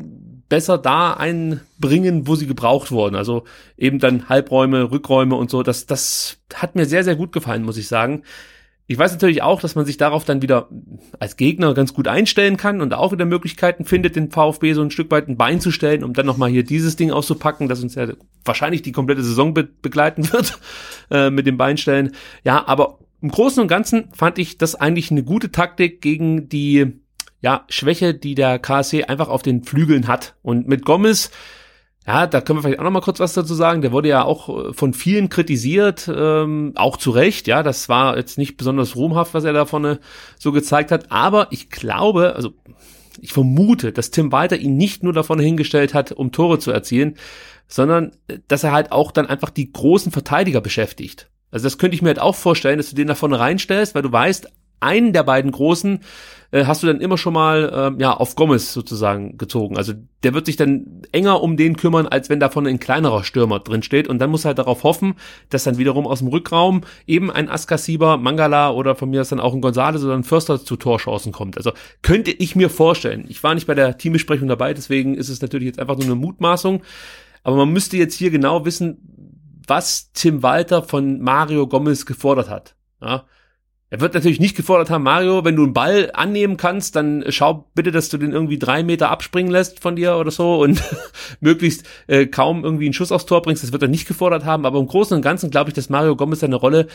[0.48, 3.16] besser da einbringen, wo sie gebraucht wurden.
[3.16, 3.44] Also
[3.78, 5.62] eben dann Halbräume, Rückräume und so.
[5.62, 8.22] Das, das hat mir sehr, sehr gut gefallen, muss ich sagen.
[8.86, 10.68] Ich weiß natürlich auch, dass man sich darauf dann wieder
[11.18, 14.90] als Gegner ganz gut einstellen kann und auch wieder Möglichkeiten findet, den VfB so ein
[14.90, 17.94] Stück weit ein Bein zu stellen, um dann nochmal hier dieses Ding auszupacken, das uns
[17.94, 18.08] ja
[18.44, 20.58] wahrscheinlich die komplette Saison be begleiten wird
[21.10, 22.12] äh, mit dem Beinstellen.
[22.44, 27.00] Ja, aber im Großen und Ganzen fand ich das eigentlich eine gute Taktik gegen die
[27.40, 30.34] ja, Schwäche, die der KSC einfach auf den Flügeln hat.
[30.42, 31.30] Und mit Gomez
[32.06, 33.80] ja, da können wir vielleicht auch noch mal kurz was dazu sagen.
[33.80, 37.46] Der wurde ja auch äh, von vielen kritisiert, ähm, auch zu Recht.
[37.46, 40.00] Ja, das war jetzt nicht besonders ruhmhaft, was er da vorne
[40.38, 41.10] so gezeigt hat.
[41.10, 42.52] Aber ich glaube, also
[43.20, 47.16] ich vermute, dass Tim Walter ihn nicht nur davon hingestellt hat, um Tore zu erzielen,
[47.68, 51.30] sondern äh, dass er halt auch dann einfach die großen Verteidiger beschäftigt.
[51.50, 54.02] Also das könnte ich mir halt auch vorstellen, dass du den da vorne reinstellst, weil
[54.02, 54.48] du weißt,
[54.80, 56.00] einen der beiden großen
[56.54, 59.76] äh, hast du dann immer schon mal äh, ja auf Gomez sozusagen gezogen.
[59.76, 63.58] Also der wird sich dann enger um den kümmern, als wenn davon ein kleinerer Stürmer
[63.58, 64.06] drin steht.
[64.06, 65.14] Und dann muss halt darauf hoffen,
[65.50, 69.40] dass dann wiederum aus dem Rückraum eben ein Askasiba, Mangala oder von mir ist dann
[69.40, 71.56] auch ein Gonzales oder ein Förster zu Torchancen kommt.
[71.56, 71.72] Also
[72.02, 73.24] könnte ich mir vorstellen.
[73.28, 76.14] Ich war nicht bei der Teambesprechung dabei, deswegen ist es natürlich jetzt einfach nur eine
[76.14, 76.82] Mutmaßung.
[77.42, 78.98] Aber man müsste jetzt hier genau wissen,
[79.66, 82.76] was Tim Walter von Mario Gomez gefordert hat.
[83.02, 83.24] Ja,
[83.94, 87.66] er wird natürlich nicht gefordert haben, Mario, wenn du einen Ball annehmen kannst, dann schau
[87.76, 90.82] bitte, dass du den irgendwie drei Meter abspringen lässt von dir oder so und
[91.40, 93.62] möglichst äh, kaum irgendwie einen Schuss aufs Tor bringst.
[93.62, 94.66] Das wird er nicht gefordert haben.
[94.66, 96.88] Aber im Großen und Ganzen glaube ich, dass Mario Gomez seine Rolle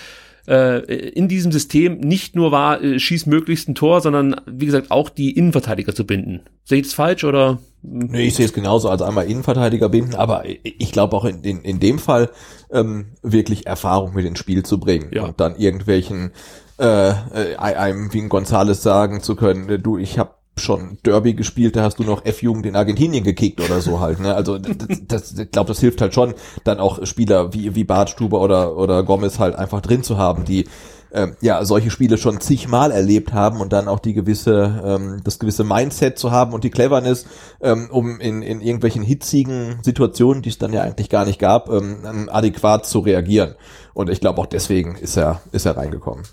[0.45, 4.91] äh, in diesem System nicht nur war, äh, schieß möglichst ein Tor, sondern wie gesagt
[4.91, 6.41] auch die Innenverteidiger zu binden.
[6.65, 7.59] Sehe ich das falsch oder?
[7.81, 11.61] Nee, ich sehe es genauso, als einmal Innenverteidiger binden, aber ich glaube auch in, in,
[11.61, 12.29] in dem Fall
[12.73, 15.23] ähm, wirklich Erfahrung mit ins Spiel zu bringen ja.
[15.23, 16.31] und dann irgendwelchen
[16.79, 21.33] äh, äh, einem wie ein Gonzales sagen zu können, äh, du, ich habe schon Derby
[21.33, 24.19] gespielt, da hast du noch F-Jugend in Argentinien gekickt oder so halt.
[24.19, 24.35] Ne?
[24.35, 24.75] Also das,
[25.07, 26.33] das, ich glaube, das hilft halt schon,
[26.65, 30.67] dann auch Spieler wie wie Bartstuber oder oder Gomez halt einfach drin zu haben, die
[31.11, 35.39] ähm, ja solche Spiele schon zigmal erlebt haben und dann auch die gewisse ähm, das
[35.39, 37.25] gewisse Mindset zu haben und die Cleverness,
[37.61, 41.69] ähm, um in in irgendwelchen hitzigen Situationen, die es dann ja eigentlich gar nicht gab,
[41.69, 43.55] ähm, adäquat zu reagieren.
[43.93, 46.25] Und ich glaube auch deswegen ist er ist er reingekommen.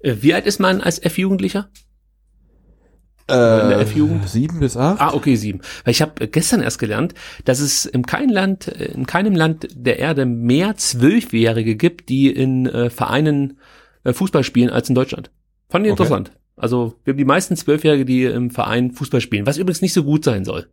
[0.00, 1.68] Äh, wie alt ist man als F-Jugendlicher?
[3.26, 4.28] Äh, der F-Jugend?
[4.28, 5.00] Sieben bis acht.
[5.00, 5.60] Ah, okay, sieben.
[5.84, 9.68] Weil ich habe gestern erst gelernt, dass es in keinem Land, äh, in keinem Land
[9.72, 13.54] der Erde mehr Zwölfjährige gibt, die in äh, Vereinen äh,
[14.04, 15.30] Fußball spielen als in Deutschland.
[15.68, 16.02] Fand ich okay.
[16.02, 16.32] interessant.
[16.56, 20.04] Also wir haben die meisten Zwölfjährige, die im Verein Fußball spielen, was übrigens nicht so
[20.04, 20.66] gut sein soll.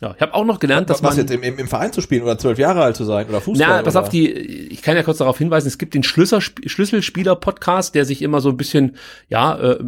[0.00, 2.00] Ja, ich habe auch noch gelernt, dass was man jetzt im, im, im Verein zu
[2.00, 3.66] spielen oder zwölf Jahre alt zu sein oder Fußball.
[3.68, 4.04] Na, pass oder?
[4.04, 4.30] auf die.
[4.30, 5.66] Ich kann ja kurz darauf hinweisen.
[5.66, 8.94] Es gibt den Schlüsselspieler-Podcast, der sich immer so ein bisschen
[9.28, 9.78] ja äh,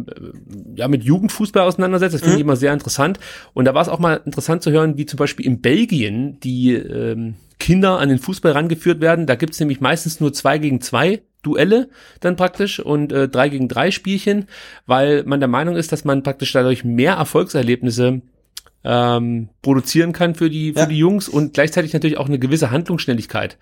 [0.75, 2.13] ja mit Jugendfußball auseinandersetzt.
[2.13, 2.39] Das finde mhm.
[2.39, 3.21] ich immer sehr interessant.
[3.53, 6.73] Und da war es auch mal interessant zu hören, wie zum Beispiel in Belgien die
[6.73, 9.27] ähm, Kinder an den Fußball rangeführt werden.
[9.27, 11.89] Da gibt's nämlich meistens nur zwei gegen zwei Duelle
[12.19, 14.47] dann praktisch und äh, drei gegen drei Spielchen,
[14.85, 18.21] weil man der Meinung ist, dass man praktisch dadurch mehr Erfolgserlebnisse
[18.83, 20.85] ähm, produzieren kann für die, für ja.
[20.85, 23.57] die Jungs und gleichzeitig natürlich auch eine gewisse Handlungsschnelligkeit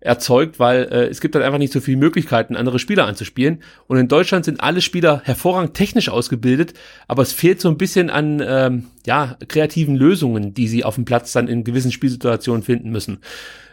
[0.00, 3.62] erzeugt, weil äh, es gibt halt einfach nicht so viele Möglichkeiten, andere Spieler anzuspielen.
[3.86, 6.74] Und in Deutschland sind alle Spieler hervorragend technisch ausgebildet,
[7.08, 11.04] aber es fehlt so ein bisschen an ähm, ja, kreativen Lösungen, die sie auf dem
[11.04, 13.18] Platz dann in gewissen Spielsituationen finden müssen.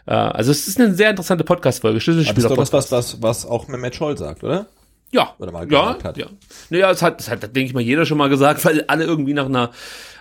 [0.07, 1.99] Äh, also es ist eine sehr interessante Podcast-Folge.
[1.99, 2.49] Schlüsselspieler.
[2.49, 4.67] Das ist doch das, was, was, was auch Mehmet Scholl sagt, oder?
[5.15, 5.33] Ja.
[5.39, 6.17] Oder mal ja, hat.
[6.17, 6.25] ja.
[6.69, 9.33] Naja, das hat, das hat, denke ich mal, jeder schon mal gesagt, weil alle irgendwie
[9.33, 9.71] nach einer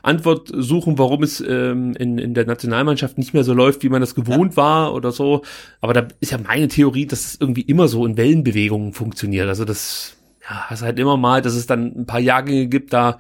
[0.04, 4.00] Antwort suchen, warum es ähm, in, in der Nationalmannschaft nicht mehr so läuft, wie man
[4.00, 4.56] das gewohnt ja.
[4.56, 5.42] war oder so.
[5.80, 9.48] Aber da ist ja meine Theorie, dass es irgendwie immer so in Wellenbewegungen funktioniert.
[9.48, 10.16] Also das,
[10.48, 13.18] ja, es halt immer mal, dass es dann ein paar Jahrgänge gibt, da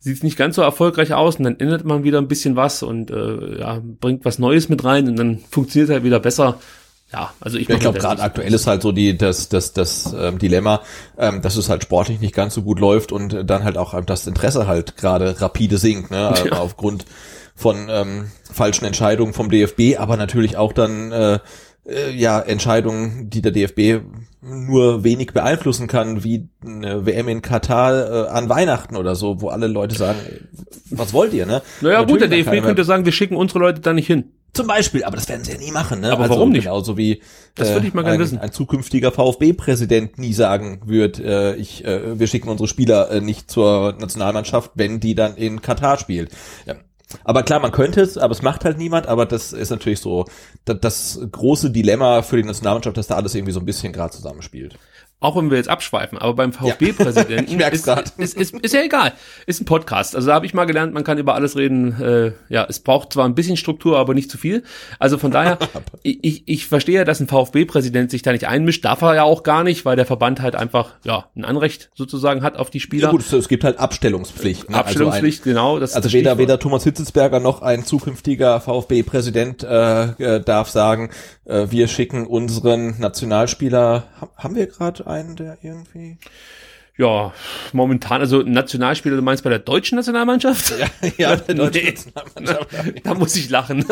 [0.00, 2.82] sieht es nicht ganz so erfolgreich aus und dann ändert man wieder ein bisschen was
[2.82, 6.58] und äh, ja, bringt was Neues mit rein und dann funktioniert es halt wieder besser
[7.12, 10.14] ja, also ich, ja, ich glaube gerade aktuell ist halt so die das das das
[10.18, 10.82] ähm, Dilemma,
[11.18, 14.26] ähm, dass es halt sportlich nicht ganz so gut läuft und dann halt auch das
[14.26, 16.58] Interesse halt gerade rapide sinkt, ne, ja.
[16.58, 17.06] aufgrund
[17.56, 21.38] von ähm, falschen Entscheidungen vom DFB, aber natürlich auch dann äh,
[21.84, 24.04] äh, ja Entscheidungen, die der DFB
[24.42, 29.48] nur wenig beeinflussen kann, wie eine WM in Katar äh, an Weihnachten oder so, wo
[29.48, 30.18] alle Leute sagen,
[30.90, 31.60] was wollt ihr, ne?
[31.80, 34.32] Naja, Natürlich gut, der DFB könnte sagen, wir schicken unsere Leute da nicht hin.
[34.52, 36.12] Zum Beispiel, aber das werden sie ja nie machen, ne?
[36.12, 36.64] Aber also warum nicht?
[36.64, 37.22] Genauso wie
[37.54, 38.38] das würde ich mal gerne ein, wissen.
[38.38, 43.50] ein zukünftiger VfB-Präsident nie sagen wird, äh, ich, äh, wir schicken unsere Spieler äh, nicht
[43.50, 46.30] zur Nationalmannschaft, wenn die dann in Katar spielt.
[46.66, 46.74] Ja.
[47.24, 49.06] Aber klar, man könnte es, aber es macht halt niemand.
[49.06, 50.26] Aber das ist natürlich so
[50.64, 54.12] das, das große Dilemma für die Nationalmannschaft, dass da alles irgendwie so ein bisschen gerade
[54.12, 54.78] zusammenspielt
[55.20, 59.12] auch wenn wir jetzt abschweifen, aber beim VfB-Präsidenten ja, ist, ist, ist, ist, ja egal.
[59.46, 60.16] Ist ein Podcast.
[60.16, 62.00] Also da habe ich mal gelernt, man kann über alles reden.
[62.00, 64.62] Äh, ja, es braucht zwar ein bisschen Struktur, aber nicht zu viel.
[64.98, 65.58] Also von daher,
[66.02, 68.84] ich, ich verstehe, dass ein VfB-Präsident sich da nicht einmischt.
[68.84, 72.42] Darf er ja auch gar nicht, weil der Verband halt einfach ja ein Anrecht sozusagen
[72.42, 73.08] hat auf die Spieler.
[73.08, 74.70] Ja gut, es gibt halt Abstellungspflicht.
[74.70, 74.76] Ne?
[74.76, 75.78] Abstellungspflicht, also ein, genau.
[75.78, 81.10] Das, also weder, weder Thomas Hitzelsberger noch ein zukünftiger VfB-Präsident äh, äh, darf sagen,
[81.44, 84.04] äh, wir schicken unseren Nationalspieler,
[84.36, 86.18] haben wir gerade einen, der irgendwie
[87.00, 87.32] ja,
[87.72, 90.74] momentan, also Nationalspieler, du meinst bei der deutschen Nationalmannschaft?
[90.78, 91.90] Ja, ja der deutschen nee.
[91.92, 92.66] Nationalmannschaft.
[93.04, 93.86] da muss ich lachen.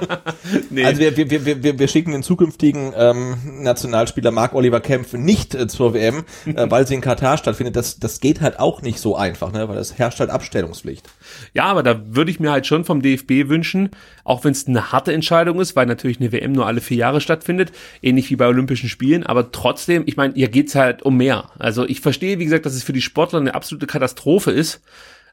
[0.70, 0.84] nee.
[0.84, 5.54] Also wir, wir, wir, wir, wir schicken den zukünftigen ähm, Nationalspieler Marc Oliver Kempf nicht
[5.54, 7.74] äh, zur WM, äh, weil sie in Katar stattfindet.
[7.74, 9.66] Das, das geht halt auch nicht so einfach, ne?
[9.70, 11.08] weil das herrscht halt Abstellungspflicht.
[11.54, 13.90] Ja, aber da würde ich mir halt schon vom DFB wünschen,
[14.24, 17.20] auch wenn es eine harte Entscheidung ist, weil natürlich eine WM nur alle vier Jahre
[17.20, 17.72] stattfindet,
[18.02, 21.50] ähnlich wie bei Olympischen Spielen, aber trotzdem, ich meine, hier geht's halt um mehr.
[21.58, 24.82] Also ich verstehe, wie gesagt, dass es für die Sportler eine absolute Katastrophe ist.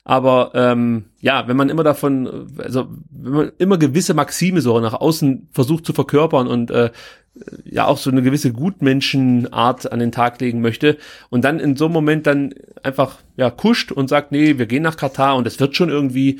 [0.10, 4.96] Aber ähm, ja, wenn man immer davon, also wenn man immer gewisse Maxime so nach
[4.96, 6.90] außen versucht zu verkörpern und äh,
[7.64, 10.98] ja auch so eine gewisse Gutmenschenart an den Tag legen möchte
[11.30, 14.82] und dann in so einem Moment dann einfach ja kuscht und sagt, nee, wir gehen
[14.82, 16.40] nach Katar und es wird schon irgendwie,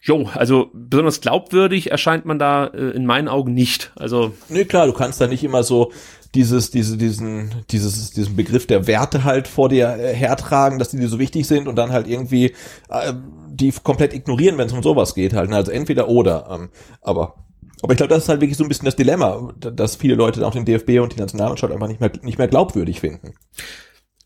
[0.00, 3.92] Jo, also besonders glaubwürdig erscheint man da äh, in meinen Augen nicht.
[3.96, 5.92] Also nee, klar, du kannst da nicht immer so
[6.34, 10.98] dieses, diese, diesen, dieses, diesen Begriff der Werte halt vor dir äh, hertragen, dass die
[10.98, 12.54] dir so wichtig sind und dann halt irgendwie
[12.90, 13.12] äh,
[13.48, 15.50] die komplett ignorieren, wenn es um sowas geht halt.
[15.50, 15.56] Ne?
[15.56, 16.48] Also entweder oder.
[16.50, 16.68] Ähm,
[17.02, 17.34] aber
[17.82, 20.44] aber ich glaube, das ist halt wirklich so ein bisschen das Dilemma, dass viele Leute
[20.44, 23.34] auch den DFB und die Nationalmannschaft einfach nicht mehr, nicht mehr glaubwürdig finden.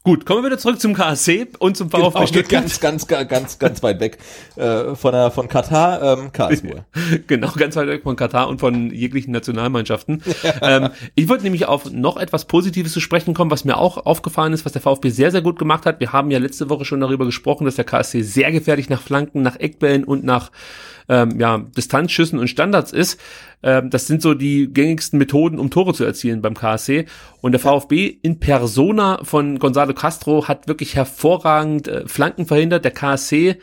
[0.04, 2.62] Gut, kommen wir wieder zurück zum KSC und zum VfB genau, Stuttgart.
[2.62, 4.18] Ganz, ganz, ganz, ganz, ganz weit weg
[4.56, 6.84] äh, von, der, von Katar, ähm, Karlsruhe.
[7.28, 10.20] genau, ganz weit weg von Katar und von jeglichen Nationalmannschaften.
[10.60, 14.52] ähm, ich wollte nämlich auf noch etwas Positives zu sprechen kommen, was mir auch aufgefallen
[14.52, 16.00] ist, was der VfB sehr, sehr gut gemacht hat.
[16.00, 19.42] Wir haben ja letzte Woche schon darüber gesprochen, dass der KSC sehr gefährlich nach Flanken,
[19.42, 20.50] nach Eckbällen und nach
[21.12, 23.20] ähm, ja, Distanzschüssen und Standards ist.
[23.62, 27.04] Ähm, das sind so die gängigsten Methoden, um Tore zu erzielen beim KSC.
[27.42, 32.84] Und der VfB in Persona von Gonzalo Castro hat wirklich hervorragend äh, Flanken verhindert.
[32.84, 33.58] Der KSC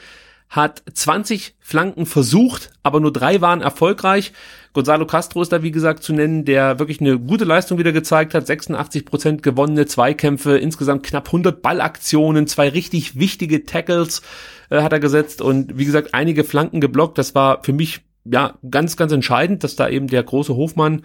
[0.47, 4.31] hat 20 Flanken versucht, aber nur drei waren erfolgreich.
[4.73, 8.35] Gonzalo Castro ist da, wie gesagt, zu nennen, der wirklich eine gute Leistung wieder gezeigt
[8.35, 8.45] hat.
[8.45, 14.21] 86 Prozent gewonnene Zweikämpfe, insgesamt knapp 100 Ballaktionen, zwei richtig wichtige Tackles
[14.69, 17.17] äh, hat er gesetzt und wie gesagt, einige Flanken geblockt.
[17.17, 21.03] Das war für mich ja ganz, ganz entscheidend, dass da eben der große Hofmann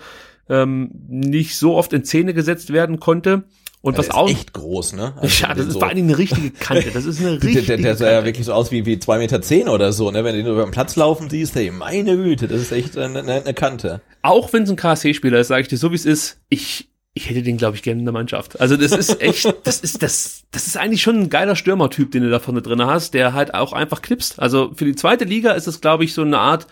[0.49, 3.45] ähm, nicht so oft in Szene gesetzt werden konnte.
[3.81, 5.13] Und was auch echt groß, ne?
[5.21, 6.91] Also ja, das ist so vor allen Dingen eine richtige Kante.
[6.91, 7.63] Das ist eine richtige.
[7.63, 10.11] der, der, der sah ja wirklich so aus wie wie zwei Meter zehn oder so,
[10.11, 10.25] ne?
[10.25, 13.19] Wenn du ihn über den Platz laufen siehst, hey, meine Güte, das ist echt eine,
[13.19, 14.01] eine, eine Kante.
[14.23, 16.39] Auch wenn es ein KSC-Spieler ist, sage ich dir so wie es ist.
[16.49, 18.61] Ich ich hätte den, glaube ich, gerne in der Mannschaft.
[18.61, 22.25] Also das ist echt, das ist das, das ist eigentlich schon ein geiler Stürmertyp, den
[22.25, 24.41] du da vorne drin hast, der halt auch einfach knipst.
[24.41, 26.67] Also für die zweite Liga ist es, glaube ich, so eine Art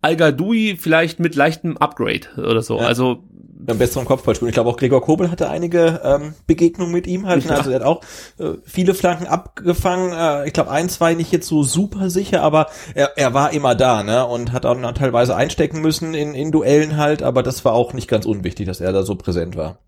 [0.00, 0.16] al
[0.78, 2.78] vielleicht mit leichtem Upgrade oder so.
[2.78, 2.86] Ja.
[2.86, 3.24] Also
[3.66, 4.48] beim besseren Kopfballspiel.
[4.48, 7.50] Ich glaube auch Gregor Kobel hatte einige ähm, Begegnungen mit ihm halt.
[7.50, 8.02] Also er hat auch
[8.38, 10.12] äh, viele Flanken abgefangen.
[10.12, 13.74] Äh, ich glaube ein, zwei nicht jetzt so super sicher, aber er, er war immer
[13.74, 14.26] da, ne?
[14.26, 18.08] Und hat auch teilweise einstecken müssen in, in Duellen halt, aber das war auch nicht
[18.08, 19.78] ganz unwichtig, dass er da so präsent war.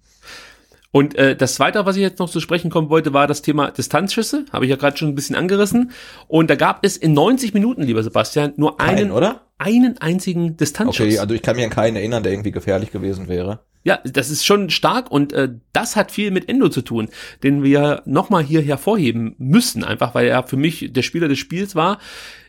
[0.96, 3.70] Und äh, das Zweite, was ich jetzt noch zu sprechen kommen wollte, war das Thema
[3.70, 4.46] Distanzschüsse.
[4.50, 5.90] Habe ich ja gerade schon ein bisschen angerissen.
[6.26, 9.42] Und da gab es in 90 Minuten, lieber Sebastian, nur einen, Kein, oder?
[9.58, 11.04] einen einzigen Distanzschuss.
[11.04, 13.60] Okay, also ich kann mir an keinen erinnern, der irgendwie gefährlich gewesen wäre.
[13.84, 17.10] Ja, das ist schon stark und äh, das hat viel mit Endo zu tun,
[17.42, 21.74] den wir nochmal hier hervorheben müssen, einfach weil er für mich der Spieler des Spiels
[21.76, 21.98] war,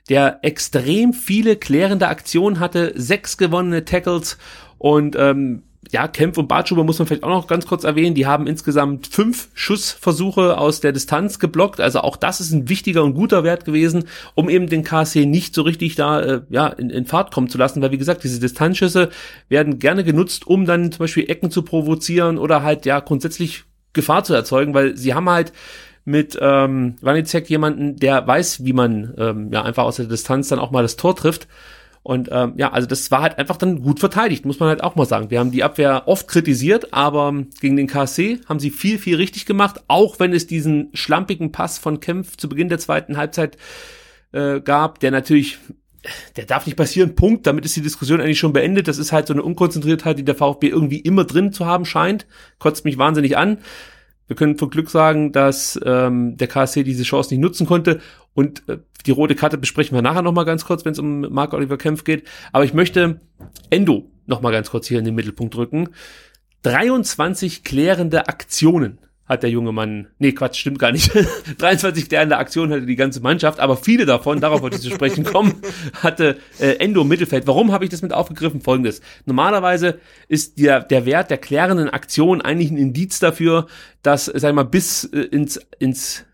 [0.07, 4.37] der extrem viele klärende Aktionen hatte, sechs gewonnene Tackles
[4.77, 8.15] und ähm, ja, Kempf und Bartschuber muss man vielleicht auch noch ganz kurz erwähnen.
[8.15, 11.80] Die haben insgesamt fünf Schussversuche aus der Distanz geblockt.
[11.80, 14.05] Also auch das ist ein wichtiger und guter Wert gewesen,
[14.35, 17.57] um eben den KC nicht so richtig da äh, ja in, in Fahrt kommen zu
[17.57, 17.81] lassen.
[17.81, 19.09] Weil wie gesagt, diese Distanzschüsse
[19.49, 24.23] werden gerne genutzt, um dann zum Beispiel Ecken zu provozieren oder halt ja grundsätzlich Gefahr
[24.23, 25.53] zu erzeugen, weil sie haben halt
[26.05, 30.59] mit ähm, Wanizek jemanden, der weiß, wie man ähm, ja einfach aus der Distanz dann
[30.59, 31.47] auch mal das Tor trifft.
[32.07, 34.95] Und ähm, ja, also das war halt einfach dann gut verteidigt, muss man halt auch
[34.95, 35.29] mal sagen.
[35.29, 39.45] Wir haben die Abwehr oft kritisiert, aber gegen den KSC haben sie viel, viel richtig
[39.45, 43.57] gemacht, auch wenn es diesen schlampigen Pass von Kempf zu Beginn der zweiten Halbzeit
[44.31, 45.57] äh, gab, der natürlich
[46.38, 47.45] der darf nicht passieren, Punkt.
[47.45, 48.88] Damit ist die Diskussion eigentlich schon beendet.
[48.88, 52.25] Das ist halt so eine Unkonzentriertheit, die der VfB irgendwie immer drin zu haben scheint.
[52.57, 53.57] Kotzt mich wahnsinnig an.
[54.27, 57.99] Wir können von Glück sagen, dass ähm, der KSC diese Chance nicht nutzen konnte.
[58.34, 58.77] Und äh,
[59.07, 62.03] die rote Karte besprechen wir nachher nochmal ganz kurz, wenn es um Mark Oliver Kempf
[62.03, 62.27] geht.
[62.51, 63.21] Aber ich möchte
[63.69, 65.89] Endo nochmal ganz kurz hier in den Mittelpunkt rücken.
[66.63, 71.11] 23 klärende Aktionen hat der junge Mann, nee, Quatsch, stimmt gar nicht.
[71.57, 75.25] 23 klärende Aktionen hatte die ganze Mannschaft, aber viele davon, darauf wollte ich zu sprechen
[75.25, 75.55] kommen,
[76.01, 77.45] hatte äh, Endo im Mittelfeld.
[77.45, 78.61] Warum habe ich das mit aufgegriffen?
[78.61, 79.01] Folgendes.
[79.25, 83.67] Normalerweise ist der, der Wert der klärenden Aktion eigentlich ein Indiz dafür,
[84.01, 86.25] dass, sag ich mal, bis äh, ins, ins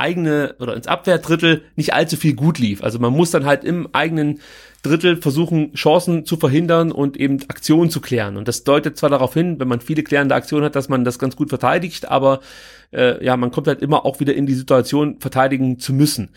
[0.00, 2.82] eigene oder ins Abwehrdrittel nicht allzu viel gut lief.
[2.82, 4.40] Also man muss dann halt im eigenen
[4.82, 8.36] Drittel versuchen, Chancen zu verhindern und eben Aktionen zu klären.
[8.36, 11.18] Und das deutet zwar darauf hin, wenn man viele klärende Aktionen hat, dass man das
[11.18, 12.40] ganz gut verteidigt, aber
[12.92, 16.30] äh, ja, man kommt halt immer auch wieder in die Situation, verteidigen zu müssen.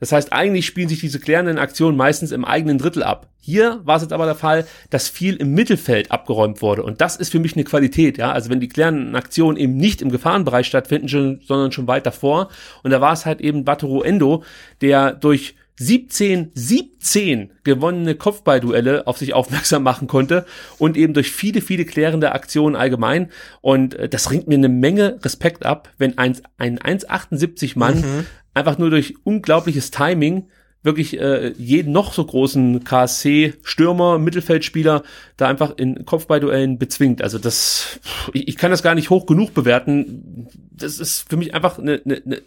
[0.00, 3.28] Das heißt, eigentlich spielen sich diese klärenden Aktionen meistens im eigenen Drittel ab.
[3.40, 6.82] Hier war es jetzt aber der Fall, dass viel im Mittelfeld abgeräumt wurde.
[6.82, 8.30] Und das ist für mich eine Qualität, ja.
[8.30, 12.48] Also wenn die klärenden Aktionen eben nicht im Gefahrenbereich stattfinden, sondern schon weit davor.
[12.82, 14.44] Und da war es halt eben Batoro Endo,
[14.80, 20.44] der durch 17, 17 gewonnene Kopfballduelle auf sich aufmerksam machen konnte
[20.78, 23.30] und eben durch viele, viele klärende Aktionen allgemein.
[23.60, 28.26] Und äh, das ringt mir eine Menge Respekt ab, wenn ein, ein 1,78 Mann mhm.
[28.54, 30.48] Einfach nur durch unglaubliches Timing
[30.82, 35.02] wirklich äh, jeden noch so großen KSC-Stürmer, Mittelfeldspieler
[35.36, 37.20] da einfach in Kopfballduellen bezwingt.
[37.20, 38.00] Also das,
[38.32, 40.48] ich, ich kann das gar nicht hoch genug bewerten.
[40.70, 42.42] Das ist für mich einfach eine, eine, eine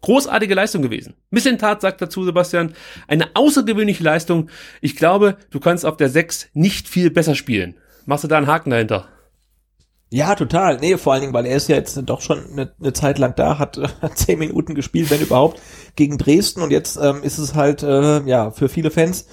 [0.00, 1.14] großartige Leistung gewesen.
[1.30, 2.74] Missentat sagt dazu Sebastian,
[3.08, 4.50] eine außergewöhnliche Leistung.
[4.80, 7.74] Ich glaube, du kannst auf der 6 nicht viel besser spielen.
[8.06, 9.08] Machst du da einen Haken dahinter?
[10.14, 10.78] Ja, total.
[10.78, 13.34] Nee, vor allen Dingen, weil er ist ja jetzt doch schon eine, eine Zeit lang
[13.34, 13.80] da, hat
[14.14, 15.60] zehn Minuten gespielt, wenn überhaupt,
[15.96, 19.26] gegen Dresden und jetzt ähm, ist es halt äh, ja für viele Fans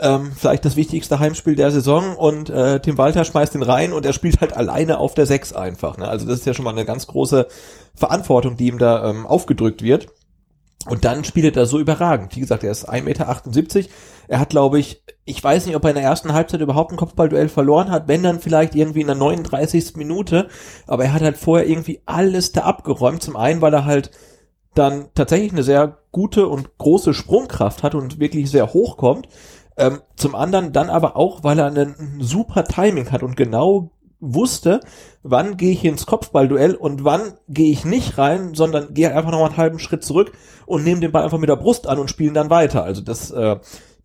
[0.00, 4.04] ähm, vielleicht das wichtigste Heimspiel der Saison und äh, Tim Walter schmeißt ihn rein und
[4.04, 5.96] er spielt halt alleine auf der Sechs einfach.
[5.96, 6.08] Ne?
[6.08, 7.46] Also das ist ja schon mal eine ganz große
[7.94, 10.08] Verantwortung, die ihm da ähm, aufgedrückt wird.
[10.86, 12.34] Und dann spielt er so überragend.
[12.34, 13.38] Wie gesagt, er ist 1,78 Meter.
[14.28, 16.96] Er hat, glaube ich, ich weiß nicht, ob er in der ersten Halbzeit überhaupt ein
[16.96, 19.96] Kopfballduell verloren hat, wenn dann vielleicht irgendwie in der 39.
[19.96, 20.48] Minute.
[20.86, 23.22] Aber er hat halt vorher irgendwie alles da abgeräumt.
[23.22, 24.10] Zum einen, weil er halt
[24.74, 29.28] dann tatsächlich eine sehr gute und große Sprungkraft hat und wirklich sehr hoch kommt.
[29.76, 33.90] Ähm, zum anderen dann aber auch, weil er einen super Timing hat und genau
[34.20, 34.80] wusste,
[35.22, 39.40] wann gehe ich ins Kopfballduell und wann gehe ich nicht rein, sondern gehe einfach noch
[39.40, 40.32] mal einen halben Schritt zurück
[40.64, 42.82] und nehme den Ball einfach mit der Brust an und spiele dann weiter.
[42.82, 43.56] Also das, äh,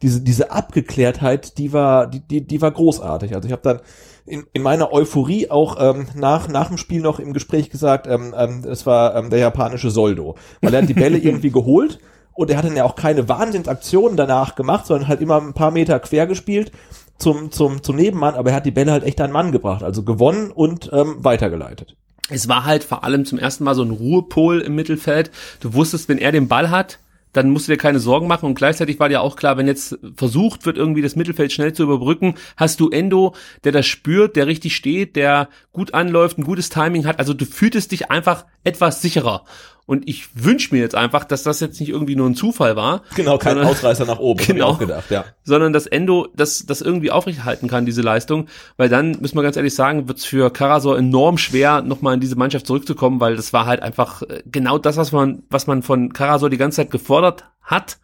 [0.01, 3.35] diese, diese Abgeklärtheit, die war, die, die, die war großartig.
[3.35, 3.79] Also ich habe dann
[4.25, 8.33] in, in meiner Euphorie auch ähm, nach, nach dem Spiel noch im Gespräch gesagt, ähm,
[8.37, 10.35] ähm, es war ähm, der japanische Soldo.
[10.61, 11.99] Weil er hat die Bälle irgendwie geholt
[12.33, 15.71] und er hat dann ja auch keine Wahnsinnsaktionen danach gemacht, sondern halt immer ein paar
[15.71, 16.71] Meter quer gespielt
[17.17, 20.03] zum, zum, zum Nebenmann, aber er hat die Bälle halt echt an Mann gebracht, also
[20.03, 21.95] gewonnen und ähm, weitergeleitet.
[22.29, 25.31] Es war halt vor allem zum ersten Mal so ein Ruhepol im Mittelfeld.
[25.59, 26.99] Du wusstest, wenn er den Ball hat,
[27.33, 29.97] dann musst du dir keine Sorgen machen und gleichzeitig war dir auch klar, wenn jetzt
[30.15, 34.47] versucht wird, irgendwie das Mittelfeld schnell zu überbrücken, hast du Endo, der das spürt, der
[34.47, 37.19] richtig steht, der gut anläuft, ein gutes Timing hat.
[37.19, 39.45] Also du fühltest dich einfach etwas sicherer.
[39.85, 43.03] Und ich wünsche mir jetzt einfach, dass das jetzt nicht irgendwie nur ein Zufall war.
[43.15, 45.25] Genau, kein sondern, Ausreißer nach oben, genau, auch gedacht, ja.
[45.43, 48.47] Sondern dass Endo das, das irgendwie aufrechterhalten kann, diese Leistung.
[48.77, 52.19] Weil dann, müssen wir ganz ehrlich sagen, wird es für Karasor enorm schwer, nochmal in
[52.19, 55.81] diese Mannschaft zurückzukommen, weil das war halt einfach äh, genau das, was man, was man
[55.81, 57.99] von Karasor die ganze Zeit gefordert hat.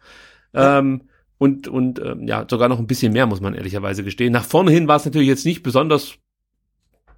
[0.52, 0.78] Ja.
[0.78, 1.02] Ähm,
[1.38, 4.32] und und ähm, ja sogar noch ein bisschen mehr muss man ehrlicherweise gestehen.
[4.32, 6.18] Nach vorne hin war es natürlich jetzt nicht besonders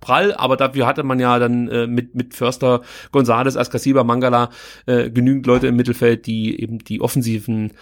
[0.00, 2.82] prall, aber dafür hatte man ja dann äh, mit, mit Förster,
[3.12, 4.50] Gonzales, Askasiba, Mangala
[4.86, 7.72] äh, genügend Leute im Mittelfeld, die eben die offensiven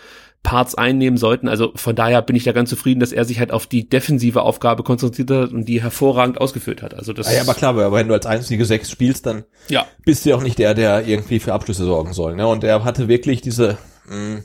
[0.43, 1.49] Parts einnehmen sollten.
[1.49, 4.43] Also von daher bin ich da ganz zufrieden, dass er sich halt auf die defensive
[4.43, 6.95] Aufgabe konzentriert hat und die hervorragend ausgeführt hat.
[6.95, 9.87] Also das ah ja, aber klar, aber wenn du als einzige Sechs spielst, dann ja.
[10.05, 12.37] bist du ja auch nicht der, der irgendwie für Abschlüsse sorgen soll.
[12.37, 12.47] Ne?
[12.47, 13.79] Und er hatte wirklich diese
[14.09, 14.45] mh, mm,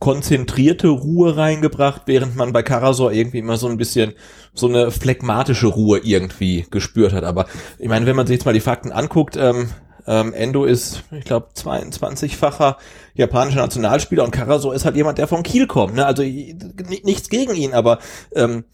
[0.00, 4.14] konzentrierte Ruhe reingebracht, während man bei Karasor irgendwie immer so ein bisschen
[4.54, 7.22] so eine phlegmatische Ruhe irgendwie gespürt hat.
[7.22, 7.46] Aber
[7.78, 9.68] ich meine, wenn man sich jetzt mal die Fakten anguckt, ähm,
[10.06, 12.78] ähm, Endo ist, ich glaube, 22-facher
[13.14, 15.94] japanischer Nationalspieler und Karasor ist halt jemand, der von Kiel kommt.
[15.94, 16.06] Ne?
[16.06, 17.98] Also nichts gegen ihn, aber
[18.34, 18.64] ähm,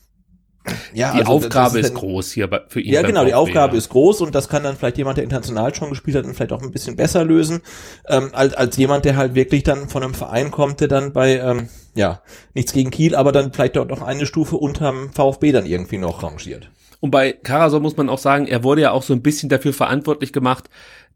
[0.93, 2.93] ja, die also Aufgabe ist, ist groß hier für ihn.
[2.93, 3.79] Ja, genau, die Aufgabe ja.
[3.79, 6.53] ist groß und das kann dann vielleicht jemand, der international schon gespielt hat, dann vielleicht
[6.53, 7.61] auch ein bisschen besser lösen,
[8.09, 11.39] ähm, als, als jemand, der halt wirklich dann von einem Verein kommt, der dann bei,
[11.39, 12.23] ähm, ja,
[12.55, 16.23] nichts gegen Kiel, aber dann vielleicht dort noch eine Stufe unterm VfB dann irgendwie noch
[16.23, 16.71] rangiert.
[17.01, 19.73] Und bei Karasor muss man auch sagen, er wurde ja auch so ein bisschen dafür
[19.73, 20.71] verantwortlich gemacht,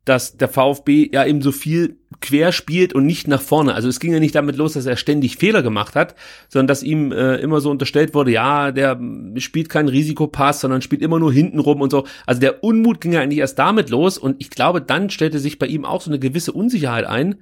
[0.05, 3.75] dass der VfB ja eben so viel quer spielt und nicht nach vorne.
[3.75, 6.15] Also es ging ja nicht damit los, dass er ständig Fehler gemacht hat,
[6.49, 9.01] sondern dass ihm äh, immer so unterstellt wurde, ja, der
[9.37, 12.07] spielt keinen Risikopass, sondern spielt immer nur hinten rum und so.
[12.27, 15.59] Also der Unmut ging ja eigentlich erst damit los und ich glaube, dann stellte sich
[15.59, 17.37] bei ihm auch so eine gewisse Unsicherheit ein.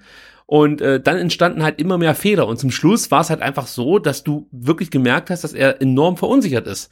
[0.51, 2.47] Und äh, dann entstanden halt immer mehr Fehler.
[2.47, 5.83] Und zum Schluss war es halt einfach so, dass du wirklich gemerkt hast, dass er
[5.83, 6.91] enorm verunsichert ist.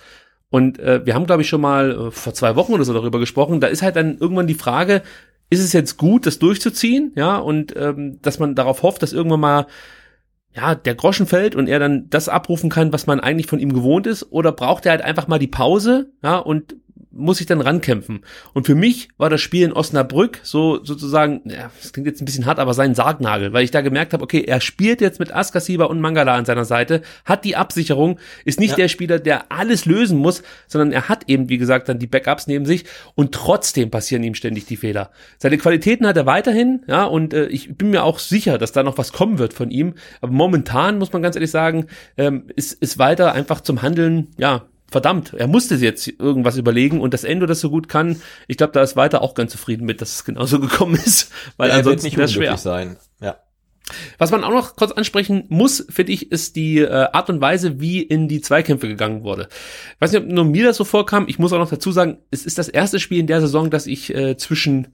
[0.51, 3.19] Und äh, wir haben, glaube ich, schon mal äh, vor zwei Wochen oder so darüber
[3.19, 3.61] gesprochen.
[3.61, 5.03] Da ist halt dann irgendwann die Frage,
[5.51, 9.41] ist es jetzt gut, das durchzuziehen, ja, und ähm, dass man darauf hofft, dass irgendwann
[9.41, 9.67] mal
[10.55, 13.73] ja, der Groschen fällt und er dann das abrufen kann, was man eigentlich von ihm
[13.73, 16.77] gewohnt ist, oder braucht er halt einfach mal die Pause, ja, und
[17.17, 18.21] muss ich dann rankämpfen.
[18.53, 22.25] Und für mich war das Spiel in Osnabrück so sozusagen, ja, das klingt jetzt ein
[22.25, 25.35] bisschen hart, aber sein Sargnagel, weil ich da gemerkt habe, okay, er spielt jetzt mit
[25.35, 28.77] Askasiba und Mangala an seiner Seite, hat die Absicherung, ist nicht ja.
[28.77, 32.47] der Spieler, der alles lösen muss, sondern er hat eben, wie gesagt, dann die Backups
[32.47, 32.85] neben sich
[33.15, 35.11] und trotzdem passieren ihm ständig die Fehler.
[35.39, 38.83] Seine Qualitäten hat er weiterhin, ja, und äh, ich bin mir auch sicher, dass da
[38.83, 39.95] noch was kommen wird von ihm.
[40.21, 41.87] Aber momentan muss man ganz ehrlich sagen,
[42.17, 47.15] ähm, ist, ist weiter einfach zum Handeln, ja, verdammt, er musste jetzt irgendwas überlegen und
[47.15, 50.01] das Endo das so gut kann, ich glaube, da ist weiter auch ganz zufrieden mit,
[50.01, 52.97] dass es genauso gekommen ist, weil ja, ansonsten wäre es schwer sein.
[53.21, 53.37] Ja.
[54.19, 57.81] Was man auch noch kurz ansprechen muss, finde ich, ist die äh, Art und Weise,
[57.81, 59.49] wie in die Zweikämpfe gegangen wurde.
[59.95, 61.27] Ich weiß nicht, ob nur mir das so vorkam.
[61.29, 63.87] Ich muss auch noch dazu sagen, es ist das erste Spiel in der Saison, dass
[63.87, 64.89] ich äh, zwischen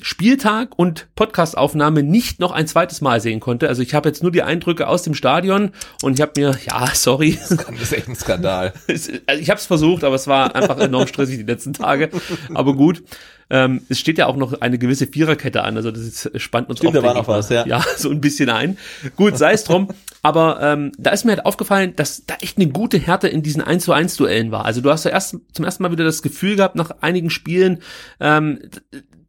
[0.00, 3.68] Spieltag und Podcastaufnahme nicht noch ein zweites Mal sehen konnte.
[3.68, 5.72] Also ich habe jetzt nur die Eindrücke aus dem Stadion
[6.02, 7.38] und ich habe mir, ja, sorry.
[7.48, 7.50] Das
[7.82, 8.72] ist echt ein Skandal.
[8.88, 12.10] also ich habe es versucht, aber es war einfach enorm stressig die letzten Tage.
[12.54, 13.02] Aber gut.
[13.50, 16.80] Ähm, es steht ja auch noch eine gewisse Viererkette an, also das ist, spannt uns
[16.80, 17.66] Stimmt, auch da war noch was, ja.
[17.66, 18.76] ja, so ein bisschen ein.
[19.16, 19.88] Gut, sei es drum.
[20.22, 23.62] Aber ähm, da ist mir halt aufgefallen, dass da echt eine gute Härte in diesen
[23.62, 24.64] 1 zu 1 Duellen war.
[24.66, 27.78] Also du hast ja erst zum ersten Mal wieder das Gefühl gehabt, nach einigen Spielen,
[28.20, 28.58] ähm,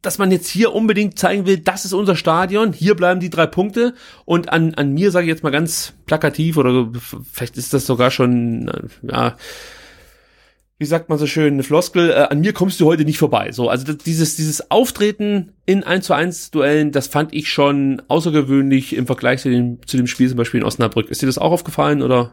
[0.02, 3.46] dass man jetzt hier unbedingt zeigen will, das ist unser Stadion, hier bleiben die drei
[3.46, 3.94] Punkte
[4.24, 6.90] und an, an mir sage ich jetzt mal ganz plakativ oder
[7.30, 9.36] vielleicht ist das sogar schon, äh, ja,
[10.78, 13.52] wie sagt man so schön, eine Floskel, äh, an mir kommst du heute nicht vorbei.
[13.52, 18.96] So, also dieses, dieses Auftreten in 1 zu 1 Duellen, das fand ich schon außergewöhnlich
[18.96, 21.10] im Vergleich zu dem, zu dem Spiel zum Beispiel in Osnabrück.
[21.10, 22.32] Ist dir das auch aufgefallen oder?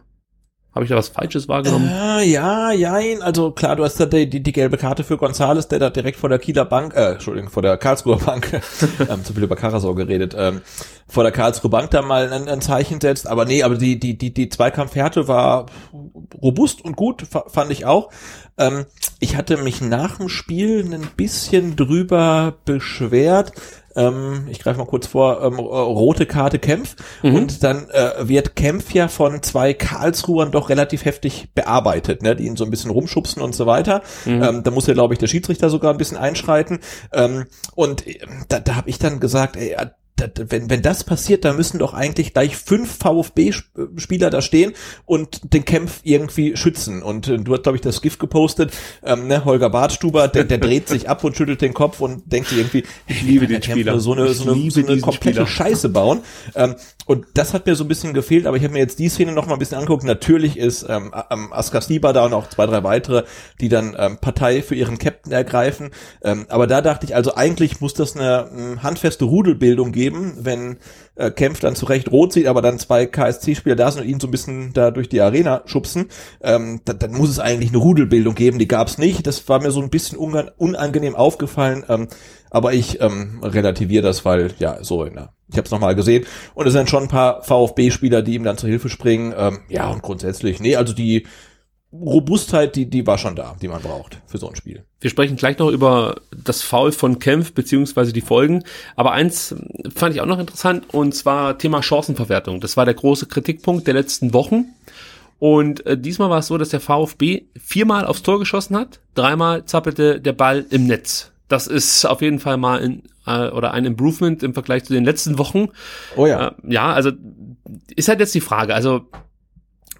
[0.78, 1.90] Habe ich da was Falsches wahrgenommen?
[1.90, 3.24] Äh, ja, jein.
[3.24, 6.20] Also klar, du hast da die, die, die gelbe Karte für Gonzales, der da direkt
[6.20, 8.54] vor der Kieler Bank, äh, Entschuldigung, vor der Karlsruher Bank,
[9.10, 10.62] ähm, zu viel über Karasau geredet, ähm,
[11.08, 13.28] vor der Karlsruher Bank da mal ein, ein Zeichen setzt.
[13.28, 15.66] Aber nee, aber die, die, die, die Zweikampfhärte war
[16.44, 18.12] robust und gut, fand ich auch.
[18.60, 18.86] Ähm,
[19.20, 23.52] ich hatte mich nach dem Spiel ein bisschen drüber beschwert,
[23.98, 27.36] ähm, ich greife mal kurz vor, ähm, rote Karte Kempf mhm.
[27.36, 32.45] und dann äh, wird Kempf ja von zwei Karlsruhern doch relativ heftig bearbeitet, ne, die
[32.45, 34.03] ihn so ein bisschen rumschubsen und so weiter.
[34.26, 34.44] Mhm.
[34.44, 36.80] Ähm, da muss ja, glaube ich, der Schiedsrichter sogar ein bisschen einschreiten.
[37.11, 37.45] Ähm,
[37.76, 39.76] und äh, da, da habe ich dann gesagt, ey,
[40.19, 44.73] wenn, wenn das passiert, dann müssen doch eigentlich gleich fünf VfB-Spieler da stehen
[45.06, 47.03] und den Kämpf irgendwie schützen.
[47.03, 48.72] Und äh, du hast, glaube ich, das GIF gepostet,
[49.03, 52.52] ähm, ne, Holger Bartstuber, der, der dreht sich ab und schüttelt den Kopf und denkt
[52.52, 53.99] irgendwie, ich liebe den Spieler.
[53.99, 55.48] So eine, so eine, so eine komplette Spieler.
[55.48, 56.22] Scheiße bauen.
[56.56, 56.76] Ähm,
[57.07, 59.31] und das hat mir so ein bisschen gefehlt, aber ich habe mir jetzt die Szene
[59.31, 60.03] noch mal ein bisschen angeguckt.
[60.03, 61.11] Natürlich ist ähm,
[61.51, 63.23] Askar Stieber da und auch zwei, drei weitere,
[63.59, 65.91] die dann ähm, Partei für ihren Captain ergreifen.
[66.23, 70.77] Ähm, aber da dachte ich, also eigentlich muss das eine ähm, handfeste Rudelbildung geben wenn
[71.15, 74.27] äh, Kempf dann zurecht rot sieht, aber dann zwei KSC-Spieler da sind und ihn so
[74.27, 76.07] ein bisschen da durch die Arena schubsen,
[76.41, 79.27] ähm, dann, dann muss es eigentlich eine Rudelbildung geben, die gab es nicht.
[79.27, 82.07] Das war mir so ein bisschen unangenehm aufgefallen, ähm,
[82.49, 86.26] aber ich ähm, relativiere das, weil ja, so in der ich habe es nochmal gesehen
[86.56, 89.34] und es sind schon ein paar VfB-Spieler, die ihm dann zur Hilfe springen.
[89.38, 91.26] Ähm, ja, und grundsätzlich, nee, also die
[91.94, 94.84] Robustheit, die, die war schon da, die man braucht für so ein Spiel.
[94.99, 98.64] Wir sprechen gleich noch über das Foul von Kempf beziehungsweise die Folgen.
[98.95, 99.56] Aber eins
[99.95, 102.60] fand ich auch noch interessant und zwar Thema Chancenverwertung.
[102.60, 104.65] Das war der große Kritikpunkt der letzten Wochen.
[105.40, 109.65] Und äh, diesmal war es so, dass der VfB viermal aufs Tor geschossen hat, dreimal
[109.65, 111.32] zappelte der Ball im Netz.
[111.48, 115.06] Das ist auf jeden Fall mal ein, äh, oder ein Improvement im Vergleich zu den
[115.06, 115.68] letzten Wochen.
[116.16, 116.48] Oh ja.
[116.48, 117.12] Äh, ja, also
[117.95, 118.74] ist halt jetzt die Frage.
[118.74, 119.10] Also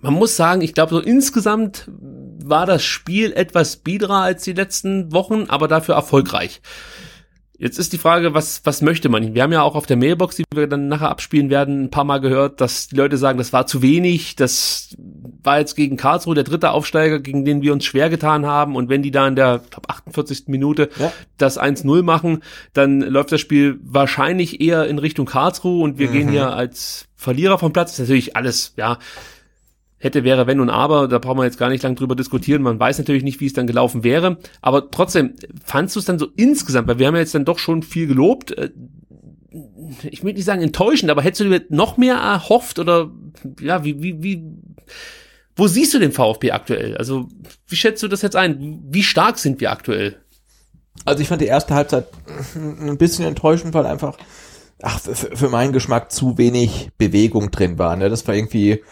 [0.02, 1.90] man muss sagen, ich glaube, so insgesamt
[2.44, 6.62] war das Spiel etwas biederer als die letzten Wochen, aber dafür erfolgreich.
[7.60, 9.34] Jetzt ist die Frage, was, was möchte man?
[9.34, 12.04] Wir haben ja auch auf der Mailbox, die wir dann nachher abspielen werden, ein paar
[12.04, 14.96] Mal gehört, dass die Leute sagen, das war zu wenig, das
[15.42, 18.90] war jetzt gegen Karlsruhe der dritte Aufsteiger, gegen den wir uns schwer getan haben und
[18.90, 20.44] wenn die da in der glaub, 48.
[20.48, 21.12] Minute ja.
[21.38, 22.44] das 1-0 machen,
[22.74, 26.14] dann läuft das Spiel wahrscheinlich eher in Richtung Karlsruhe und wir mhm.
[26.14, 27.92] gehen hier als Verlierer vom Platz.
[27.92, 29.00] Das ist natürlich alles, ja,
[30.08, 32.62] hätte, wäre, wenn und aber, da brauchen wir jetzt gar nicht lang drüber diskutieren.
[32.62, 34.38] Man weiß natürlich nicht, wie es dann gelaufen wäre.
[34.62, 37.60] Aber trotzdem, fandst du es dann so insgesamt, weil wir haben ja jetzt dann doch
[37.60, 38.72] schon viel gelobt, äh,
[40.10, 43.12] ich will nicht sagen enttäuschend, aber hättest du dir noch mehr erhofft oder
[43.60, 44.44] ja, wie, wie, wie,
[45.56, 46.98] wo siehst du den VfB aktuell?
[46.98, 47.28] Also,
[47.68, 48.84] wie schätzt du das jetzt ein?
[48.90, 50.18] Wie stark sind wir aktuell?
[51.06, 52.08] Also ich fand die erste Halbzeit
[52.56, 54.18] ein bisschen enttäuschend, weil einfach,
[54.82, 57.96] ach, für, für meinen Geschmack zu wenig Bewegung drin war.
[57.96, 58.10] Ne?
[58.10, 58.84] Das war irgendwie,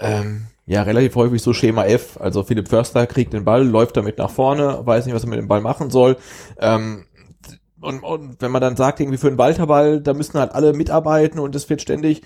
[0.00, 2.18] ähm, ja, relativ häufig so Schema F.
[2.18, 5.38] Also Philipp Förster kriegt den Ball, läuft damit nach vorne, weiß nicht, was er mit
[5.38, 6.16] dem Ball machen soll.
[6.58, 7.04] Ähm,
[7.80, 11.38] und, und wenn man dann sagt, irgendwie für einen Walterball, da müssen halt alle mitarbeiten
[11.38, 12.22] und es wird ständig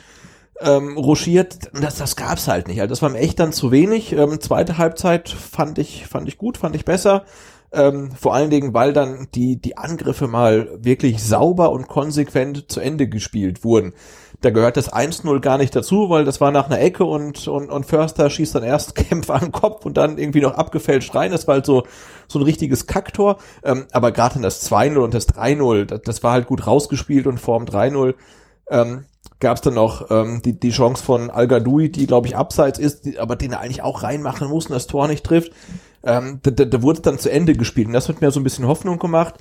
[0.61, 2.81] ähm, ruschiert, das, das gab's halt nicht.
[2.81, 4.13] Also das war mir echt dann zu wenig.
[4.13, 7.25] Ähm, zweite Halbzeit fand ich, fand ich gut, fand ich besser.
[7.71, 12.81] Ähm, vor allen Dingen, weil dann die, die Angriffe mal wirklich sauber und konsequent zu
[12.81, 13.93] Ende gespielt wurden.
[14.41, 17.71] Da gehört das 1-0 gar nicht dazu, weil das war nach einer Ecke und, und,
[17.71, 21.33] und Förster schießt dann erst Kämpfer an den Kopf und dann irgendwie noch abgefälscht rein.
[21.33, 21.85] Das war halt so,
[22.29, 23.39] so ein richtiges Kacktor.
[23.65, 27.27] Ähm, aber gerade in das 2-0 und das 3-0, das, das, war halt gut rausgespielt
[27.27, 28.15] und vor dem 3-0
[28.71, 29.07] ähm,
[29.41, 33.07] gab es dann noch ähm, die, die Chance von Al die glaube ich abseits ist,
[33.07, 35.53] die, aber den er eigentlich auch reinmachen muss und das Tor nicht trifft.
[36.05, 38.45] Ähm, da, da, da wurde dann zu Ende gespielt und das hat mir so ein
[38.45, 39.35] bisschen Hoffnung gemacht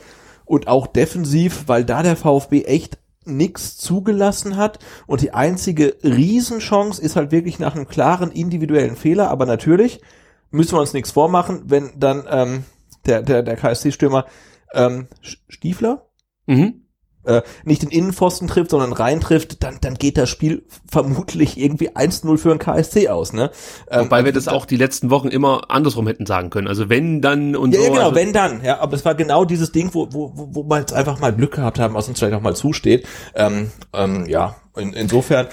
[0.45, 2.97] und auch defensiv, weil da der VfB echt
[3.27, 9.29] nix zugelassen hat und die einzige Riesenchance ist halt wirklich nach einem klaren individuellen Fehler,
[9.29, 10.01] aber natürlich
[10.49, 12.63] müssen wir uns nichts vormachen, wenn dann ähm,
[13.05, 14.25] der, der, der KSC-Stürmer
[14.73, 16.07] ähm, Stiefler
[16.47, 16.86] Mhm.
[17.27, 21.91] Äh, nicht den Innenpfosten trifft, sondern rein trifft, dann, dann geht das Spiel vermutlich irgendwie
[21.91, 23.33] 1-0 für den KSC aus.
[23.33, 23.51] Ne?
[23.89, 26.67] Ähm, Wobei wir das auch die letzten Wochen immer andersrum hätten sagen können.
[26.67, 27.85] Also wenn dann und Ja, so.
[27.85, 28.63] ja genau, also, wenn dann.
[28.63, 31.33] Ja, aber es war genau dieses Ding, wo, wo, wo wo wir jetzt einfach mal
[31.33, 33.05] Glück gehabt haben, was uns vielleicht auch mal zusteht.
[33.35, 35.47] Ähm, ähm, ja, in, insofern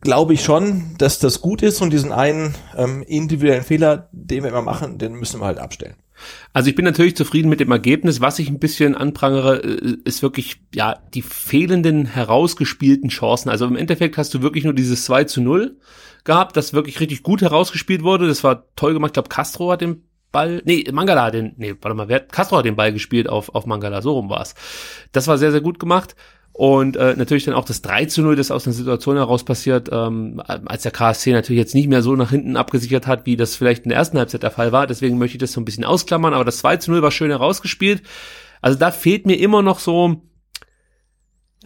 [0.00, 4.50] glaube ich schon, dass das gut ist und diesen einen ähm, individuellen Fehler, den wir
[4.50, 5.96] immer machen, den müssen wir halt abstellen.
[6.52, 8.20] Also ich bin natürlich zufrieden mit dem Ergebnis.
[8.20, 13.48] Was ich ein bisschen anprangere, äh, ist wirklich, ja, die fehlenden herausgespielten Chancen.
[13.50, 15.76] Also im Endeffekt hast du wirklich nur dieses 2 zu 0
[16.24, 18.26] gehabt, das wirklich richtig gut herausgespielt wurde.
[18.28, 19.10] Das war toll gemacht.
[19.10, 22.32] Ich glaube, Castro hat den Ball, nee, Mangala hat den, nee, warte mal, wer, hat-
[22.32, 24.54] Castro hat den Ball gespielt auf, auf Mangala, so rum war's.
[25.12, 26.16] Das war sehr, sehr gut gemacht.
[26.56, 29.88] Und äh, natürlich dann auch das 3 zu 0, das aus einer Situation heraus passiert,
[29.90, 33.56] ähm, als der KSC natürlich jetzt nicht mehr so nach hinten abgesichert hat, wie das
[33.56, 34.86] vielleicht in der ersten Halbzeit der Fall war.
[34.86, 37.30] Deswegen möchte ich das so ein bisschen ausklammern, aber das 2 zu 0 war schön
[37.30, 38.04] herausgespielt.
[38.62, 40.22] Also da fehlt mir immer noch so,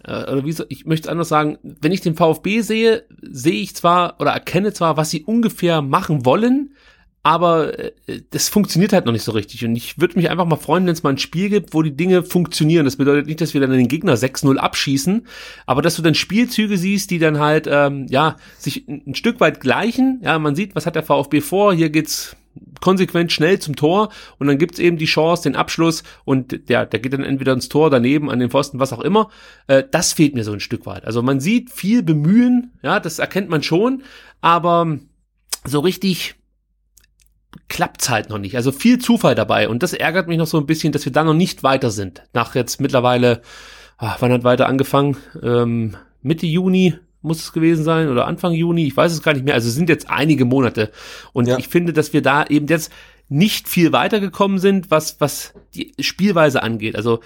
[0.05, 3.60] äh, oder wie so, ich möchte es anders sagen, wenn ich den VfB sehe, sehe
[3.60, 6.73] ich zwar oder erkenne zwar, was sie ungefähr machen wollen,
[7.28, 7.92] aber äh,
[8.30, 9.62] das funktioniert halt noch nicht so richtig.
[9.62, 11.94] Und ich würde mich einfach mal freuen, wenn es mal ein Spiel gibt, wo die
[11.94, 12.86] Dinge funktionieren.
[12.86, 15.26] Das bedeutet nicht, dass wir dann den Gegner 6-0 abschießen,
[15.66, 19.60] aber dass du dann Spielzüge siehst, die dann halt, ähm, ja, sich ein, Stück weit
[19.60, 20.22] gleichen.
[20.24, 22.34] Ja, man sieht, was hat der VfB vor, hier geht's
[22.80, 26.98] konsequent schnell zum Tor und dann gibt's eben die Chance, den Abschluss und der, der
[26.98, 29.28] geht dann entweder ins Tor, daneben, an den Pfosten, was auch immer.
[29.66, 31.05] Äh, das fehlt mir so ein Stück weit.
[31.05, 34.02] Also man sieht viel Bemühen, ja, das erkennt man schon,
[34.40, 34.98] aber
[35.66, 36.38] so richtig
[37.69, 38.57] klappt's halt noch nicht.
[38.57, 41.25] Also viel Zufall dabei und das ärgert mich noch so ein bisschen, dass wir da
[41.25, 42.23] noch nicht weiter sind.
[42.33, 43.43] Nach jetzt mittlerweile,
[43.99, 45.16] ah, wann hat weiter angefangen?
[45.43, 49.45] Ähm, Mitte Juni muss es gewesen sein oder Anfang Juni, ich weiß es gar nicht
[49.45, 49.55] mehr.
[49.55, 50.91] Also es sind jetzt einige Monate
[51.33, 51.59] und Ja.
[51.59, 52.93] ich finde, dass wir da eben jetzt
[53.29, 56.97] nicht viel weitergekommen sind, was was die Spielweise angeht.
[56.97, 57.20] Also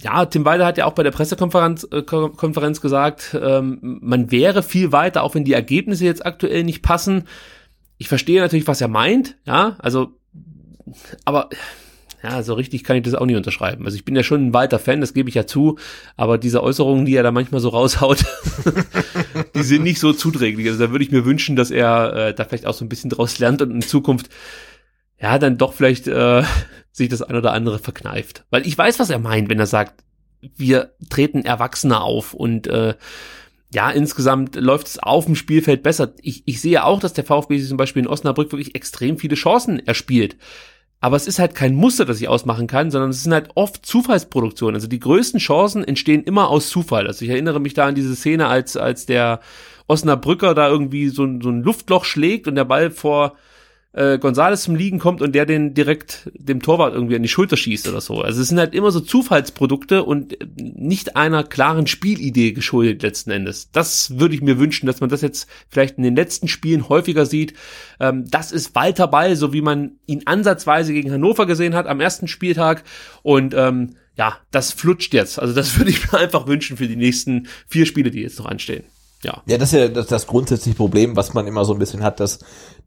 [0.00, 4.30] ja, Tim Weiler hat ja auch bei der Pressekonferenz äh, Ko- Konferenz gesagt, ähm, man
[4.30, 7.24] wäre viel weiter, auch wenn die Ergebnisse jetzt aktuell nicht passen.
[7.98, 10.18] Ich verstehe natürlich, was er meint, ja, also,
[11.24, 11.48] aber
[12.22, 13.84] ja, so richtig kann ich das auch nicht unterschreiben.
[13.84, 15.78] Also ich bin ja schon ein weiter Fan, das gebe ich ja zu,
[16.16, 18.24] aber diese Äußerungen, die er da manchmal so raushaut,
[19.54, 20.66] die sind nicht so zuträglich.
[20.66, 23.10] Also da würde ich mir wünschen, dass er äh, da vielleicht auch so ein bisschen
[23.10, 24.28] draus lernt und in Zukunft
[25.20, 26.42] ja dann doch vielleicht äh,
[26.90, 28.44] sich das ein oder andere verkneift.
[28.50, 30.02] Weil ich weiß, was er meint, wenn er sagt,
[30.56, 32.94] wir treten Erwachsener auf und äh,
[33.76, 36.14] ja, insgesamt läuft es auf dem Spielfeld besser.
[36.22, 39.34] Ich, ich sehe auch, dass der VfB sich zum Beispiel in Osnabrück wirklich extrem viele
[39.34, 40.38] Chancen erspielt.
[40.98, 43.84] Aber es ist halt kein Muster, das ich ausmachen kann, sondern es sind halt oft
[43.84, 44.76] Zufallsproduktionen.
[44.76, 47.06] Also die größten Chancen entstehen immer aus Zufall.
[47.06, 49.40] Also ich erinnere mich da an diese Szene, als, als der
[49.88, 53.36] Osnabrücker da irgendwie so, so ein Luftloch schlägt und der Ball vor
[53.96, 57.56] äh, Gonzales zum Liegen kommt und der den direkt dem Torwart irgendwie an die Schulter
[57.56, 58.20] schießt oder so.
[58.20, 63.30] Also es sind halt immer so Zufallsprodukte und äh, nicht einer klaren Spielidee geschuldet letzten
[63.30, 63.70] Endes.
[63.72, 67.24] Das würde ich mir wünschen, dass man das jetzt vielleicht in den letzten Spielen häufiger
[67.24, 67.54] sieht.
[67.98, 72.00] Ähm, das ist Walter Ball, so wie man ihn ansatzweise gegen Hannover gesehen hat am
[72.00, 72.84] ersten Spieltag
[73.22, 75.38] und ähm, ja, das flutscht jetzt.
[75.38, 78.46] Also das würde ich mir einfach wünschen für die nächsten vier Spiele, die jetzt noch
[78.46, 78.84] anstehen.
[79.26, 79.42] Ja.
[79.46, 82.20] Ja, das ist ja das, das grundsätzliche Problem, was man immer so ein bisschen hat,
[82.20, 82.38] dass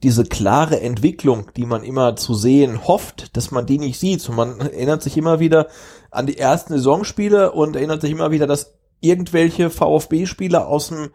[0.03, 4.27] diese klare Entwicklung, die man immer zu sehen hofft, dass man die nicht sieht.
[4.29, 5.67] Und man erinnert sich immer wieder
[6.11, 11.09] an die ersten Saisonspiele und erinnert sich immer wieder, dass irgendwelche VfB-Spieler aus dem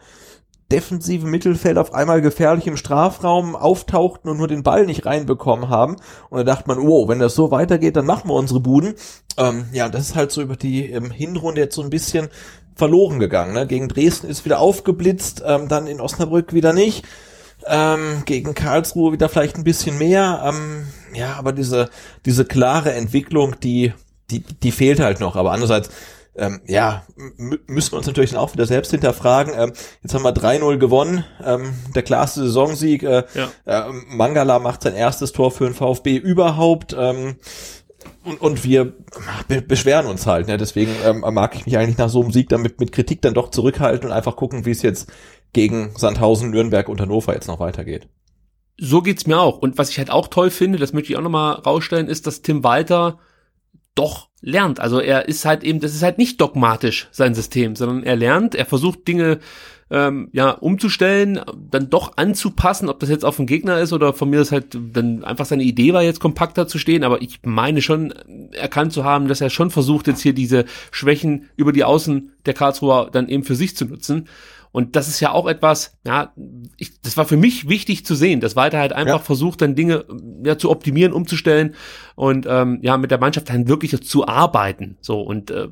[0.74, 5.96] defensiven Mittelfeld auf einmal gefährlich im Strafraum auftauchten und nur den Ball nicht reinbekommen haben.
[6.30, 8.94] Und da dachte man, wow, wenn das so weitergeht, dann machen wir unsere Buden.
[9.36, 12.28] Ähm, ja, das ist halt so über die ähm, Hinrunde jetzt so ein bisschen
[12.74, 13.52] verloren gegangen.
[13.52, 13.68] Ne?
[13.68, 17.04] Gegen Dresden ist wieder aufgeblitzt, ähm, dann in Osnabrück wieder nicht.
[17.66, 20.42] Ähm, gegen Karlsruhe wieder vielleicht ein bisschen mehr.
[20.44, 21.88] Ähm, ja, aber diese,
[22.26, 23.92] diese klare Entwicklung, die,
[24.32, 25.36] die, die fehlt halt noch.
[25.36, 25.90] Aber andererseits,
[26.36, 27.04] ähm, ja,
[27.66, 29.54] müssen wir uns natürlich dann auch wieder selbst hinterfragen.
[29.56, 33.02] Ähm, jetzt haben wir 3-0 gewonnen, ähm, der klarste Saisonsieg.
[33.02, 33.50] Äh, Ja.
[33.88, 36.94] äh, Mangala macht sein erstes Tor für den VfB überhaupt.
[36.98, 37.36] Ähm,
[38.24, 38.92] und, und wir
[39.48, 40.46] be beschweren uns halt.
[40.48, 40.56] Ne?
[40.56, 43.50] Deswegen ähm, mag ich mich eigentlich nach so einem Sieg damit mit Kritik dann doch
[43.50, 45.10] zurückhalten und einfach gucken, wie es jetzt
[45.52, 48.08] gegen Sandhausen, Nürnberg und Hannover jetzt noch weitergeht.
[48.78, 49.58] so geht's mir auch.
[49.58, 52.42] Und was ich halt auch toll finde, das möchte ich auch nochmal rausstellen, ist, dass
[52.42, 53.18] Tim Walter
[53.94, 54.78] doch lernt.
[54.78, 58.54] Also er ist halt eben, das ist halt nicht dogmatisch sein System, sondern er lernt,
[58.54, 59.40] er versucht Dinge
[59.90, 61.40] ähm, ja, umzustellen,
[61.70, 64.76] dann doch anzupassen, ob das jetzt auf den Gegner ist oder von mir das halt
[64.92, 68.12] dann einfach seine Idee war, jetzt kompakter zu stehen, aber ich meine schon
[68.52, 72.54] erkannt zu haben, dass er schon versucht, jetzt hier diese Schwächen über die Außen der
[72.54, 74.28] Karlsruher dann eben für sich zu nutzen.
[74.74, 76.32] Und das ist ja auch etwas, ja,
[76.76, 79.24] ich, das war für mich wichtig zu sehen, dass Walter halt einfach ja.
[79.24, 80.04] versucht, dann Dinge
[80.44, 81.76] ja, zu optimieren, umzustellen
[82.16, 84.96] und ähm, ja, mit der Mannschaft dann wirklich zu arbeiten.
[85.00, 85.68] So, und äh,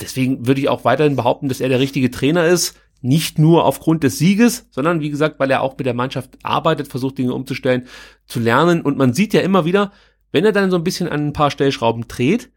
[0.00, 2.80] deswegen würde ich auch weiterhin behaupten, dass er der richtige Trainer ist.
[3.02, 6.88] Nicht nur aufgrund des Sieges, sondern wie gesagt, weil er auch mit der Mannschaft arbeitet,
[6.88, 7.86] versucht Dinge umzustellen,
[8.24, 8.80] zu lernen.
[8.80, 9.92] Und man sieht ja immer wieder,
[10.32, 12.50] wenn er dann so ein bisschen an ein paar Stellschrauben dreht,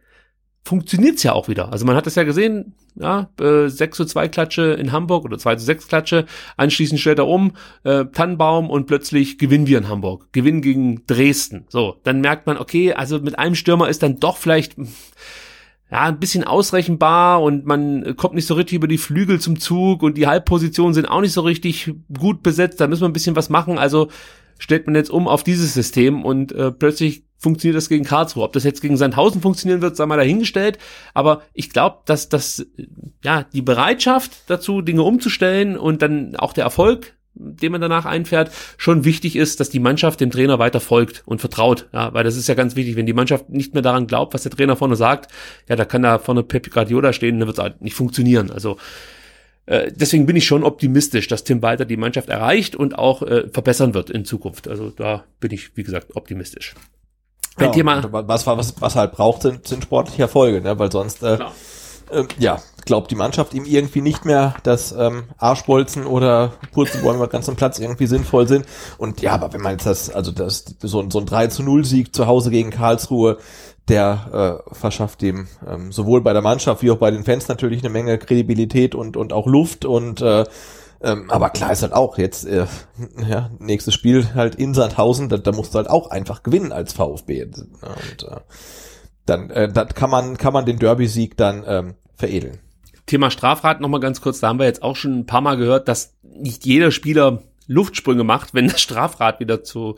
[0.64, 1.72] funktioniert's ja auch wieder.
[1.72, 5.38] Also man hat es ja gesehen, ja, äh, 6 zu 2 Klatsche in Hamburg oder
[5.38, 6.26] 2 zu 6 Klatsche,
[6.58, 7.54] anschließend stellt er um,
[7.84, 11.66] äh, Tannenbaum und plötzlich gewinnen wir in Hamburg, gewinnen gegen Dresden.
[11.70, 14.76] So, dann merkt man, okay, also mit einem Stürmer ist dann doch vielleicht
[15.92, 20.04] ja, ein bisschen ausrechenbar und man kommt nicht so richtig über die Flügel zum Zug
[20.04, 23.36] und die Halbpositionen sind auch nicht so richtig gut besetzt, da müssen wir ein bisschen
[23.36, 24.10] was machen, also
[24.60, 28.44] stellt man jetzt um auf dieses System und äh, plötzlich funktioniert das gegen Karlsruhe.
[28.44, 30.78] Ob das jetzt gegen Sandhausen funktionieren wird, sei mal dahingestellt.
[31.14, 32.68] Aber ich glaube, dass das
[33.24, 38.52] ja die Bereitschaft dazu, Dinge umzustellen und dann auch der Erfolg, den man danach einfährt,
[38.78, 41.88] schon wichtig ist, dass die Mannschaft dem Trainer weiter folgt und vertraut.
[41.94, 44.44] Ja, weil das ist ja ganz wichtig, wenn die Mannschaft nicht mehr daran glaubt, was
[44.44, 45.32] der Trainer vorne sagt,
[45.70, 48.52] ja, da kann da vorne Pep Guardiola stehen, dann wird es halt nicht funktionieren.
[48.52, 48.78] Also
[49.70, 53.48] äh, deswegen bin ich schon optimistisch, dass Tim Walter die Mannschaft erreicht und auch äh,
[53.50, 54.68] verbessern wird in Zukunft.
[54.68, 56.74] Also da bin ich, wie gesagt, optimistisch.
[57.56, 58.04] Ein ja, Thema.
[58.12, 60.80] Was, was, was halt braucht, sind, sind sportliche Erfolge, ne?
[60.80, 61.38] weil sonst, äh,
[62.10, 67.48] äh, ja, glaubt die Mannschaft ihm irgendwie nicht mehr, dass ähm, Arschbolzen oder Purzelbäume ganz
[67.48, 68.66] am Platz irgendwie sinnvoll sind.
[68.98, 71.86] Und ja, aber wenn man jetzt das, also das, so, so ein 3 zu 0
[71.86, 73.38] Sieg zu Hause gegen Karlsruhe,
[73.90, 77.82] der äh, verschafft dem ähm, sowohl bei der Mannschaft wie auch bei den Fans natürlich
[77.84, 80.46] eine Menge Kredibilität und, und auch Luft und äh,
[81.02, 82.66] ähm, aber klar ist halt auch jetzt, äh,
[83.28, 86.94] ja, nächstes Spiel halt in Sandhausen, da, da musst du halt auch einfach gewinnen als
[86.94, 87.44] VfB.
[87.44, 88.42] Und äh,
[89.26, 92.60] dann, äh, dann kann man, kann man den Derby-Sieg dann ähm, veredeln.
[93.06, 95.88] Thema Strafrat nochmal ganz kurz, da haben wir jetzt auch schon ein paar Mal gehört,
[95.88, 99.96] dass nicht jeder Spieler Luftsprünge macht, wenn das Strafrad wieder zu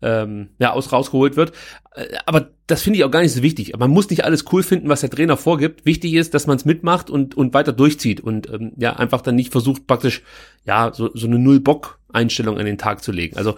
[0.00, 1.52] ähm, ja, aus rausgeholt wird.
[1.94, 3.76] Äh, aber das finde ich auch gar nicht so wichtig.
[3.76, 5.84] Man muss nicht alles cool finden, was der Trainer vorgibt.
[5.84, 9.34] Wichtig ist, dass man es mitmacht und, und weiter durchzieht und ähm, ja, einfach dann
[9.34, 10.22] nicht versucht, praktisch
[10.64, 13.36] ja so, so eine Null-Bock-Einstellung an den Tag zu legen.
[13.36, 13.56] Also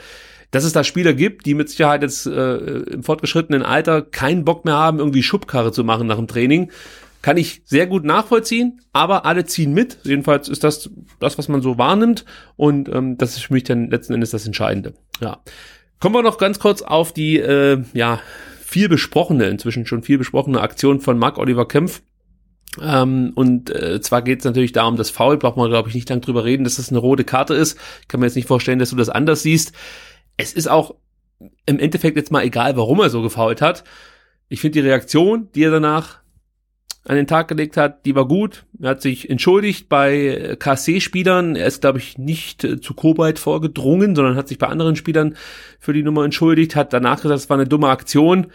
[0.51, 4.65] dass es da Spieler gibt, die mit Sicherheit jetzt äh, im fortgeschrittenen Alter keinen Bock
[4.65, 6.73] mehr haben, irgendwie Schubkarre zu machen nach dem Training
[7.23, 9.99] kann ich sehr gut nachvollziehen, aber alle ziehen mit.
[10.05, 12.25] Jedenfalls ist das das, was man so wahrnimmt
[12.57, 14.95] und ähm, das ist für mich dann letzten Endes das Entscheidende.
[15.21, 15.41] Ja.
[15.99, 18.21] Kommen wir noch ganz kurz auf die äh, ja
[18.63, 22.03] viel besprochene, inzwischen schon viel besprochene Aktion von Marc Oliver Kempf.
[22.81, 26.09] Ähm, und äh, zwar geht es natürlich darum, das Foul, braucht man glaube ich nicht
[26.09, 27.77] lang drüber reden, dass das eine rote Karte ist.
[28.03, 29.73] Ich kann mir jetzt nicht vorstellen, dass du das anders siehst.
[30.37, 30.95] Es ist auch
[31.67, 33.85] im Endeffekt jetzt mal egal, warum er so gefault hat.
[34.49, 36.20] Ich finde die Reaktion, die er danach
[37.05, 38.65] an den Tag gelegt hat, die war gut.
[38.81, 41.57] Er hat sich entschuldigt bei KC-Spielern.
[41.57, 45.37] Er ist, glaube ich, nicht äh, zu Kobalt vorgedrungen, sondern hat sich bei anderen Spielern
[45.79, 48.49] für die Nummer entschuldigt, hat danach gesagt, es war eine dumme Aktion.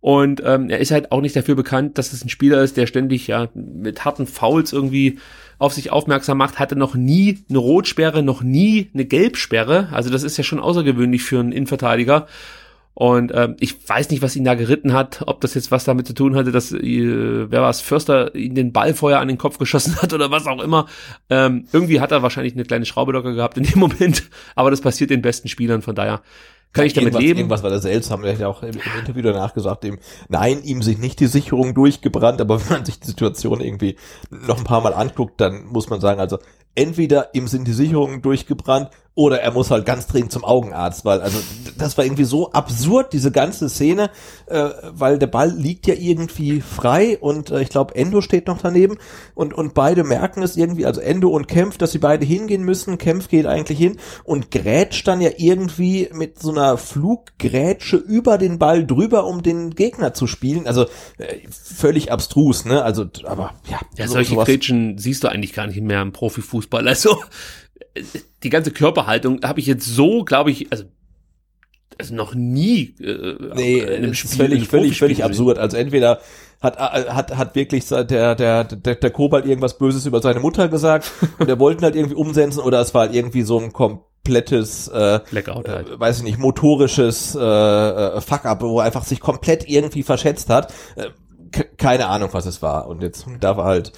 [0.00, 2.88] Und ähm, er ist halt auch nicht dafür bekannt, dass es ein Spieler ist, der
[2.88, 5.20] ständig ja mit harten Fouls irgendwie
[5.58, 9.90] auf sich aufmerksam macht, hatte noch nie eine Rotsperre, noch nie eine Gelbsperre.
[9.92, 12.26] Also das ist ja schon außergewöhnlich für einen Innenverteidiger.
[12.94, 16.06] Und ähm, ich weiß nicht, was ihn da geritten hat, ob das jetzt was damit
[16.06, 19.38] zu tun hatte, dass, äh, wer war es, Förster ihn den Ball vorher an den
[19.38, 20.86] Kopf geschossen hat oder was auch immer.
[21.30, 24.24] Ähm, irgendwie hat er wahrscheinlich eine kleine Schraube locker gehabt in dem Moment,
[24.54, 26.20] aber das passiert den besten Spielern, von daher
[26.72, 27.38] kann ich damit irgendwas, leben.
[27.38, 29.98] Irgendwas war da seltsam, er hat ja auch im, im Interview danach gesagt, ihm,
[30.28, 33.96] nein, ihm sich nicht die Sicherung durchgebrannt, aber wenn man sich die Situation irgendwie
[34.30, 36.38] noch ein paar Mal anguckt, dann muss man sagen, also
[36.74, 41.20] entweder ihm sind die Sicherungen durchgebrannt oder er muss halt ganz dringend zum Augenarzt, weil
[41.20, 41.38] also
[41.76, 44.10] das war irgendwie so absurd, diese ganze Szene,
[44.46, 48.62] äh, weil der Ball liegt ja irgendwie frei und äh, ich glaube Endo steht noch
[48.62, 48.96] daneben
[49.34, 52.96] und, und beide merken es irgendwie, also Endo und Kempf, dass sie beide hingehen müssen,
[52.96, 58.58] Kempf geht eigentlich hin und grätscht dann ja irgendwie mit so einer Fluggrätsche über den
[58.58, 60.86] Ball drüber, um den Gegner zu spielen, also
[61.18, 63.78] äh, völlig abstrus, ne, also aber ja.
[63.98, 67.18] Ja, so, solche Grätschen siehst du eigentlich gar nicht mehr im Profifußball, also
[68.42, 70.84] die ganze Körperhaltung habe ich jetzt so, glaube ich, also
[71.98, 75.58] also noch nie äh, nee, in einem Spiel, völlig völlig völlig absurd.
[75.58, 76.20] Also entweder
[76.60, 80.68] hat äh, hat hat wirklich der der der der Kobalt irgendwas Böses über seine Mutter
[80.68, 84.88] gesagt und er wollten halt irgendwie umsetzen oder es war halt irgendwie so ein komplettes
[84.88, 85.90] äh, Blackout halt.
[85.90, 90.02] Äh, weiß ich nicht motorisches äh, äh, Fuck up, wo er einfach sich komplett irgendwie
[90.02, 90.72] verschätzt hat.
[90.96, 91.10] Äh,
[91.76, 93.92] keine Ahnung, was es war und jetzt da war halt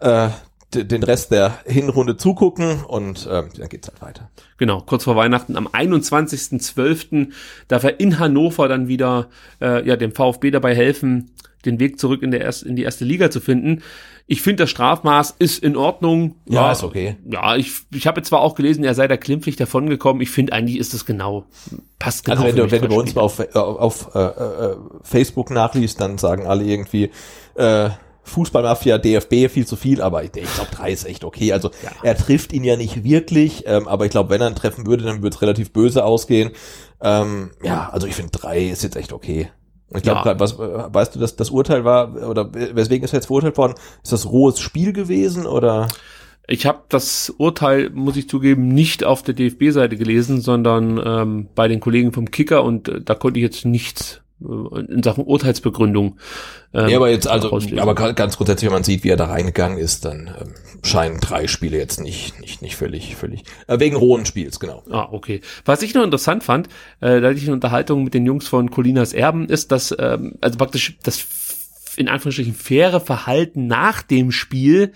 [0.00, 0.28] äh,
[0.74, 4.30] den Rest der Hinrunde zugucken und ähm, dann geht's halt weiter.
[4.58, 7.28] Genau, kurz vor Weihnachten am 21.12.
[7.68, 9.28] darf er in Hannover dann wieder
[9.60, 11.30] äh, ja dem VfB dabei helfen,
[11.64, 13.82] den Weg zurück in, der erst, in die erste Liga zu finden.
[14.28, 16.34] Ich finde, das Strafmaß ist in Ordnung.
[16.46, 17.16] Ja, ist okay.
[17.30, 20.20] Ja, ich, ich habe zwar auch gelesen, er sei da klimpflich davongekommen.
[20.20, 21.44] Ich finde, eigentlich ist das genau,
[22.00, 22.42] passt genau.
[22.42, 26.00] Also wenn du, wenn du bei uns mal auf, auf, auf äh, äh, Facebook nachliest,
[26.00, 27.10] dann sagen alle irgendwie,
[27.54, 27.90] äh,
[28.26, 31.52] Fußballmafia, DFB viel zu viel, aber ich, ich glaube, drei ist echt okay.
[31.52, 31.90] Also ja.
[32.02, 35.04] er trifft ihn ja nicht wirklich, ähm, aber ich glaube, wenn er ihn treffen würde,
[35.04, 36.50] dann würde es relativ böse ausgehen.
[37.00, 39.48] Ähm, ja, also ich finde drei ist jetzt echt okay.
[39.94, 40.40] Ich glaube, ja.
[40.40, 43.74] was weißt du, dass das Urteil war oder weswegen ist er jetzt verurteilt worden?
[44.02, 45.88] Ist das rohes Spiel gewesen oder?
[46.48, 51.66] Ich habe das Urteil, muss ich zugeben, nicht auf der DFB-Seite gelesen, sondern ähm, bei
[51.68, 56.18] den Kollegen vom Kicker und äh, da konnte ich jetzt nichts in Sachen Urteilsbegründung.
[56.74, 59.78] Ähm, ja, aber jetzt also, aber ganz grundsätzlich, wenn man sieht, wie er da reingegangen
[59.78, 64.26] ist, dann ähm, scheinen drei Spiele jetzt nicht nicht nicht völlig völlig äh, wegen rohen
[64.26, 64.82] Spiels genau.
[64.90, 65.40] Ah, okay.
[65.64, 66.68] Was ich noch interessant fand,
[67.00, 70.34] äh, da hatte ich eine Unterhaltung mit den Jungs von Colinas Erben, ist, dass ähm,
[70.42, 71.24] also praktisch das
[71.96, 74.92] in Anführungsstrichen faire Verhalten nach dem Spiel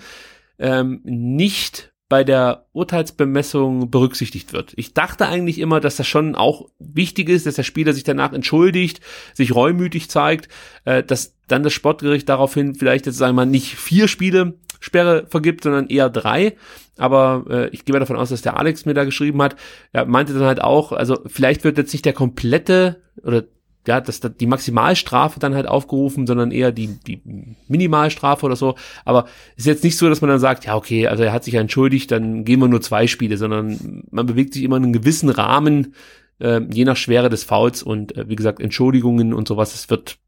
[0.59, 4.73] ähm, nicht bei der Urteilsbemessung berücksichtigt wird.
[4.75, 8.33] Ich dachte eigentlich immer, dass das schon auch wichtig ist, dass der Spieler sich danach
[8.33, 9.01] entschuldigt,
[9.33, 10.49] sich reumütig zeigt,
[10.85, 15.27] äh, dass dann das Sportgericht daraufhin vielleicht jetzt sagen wir mal nicht vier Spiele Sperre
[15.29, 16.57] vergibt, sondern eher drei.
[16.97, 19.55] Aber äh, ich gehe mal davon aus, dass der Alex mir da geschrieben hat.
[19.93, 23.45] Er meinte dann halt auch, also vielleicht wird jetzt nicht der komplette oder
[23.87, 27.23] ja, dass die Maximalstrafe dann halt aufgerufen, sondern eher die, die
[27.67, 28.75] Minimalstrafe oder so.
[29.05, 29.27] Aber
[29.57, 31.61] ist jetzt nicht so, dass man dann sagt, ja, okay, also er hat sich ja
[31.61, 35.31] entschuldigt, dann gehen wir nur zwei Spiele, sondern man bewegt sich immer in einem gewissen
[35.31, 35.95] Rahmen,
[36.41, 40.19] äh, je nach Schwere des Fouls und äh, wie gesagt, Entschuldigungen und sowas, es wird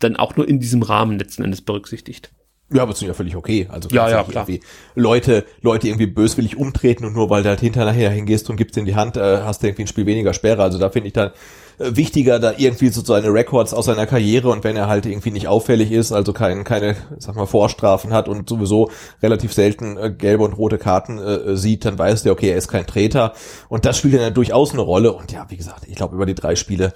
[0.00, 2.30] dann auch nur in diesem Rahmen letzten Endes berücksichtigt.
[2.72, 3.66] Ja, aber das ist ja völlig okay.
[3.70, 4.48] Also ja, ja, klar.
[4.48, 8.76] Irgendwie Leute, Leute irgendwie böswillig umtreten und nur weil du halt hinterher hingehst und gibst
[8.76, 10.62] in die Hand, äh, hast du irgendwie ein Spiel weniger Sperre.
[10.62, 11.30] Also da finde ich dann
[11.78, 15.48] wichtiger, da irgendwie so seine Records aus seiner Karriere und wenn er halt irgendwie nicht
[15.48, 18.90] auffällig ist, also kein, keine, sag mal, Vorstrafen hat und sowieso
[19.22, 22.68] relativ selten äh, gelbe und rote Karten äh, sieht, dann weiß der, okay, er ist
[22.68, 23.32] kein Treter
[23.68, 26.34] und das spielt dann durchaus eine Rolle und ja, wie gesagt, ich glaube über die
[26.34, 26.92] drei Spiele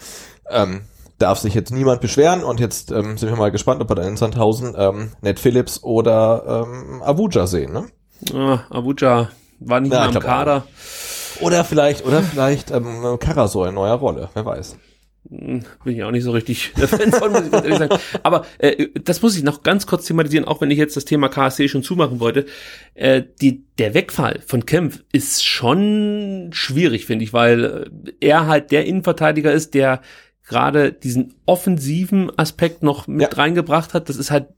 [0.50, 0.82] ähm,
[1.18, 4.06] darf sich jetzt niemand beschweren und jetzt ähm, sind wir mal gespannt, ob wir da
[4.06, 7.86] in Sandhausen ähm, Ned Phillips oder ähm, Abuja sehen, ne?
[8.34, 9.28] Ah, Abuja
[9.60, 10.64] war nicht ja, mehr Kader.
[10.66, 11.07] Auch.
[11.40, 14.76] Oder vielleicht, oder vielleicht ähm, Karasor in neuer Rolle, wer weiß.
[15.30, 18.00] Hm, bin ich auch nicht so richtig Fan von, muss ich ganz ehrlich sagen.
[18.22, 21.28] Aber äh, das muss ich noch ganz kurz thematisieren, auch wenn ich jetzt das Thema
[21.28, 22.46] KSC schon zumachen wollte.
[22.94, 28.70] Äh, die, der Wegfall von Kempf ist schon schwierig, finde ich, weil äh, er halt
[28.70, 30.00] der Innenverteidiger ist, der
[30.46, 33.38] gerade diesen offensiven Aspekt noch mit ja.
[33.38, 34.08] reingebracht hat.
[34.08, 34.48] Das ist halt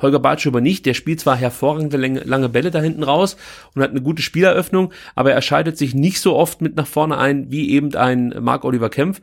[0.00, 0.86] Holger Bartsch nicht.
[0.86, 3.36] Der spielt zwar hervorragende lange, lange Bälle da hinten raus
[3.74, 7.18] und hat eine gute Spieleröffnung, aber er schaltet sich nicht so oft mit nach vorne
[7.18, 9.20] ein wie eben ein Marc Oliver Kempf.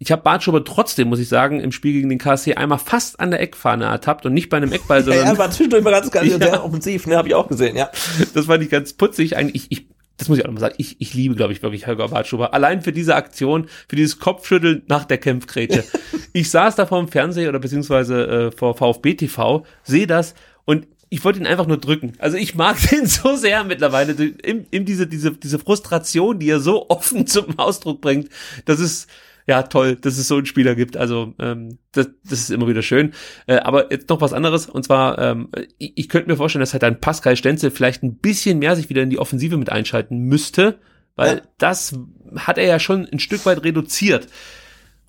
[0.00, 3.32] Ich habe Bartschuber trotzdem, muss ich sagen, im Spiel gegen den KSC einmal fast an
[3.32, 5.24] der Eckfahne ertappt und nicht bei einem Eckball, sondern...
[5.24, 6.38] Ja, er war zwischendurch ganz, ganz ja.
[6.38, 7.90] sehr offensiv, ne, habe ich auch gesehen, ja.
[8.32, 9.36] Das fand ich ganz putzig.
[9.36, 11.86] Eigentlich, ich, ich das muss ich auch nochmal sagen, ich, ich liebe, glaube ich, wirklich
[11.86, 12.52] Holger Bartschuber.
[12.52, 15.84] Allein für diese Aktion, für dieses Kopfschütteln nach der Kämpfgrätsche.
[16.32, 20.34] ich saß da vor dem Fernseher oder beziehungsweise äh, vor VfB TV, sehe das
[20.64, 22.12] und ich wollte ihn einfach nur drücken.
[22.18, 26.60] Also ich mag den so sehr mittlerweile, in, in diese, diese, diese Frustration, die er
[26.60, 28.28] so offen zum Ausdruck bringt.
[28.64, 29.08] Das ist,
[29.48, 30.98] ja, toll, dass es so einen Spieler gibt.
[30.98, 33.14] Also ähm, das, das ist immer wieder schön.
[33.46, 34.66] Äh, aber jetzt noch was anderes.
[34.66, 35.48] Und zwar, ähm,
[35.78, 38.90] ich, ich könnte mir vorstellen, dass halt ein Pascal Stenzel vielleicht ein bisschen mehr sich
[38.90, 40.78] wieder in die Offensive mit einschalten müsste,
[41.16, 41.42] weil ja.
[41.56, 41.98] das
[42.36, 44.28] hat er ja schon ein Stück weit reduziert.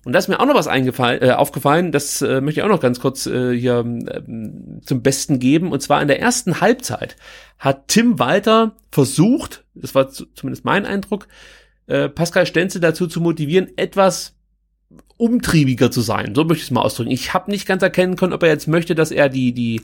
[0.06, 2.70] Und da ist mir auch noch was eingefallen, äh, aufgefallen, das äh, möchte ich auch
[2.70, 4.22] noch ganz kurz äh, hier äh,
[4.80, 5.70] zum Besten geben.
[5.70, 7.16] Und zwar in der ersten Halbzeit
[7.58, 11.28] hat Tim Walter versucht, das war zumindest mein Eindruck,
[11.90, 14.36] äh, Pascal Stenzel dazu zu motivieren, etwas
[15.16, 16.34] umtriebiger zu sein.
[16.34, 17.10] So möchte ich es mal ausdrücken.
[17.10, 19.82] Ich habe nicht ganz erkennen können, ob er jetzt möchte, dass er die, die,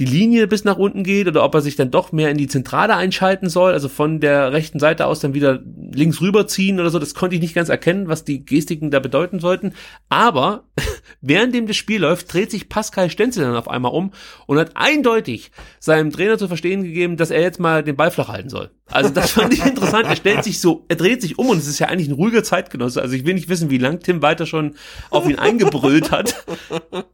[0.00, 2.48] die Linie bis nach unten geht oder ob er sich dann doch mehr in die
[2.48, 5.60] Zentrale einschalten soll, also von der rechten Seite aus dann wieder
[5.92, 6.98] links rüberziehen oder so.
[6.98, 9.74] Das konnte ich nicht ganz erkennen, was die Gestiken da bedeuten sollten.
[10.08, 10.64] Aber
[11.20, 14.12] während dem das Spiel läuft, dreht sich Pascal Stenzel dann auf einmal um
[14.46, 15.50] und hat eindeutig
[15.80, 18.70] seinem Trainer zu verstehen gegeben, dass er jetzt mal den Ball flach halten soll.
[18.90, 20.06] Also das fand ich interessant.
[20.06, 22.42] Er stellt sich so, er dreht sich um und es ist ja eigentlich ein ruhiger
[22.42, 23.00] Zeitgenosse.
[23.00, 24.74] Also ich will nicht wissen, wie lang Tim weiter schon
[25.10, 26.44] auf ihn eingebrüllt hat.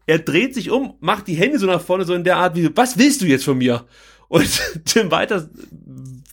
[0.06, 2.68] Er dreht sich um, macht die Hände so nach vorne, so in der Art wie,
[2.76, 3.84] was willst du jetzt von mir?
[4.28, 5.48] Und Tim weiter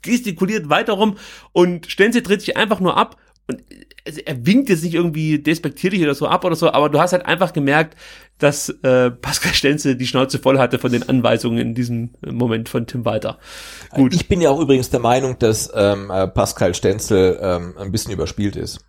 [0.01, 1.17] gestikuliert weiter rum
[1.53, 3.17] und Stenzel dreht sich einfach nur ab
[3.47, 3.61] und
[4.05, 7.13] also er winkt jetzt nicht irgendwie despektierlich oder so ab oder so, aber du hast
[7.13, 7.97] halt einfach gemerkt,
[8.37, 12.85] dass äh, Pascal Stenzel die Schnauze voll hatte von den Anweisungen in diesem Moment von
[12.85, 13.39] Tim Walter.
[13.91, 14.13] Gut.
[14.13, 18.11] Ich bin ja auch übrigens der Meinung, dass ähm, äh, Pascal Stenzel ähm, ein bisschen
[18.11, 18.81] überspielt ist.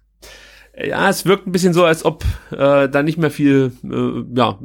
[0.76, 4.58] Ja, es wirkt ein bisschen so, als ob äh, da nicht mehr viel, äh, ja,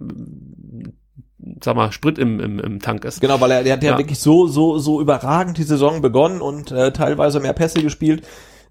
[1.64, 3.22] sag mal, Sprit im, im, im Tank ist.
[3.22, 6.41] Genau, weil er, der hat ja, ja wirklich so, so, so überragend die Saison begonnen
[6.41, 8.23] und äh, teilweise mehr Pässe gespielt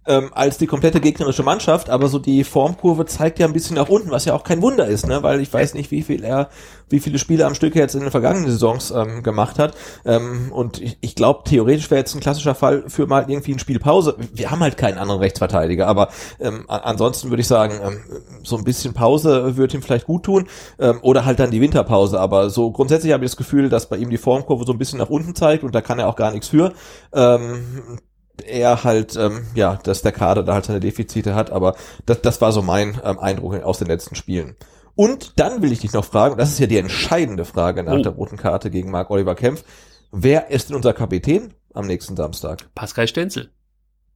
[0.06, 3.88] ähm, als die komplette gegnerische Mannschaft, aber so die Formkurve zeigt ja ein bisschen nach
[3.88, 5.22] unten, was ja auch kein Wunder ist, ne?
[5.22, 6.48] weil ich weiß nicht, wie viel er,
[6.88, 9.74] wie viele Spiele am Stück jetzt in den vergangenen Saisons ähm, gemacht hat.
[10.06, 13.58] Ähm, und ich, ich glaube, theoretisch wäre jetzt ein klassischer Fall für mal irgendwie ein
[13.58, 14.16] Spielpause.
[14.32, 16.08] Wir haben halt keinen anderen Rechtsverteidiger, aber
[16.40, 18.00] ähm, ansonsten würde ich sagen, ähm,
[18.42, 20.48] so ein bisschen Pause würde ihm vielleicht gut tun
[20.78, 22.18] ähm, oder halt dann die Winterpause.
[22.18, 24.98] Aber so grundsätzlich habe ich das Gefühl, dass bei ihm die Formkurve so ein bisschen
[24.98, 26.72] nach unten zeigt und da kann er auch gar nichts für.
[27.12, 27.98] Ähm,
[28.42, 32.40] er halt, ähm, ja, dass der Kader da halt seine Defizite hat, aber das, das
[32.40, 34.56] war so mein ähm, Eindruck aus den letzten Spielen.
[34.94, 38.02] Und dann will ich dich noch fragen, das ist ja die entscheidende Frage nach oh.
[38.02, 39.62] der roten Karte gegen Marc Oliver Kempf.
[40.10, 42.74] Wer ist denn unser Kapitän am nächsten Samstag?
[42.74, 43.50] Pascal Stenzel.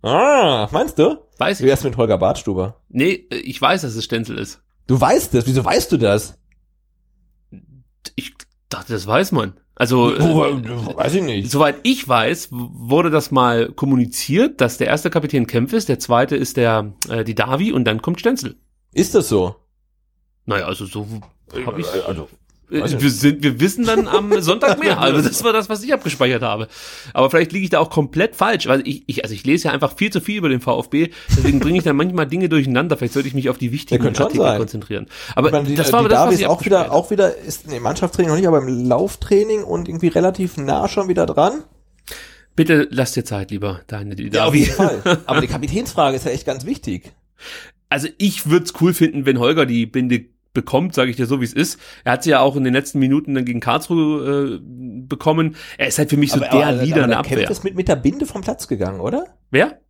[0.02, 1.18] Ah, meinst du?
[1.38, 1.64] Weiß ich.
[1.64, 2.80] Wie wär's mit Holger Bartstuber?
[2.88, 4.60] Nee, ich weiß, dass es Stenzel ist.
[4.88, 5.46] Du weißt das?
[5.46, 6.38] Wieso weißt du das?
[8.16, 8.34] Ich
[8.74, 9.54] dachte, das weiß man.
[9.74, 11.50] Also, äh, weiß ich nicht.
[11.50, 16.36] Soweit ich weiß, wurde das mal kommuniziert, dass der erste Kapitän Kempf ist, der zweite
[16.36, 18.56] ist der äh, die Davi und dann kommt Stenzel.
[18.92, 19.56] Ist das so?
[20.44, 21.06] Naja, also so
[21.66, 21.86] habe ich.
[22.06, 22.26] Also, äh,
[22.72, 25.00] wir, sind, wir wissen dann am Sonntag mehr.
[25.00, 26.68] Also das war das, was ich abgespeichert habe.
[27.14, 29.74] Aber vielleicht liege ich da auch komplett falsch, weil ich, ich also ich lese ja
[29.74, 32.96] einfach viel zu viel über den VfB, deswegen bringe ich dann manchmal Dinge durcheinander.
[32.96, 34.58] Vielleicht sollte ich mich auf die wichtigen Artikel sein.
[34.58, 35.06] konzentrieren.
[35.34, 37.80] Aber meine, die, das war die das, was ich auch wieder, auch wieder ist nee,
[37.80, 41.64] Mannschaftstraining noch nicht, aber im Lauftraining und irgendwie relativ nah schon wieder dran.
[42.54, 45.00] Bitte lass dir Zeit, lieber deine die Ja, auf jeden Fall.
[45.26, 47.12] Aber die Kapitänsfrage ist ja echt ganz wichtig.
[47.88, 51.40] Also ich würde es cool finden, wenn Holger die Binde bekommt, sage ich dir so,
[51.40, 51.80] wie es ist.
[52.04, 55.56] Er hat sie ja auch in den letzten Minuten dann gegen Karlsruhe äh, bekommen.
[55.78, 57.38] Er ist halt für mich so aber, der aber, Leader aber in der Abwehr.
[57.38, 59.26] Kempf ist mit, mit der Binde vom Platz gegangen, oder?
[59.50, 59.80] Wer?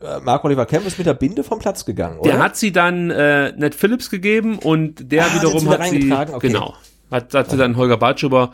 [0.00, 2.30] Äh, Mark Oliver Kemp ist mit der Binde vom Platz gegangen, oder?
[2.30, 6.48] Der hat sie dann äh, Ned Phillips gegeben und der ah, wiederum hat sie, okay.
[6.48, 6.74] genau,
[7.10, 8.52] hat, hat sie dann Holger Bartschuber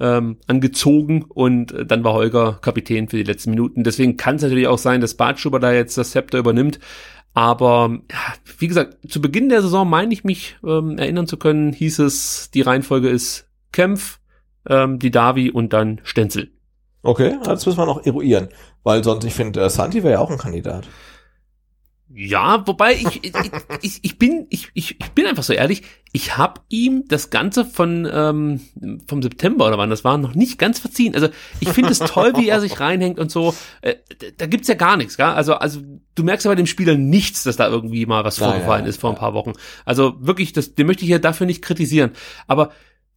[0.00, 3.84] ähm, angezogen und äh, dann war Holger Kapitän für die letzten Minuten.
[3.84, 6.80] Deswegen kann es natürlich auch sein, dass Bartschuber da jetzt das Zepter übernimmt.
[7.34, 7.98] Aber
[8.58, 12.50] wie gesagt, zu Beginn der Saison meine ich mich ähm, erinnern zu können, hieß es,
[12.54, 14.20] die Reihenfolge ist Kempf,
[14.68, 16.52] ähm, die Davi und dann Stenzel.
[17.02, 18.48] Okay, das müssen wir noch eruieren,
[18.84, 20.88] weil sonst, ich finde, äh, Santi wäre ja auch ein Kandidat.
[22.16, 23.32] Ja, wobei ich, ich,
[23.82, 25.82] ich, ich bin ich, ich, ich bin einfach so ehrlich,
[26.12, 28.60] ich habe ihm das Ganze von ähm,
[29.08, 31.16] vom September oder wann das war noch nicht ganz verziehen.
[31.16, 31.28] Also
[31.58, 33.52] ich finde es toll, wie er sich reinhängt und so.
[33.82, 33.96] Äh,
[34.36, 35.26] da gibt's ja gar nichts, gell?
[35.26, 35.80] Also also
[36.14, 39.00] du merkst ja bei dem Spieler nichts, dass da irgendwie mal was vorgefallen ja, ist
[39.00, 39.54] vor ein paar Wochen.
[39.84, 42.12] Also wirklich, das, den möchte ich ja dafür nicht kritisieren.
[42.46, 42.70] Aber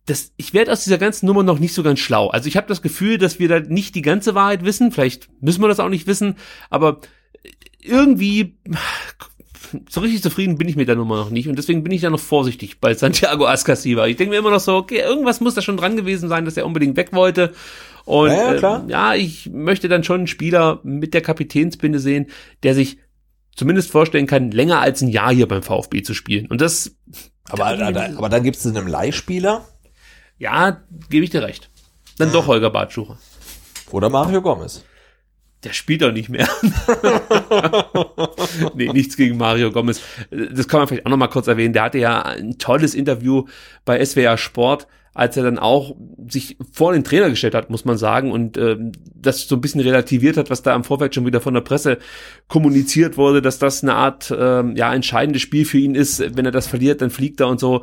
[0.07, 2.29] das, ich werde aus dieser ganzen Nummer noch nicht so ganz schlau.
[2.29, 4.91] Also ich habe das Gefühl, dass wir da nicht die ganze Wahrheit wissen.
[4.91, 6.35] Vielleicht müssen wir das auch nicht wissen,
[6.71, 7.01] aber
[7.87, 8.57] irgendwie
[9.89, 12.09] so richtig zufrieden bin ich mit der Nummer noch nicht und deswegen bin ich da
[12.09, 14.07] noch vorsichtig bei Santiago Ascasiva.
[14.07, 16.57] Ich denke mir immer noch so, okay, irgendwas muss da schon dran gewesen sein, dass
[16.57, 17.53] er unbedingt weg wollte.
[18.05, 22.27] Und ja, ja, äh, ja, ich möchte dann schon einen Spieler mit der Kapitänsbinde sehen,
[22.63, 22.99] der sich
[23.55, 26.47] zumindest vorstellen kann, länger als ein Jahr hier beim VfB zu spielen.
[26.47, 26.95] Und das.
[27.49, 29.65] Aber, da, da, aber dann gibt es einen Leihspieler?
[30.37, 31.69] Ja, gebe ich dir recht.
[32.17, 33.17] Dann doch Holger Bartschucher.
[33.91, 34.83] Oder Mario Gomez
[35.67, 36.47] der spielt doch nicht mehr.
[38.75, 40.01] nee, nichts gegen Mario Gomez.
[40.31, 41.73] Das kann man vielleicht auch noch mal kurz erwähnen.
[41.73, 43.43] Der hatte ja ein tolles Interview
[43.83, 45.93] bei SWR Sport, als er dann auch
[46.29, 48.77] sich vor den Trainer gestellt hat, muss man sagen, und äh,
[49.13, 51.97] das so ein bisschen relativiert hat, was da am Vorfeld schon wieder von der Presse
[52.47, 56.37] kommuniziert wurde, dass das eine Art äh, ja entscheidendes Spiel für ihn ist.
[56.37, 57.81] Wenn er das verliert, dann fliegt er und so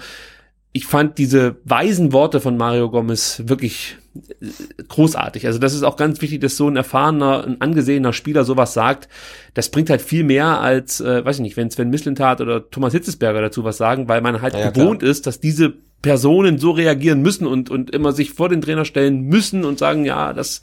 [0.77, 5.47] ich fand diese weisen Worte von Mario Gomez wirklich äh, großartig.
[5.47, 9.09] Also das ist auch ganz wichtig, dass so ein erfahrener, ein angesehener Spieler sowas sagt.
[9.55, 12.93] Das bringt halt viel mehr als, äh, weiß ich nicht, wenn Sven Mislintat oder Thomas
[12.93, 15.13] Hitzesberger dazu was sagen, weil man halt ja, gewohnt klar.
[15.13, 19.23] ist, dass diese Personen so reagieren müssen und, und immer sich vor den Trainer stellen
[19.23, 20.61] müssen und sagen, ja, das,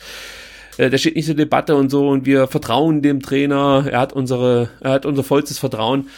[0.77, 4.11] äh, der steht nicht zur Debatte und so und wir vertrauen dem Trainer, er hat
[4.11, 6.09] unsere, er hat unser vollstes Vertrauen.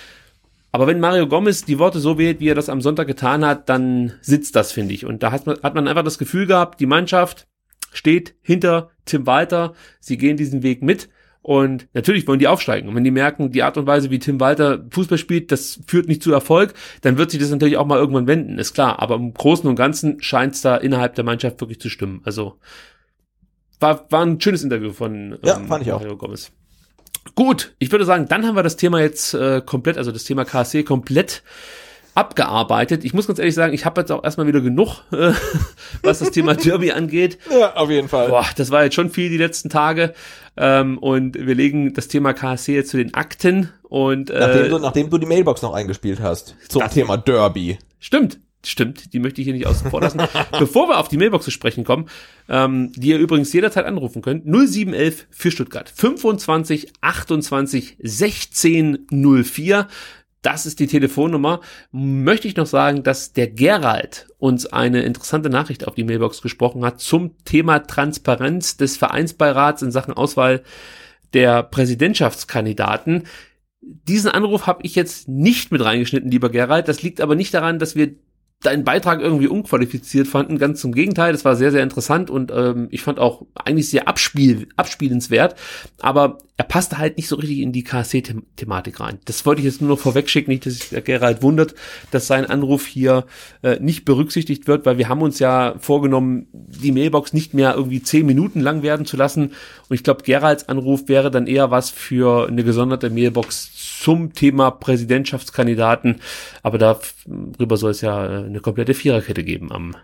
[0.73, 3.69] Aber wenn Mario Gomez die Worte so wählt, wie er das am Sonntag getan hat,
[3.69, 5.05] dann sitzt das, finde ich.
[5.05, 7.47] Und da hat man, hat man einfach das Gefühl gehabt, die Mannschaft
[7.91, 11.09] steht hinter Tim Walter, sie gehen diesen Weg mit.
[11.43, 12.89] Und natürlich wollen die aufsteigen.
[12.89, 16.07] Und wenn die merken, die Art und Weise, wie Tim Walter Fußball spielt, das führt
[16.07, 18.99] nicht zu Erfolg, dann wird sich das natürlich auch mal irgendwann wenden, ist klar.
[18.99, 22.21] Aber im Großen und Ganzen scheint es da innerhalb der Mannschaft wirklich zu stimmen.
[22.23, 22.57] Also
[23.79, 25.99] war, war ein schönes Interview von ja, ähm, fand ich auch.
[25.99, 26.51] Mario Gomez.
[27.35, 30.45] Gut, ich würde sagen, dann haben wir das Thema jetzt äh, komplett, also das Thema
[30.45, 31.43] KSC komplett
[32.15, 33.03] abgearbeitet.
[33.03, 35.31] Ich muss ganz ehrlich sagen, ich habe jetzt auch erstmal wieder genug, äh,
[36.03, 37.39] was das Thema Derby angeht.
[37.49, 38.29] Ja, auf jeden Fall.
[38.29, 40.13] Boah, das war jetzt schon viel die letzten Tage.
[40.55, 43.71] Ähm, und wir legen das Thema KSC jetzt zu den Akten.
[43.83, 47.79] Und, äh, nachdem, du, nachdem du die Mailbox noch eingespielt hast zum Thema Derby.
[47.99, 48.39] Stimmt.
[48.65, 50.21] Stimmt, die möchte ich hier nicht außen vor lassen.
[50.59, 52.05] Bevor wir auf die Mailbox zu sprechen kommen,
[52.47, 59.87] ähm, die ihr übrigens jederzeit anrufen könnt, 0711 für Stuttgart 25 28 16 04.
[60.43, 61.61] Das ist die Telefonnummer.
[61.91, 66.85] Möchte ich noch sagen, dass der Gerald uns eine interessante Nachricht auf die Mailbox gesprochen
[66.85, 70.63] hat zum Thema Transparenz des Vereinsbeirats in Sachen Auswahl
[71.33, 73.23] der Präsidentschaftskandidaten.
[73.81, 76.87] Diesen Anruf habe ich jetzt nicht mit reingeschnitten, lieber Gerald.
[76.87, 78.13] Das liegt aber nicht daran, dass wir
[78.63, 80.57] deinen Beitrag irgendwie unqualifiziert fanden.
[80.57, 84.07] Ganz zum Gegenteil, das war sehr, sehr interessant und ähm, ich fand auch eigentlich sehr
[84.07, 85.55] abspiel, abspielenswert.
[85.99, 89.19] Aber er passte halt nicht so richtig in die KSC-Thematik rein.
[89.25, 91.73] Das wollte ich jetzt nur noch vorwegschicken, nicht, dass sich der Gerald wundert,
[92.11, 93.25] dass sein Anruf hier
[93.63, 98.03] äh, nicht berücksichtigt wird, weil wir haben uns ja vorgenommen, die Mailbox nicht mehr irgendwie
[98.03, 99.51] zehn Minuten lang werden zu lassen.
[99.89, 103.71] Und ich glaube, Geralds Anruf wäre dann eher was für eine gesonderte Mailbox
[104.03, 106.19] zum Thema Präsidentschaftskandidaten.
[106.61, 109.95] Aber darüber soll es ja äh, eine komplette Viererkette geben am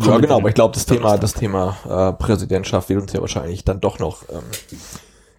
[0.00, 3.64] ja, genau, aber ich glaube, das Thema, das Thema äh, Präsidentschaft wird uns ja wahrscheinlich
[3.64, 4.42] dann doch noch ähm,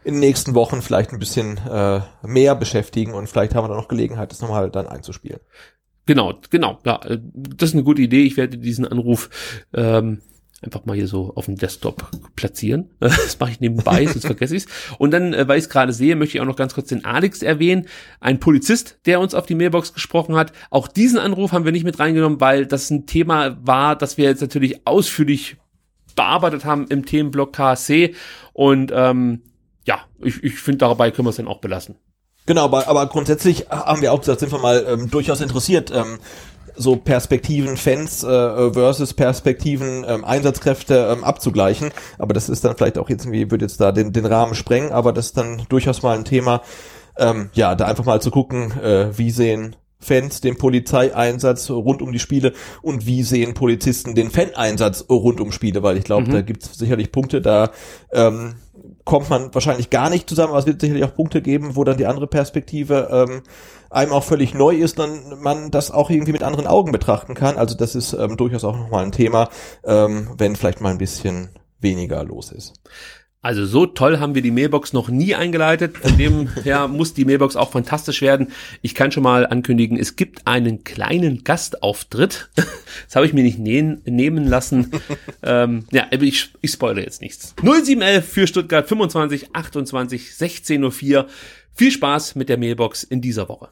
[0.03, 3.77] in den nächsten Wochen vielleicht ein bisschen äh, mehr beschäftigen und vielleicht haben wir dann
[3.77, 5.39] noch Gelegenheit, das nochmal dann einzuspielen.
[6.07, 8.23] Genau, genau, ja, äh, das ist eine gute Idee.
[8.23, 9.29] Ich werde diesen Anruf
[9.71, 10.21] ähm,
[10.61, 12.89] einfach mal hier so auf dem Desktop platzieren.
[12.99, 14.69] Das mache ich nebenbei, sonst vergesse ich es.
[14.97, 17.05] Und dann, äh, weil ich es gerade sehe, möchte ich auch noch ganz kurz den
[17.05, 17.87] Alex erwähnen.
[18.19, 20.51] Ein Polizist, der uns auf die Mailbox gesprochen hat.
[20.69, 24.25] Auch diesen Anruf haben wir nicht mit reingenommen, weil das ein Thema war, das wir
[24.25, 25.57] jetzt natürlich ausführlich
[26.15, 28.15] bearbeitet haben im Themenblock KSC.
[28.53, 29.43] Und ähm,
[29.85, 31.95] ja, ich, ich finde, dabei können wir es dann auch belassen.
[32.45, 36.17] Genau, aber, aber grundsätzlich haben wir auch gesagt, sind wir mal ähm, durchaus interessiert, ähm,
[36.75, 41.91] so Perspektiven Fans äh, versus Perspektiven ähm, Einsatzkräfte ähm, abzugleichen.
[42.17, 44.91] Aber das ist dann vielleicht auch jetzt irgendwie, würde jetzt da den, den Rahmen sprengen,
[44.91, 46.61] aber das ist dann durchaus mal ein Thema,
[47.17, 52.13] ähm, ja, da einfach mal zu gucken, äh, wie sehen Fans den Polizeieinsatz rund um
[52.13, 56.33] die Spiele und wie sehen Polizisten den Faneinsatz rund um Spiele, weil ich glaube, mhm.
[56.33, 57.71] da gibt es sicherlich Punkte, da
[58.13, 58.55] ähm,
[59.03, 61.97] kommt man wahrscheinlich gar nicht zusammen, aber es wird sicherlich auch Punkte geben, wo dann
[61.97, 63.41] die andere Perspektive ähm,
[63.89, 67.57] einem auch völlig neu ist, dann man das auch irgendwie mit anderen Augen betrachten kann.
[67.57, 69.49] Also das ist ähm, durchaus auch nochmal ein Thema,
[69.83, 71.49] ähm, wenn vielleicht mal ein bisschen
[71.79, 72.73] weniger los ist.
[73.41, 75.97] Also so toll haben wir die Mailbox noch nie eingeleitet.
[75.97, 78.51] Von dem her muss die Mailbox auch fantastisch werden.
[78.81, 82.49] Ich kann schon mal ankündigen, es gibt einen kleinen Gastauftritt.
[83.05, 84.91] Das habe ich mir nicht nähen, nehmen lassen.
[85.43, 87.53] ähm, ja, ich, ich spoilere jetzt nichts.
[87.61, 91.25] 0711 für Stuttgart 25 28 16.04
[91.75, 93.69] Viel Spaß mit der Mailbox in dieser Woche.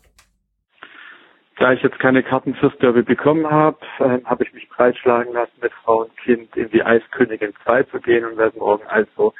[1.60, 5.54] Da ich jetzt keine Karten fürs Derby bekommen habe, äh, habe ich mich breitschlagen lassen,
[5.60, 9.34] mit Frau und Kind in die Eiskönigin 2 zu gehen und werde morgen also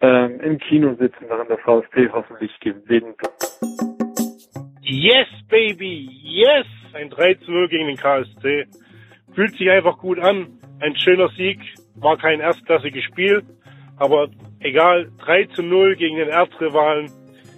[0.00, 3.16] ähm, im Kino sitzen, während der VfB hoffentlich gewinnt.
[4.80, 6.66] Yes, baby, yes!
[6.94, 8.66] Ein 3-0 gegen den KSC.
[9.34, 10.58] Fühlt sich einfach gut an.
[10.80, 11.60] Ein schöner Sieg.
[11.96, 13.42] War kein erstklassiges Spiel.
[13.98, 14.28] Aber
[14.60, 17.10] egal, 3 zu 0 gegen den Erzrivalen.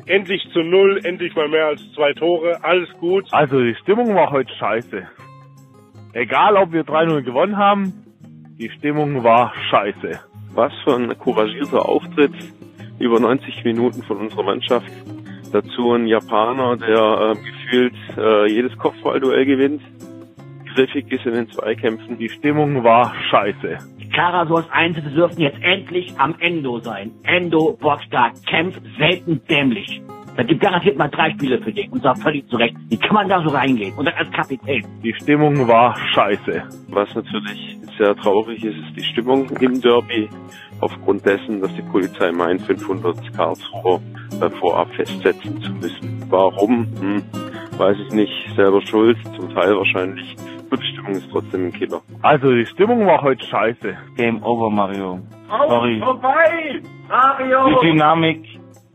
[0.07, 2.63] Endlich zu 0, endlich mal mehr als zwei Tore.
[2.63, 3.27] Alles gut.
[3.33, 5.09] Also die Stimmung war heute scheiße.
[6.13, 8.05] Egal, ob wir 3-0 gewonnen haben,
[8.59, 10.21] die Stimmung war scheiße.
[10.53, 12.33] Was für ein couragierter Auftritt
[12.99, 14.91] über 90 Minuten von unserer Mannschaft.
[15.53, 19.83] Dazu ein Japaner, der äh, gefühlt äh, jedes Kopfballduell gewinnt,
[20.75, 22.19] griffig ist in den Zweikämpfen.
[22.19, 23.79] Die Stimmung war scheiße.
[24.01, 27.13] Die Karasors Einsätze dürften jetzt endlich am Endo sein.
[27.25, 30.03] Endo, Boxstar, kämpft selten dämlich.
[30.37, 32.75] Da gibt garantiert mal drei Spiele für den und zwar völlig zurecht.
[32.89, 33.95] Wie kann man da so reingehen?
[33.97, 34.85] Und dann als Kapitän.
[35.03, 36.63] Die Stimmung war scheiße.
[36.89, 40.29] Was natürlich sehr traurig ist, ist die Stimmung im Derby.
[40.81, 44.01] Aufgrund dessen, dass die Polizei meint, 500 Karlsruher
[44.41, 46.25] äh, vorab festsetzen zu müssen.
[46.29, 46.89] Warum?
[47.01, 47.23] Hm,
[47.79, 48.33] weiß ich nicht.
[48.57, 49.17] Selber schuld.
[49.37, 50.35] Zum Teil wahrscheinlich.
[50.71, 52.01] Nur die Stimmung ist trotzdem ein Killer.
[52.23, 53.97] Also die Stimmung war heute scheiße.
[54.17, 55.21] Game over, Mario.
[55.69, 56.01] Sorry.
[56.01, 56.81] Vorbei!
[57.09, 57.69] Mario!
[57.69, 58.55] Die Dynamik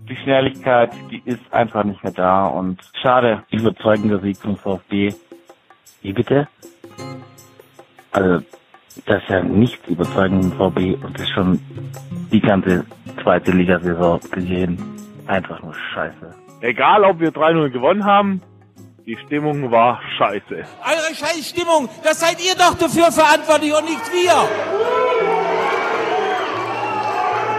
[0.10, 3.44] die Schnelligkeit, die ist einfach nicht mehr da und schade.
[3.52, 5.14] Überzeugender Sieg zum VfB.
[6.02, 6.48] Wie bitte?
[8.12, 8.44] Also,
[9.06, 11.60] das ist ja nichts überzeugend im VfB und das ist schon
[12.32, 12.86] die ganze
[13.22, 14.80] zweite Ligasaison gesehen.
[15.28, 16.34] Einfach nur scheiße.
[16.62, 18.42] Egal, ob wir 3-0 gewonnen haben,
[19.10, 20.54] die Stimmung war scheiße.
[20.54, 24.34] Eure scheiß Stimmung, das seid ihr doch dafür verantwortlich und nicht wir.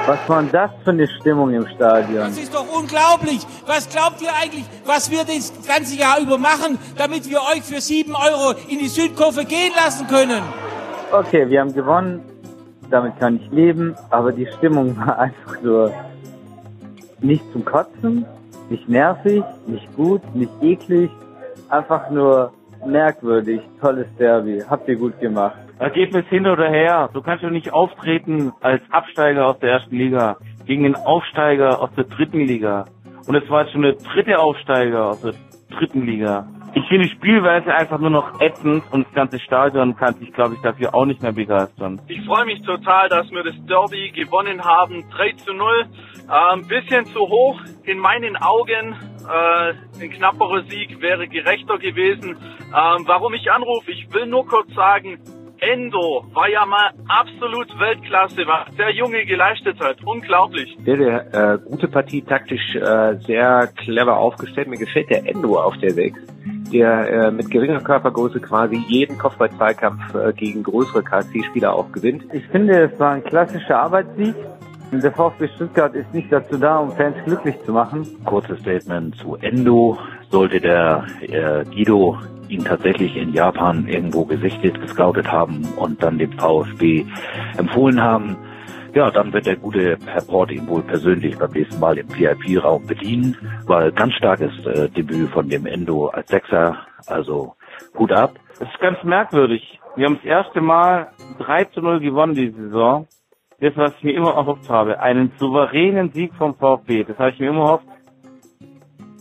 [0.07, 2.21] Was war denn das für eine Stimmung im Stadion?
[2.21, 3.41] Das ist doch unglaublich.
[3.67, 7.81] Was glaubt ihr eigentlich, was wir das ganze Jahr über machen, damit wir euch für
[7.81, 10.43] sieben Euro in die Südkurve gehen lassen können?
[11.11, 12.21] Okay, wir haben gewonnen.
[12.91, 13.97] Damit kann ich leben.
[14.11, 15.93] Aber die Stimmung war einfach nur
[17.19, 18.25] nicht zum Kotzen,
[18.69, 21.11] nicht nervig, nicht gut, nicht eklig.
[21.71, 22.53] Einfach nur
[22.85, 23.61] merkwürdig.
[23.81, 24.63] Tolles Derby.
[24.69, 25.57] Habt ihr gut gemacht.
[25.79, 27.09] Ergebnis hin oder her.
[27.13, 30.37] Du kannst doch nicht auftreten als Absteiger aus der ersten Liga
[30.67, 32.87] gegen den Aufsteiger aus der dritten Liga.
[33.27, 35.35] Und es war jetzt schon der dritte Aufsteiger aus der
[35.71, 36.47] dritten Liga.
[36.73, 40.55] Ich finde die Spielweise einfach nur noch ätzend und das ganze Stadion kann sich, glaube
[40.55, 42.01] ich, dafür auch nicht mehr begeistern.
[42.07, 45.05] Ich freue mich total, dass wir das Derby gewonnen haben.
[45.11, 45.87] 3 zu 0.
[46.29, 48.95] Äh, ein bisschen zu hoch in meinen Augen.
[49.29, 52.37] Äh, ein knapperer Sieg wäre gerechter gewesen.
[52.37, 55.19] Ähm, warum ich anrufe, ich will nur kurz sagen,
[55.61, 60.03] Endo war ja mal absolut Weltklasse, was der Junge geleistet hat.
[60.05, 60.77] Unglaublich.
[60.87, 64.69] Der, der äh, gute Partie taktisch äh, sehr clever aufgestellt.
[64.69, 66.19] Mir gefällt der Endo auf der 6,
[66.73, 72.25] der äh, mit geringer Körpergröße quasi jeden Kopfball-Zweikampf äh, gegen größere KSC-Spieler auch gewinnt.
[72.33, 74.35] Ich finde, es war ein klassischer Arbeitssieg.
[74.93, 78.05] Der VfB Stuttgart ist nicht dazu da, um Fans glücklich zu machen.
[78.25, 79.97] Kurzes Statement zu Endo.
[80.31, 86.33] Sollte der äh, Guido ihn tatsächlich in Japan irgendwo gesichtet, gescoutet haben und dann dem
[86.33, 87.05] VfB
[87.57, 88.37] empfohlen haben,
[88.95, 92.87] ja, dann wird der gute Herr Port ihn wohl persönlich beim nächsten Mal im VIP-Raum
[92.87, 93.37] bedienen,
[93.67, 97.55] weil ganz starkes äh, Debüt von dem Endo als Sechser, also
[97.97, 98.35] Hut ab.
[98.55, 99.79] Es ist ganz merkwürdig.
[99.97, 103.07] Wir haben das erste Mal 3 zu 0 gewonnen diese Saison.
[103.61, 107.39] Das, was ich mir immer erhofft habe, einen souveränen Sieg vom VfB, das habe ich
[107.39, 107.87] mir immer erhofft.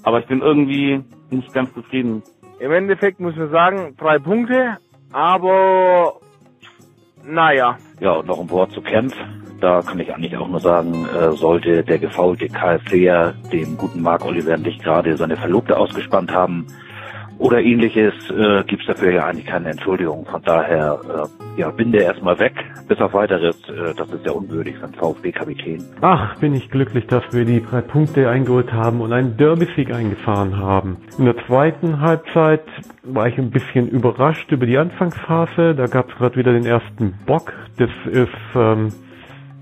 [0.04, 2.24] Aber ich bin irgendwie nicht ganz zufrieden.
[2.60, 4.78] Im Endeffekt muss man sagen, drei Punkte,
[5.12, 6.14] aber
[7.24, 7.78] naja.
[8.00, 9.16] Ja, und noch ein Wort zu Kempf.
[9.62, 14.26] Da kann ich eigentlich auch nur sagen, äh, sollte der gefaulte KFCer dem guten Marc
[14.26, 16.66] Oliver nicht gerade seine Verlobte ausgespannt haben
[17.40, 20.26] oder ähnliches, äh, gibt es dafür ja eigentlich keine Entschuldigung.
[20.26, 21.00] Von daher,
[21.56, 22.54] äh, ja, bin der erstmal weg.
[22.88, 25.84] Bis auf weiteres, äh, das ist ja unwürdig für VfB-Kapitän.
[26.02, 30.58] Ach, bin ich glücklich, dass wir die drei Punkte eingeholt haben und einen Derby-Sieg eingefahren
[30.58, 30.98] haben.
[31.18, 32.66] In der zweiten Halbzeit
[33.04, 35.76] war ich ein bisschen überrascht über die Anfangsphase.
[35.76, 37.54] Da gab es gerade wieder den ersten Bock.
[37.78, 38.92] Das ist ähm,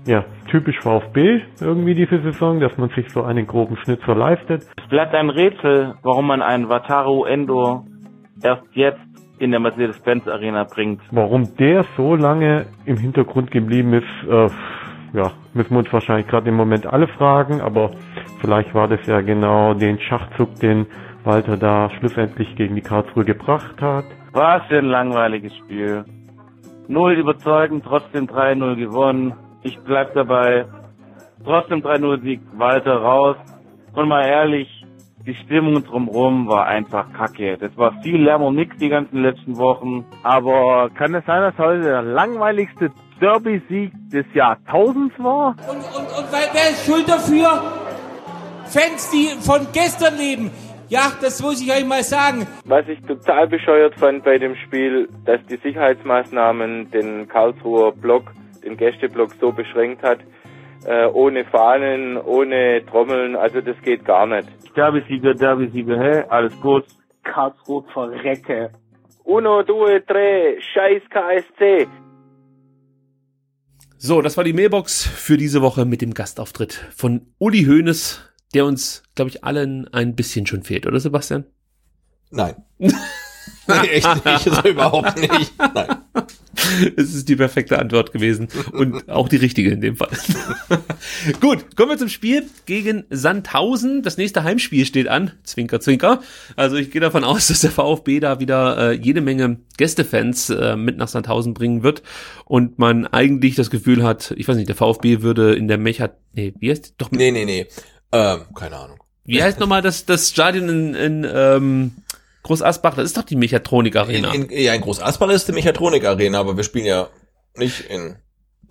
[0.06, 4.66] ja typisch VfB irgendwie diese Saison, dass man sich so einen groben Schnitzer leistet.
[4.76, 7.84] Es bleibt ein Rätsel, warum man einen Wataru Endo
[8.42, 9.00] erst jetzt
[9.38, 11.00] in der Mercedes-Benz Arena bringt.
[11.10, 14.48] Warum der so lange im Hintergrund geblieben ist, äh,
[15.12, 17.90] ja, müssen wir uns wahrscheinlich gerade im Moment alle fragen, aber
[18.40, 20.86] vielleicht war das ja genau den Schachzug, den
[21.24, 24.04] Walter da schlussendlich gegen die Karlsruhe gebracht hat.
[24.32, 26.04] Was für ein langweiliges Spiel.
[26.88, 29.34] Null überzeugend, trotzdem 3-0 gewonnen.
[29.62, 30.66] Ich bleib dabei.
[31.44, 33.36] Trotzdem 3-0 Sieg, Walter raus.
[33.94, 34.68] Und mal ehrlich,
[35.26, 37.58] die Stimmung drumherum war einfach kacke.
[37.58, 40.04] Das war viel Lärm und nix die ganzen letzten Wochen.
[40.22, 42.90] Aber kann es sein, dass heute der langweiligste
[43.20, 45.56] Derby-Sieg des Jahrtausends war?
[45.68, 47.62] Und, und, und wer, wer ist schuld dafür?
[48.66, 50.50] Fans, die von gestern leben.
[50.88, 52.46] Ja, das muss ich euch mal sagen.
[52.64, 58.32] Was ich total bescheuert fand bei dem Spiel, dass die Sicherheitsmaßnahmen den Karlsruher Block,
[58.64, 60.20] den Gästeblock so beschränkt hat,
[60.86, 64.48] äh, ohne Fahnen, ohne Trommeln, also das geht gar nicht.
[64.76, 66.24] Derbysieger, Derbysieger, hä?
[66.28, 66.84] Alles gut.
[67.24, 68.70] Karlsruhe verrecke.
[69.24, 71.86] Uno, due, tre, scheiß KSC.
[73.98, 78.64] So, das war die Mailbox für diese Woche mit dem Gastauftritt von Uli Hoeneß, der
[78.64, 81.44] uns, glaube ich, allen ein bisschen schon fehlt, oder Sebastian?
[82.30, 82.54] Nein.
[82.78, 82.92] nee,
[83.90, 85.52] echt nicht, so überhaupt nicht.
[85.58, 85.88] Nein.
[86.96, 90.10] Es ist die perfekte Antwort gewesen und auch die richtige in dem Fall.
[91.40, 94.02] Gut, kommen wir zum Spiel gegen Sandhausen.
[94.02, 95.32] Das nächste Heimspiel steht an.
[95.44, 96.20] Zwinker, zwinker.
[96.56, 100.76] Also ich gehe davon aus, dass der VfB da wieder äh, jede Menge Gästefans äh,
[100.76, 102.02] mit nach Sandhausen bringen wird
[102.44, 106.10] und man eigentlich das Gefühl hat, ich weiß nicht, der VfB würde in der Mecha,
[106.32, 107.10] nee, wie heißt doch?
[107.10, 107.66] Nee, nee, nee.
[108.12, 108.98] Ähm, keine Ahnung.
[109.24, 111.92] Wie heißt nochmal das, das Stadion in, in ähm,
[112.48, 112.94] Groß Asbach?
[112.94, 114.32] Das ist doch die Mechatronik Arena.
[114.32, 117.08] In, in, ja, in Groß Asbach ist die Mechatronik Arena, aber wir spielen ja
[117.54, 118.16] nicht in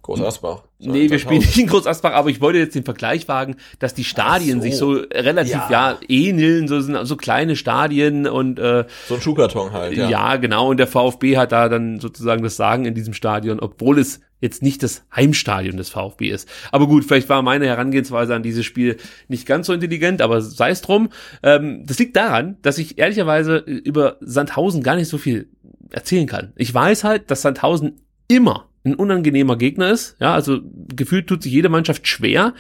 [0.01, 0.63] Groß Asbach.
[0.79, 3.93] Nee, wir spielen nicht in Groß Asbach, aber ich wollte jetzt den Vergleich wagen, dass
[3.93, 4.63] die Stadien so.
[4.63, 5.69] sich so relativ ja.
[5.69, 9.95] ja ähneln, so sind so kleine Stadien und äh, so ein Schuhkarton halt.
[9.95, 10.09] Ja.
[10.09, 10.69] ja, genau.
[10.69, 14.61] Und der VfB hat da dann sozusagen das Sagen in diesem Stadion, obwohl es jetzt
[14.61, 16.47] nicht das Heimstadion des VfB ist.
[16.71, 20.69] Aber gut, vielleicht war meine Herangehensweise an dieses Spiel nicht ganz so intelligent, aber sei
[20.69, 21.09] es drum.
[21.43, 25.49] Ähm, das liegt daran, dass ich ehrlicherweise über Sandhausen gar nicht so viel
[25.89, 26.53] erzählen kann.
[26.55, 30.15] Ich weiß halt, dass Sandhausen immer ein unangenehmer Gegner ist.
[30.19, 30.59] Ja, also
[30.95, 32.53] gefühlt tut sich jede Mannschaft schwer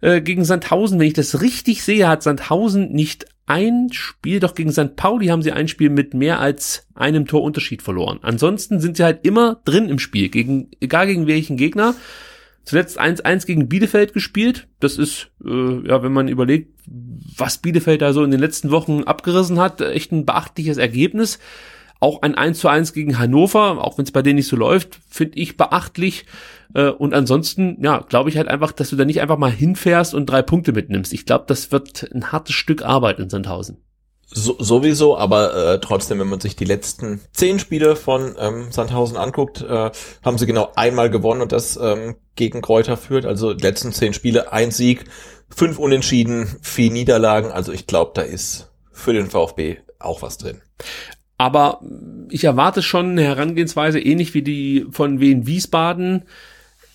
[0.00, 0.98] äh, gegen Sandhausen.
[0.98, 4.96] Wenn ich das richtig sehe, hat Sandhausen nicht ein Spiel, doch gegen St.
[4.96, 8.20] Pauli haben sie ein Spiel mit mehr als einem Torunterschied verloren.
[8.22, 11.94] Ansonsten sind sie halt immer drin im Spiel, gegen, egal gegen welchen Gegner.
[12.64, 14.68] Zuletzt 1-1 gegen Bielefeld gespielt.
[14.78, 16.70] Das ist, äh, ja, wenn man überlegt,
[17.36, 21.40] was Bielefeld da so in den letzten Wochen abgerissen hat, echt ein beachtliches Ergebnis.
[21.98, 25.00] Auch ein 1 zu 1 gegen Hannover, auch wenn es bei denen nicht so läuft,
[25.08, 26.26] finde ich beachtlich.
[26.74, 30.14] Äh, und ansonsten, ja, glaube ich halt einfach, dass du da nicht einfach mal hinfährst
[30.14, 31.12] und drei Punkte mitnimmst.
[31.12, 33.78] Ich glaube, das wird ein hartes Stück Arbeit in Sandhausen.
[34.34, 39.18] So, sowieso, aber äh, trotzdem, wenn man sich die letzten zehn Spiele von ähm, Sandhausen
[39.18, 39.90] anguckt, äh,
[40.24, 43.26] haben sie genau einmal gewonnen und das ähm, gegen Kräuter führt.
[43.26, 45.04] Also die letzten zehn Spiele, ein Sieg,
[45.54, 47.50] fünf Unentschieden, vier Niederlagen.
[47.50, 50.62] Also ich glaube, da ist für den VfB auch was drin.
[51.36, 51.82] Aber
[52.30, 56.24] ich erwarte schon eine Herangehensweise ähnlich wie die von Wien Wiesbaden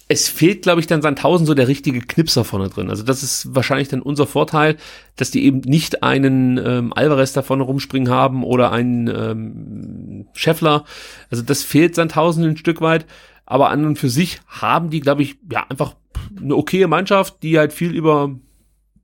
[0.10, 2.90] es fehlt, glaube ich, dann Sandhausen so der richtige Knipser vorne drin.
[2.90, 4.78] Also das ist wahrscheinlich dann unser Vorteil,
[5.18, 10.86] dass die eben nicht einen ähm, Alvarez da vorne rumspringen haben oder einen ähm, Scheffler.
[11.30, 13.06] Also das fehlt Sandhausen ein Stück weit.
[13.46, 15.96] Aber an und für sich haben die, glaube ich, ja, einfach
[16.38, 18.36] eine okaye Mannschaft, die halt viel über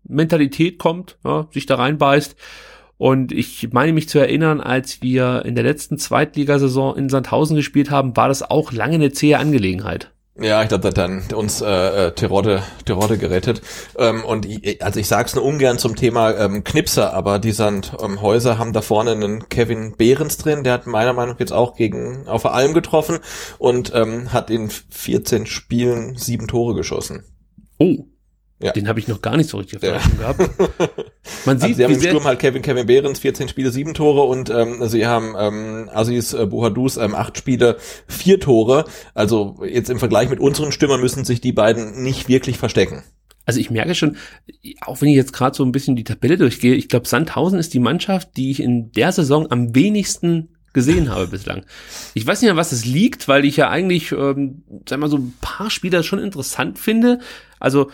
[0.04, 2.36] Mentalität kommt, ja, sich da reinbeißt.
[2.98, 7.92] Und ich meine mich zu erinnern, als wir in der letzten Zweitligasaison in Sandhausen gespielt
[7.92, 10.14] haben, war das auch lange eine zähe Angelegenheit.
[10.36, 13.62] Ja, ich glaube, das hat dann uns äh, äh Terodde, Terodde gerettet.
[13.98, 14.48] Ähm, und
[14.82, 18.82] also ich sag's nur ungern zum Thema ähm, Knipser, aber die Sandhäuser ähm, haben da
[18.82, 22.74] vorne einen Kevin Behrens drin, der hat meiner Meinung nach jetzt auch gegen auf Alm
[22.74, 23.20] getroffen
[23.60, 27.26] und ähm, hat in 14 Spielen sieben Tore geschossen.
[27.78, 28.06] Oh.
[28.64, 28.72] Ja.
[28.72, 30.40] Den habe ich noch gar nicht so richtig auf der Rechnung gehabt.
[31.46, 34.24] Man sieht, also sie haben im Sturm halt Kevin Kevin Behrens 14 Spiele, sieben Tore
[34.24, 37.78] und ähm, sie haben ähm, Aziz äh, Buhadus ähm, acht Spiele,
[38.08, 38.86] vier Tore.
[39.14, 43.04] Also jetzt im Vergleich mit unseren Stürmern müssen sich die beiden nicht wirklich verstecken.
[43.46, 44.16] Also ich merke schon,
[44.82, 47.74] auch wenn ich jetzt gerade so ein bisschen die Tabelle durchgehe, ich glaube, Sandhausen ist
[47.74, 51.66] die Mannschaft, die ich in der Saison am wenigsten gesehen habe bislang.
[52.14, 55.18] Ich weiß nicht, an was es liegt, weil ich ja eigentlich, ähm, sag mal, so
[55.18, 57.20] ein paar Spieler schon interessant finde.
[57.60, 57.92] Also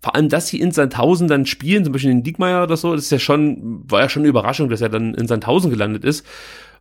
[0.00, 3.04] vor allem, dass sie in Sandhausen dann spielen, zum Beispiel den Diekmeyer oder so, das
[3.04, 6.24] ist ja schon, war ja schon eine Überraschung, dass er dann in Sandhausen gelandet ist.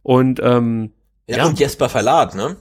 [0.04, 0.92] Und ähm,
[1.28, 1.46] ja, ja.
[1.48, 2.58] und Jesper Verlat, ne?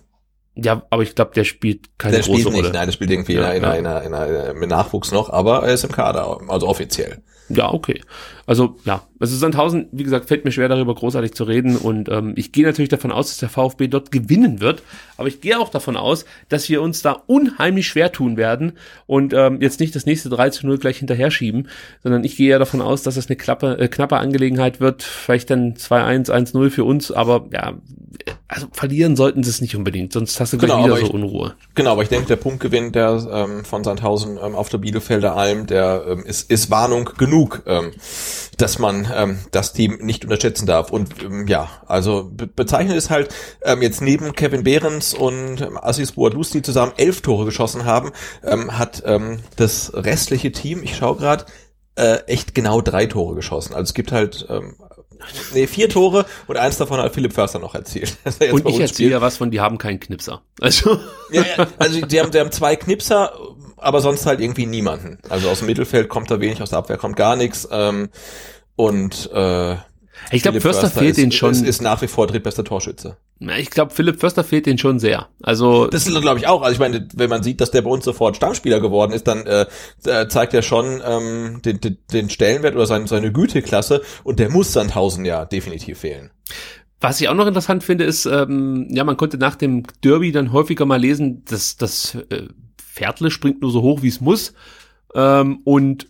[0.54, 2.72] Ja, aber ich glaube, der spielt keine der große spielt nicht, Rolle.
[2.72, 3.98] Nein, der spielt irgendwie ja, in, einer, ja.
[4.00, 7.22] in, einer, in, einer, mit Nachwuchs noch, aber er ist im Kader, also offiziell.
[7.48, 8.02] Ja, okay.
[8.46, 11.76] Also ja, also Sandhausen, wie gesagt, fällt mir schwer darüber großartig zu reden.
[11.76, 14.82] Und ähm, ich gehe natürlich davon aus, dass der VfB dort gewinnen wird,
[15.16, 18.72] aber ich gehe auch davon aus, dass wir uns da unheimlich schwer tun werden
[19.06, 21.68] und ähm, jetzt nicht das nächste 3 zu 0 gleich hinterher schieben,
[22.02, 25.50] sondern ich gehe ja davon aus, dass es eine klappe, äh, knappe Angelegenheit wird, vielleicht
[25.50, 27.74] dann 2-1, 1-0 für uns, aber ja,
[28.48, 31.10] also verlieren sollten sie es nicht unbedingt, sonst hast du gleich genau, wieder so ich,
[31.10, 31.54] Unruhe.
[31.74, 35.66] Genau, aber ich denke, der Punktgewinn der ähm, von Sandhausen ähm, auf der Bielefelder Alm,
[35.66, 37.35] der ähm, ist, ist Warnung genug,
[37.66, 37.92] ähm,
[38.56, 40.90] dass man ähm, das Team nicht unterschätzen darf.
[40.90, 45.78] Und ähm, ja, also be bezeichnet ist halt ähm, jetzt neben Kevin Behrens und ähm,
[45.80, 50.96] Assis Boadus, die zusammen elf Tore geschossen haben, ähm, hat ähm, das restliche Team, ich
[50.96, 51.46] schaue gerade,
[51.96, 53.74] äh, echt genau drei Tore geschossen.
[53.74, 54.76] Also es gibt halt ähm,
[55.52, 58.16] Nee, vier Tore und eins davon hat Philipp Förster noch erzielt.
[58.52, 60.42] und ich erzähle ja was von, die haben keinen Knipser.
[60.60, 60.98] Also,
[61.30, 63.32] ja, ja, also die haben, die haben zwei Knipser,
[63.76, 65.18] aber sonst halt irgendwie niemanden.
[65.28, 67.68] Also aus dem Mittelfeld kommt da wenig, aus der Abwehr kommt gar nichts.
[67.70, 68.08] Ähm,
[68.76, 69.76] und äh,
[70.30, 71.52] ich glaube, Förster, Förster fehlt ist, den schon.
[71.52, 73.16] Ist, ist nach wie vor drittbester Torschütze.
[73.58, 75.28] Ich glaube, Philipp Förster fehlt den schon sehr.
[75.42, 76.62] Also das ist glaube ich auch.
[76.62, 79.46] Also ich meine, wenn man sieht, dass der bei uns sofort Stammspieler geworden ist, dann
[79.46, 79.66] äh,
[80.28, 84.72] zeigt er schon ähm, den, den, den Stellenwert oder seine, seine Güteklasse und der muss
[84.72, 86.30] Sandhausen ja definitiv fehlen.
[87.00, 90.52] Was ich auch noch interessant finde, ist, ähm, ja, man konnte nach dem Derby dann
[90.52, 94.54] häufiger mal lesen, dass das äh, Pferdle springt nur so hoch, wie es muss.
[95.14, 96.06] Ähm, und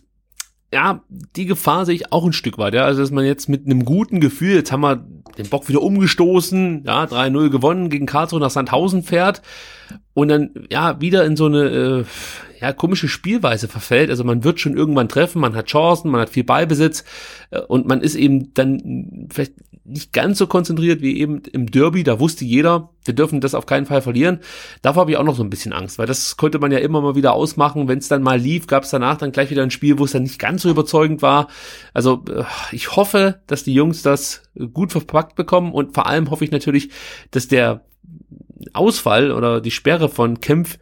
[0.73, 1.01] ja,
[1.35, 2.83] die Gefahr sehe ich auch ein Stück weit, ja.
[2.83, 5.05] Also, dass man jetzt mit einem guten Gefühl, jetzt haben wir
[5.37, 9.41] den Bock wieder umgestoßen, ja, 3-0 gewonnen gegen Karlsruhe nach Sandhausen fährt
[10.13, 12.03] und dann, ja, wieder in so eine, äh,
[12.59, 14.09] ja, komische Spielweise verfällt.
[14.09, 17.03] Also man wird schon irgendwann treffen, man hat Chancen, man hat viel Ballbesitz
[17.51, 19.53] äh, und man ist eben dann vielleicht
[19.83, 22.03] nicht ganz so konzentriert wie eben im Derby.
[22.03, 24.39] Da wusste jeder, wir dürfen das auf keinen Fall verlieren.
[24.81, 27.01] Davor habe ich auch noch so ein bisschen Angst, weil das konnte man ja immer
[27.01, 27.87] mal wieder ausmachen.
[27.87, 30.11] Wenn es dann mal lief, gab es danach dann gleich wieder ein Spiel, wo es
[30.11, 31.47] dann nicht ganz so überzeugend war.
[31.93, 36.43] Also äh, ich hoffe, dass die Jungs das gut verpackt bekommen und vor allem hoffe
[36.43, 36.89] ich natürlich,
[37.31, 37.85] dass der
[38.73, 40.79] Ausfall oder die Sperre von Kempf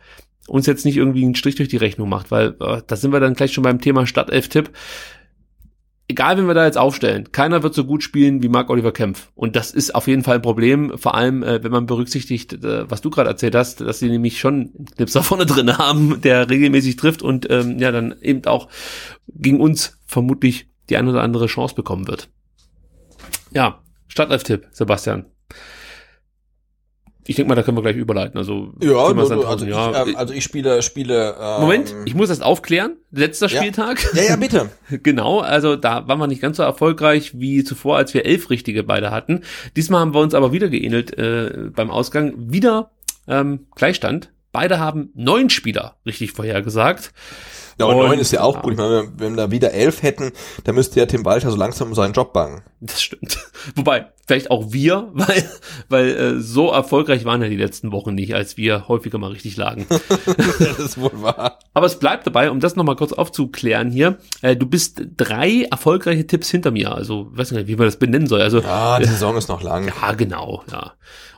[0.47, 3.19] uns jetzt nicht irgendwie einen Strich durch die Rechnung macht, weil äh, da sind wir
[3.19, 4.71] dann gleich schon beim Thema Stadtelf-Tipp.
[6.07, 9.31] egal wenn wir da jetzt aufstellen, keiner wird so gut spielen wie Marc Oliver Kempf.
[9.33, 12.89] Und das ist auf jeden Fall ein Problem, vor allem äh, wenn man berücksichtigt, äh,
[12.89, 16.49] was du gerade erzählt hast, dass sie nämlich schon einen Knipser vorne drin haben, der
[16.49, 18.69] regelmäßig trifft und ähm, ja dann eben auch
[19.27, 22.29] gegen uns vermutlich die ein oder andere Chance bekommen wird.
[23.51, 25.25] Ja, Startelf-Tipp, Sebastian.
[27.27, 28.37] Ich denke mal, da können wir gleich überleiten.
[28.37, 31.35] Also, Ja, Sandhausen, also, ich, ähm, also ich spiele, spiele.
[31.39, 32.97] Ähm, Moment, ich muss das aufklären.
[33.11, 33.57] Letzter Ja.
[33.57, 33.99] Spieltag.
[34.13, 34.69] Ja, ja, bitte.
[35.03, 38.83] genau, also da waren wir nicht ganz so erfolgreich wie zuvor, als wir elf richtige
[38.83, 39.41] beide hatten.
[39.75, 42.33] Diesmal haben wir uns aber wieder geähnelt äh, beim Ausgang.
[42.37, 42.91] Wieder
[43.27, 44.31] ähm, Gleichstand.
[44.51, 47.11] Beide haben neun Spieler richtig vorhergesagt.
[47.77, 48.73] Ja, Und- neun ist ja auch gut.
[48.73, 50.31] Ich meine, wenn wir da wieder elf hätten,
[50.63, 52.61] dann müsste ja Tim Walter so langsam um seinen Job bangen.
[52.79, 53.37] Das stimmt.
[53.75, 55.49] Wobei, vielleicht auch wir, weil,
[55.89, 59.57] weil äh, so erfolgreich waren ja die letzten Wochen nicht, als wir häufiger mal richtig
[59.57, 59.85] lagen.
[59.89, 61.59] das ist wohl wahr.
[61.73, 64.17] Aber es bleibt dabei, um das nochmal kurz aufzuklären hier.
[64.41, 66.93] Äh, du bist drei erfolgreiche Tipps hinter mir.
[66.95, 68.41] Also, weiß nicht, wie man das benennen soll.
[68.41, 69.91] Also, Ja, die Saison ist noch lang.
[70.01, 70.93] Ja, genau, ja.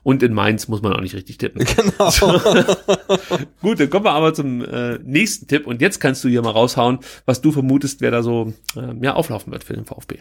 [0.07, 1.65] Und in Mainz muss man auch nicht richtig tippen.
[1.75, 2.09] Genau.
[3.61, 5.67] Gut, dann kommen wir aber zum äh, nächsten Tipp.
[5.67, 9.15] Und jetzt kannst du hier mal raushauen, was du vermutest, wer da so ähm, ja,
[9.15, 10.19] auflaufen wird für den VfB.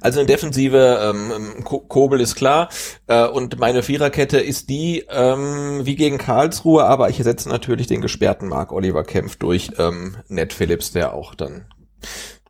[0.00, 2.70] Also eine Defensive, ähm, Ko- Kobel ist klar.
[3.08, 8.00] Äh, und meine Viererkette ist die ähm, wie gegen Karlsruhe, aber ich ersetze natürlich den
[8.00, 11.66] gesperrten Marc Oliver Kempf durch ähm, Ned Phillips, der auch dann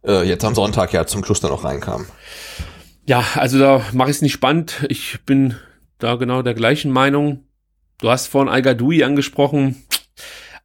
[0.07, 2.07] äh, jetzt am Sonntag ja zum Schluss dann noch reinkam.
[3.07, 4.87] Ja, also da mache ich es nicht spannend.
[4.89, 5.57] Ich bin
[5.99, 7.45] da genau der gleichen Meinung.
[7.99, 9.85] Du hast vorhin Al-Gadoui angesprochen.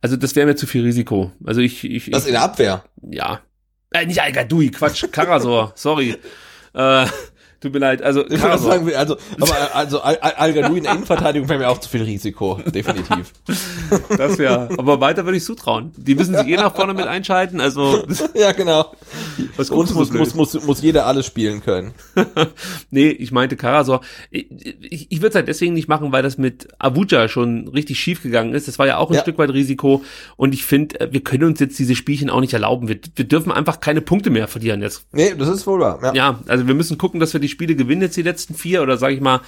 [0.02, 1.32] Also das wäre mir zu viel Risiko.
[1.46, 2.84] Also ich, ich Das in der Abwehr.
[3.02, 3.42] Ja.
[3.94, 6.16] Äh, nicht Al-Gadoui, Quatsch, Karasor, sorry.
[6.74, 7.06] Äh,
[7.60, 8.02] tut mir leid.
[8.02, 8.72] Also Ich Karasor.
[8.72, 12.02] sagen, also, aber also Al- Al- Al-Gadoui in der Innenverteidigung wäre mir auch zu viel
[12.04, 13.32] Risiko, definitiv.
[14.18, 14.70] Das ja.
[14.78, 15.92] Aber weiter würde ich zutrauen.
[15.98, 17.60] Die müssen sich eh nach vorne mit einschalten.
[17.62, 18.94] Also ja, genau.
[19.58, 21.94] Was uns du so muss, muss, muss, muss jeder alles spielen können.
[22.90, 24.02] nee, ich meinte Karasor.
[24.30, 24.48] Ich,
[24.82, 28.24] ich, ich würde es halt deswegen nicht machen, weil das mit Abuja schon richtig schief
[28.24, 28.68] gegangen ist.
[28.68, 29.22] Das war ja auch ein Ja.
[29.22, 30.04] Stück weit Risiko.
[30.38, 32.88] Und ich finde, wir können uns jetzt diese Spielchen auch nicht erlauben.
[32.88, 35.06] Wir, wir dürfen einfach keine Punkte mehr verlieren jetzt.
[35.12, 36.00] Nee, das ist wohl wahr.
[36.04, 36.14] Ja.
[36.14, 38.98] Ja, also wir müssen gucken, dass wir die Spiele gewinnen jetzt die letzten vier oder
[38.98, 39.42] sage ich mal,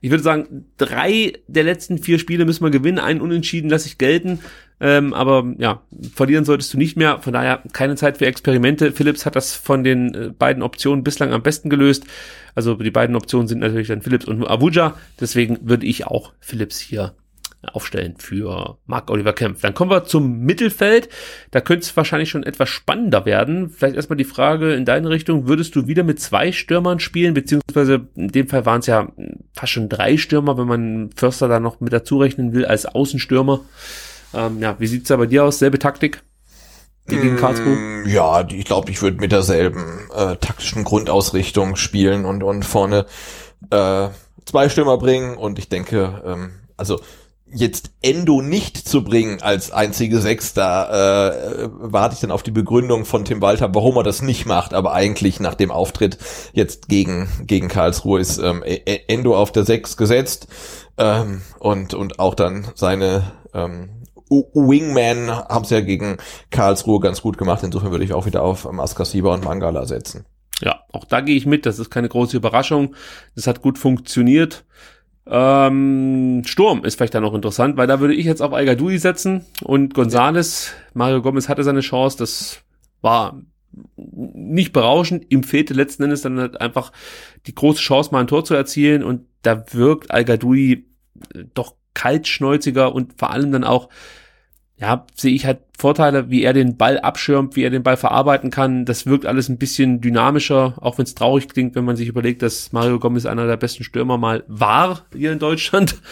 [0.00, 3.96] ich würde sagen, drei der letzten vier Spiele müssen wir gewinnen, einen Unentschieden lasse ich
[3.96, 4.40] gelten.
[4.80, 5.82] Ähm, aber ja,
[6.14, 7.20] verlieren solltest du nicht mehr.
[7.20, 8.92] Von daher keine Zeit für Experimente.
[8.92, 12.04] Philips hat das von den äh, beiden Optionen bislang am besten gelöst.
[12.54, 14.96] Also die beiden Optionen sind natürlich dann Philips und Abuja.
[15.20, 17.14] Deswegen würde ich auch Philips hier
[17.72, 19.62] aufstellen für Marc Oliver Kempf.
[19.62, 21.08] Dann kommen wir zum Mittelfeld.
[21.50, 23.70] Da könnte es wahrscheinlich schon etwas spannender werden.
[23.70, 25.48] Vielleicht erstmal die Frage in deine Richtung.
[25.48, 27.34] Würdest du wieder mit zwei Stürmern spielen?
[27.34, 29.08] Beziehungsweise in dem Fall waren es ja
[29.54, 33.60] fast schon drei Stürmer, wenn man Förster da noch mit dazu rechnen will als Außenstürmer.
[34.34, 35.58] Ähm, ja, wie sieht's da bei dir aus?
[35.58, 36.22] Selbe Taktik?
[37.06, 37.76] Wie gegen Karlsruhe?
[37.76, 42.64] Mm, Ja, die- ich glaube, ich würde mit derselben äh, taktischen Grundausrichtung spielen und, und
[42.64, 43.06] vorne
[43.70, 44.08] äh,
[44.46, 45.36] zwei Stürmer bringen.
[45.36, 47.00] Und ich denke, ähm, also
[47.56, 51.26] jetzt Endo nicht zu bringen als einzige Sechs, da
[51.62, 54.72] äh, warte ich dann auf die Begründung von Tim Walter, warum er das nicht macht.
[54.74, 56.18] Aber eigentlich nach dem Auftritt
[56.52, 60.48] jetzt gegen, gegen Karlsruhe ist ähm, E- E- Endo auf der Sechs gesetzt
[60.96, 63.90] ähm, und, und auch dann seine ähm,
[64.54, 66.16] Wingman haben es ja gegen
[66.50, 67.62] Karlsruhe ganz gut gemacht.
[67.62, 70.24] Insofern würde ich auch wieder auf ähm, Askasiba und Mangala setzen.
[70.60, 71.66] Ja, auch da gehe ich mit.
[71.66, 72.94] Das ist keine große Überraschung.
[73.34, 74.64] Das hat gut funktioniert.
[75.26, 79.44] Ähm, Sturm ist vielleicht dann noch interessant, weil da würde ich jetzt auf Al-Gadoui setzen
[79.62, 80.72] und Gonzales.
[80.92, 82.18] Mario Gomez hatte seine Chance.
[82.18, 82.60] Das
[83.00, 83.40] war
[84.06, 85.26] nicht berauschend.
[85.30, 86.92] Ihm fehlte letzten Endes dann halt einfach
[87.46, 89.02] die große Chance, mal ein Tor zu erzielen.
[89.02, 90.86] Und da wirkt Al-Gadoui
[91.34, 93.88] äh, doch kaltschnäuziger und vor allem dann auch
[94.84, 98.50] ja, sehe ich halt Vorteile, wie er den Ball abschirmt, wie er den Ball verarbeiten
[98.50, 98.84] kann.
[98.84, 102.42] Das wirkt alles ein bisschen dynamischer, auch wenn es traurig klingt, wenn man sich überlegt,
[102.42, 105.96] dass Mario Gomez einer der besten Stürmer mal war hier in Deutschland.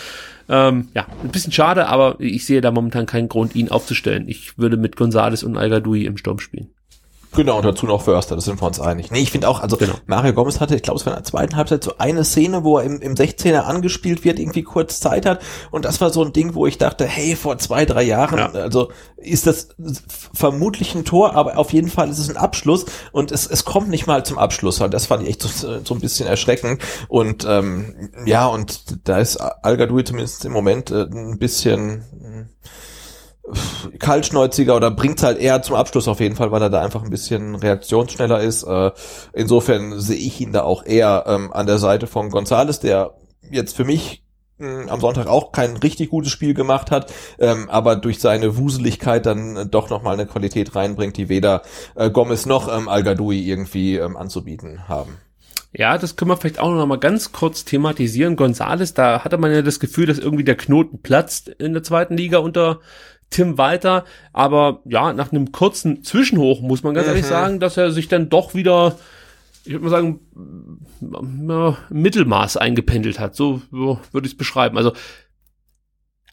[0.49, 4.28] Ähm, ja, ein bisschen schade, aber ich sehe da momentan keinen Grund, ihn aufzustellen.
[4.28, 6.75] Ich würde mit Gonzales und Al-Gadoui im Sturm spielen.
[7.35, 9.11] Genau, und dazu noch Förster, das sind wir uns einig.
[9.11, 11.57] Nee, ich finde auch, also Mario Gomez hatte, ich glaube, es war in der zweiten
[11.57, 15.41] Halbzeit so eine Szene, wo er im, im 16er angespielt wird, irgendwie kurz Zeit hat.
[15.70, 18.91] Und das war so ein Ding, wo ich dachte, hey, vor zwei, drei Jahren, also
[19.17, 19.69] ist das
[20.35, 23.89] vermutlich ein Tor, aber auf jeden Fall ist es ein Abschluss und es, es kommt
[23.89, 24.81] nicht mal zum Abschluss.
[24.81, 26.83] Und das fand ich echt so, so ein bisschen erschreckend.
[27.09, 32.05] Und ähm, ja, und da ist Al Gadoui zumindest im Moment äh, ein bisschen
[33.99, 37.11] kaltschnäuziger oder bringt's halt eher zum Abschluss auf jeden Fall, weil er da einfach ein
[37.11, 38.62] bisschen reaktionsschneller ist.
[38.62, 38.93] Äh,
[39.33, 43.15] insofern sehe ich ihn da auch eher ähm, an der Seite von Gonzales, der
[43.51, 44.23] jetzt für mich
[44.59, 49.27] mh, am Sonntag auch kein richtig gutes Spiel gemacht hat, ähm, aber durch seine Wuseligkeit
[49.27, 51.62] dann äh, doch nochmal eine Qualität reinbringt, die weder
[51.97, 55.19] äh, Gomez noch ähm, al irgendwie anzubieten haben.
[55.75, 58.37] Ja, das können wir vielleicht auch noch mal ganz kurz thematisieren.
[58.37, 62.15] Gonzales, da hatte man ja das Gefühl, dass irgendwie der Knoten platzt in der zweiten
[62.15, 62.81] Liga unter
[63.33, 64.05] Tim Walter.
[64.33, 67.12] Aber ja, nach einem kurzen Zwischenhoch muss man ganz mhm.
[67.12, 68.99] ehrlich sagen, dass er sich dann doch wieder,
[69.65, 70.20] ich würde mal sagen,
[71.49, 73.35] ja, Mittelmaß eingependelt hat.
[73.35, 74.77] So, so würde ich es beschreiben.
[74.77, 74.93] Also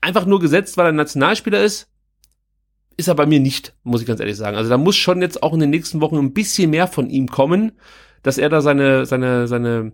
[0.01, 1.87] einfach nur gesetzt, weil er Nationalspieler ist,
[2.97, 4.57] ist er bei mir nicht, muss ich ganz ehrlich sagen.
[4.57, 7.27] Also da muss schon jetzt auch in den nächsten Wochen ein bisschen mehr von ihm
[7.27, 7.71] kommen
[8.23, 9.93] dass er da seine, seine, seine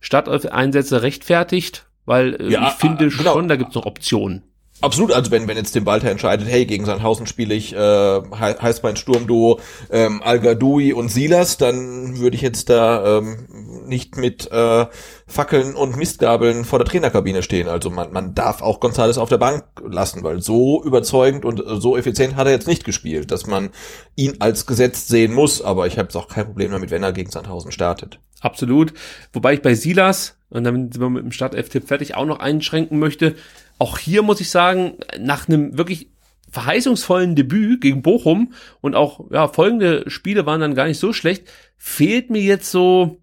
[0.00, 3.34] Starteinsätze rechtfertigt, weil äh, ja, ich finde genau.
[3.34, 4.42] schon, da gibt's noch Optionen.
[4.82, 8.96] Absolut, also wenn, wenn jetzt Tim Walter entscheidet, hey, gegen Sandhausen spiele ich äh, Heißbein
[8.96, 13.46] Sturmduo ähm, al und Silas, dann würde ich jetzt da ähm,
[13.86, 14.86] nicht mit äh,
[15.28, 17.68] Fackeln und Mistgabeln vor der Trainerkabine stehen.
[17.68, 21.96] Also man, man darf auch Gonzales auf der Bank lassen, weil so überzeugend und so
[21.96, 23.70] effizient hat er jetzt nicht gespielt, dass man
[24.16, 25.62] ihn als gesetzt sehen muss.
[25.62, 28.18] Aber ich habe jetzt auch kein Problem damit, wenn er gegen Sandhausen startet.
[28.40, 28.92] Absolut.
[29.32, 32.98] Wobei ich bei Silas, und dann sind wir mit dem Start-F-Tipp fertig, auch noch einschränken
[32.98, 33.36] möchte,
[33.82, 36.08] auch hier muss ich sagen, nach einem wirklich
[36.52, 41.48] verheißungsvollen Debüt gegen Bochum und auch ja, folgende Spiele waren dann gar nicht so schlecht,
[41.78, 43.20] fehlt mir jetzt so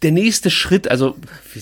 [0.00, 0.88] der nächste Schritt.
[0.90, 1.16] Also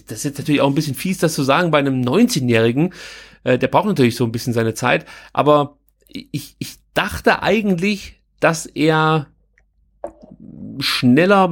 [0.07, 2.95] das ist jetzt natürlich auch ein bisschen fies, das zu sagen bei einem 19-Jährigen.
[3.43, 8.67] Äh, der braucht natürlich so ein bisschen seine Zeit, aber ich, ich dachte eigentlich, dass
[8.67, 9.27] er
[10.79, 11.51] schneller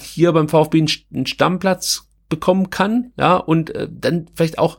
[0.00, 4.78] hier beim VfB einen Stammplatz bekommen kann, ja, und äh, dann vielleicht auch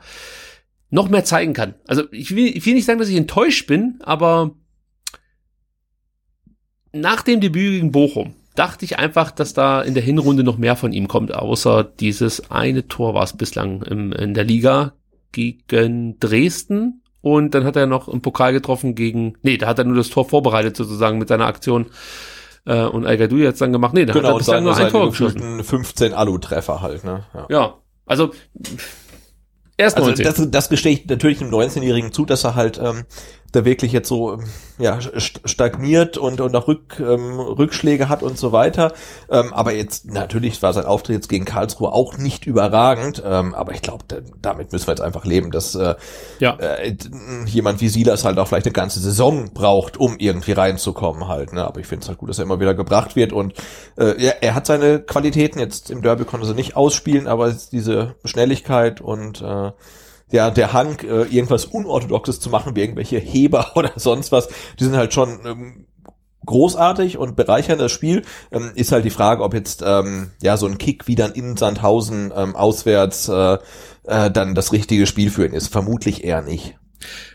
[0.89, 1.75] noch mehr zeigen kann.
[1.87, 4.51] Also ich will, ich will nicht sagen, dass ich enttäuscht bin, aber
[6.93, 10.75] nach dem Debüt gegen Bochum dachte ich einfach, dass da in der Hinrunde noch mehr
[10.75, 14.93] von ihm kommt, außer dieses eine Tor war es bislang im, in der Liga
[15.31, 19.85] gegen Dresden und dann hat er noch im Pokal getroffen gegen, nee, da hat er
[19.85, 21.87] nur das Tor vorbereitet sozusagen mit seiner Aktion
[22.67, 25.09] äh, und al jetzt dann gemacht, nee, da genau, hat er bislang nur ein Tor
[25.09, 25.63] geschossen.
[25.63, 27.23] 15 Alu-Treffer halt, ne?
[27.33, 27.73] Ja, ja
[28.05, 28.31] also
[29.77, 33.05] erst also das, das gestehe ich natürlich einem 19-Jährigen zu, dass er halt ähm,
[33.51, 34.39] da wirklich jetzt so
[34.77, 38.93] ja stagniert und und auch Rück, ähm, Rückschläge hat und so weiter.
[39.29, 43.23] Ähm, aber jetzt natürlich war sein Auftritt jetzt gegen Karlsruhe auch nicht überragend.
[43.25, 44.05] Ähm, aber ich glaube,
[44.41, 45.95] damit müssen wir jetzt einfach leben, dass äh,
[46.39, 46.55] ja.
[46.55, 46.95] äh,
[47.45, 51.53] jemand wie Silas halt auch vielleicht eine ganze Saison braucht, um irgendwie reinzukommen halt.
[51.53, 51.65] Ne?
[51.65, 53.53] Aber ich finde es halt gut, dass er immer wieder gebracht wird und
[53.97, 58.15] äh, ja, er hat seine Qualitäten jetzt im Derby konnte er nicht ausspielen, aber diese
[58.25, 59.71] Schnelligkeit und äh,
[60.31, 64.49] der, der Hang, äh, irgendwas Unorthodoxes zu machen, wie irgendwelche Heber oder sonst was,
[64.79, 65.85] die sind halt schon ähm,
[66.45, 68.23] großartig und bereichern das Spiel.
[68.51, 71.57] Ähm, ist halt die Frage, ob jetzt ähm, ja so ein Kick wie dann in
[71.57, 73.57] Sandhausen ähm, auswärts äh,
[74.03, 75.67] äh, dann das richtige Spiel für ihn ist.
[75.67, 76.75] Vermutlich eher nicht.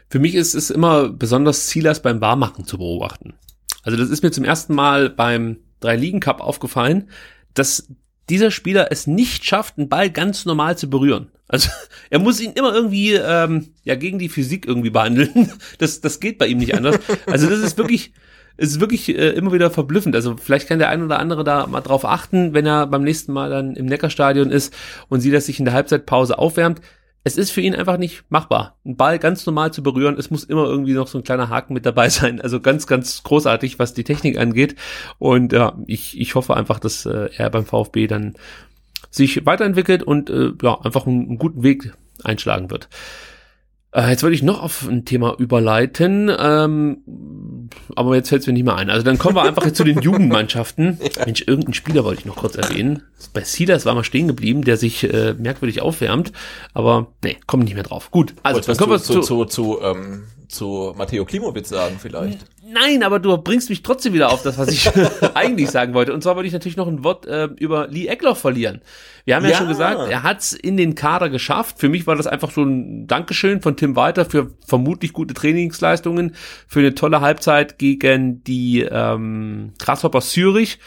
[0.09, 3.35] Für mich ist es immer besonders Zielers beim Barmachen zu beobachten.
[3.83, 7.11] Also das ist mir zum ersten Mal beim Drei Ligen Cup aufgefallen,
[7.55, 7.89] dass
[8.29, 11.29] dieser Spieler es nicht schafft, einen Ball ganz normal zu berühren.
[11.49, 11.69] Also
[12.11, 15.51] er muss ihn immer irgendwie ähm, ja gegen die Physik irgendwie behandeln.
[15.79, 16.99] Das das geht bei ihm nicht anders.
[17.27, 18.13] Also das ist wirklich
[18.57, 20.15] ist wirklich äh, immer wieder verblüffend.
[20.15, 23.33] Also vielleicht kann der ein oder andere da mal drauf achten, wenn er beim nächsten
[23.33, 24.75] Mal dann im Neckarstadion ist
[25.09, 26.81] und sieht, dass sich in der Halbzeitpause aufwärmt
[27.25, 30.17] es ist für ihn einfach nicht machbar, einen Ball ganz normal zu berühren.
[30.19, 32.41] Es muss immer irgendwie noch so ein kleiner Haken mit dabei sein.
[32.41, 34.77] Also ganz, ganz großartig, was die Technik angeht.
[35.19, 38.35] Und ja, ich, ich hoffe einfach, dass äh, er beim VfB dann
[39.11, 41.93] sich weiterentwickelt und äh, ja, einfach einen, einen guten Weg
[42.25, 42.89] einschlagen wird.
[43.95, 48.55] Äh, jetzt wollte ich noch auf ein Thema überleiten, ähm, aber jetzt fällt es mir
[48.55, 48.89] nicht mehr ein.
[48.89, 50.99] Also dann kommen wir einfach jetzt zu den Jugendmannschaften.
[51.27, 53.03] Mensch, irgendein Spieler wollte ich noch kurz erwähnen.
[53.35, 56.33] Bei Silas war mal stehen geblieben, der sich äh, merkwürdig aufwärmt,
[56.73, 58.11] aber nee, kommen nicht mehr drauf.
[58.11, 62.41] Gut, also dann kommen wir zu, zu, zu, zu ähm, zu Matteo Klimowitz sagen vielleicht.
[62.65, 64.89] Nein, aber du bringst mich trotzdem wieder auf das, was ich
[65.35, 66.13] eigentlich sagen wollte.
[66.13, 68.83] Und zwar wollte ich natürlich noch ein Wort äh, über Lee Eckloff verlieren.
[69.25, 71.79] Wir haben ja, ja schon gesagt, er hat es in den Kader geschafft.
[71.79, 76.35] Für mich war das einfach so ein Dankeschön von Tim Walter für vermutlich gute Trainingsleistungen,
[76.67, 80.79] für eine tolle Halbzeit gegen die ähm, Grasshopper Zürich.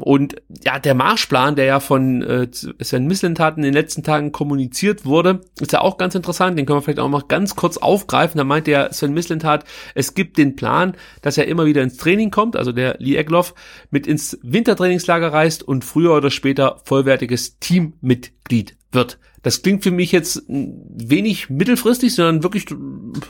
[0.00, 5.04] Und ja, der Marschplan, der ja von äh, Sven Mislintat in den letzten Tagen kommuniziert
[5.04, 6.58] wurde, ist ja auch ganz interessant.
[6.58, 8.38] Den können wir vielleicht auch mal ganz kurz aufgreifen.
[8.38, 12.30] Da meinte ja Sven Mislintat, es gibt den Plan, dass er immer wieder ins Training
[12.30, 13.54] kommt, also der Lee Egloff
[13.90, 19.18] mit ins Wintertrainingslager reist und früher oder später vollwertiges Teammitglied wird.
[19.42, 22.66] Das klingt für mich jetzt wenig mittelfristig, sondern wirklich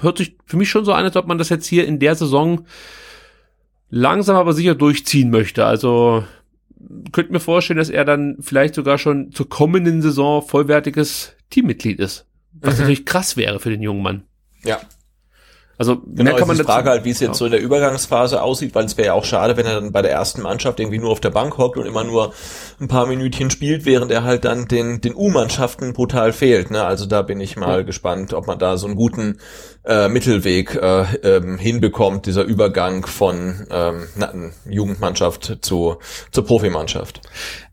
[0.01, 2.15] hört sich für mich schon so an, als ob man das jetzt hier in der
[2.15, 2.65] Saison
[3.91, 5.65] langsam aber sicher durchziehen möchte.
[5.65, 6.25] Also
[7.13, 12.27] könnte mir vorstellen, dass er dann vielleicht sogar schon zur kommenden Saison vollwertiges Teammitglied ist.
[12.53, 12.81] Was Mhm.
[12.81, 14.25] natürlich krass wäre für den jungen Mann.
[14.65, 14.81] Ja.
[15.79, 17.35] Also Genau, mehr kann man die Frage halt, wie es jetzt Ja.
[17.35, 20.01] so in der Übergangsphase aussieht, weil es wäre ja auch schade, wenn er dann bei
[20.03, 22.33] der ersten Mannschaft irgendwie nur auf der Bank hockt und immer nur
[22.81, 26.71] ein paar Minütchen spielt, während er halt dann den, den U-Mannschaften brutal fehlt.
[26.71, 26.83] Ne?
[26.83, 29.39] Also da bin ich mal gespannt, ob man da so einen guten
[29.85, 34.33] äh, Mittelweg äh, ähm, hinbekommt, dieser Übergang von ähm, na,
[34.69, 35.97] Jugendmannschaft zu,
[36.33, 37.21] zur Profimannschaft.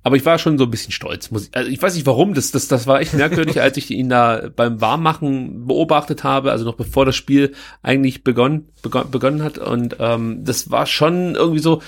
[0.03, 1.31] Aber ich war schon so ein bisschen stolz.
[1.31, 3.89] Muss ich, also ich weiß nicht warum, das, das, das war echt merkwürdig, als ich
[3.89, 9.43] ihn da beim Warmmachen beobachtet habe, also noch bevor das Spiel eigentlich begonnen, begon, begonnen
[9.43, 9.57] hat.
[9.57, 11.81] Und ähm, das war schon irgendwie so,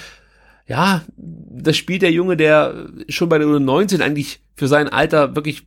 [0.65, 5.63] ja, das spielt der Junge, der schon bei der U19 eigentlich für sein Alter wirklich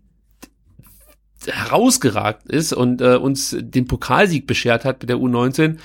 [1.47, 5.77] herausgeragt ist und äh, uns den Pokalsieg beschert hat mit der U19.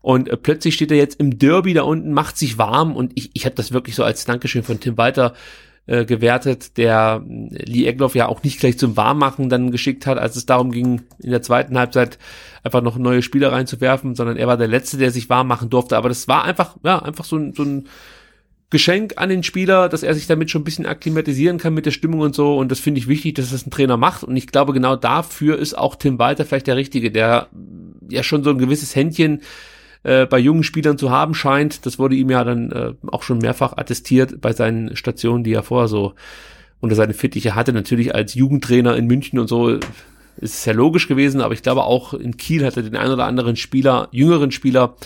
[0.00, 3.30] Und äh, plötzlich steht er jetzt im Derby da unten, macht sich warm und ich,
[3.34, 5.34] ich habe das wirklich so als Dankeschön von Tim Walter
[5.86, 10.18] äh, gewertet, der äh, Lee Egloff ja auch nicht gleich zum Warmmachen dann geschickt hat,
[10.18, 12.18] als es darum ging, in der zweiten Halbzeit
[12.62, 15.96] einfach noch neue Spieler reinzuwerfen, sondern er war der Letzte, der sich warm machen durfte.
[15.96, 17.88] Aber das war einfach, ja, einfach so ein, so ein
[18.70, 21.90] Geschenk an den Spieler, dass er sich damit schon ein bisschen akklimatisieren kann mit der
[21.90, 22.56] Stimmung und so.
[22.56, 24.24] Und das finde ich wichtig, dass das ein Trainer macht.
[24.24, 27.48] Und ich glaube, genau dafür ist auch Tim Walter vielleicht der Richtige, der
[28.08, 29.42] ja schon so ein gewisses Händchen
[30.04, 31.84] äh, bei jungen Spielern zu haben scheint.
[31.86, 35.62] Das wurde ihm ja dann äh, auch schon mehrfach attestiert bei seinen Stationen, die er
[35.62, 36.14] vorher so
[36.80, 37.72] unter seine Fittiche hatte.
[37.72, 41.84] Natürlich als Jugendtrainer in München und so ist es ja logisch gewesen, aber ich glaube
[41.84, 44.96] auch in Kiel hat er den einen oder anderen Spieler, jüngeren Spieler,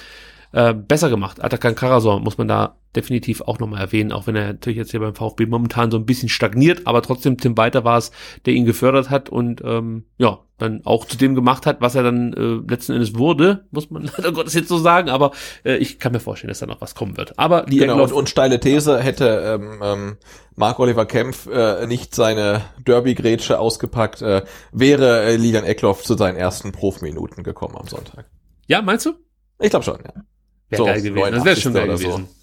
[0.53, 1.43] äh, besser gemacht.
[1.43, 5.01] Atakan Karasor muss man da definitiv auch nochmal erwähnen, auch wenn er natürlich jetzt hier
[5.01, 8.11] beim VfB momentan so ein bisschen stagniert, aber trotzdem Tim Weiter war es,
[8.47, 12.03] der ihn gefördert hat und ähm, ja, dann auch zu dem gemacht hat, was er
[12.03, 15.33] dann äh, letzten Endes wurde, muss man leider Gottes jetzt so sagen, aber
[15.65, 17.39] äh, ich kann mir vorstellen, dass da noch was kommen wird.
[17.39, 20.17] Aber die Genau, und, und steile These hätte ähm, ähm,
[20.57, 24.43] Marc-Oliver Kempf äh, nicht seine Derby-Grätsche ausgepackt, äh,
[24.73, 28.29] wäre äh, Lilian Eckloff zu seinen ersten Profminuten gekommen am Sonntag.
[28.67, 29.13] Ja, meinst du?
[29.61, 30.23] Ich glaube schon, ja.
[30.71, 31.33] Wäre geil gewesen.
[31.33, 32.07] Das wäre schon geil 89.
[32.07, 32.38] gewesen.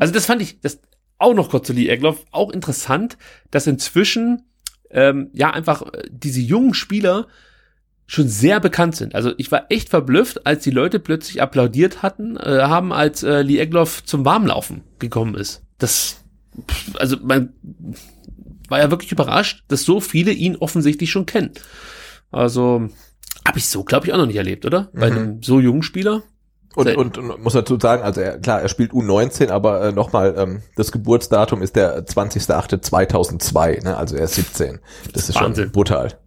[0.00, 0.80] Also das fand ich, das
[1.18, 3.16] auch noch kurz zu Lee Egloff, auch interessant,
[3.50, 4.42] dass inzwischen
[4.90, 7.26] ähm, ja einfach äh, diese jungen Spieler
[8.06, 9.14] schon sehr bekannt sind.
[9.14, 13.42] Also ich war echt verblüfft, als die Leute plötzlich applaudiert hatten, äh, haben, als äh,
[13.42, 15.62] Lee Egloff zum Warmlaufen gekommen ist.
[15.78, 16.16] Das,
[16.94, 17.52] also man
[18.68, 21.52] war ja wirklich überrascht, dass so viele ihn offensichtlich schon kennen.
[22.32, 22.88] Also
[23.46, 24.90] habe ich so, glaube ich, auch noch nicht erlebt, oder?
[24.92, 25.16] Bei Mhm.
[25.16, 26.22] einem so jungen Spieler.
[26.76, 30.34] Und, und, und muss dazu sagen, also er, klar, er spielt U19, aber äh, nochmal,
[30.36, 33.96] ähm, das Geburtsdatum ist der 20.08.2002, ne?
[33.96, 34.78] also er ist 17.
[35.12, 35.64] Das ist Wahnsinn.
[35.64, 36.18] schon brutal.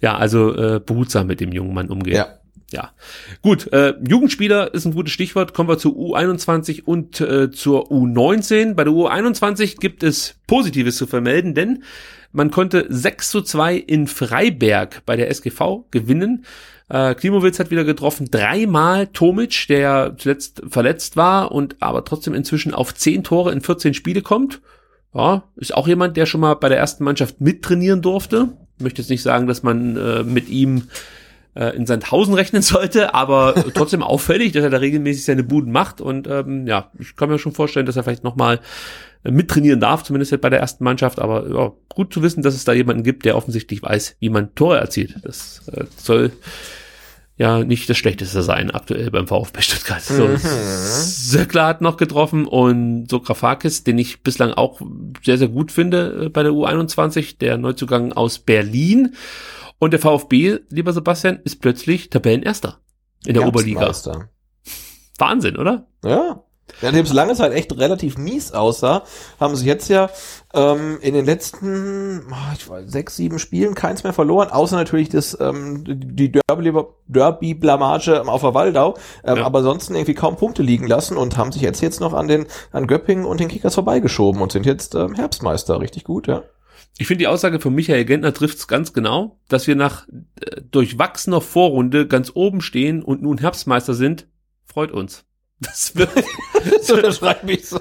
[0.00, 2.16] Ja, also äh, behutsam mit dem jungen Mann umgehen.
[2.16, 2.38] Ja.
[2.70, 2.90] Ja.
[3.42, 5.54] Gut, äh, Jugendspieler ist ein gutes Stichwort.
[5.54, 8.74] Kommen wir zur U21 und äh, zur U19.
[8.74, 11.84] Bei der U21 gibt es Positives zu vermelden, denn
[12.32, 16.44] man konnte 6 zu 2 in Freiberg bei der SGV gewinnen.
[16.88, 22.74] Äh, Klimowitz hat wieder getroffen, dreimal Tomic, der zuletzt verletzt war und aber trotzdem inzwischen
[22.74, 24.60] auf 10 Tore in 14 Spiele kommt.
[25.14, 28.48] Ja, ist auch jemand, der schon mal bei der ersten Mannschaft mittrainieren durfte.
[28.76, 30.88] Ich möchte jetzt nicht sagen, dass man äh, mit ihm
[31.54, 36.00] äh, in Sandhausen rechnen sollte, aber trotzdem auffällig, dass er da regelmäßig seine Buden macht
[36.00, 38.60] und ähm, ja, ich kann mir schon vorstellen, dass er vielleicht nochmal
[39.30, 42.64] mittrainieren darf, zumindest jetzt bei der ersten Mannschaft, aber ja, gut zu wissen, dass es
[42.64, 45.16] da jemanden gibt, der offensichtlich weiß, wie man Tore erzielt.
[45.22, 46.32] Das äh, soll
[47.36, 50.02] ja nicht das Schlechteste sein aktuell beim VfB Stuttgart.
[50.02, 50.38] So, Mhm.
[50.38, 54.80] Söckler hat noch getroffen und Sokrafakis, den ich bislang auch
[55.24, 59.14] sehr, sehr gut finde äh, bei der U21, der Neuzugang aus Berlin.
[59.80, 62.78] Und der VfB, lieber Sebastian, ist plötzlich Tabellenerster
[63.26, 63.80] in der Oberliga.
[65.18, 65.86] Wahnsinn, oder?
[66.04, 66.43] Ja.
[66.82, 69.04] Nachdem es lange Zeit echt relativ mies aussah,
[69.40, 70.10] haben sie jetzt ja
[70.52, 75.08] ähm, in den letzten ah, ich weiß, sechs, sieben Spielen keins mehr verloren, außer natürlich
[75.08, 76.72] das ähm, die Derby-
[77.06, 81.62] Derby-Blamage auf der Waldau, ähm, aber ansonsten irgendwie kaum Punkte liegen lassen und haben sich
[81.62, 85.14] jetzt jetzt noch an den an Göppingen und den Kickers vorbeigeschoben und sind jetzt ähm,
[85.14, 86.42] Herbstmeister, richtig gut, ja.
[86.96, 91.40] Ich finde die Aussage von Michael Gentner trifft's ganz genau, dass wir nach äh, durchwachsener
[91.40, 94.28] Vorrunde ganz oben stehen und nun Herbstmeister sind,
[94.64, 95.24] freut uns.
[95.64, 96.10] Das wird,
[96.78, 97.80] das unterschreibe ich so.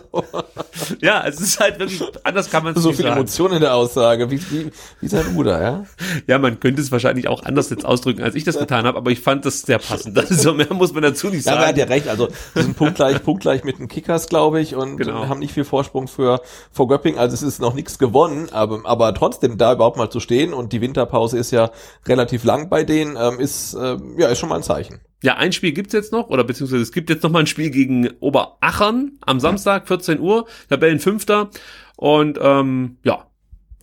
[1.02, 3.18] Ja, es ist halt wirklich, anders kann man es So nicht viel sagen.
[3.18, 4.72] Emotion in der Aussage, wie, wie,
[5.02, 5.84] wie sein Bruder, ja?
[6.28, 9.12] Ja, man könnte es wahrscheinlich auch anders jetzt ausdrücken, als ich das getan habe, aber
[9.12, 10.18] ich fand das sehr passend.
[10.18, 11.58] Also mehr muss man dazu nicht Ja, sagen.
[11.58, 12.08] aber er hat ja recht.
[12.08, 15.28] Also die sind punktgleich, punktgleich mit den Kickers, glaube ich, und Genau.
[15.28, 17.18] haben nicht viel Vorsprung für vor Göpping.
[17.18, 20.74] Also es ist noch nichts gewonnen, aber, aber trotzdem da überhaupt mal zu stehen und
[20.74, 21.72] die Winterpause ist ja
[22.08, 25.00] relativ lang bei denen, ähm, ist ähm, ja ist schon mal ein Zeichen.
[25.24, 27.70] Ja, ein Spiel gibt's jetzt noch, oder beziehungsweise es gibt jetzt noch mal ein Spiel
[27.70, 31.50] gegen Oberachern am Samstag, 14 Uhr, Tabellenfünfter.
[31.96, 33.26] Und ähm, ja,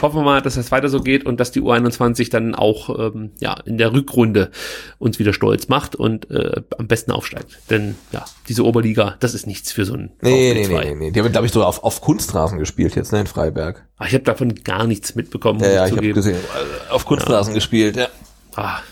[0.02, 3.30] hoffen wir mal, dass das weiter so geht und dass die U21 dann auch ähm,
[3.40, 4.50] ja in der Rückrunde
[4.98, 7.58] uns wieder stolz macht und äh, am besten aufsteigt.
[7.70, 11.10] Denn ja, diese Oberliga, das ist nichts für so ein Nee, nee, nee, nee, nee.
[11.10, 13.86] Die haben, glaube ich, so auf, auf Kunstrasen gespielt jetzt, ne, in Freiberg.
[13.96, 15.60] Ach, ich habe davon gar nichts mitbekommen.
[15.60, 16.14] Ja, ja, ich habe zugeben.
[16.14, 16.38] gesehen.
[16.90, 18.08] Auf Kunstrasen gespielt, ja.
[18.56, 18.82] Ah, ja.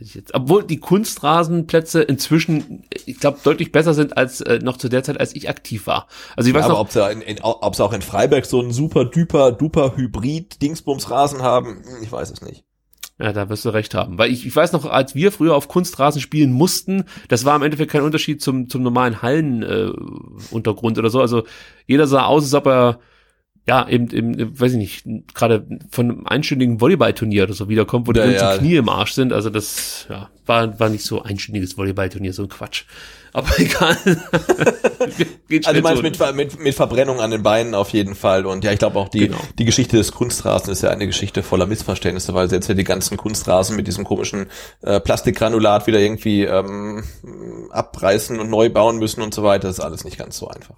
[0.00, 5.02] Jetzt, obwohl die Kunstrasenplätze inzwischen, ich glaube, deutlich besser sind als äh, noch zu der
[5.02, 6.08] Zeit, als ich aktiv war.
[6.36, 8.46] Also ich ja, weiß aber noch, ob sie, in, in, ob sie auch in Freiberg
[8.46, 12.64] so einen super duper duper Hybrid Dingsbums-Rasen haben, ich weiß es nicht.
[13.18, 14.18] Ja, da wirst du recht haben.
[14.18, 17.62] Weil ich, ich weiß noch, als wir früher auf Kunstrasen spielen mussten, das war im
[17.62, 21.20] Endeffekt kein Unterschied zum, zum normalen Hallenuntergrund äh, Untergrund oder so.
[21.20, 21.44] Also
[21.86, 22.98] jeder sah aus, als ob er
[23.66, 28.12] ja, eben, eben, weiß ich nicht, gerade von einem einstündigen Volleyballturnier oder so wiederkommt, wo
[28.12, 28.58] die Ja, ganzen ja.
[28.58, 29.32] Knie im Arsch sind.
[29.32, 32.84] Also das, ja, war, war nicht so einstündiges Volleyballturnier, so ein Quatsch.
[33.32, 33.96] Aber egal.
[35.64, 36.02] Also du meinst zu.
[36.02, 38.46] mit, mit, mit Verbrennung an den Beinen auf jeden Fall.
[38.46, 39.40] Und ja, ich glaube auch die, Genau.
[39.58, 42.84] die Geschichte des Kunstrasen ist ja eine Geschichte voller Missverständnisse, weil sie jetzt ja die
[42.84, 44.46] ganzen Kunstrasen mit diesem komischen
[44.82, 47.02] äh, Plastikgranulat wieder irgendwie ähm,
[47.70, 49.68] abreißen und neu bauen müssen und so weiter.
[49.68, 50.76] Das ist alles nicht ganz so einfach.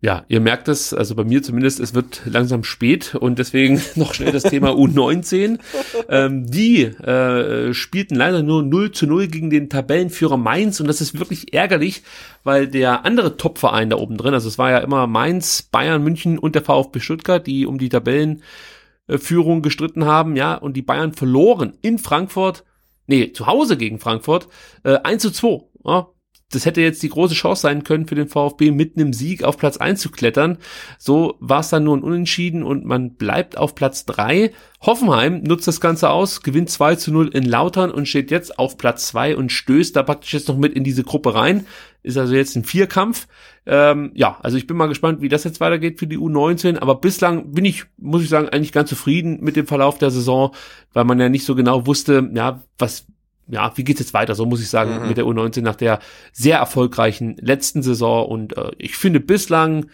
[0.00, 4.14] Ja, ihr merkt es, also bei mir zumindest, es wird langsam spät und deswegen noch
[4.14, 5.58] schnell das Thema U19.
[6.10, 11.02] Ähm, die äh, spielten leider nur 0 zu 0 gegen den Tabellenführer Mainz und das
[11.02, 12.02] ist wirklich ärgerlich,
[12.44, 16.38] weil der andere Topverein da oben drin, also es war ja immer Mainz, Bayern, München
[16.38, 21.74] und der VfB Stuttgart, die um die Tabellenführung gestritten haben, ja, und die Bayern verloren
[21.82, 22.64] in Frankfurt,
[23.06, 24.48] nee, zu Hause gegen Frankfurt,
[24.84, 25.60] äh, 1 zu 2.
[25.84, 26.08] Ja,
[26.50, 29.58] das hätte jetzt die große Chance sein können für den VfB, mit einem Sieg auf
[29.58, 30.56] Platz 1 zu klettern.
[30.98, 34.52] So war es dann nur ein Unentschieden und man bleibt auf Platz 3.
[34.80, 38.78] Hoffenheim nutzt das Ganze aus, gewinnt 2 zu 0 in Lautern und steht jetzt auf
[38.78, 41.66] Platz 2 und stößt da praktisch jetzt noch mit in diese Gruppe rein.
[42.02, 43.28] Ist also jetzt ein Vierkampf.
[43.66, 46.94] Ähm, ja, also ich bin mal gespannt, wie das jetzt weitergeht für die U19, aber
[46.94, 50.54] bislang bin ich, muss ich sagen, eigentlich ganz zufrieden mit dem Verlauf der Saison,
[50.94, 53.06] weil man ja nicht so genau wusste, ja, was
[53.48, 54.34] ja, wie geht's jetzt weiter?
[54.34, 55.08] So muss ich sagen, Mhm.
[55.08, 56.00] mit der U19 nach der
[56.32, 58.26] sehr erfolgreichen letzten Saison.
[58.26, 59.86] Und äh, ich finde bislang,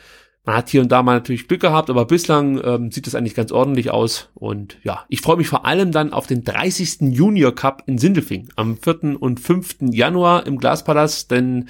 [0.47, 3.34] man hat hier und da mal natürlich Glück gehabt, aber bislang ähm, sieht es eigentlich
[3.34, 4.28] ganz ordentlich aus.
[4.34, 6.99] Und ja, ich freue mich vor allem dann auf den 30.
[7.16, 9.16] Junior Cup in Sindelfing am 4.
[9.23, 9.76] und 5.
[9.92, 11.68] Januar im Glaspalast, denn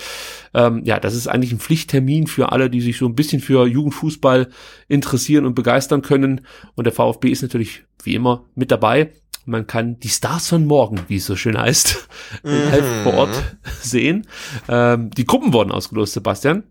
[0.54, 3.64] ähm, ja, das ist eigentlich ein Pflichttermin für alle, die sich so ein bisschen für
[3.68, 4.48] Jugendfußball
[4.88, 6.40] interessieren und begeistern können.
[6.74, 9.12] Und der VfB ist natürlich wie immer mit dabei.
[9.46, 12.08] Man kann die Stars von morgen, wie es so schön heißt,
[12.42, 13.42] live vor Ort
[13.80, 14.26] sehen.
[14.68, 16.64] Ähm, die Gruppen wurden ausgelost, Sebastian.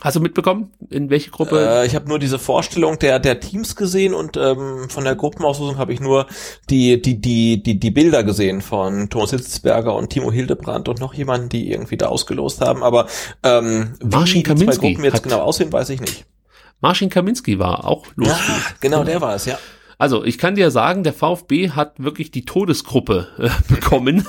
[0.00, 1.58] Hast du mitbekommen, in welche Gruppe?
[1.58, 5.76] Äh, ich habe nur diese Vorstellung der der Teams gesehen und ähm, von der Gruppenauslosung
[5.76, 6.26] habe ich nur
[6.70, 11.14] die die die die die Bilder gesehen von Thomas Hitzberger und Timo Hildebrand und noch
[11.14, 12.84] jemanden, die irgendwie da ausgelost haben.
[12.84, 13.08] Aber
[13.42, 16.26] ähm, wie Marcin die zwei Gruppen jetzt genau aussehen, weiß ich nicht.
[16.80, 18.28] Marcin Kaminski war auch los.
[18.28, 18.38] Ja,
[18.80, 19.58] genau, der war es, ja.
[19.98, 24.24] Also, ich kann dir sagen, der VfB hat wirklich die Todesgruppe äh, bekommen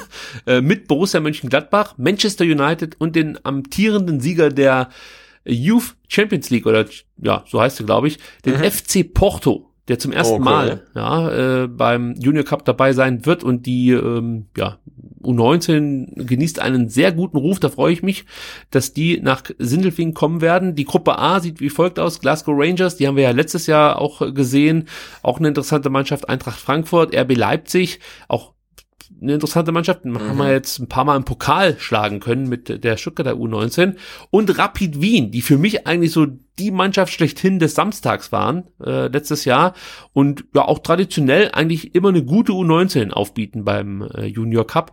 [0.48, 4.89] äh, mit Borussia Mönchengladbach, Manchester United und den amtierenden Sieger der
[5.45, 6.85] Youth Champions League oder
[7.17, 10.43] ja, so heißt er, glaube ich, den FC Porto, der zum ersten Okay.
[10.43, 14.77] Mal ja, äh, beim Junior Cup dabei sein wird und die ähm, ja,
[15.24, 18.26] U19 genießt einen sehr guten Ruf, da freue ich mich,
[18.72, 20.76] dass die nach Sindelfingen kommen werden.
[20.76, 24.00] Die Gruppe A sieht wie folgt aus, Glasgow Rangers, die haben wir ja letztes Jahr
[24.00, 24.88] auch gesehen,
[25.22, 28.53] auch eine interessante Mannschaft, Eintracht Frankfurt, RB Leipzig, auch
[29.21, 32.97] eine interessante Mannschaft, haben wir jetzt ein paar Mal im Pokal schlagen können mit der
[32.97, 33.95] Stuttgarter U19
[34.29, 39.07] und Rapid Wien, die für mich eigentlich so die Mannschaft schlechthin des Samstags waren äh,
[39.07, 39.73] letztes Jahr
[40.13, 44.91] und ja auch traditionell eigentlich immer eine gute U19 aufbieten beim äh, Junior Cup.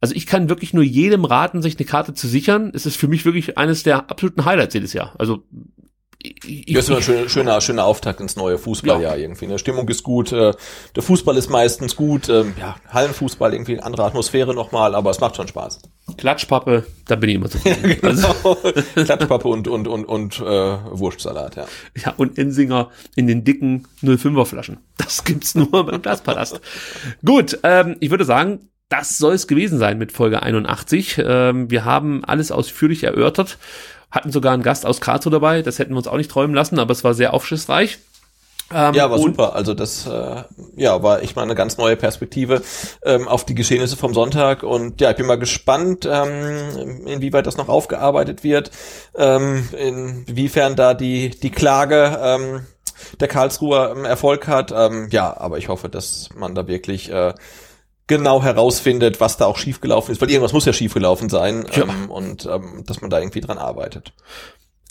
[0.00, 2.70] Also ich kann wirklich nur jedem raten, sich eine Karte zu sichern.
[2.74, 5.14] Es ist für mich wirklich eines der absoluten Highlights jedes Jahr.
[5.18, 5.42] Also
[6.22, 9.46] ich, Das ist immer ein schöner, schöner, schöner Auftakt ins neue Fußballjahr irgendwie.
[9.46, 10.52] Die Stimmung ist gut, äh,
[10.94, 15.20] der Fußball ist meistens gut, ähm, ja, Hallenfußball irgendwie eine andere Atmosphäre nochmal, aber es
[15.20, 15.80] macht schon Spaß.
[16.16, 17.96] Klatschpappe, da bin ich immer zufrieden.
[18.00, 18.54] genau.
[18.94, 21.66] Klatschpappe und, und, und, und äh, Wurstsalat, ja.
[22.04, 24.78] Ja, und Ensinger in den dicken 05er Flaschen.
[24.96, 26.60] Das gibt's nur beim Glaspalast.
[27.24, 31.18] Gut, ähm, ich würde sagen, das soll es gewesen sein mit Folge 81.
[31.18, 33.58] Ähm, wir haben alles ausführlich erörtert,
[34.10, 35.62] hatten sogar einen Gast aus Karlsruhe dabei.
[35.62, 37.98] Das hätten wir uns auch nicht träumen lassen, aber es war sehr aufschlussreich.
[38.74, 39.54] Ähm, ja, war super.
[39.54, 40.42] Also das äh,
[40.74, 42.62] ja, war ich mal eine ganz neue Perspektive
[43.04, 44.64] ähm, auf die Geschehnisse vom Sonntag.
[44.64, 48.72] Und ja, ich bin mal gespannt, ähm, inwieweit das noch aufgearbeitet wird,
[49.14, 52.66] ähm, inwiefern da die, die Klage ähm,
[53.20, 54.72] der Karlsruher ähm, Erfolg hat.
[54.76, 57.34] Ähm, ja, aber ich hoffe, dass man da wirklich äh,
[58.06, 61.82] genau herausfindet, was da auch schiefgelaufen ist, weil irgendwas muss ja schiefgelaufen sein Ja.
[61.82, 64.12] ähm, und ähm, dass man da irgendwie dran arbeitet.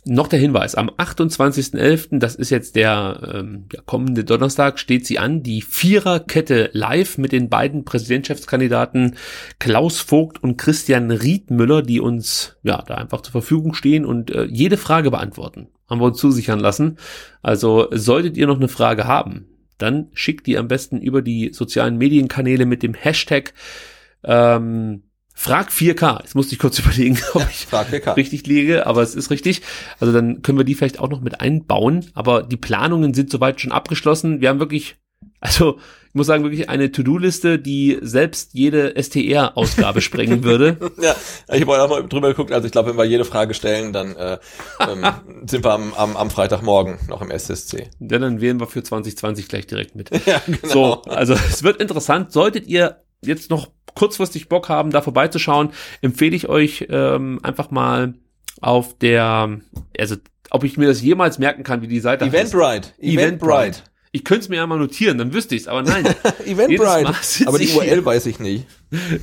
[0.08, 5.18] noch der Hinweis, am 28.11., das ist jetzt der ähm, ja, kommende Donnerstag, steht sie
[5.18, 9.16] an, die Viererkette live mit den beiden Präsidentschaftskandidaten
[9.58, 14.44] Klaus Vogt und Christian Riedmüller, die uns ja da einfach zur Verfügung stehen und äh,
[14.44, 15.70] jede Frage beantworten.
[15.90, 16.98] Haben wir uns zusichern lassen.
[17.42, 21.98] Also solltet ihr noch eine Frage haben, dann schickt die am besten über die sozialen
[21.98, 23.54] Medienkanäle mit dem Hashtag
[24.24, 25.04] ähm,
[25.38, 26.22] Frag 4K.
[26.22, 27.68] Jetzt musste ich kurz überlegen, ob ich
[28.16, 29.62] richtig liege, aber es ist richtig.
[30.00, 32.06] Also dann können wir die vielleicht auch noch mit einbauen.
[32.14, 34.42] Aber die Planungen sind soweit schon abgeschlossen.
[34.42, 34.96] Wir haben wirklich,
[35.46, 40.78] also ich muss sagen, wirklich eine To-Do-Liste, die selbst jede STR-Ausgabe sprengen würde.
[41.02, 41.14] ja,
[41.54, 42.54] ich habe auch mal drüber geguckt.
[42.54, 44.38] Also ich glaube, wenn wir jede Frage stellen, dann äh,
[44.80, 45.06] ähm,
[45.46, 47.90] sind wir am, am, am Freitagmorgen noch im SSC.
[48.00, 50.10] Ja, dann wählen wir für 2020 gleich direkt mit.
[50.26, 50.60] Ja, genau.
[50.64, 52.32] So, also es wird interessant.
[52.32, 58.16] Solltet ihr jetzt noch kurzfristig Bock haben, da vorbeizuschauen, empfehle ich euch ähm, einfach mal
[58.62, 59.60] auf der,
[60.00, 60.16] also
[60.50, 62.66] ob ich mir das jemals merken kann, wie die Seite Eventbrite.
[62.66, 62.94] heißt.
[63.00, 63.80] Eventbrite.
[64.16, 66.06] Ich könnte es mir ja mal notieren, dann wüsste ich's, aber nein.
[66.46, 67.14] Eventbrite.
[67.48, 68.66] Aber die URL weiß ich nicht.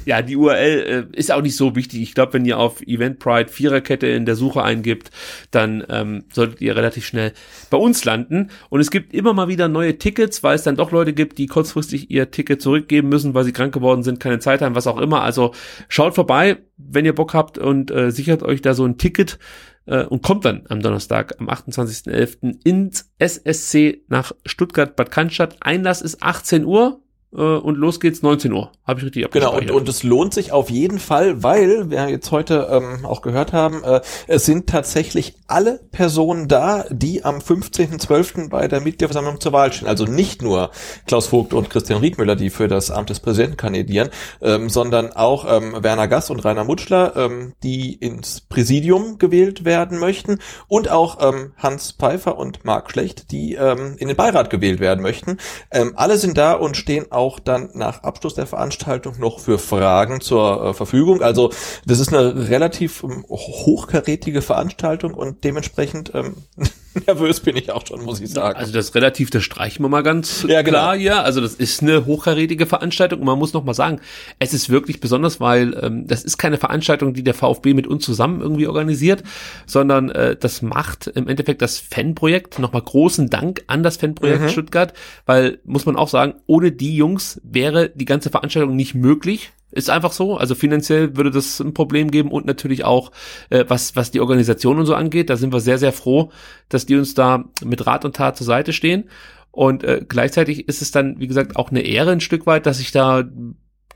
[0.04, 2.02] Ja, die URL äh, ist auch nicht so wichtig.
[2.02, 5.10] Ich glaube, wenn ihr auf Eventbrite Viererkette in der Suche eingibt,
[5.50, 7.32] dann ähm, solltet ihr relativ schnell
[7.70, 8.50] bei uns landen.
[8.68, 11.46] Und es gibt immer mal wieder neue Tickets, weil es dann doch Leute gibt, die
[11.46, 14.98] kurzfristig ihr Ticket zurückgeben müssen, weil sie krank geworden sind, keine Zeit haben, was auch
[14.98, 15.22] immer.
[15.22, 15.54] Also
[15.88, 19.38] schaut vorbei, wenn ihr Bock habt und äh, sichert euch da so ein Ticket
[19.86, 22.58] äh, und kommt dann am Donnerstag, am 28.11.
[22.64, 25.56] ins SSC nach Stuttgart-Bad Cannstatt.
[25.60, 27.02] Einlass ist 18 Uhr
[27.38, 28.72] und los geht's 19 Uhr.
[28.86, 32.30] Habe ich richtig Genau, und, und es lohnt sich auf jeden Fall, weil wir jetzt
[32.30, 38.50] heute ähm, auch gehört haben, äh, es sind tatsächlich alle Personen da, die am 15.12.
[38.50, 39.88] bei der Mitgliederversammlung zur Wahl stehen.
[39.88, 40.70] Also nicht nur
[41.06, 44.10] Klaus Vogt und Christian Riedmüller, die für das Amt des Präsidenten kandidieren,
[44.42, 49.98] ähm, sondern auch ähm, Werner Gass und Rainer Mutschler, ähm, die ins Präsidium gewählt werden
[49.98, 50.38] möchten
[50.68, 55.02] und auch ähm, Hans Pfeiffer und Marc Schlecht, die ähm, in den Beirat gewählt werden
[55.02, 55.38] möchten.
[55.70, 60.20] Ähm, alle sind da und stehen auch dann nach Abschluss der Veranstaltung noch für Fragen
[60.20, 61.22] zur äh, Verfügung.
[61.22, 61.50] Also
[61.86, 66.34] das ist eine relativ ähm, hochkarätige Veranstaltung und dementsprechend ähm,
[67.06, 68.58] nervös bin ich auch schon, muss ich sagen.
[68.58, 70.78] Also das relativ, das streichen wir mal ganz Ja, genau.
[70.78, 71.22] klar hier.
[71.24, 74.00] Also das ist eine hochkarätige Veranstaltung und man muss noch mal sagen,
[74.38, 78.04] es ist wirklich besonders, weil ähm, das ist keine Veranstaltung, die der VfB mit uns
[78.04, 79.22] zusammen irgendwie organisiert,
[79.66, 82.58] sondern äh, das macht im Endeffekt das Fanprojekt.
[82.58, 84.48] Nochmal großen Dank an das Fanprojekt Mhm.
[84.48, 84.92] Stuttgart,
[85.26, 87.11] weil muss man auch sagen, ohne die Jungs
[87.42, 89.52] wäre die ganze Veranstaltung nicht möglich.
[89.70, 90.36] Ist einfach so.
[90.36, 93.10] Also finanziell würde das ein Problem geben und natürlich auch,
[93.48, 95.30] äh, was, was die Organisation und so angeht.
[95.30, 96.30] Da sind wir sehr, sehr froh,
[96.68, 99.08] dass die uns da mit Rat und Tat zur Seite stehen.
[99.50, 102.78] Und äh, gleichzeitig ist es dann, wie gesagt, auch eine Ehre ein Stück weit, dass
[102.78, 103.24] sich da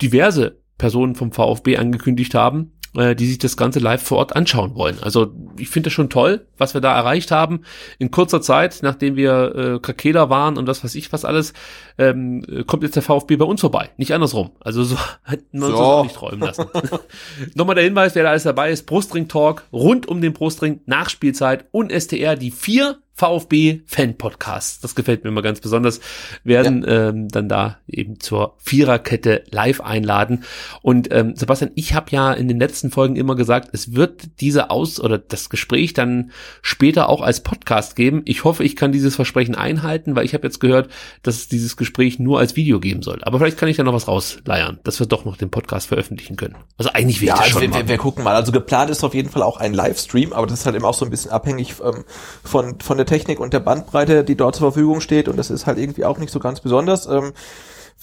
[0.01, 4.75] diverse Personen vom VfB angekündigt haben, äh, die sich das Ganze live vor Ort anschauen
[4.75, 4.99] wollen.
[5.03, 7.61] Also ich finde das schon toll, was wir da erreicht haben.
[7.99, 11.53] In kurzer Zeit, nachdem wir äh, Krakela waren und was weiß ich was alles,
[11.99, 13.91] ähm, äh, kommt jetzt der VfB bei uns vorbei.
[13.97, 14.51] Nicht andersrum.
[14.61, 15.81] Also so hätten wir uns So.
[15.83, 16.67] das auch nicht träumen lassen.
[17.55, 18.87] Nochmal der Hinweis, wer da alles dabei ist.
[18.87, 24.79] Brustring Talk rund um den Brustring, Nachspielzeit und STR, die vier VfB Fan Podcasts.
[24.81, 26.01] Das gefällt mir immer ganz besonders.
[26.45, 30.45] Werden ähm, dann da eben zur Viererkette live einladen.
[30.83, 34.69] Und ähm, Sebastian, ich habe ja in den letzten Folgen immer gesagt, es wird diese
[34.69, 36.31] Aus- oder das Gespräch dann
[36.61, 38.21] später auch als Podcast geben.
[38.27, 40.91] Ich hoffe, ich kann dieses Versprechen einhalten, weil ich habe jetzt gehört,
[41.23, 43.21] dass es dieses Gespräch nur als Video geben soll.
[43.25, 46.37] Aber vielleicht kann ich da noch was rausleiern, dass wir doch noch den Podcast veröffentlichen
[46.37, 46.57] können.
[46.77, 48.37] Also eigentlich will Ja, ich das also schon wir, wir, wir gucken mal.
[48.37, 50.93] Also geplant ist auf jeden Fall auch ein Livestream, aber das ist halt eben auch
[50.93, 52.05] so ein bisschen abhängig ähm,
[52.45, 55.29] von, von der Technik und der Bandbreite, die dort zur Verfügung steht.
[55.29, 57.07] Und das ist halt irgendwie auch nicht so ganz besonders.
[57.07, 57.33] Ähm,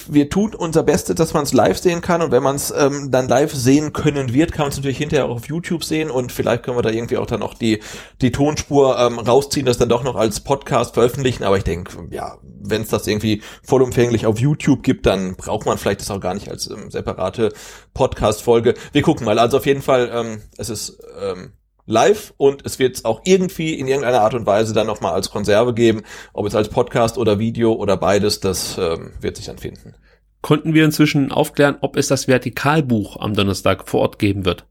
[0.07, 3.11] wir tun unser Bestes, dass man es live sehen kann und wenn man es ähm,
[3.11, 6.31] dann live sehen können wird, kann man es natürlich hinterher auch auf YouTube sehen und
[6.31, 7.79] vielleicht können wir da irgendwie auch dann noch die
[8.21, 11.43] die Tonspur ähm, rausziehen, das dann doch noch als Podcast veröffentlichen.
[11.43, 15.77] Aber ich denke, ja, wenn es das irgendwie vollumfänglich auf YouTube gibt, dann braucht man
[15.77, 17.53] vielleicht das auch gar nicht als ähm, separate
[17.93, 18.73] Podcast-Folge.
[18.91, 19.37] Wir gucken mal.
[19.37, 21.53] Also auf jeden Fall, ähm, es ist ähm,
[21.85, 25.29] live und es wird es auch irgendwie in irgendeiner Art und Weise dann nochmal als
[25.29, 26.03] Konserve geben.
[26.33, 29.95] Ob es als Podcast oder Video oder beides, das ähm, wird sich dann finden.
[30.41, 34.65] Konnten wir inzwischen aufklären, ob es das Vertikalbuch am Donnerstag vor Ort geben wird?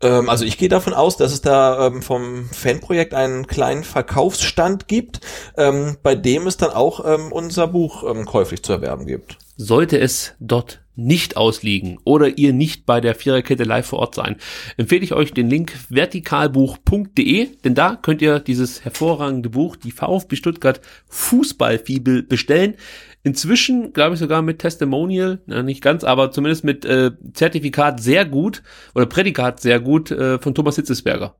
[0.00, 4.88] Ähm, also ich gehe davon aus, dass es da ähm, vom Fanprojekt einen kleinen Verkaufsstand
[4.88, 5.20] gibt,
[5.56, 9.38] ähm, bei dem es dann auch unser Buch käuflich zu erwerben gibt.
[9.56, 14.36] Sollte es dort nicht ausliegen oder ihr nicht bei der Viererkette live vor Ort sein,
[14.76, 20.36] empfehle ich euch den Link vertikalbuch.de, denn da könnt ihr dieses hervorragende Buch, die VfB
[20.36, 22.74] Stuttgart Fußballfibel, bestellen.
[23.22, 28.26] Inzwischen, glaube ich, sogar mit Testimonial, na, nicht ganz, aber zumindest mit äh, Zertifikat sehr
[28.26, 28.62] gut
[28.94, 31.34] oder Prädikat sehr gut äh, von Thomas Hitzesberger.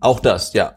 [0.00, 0.74] Auch das, ja.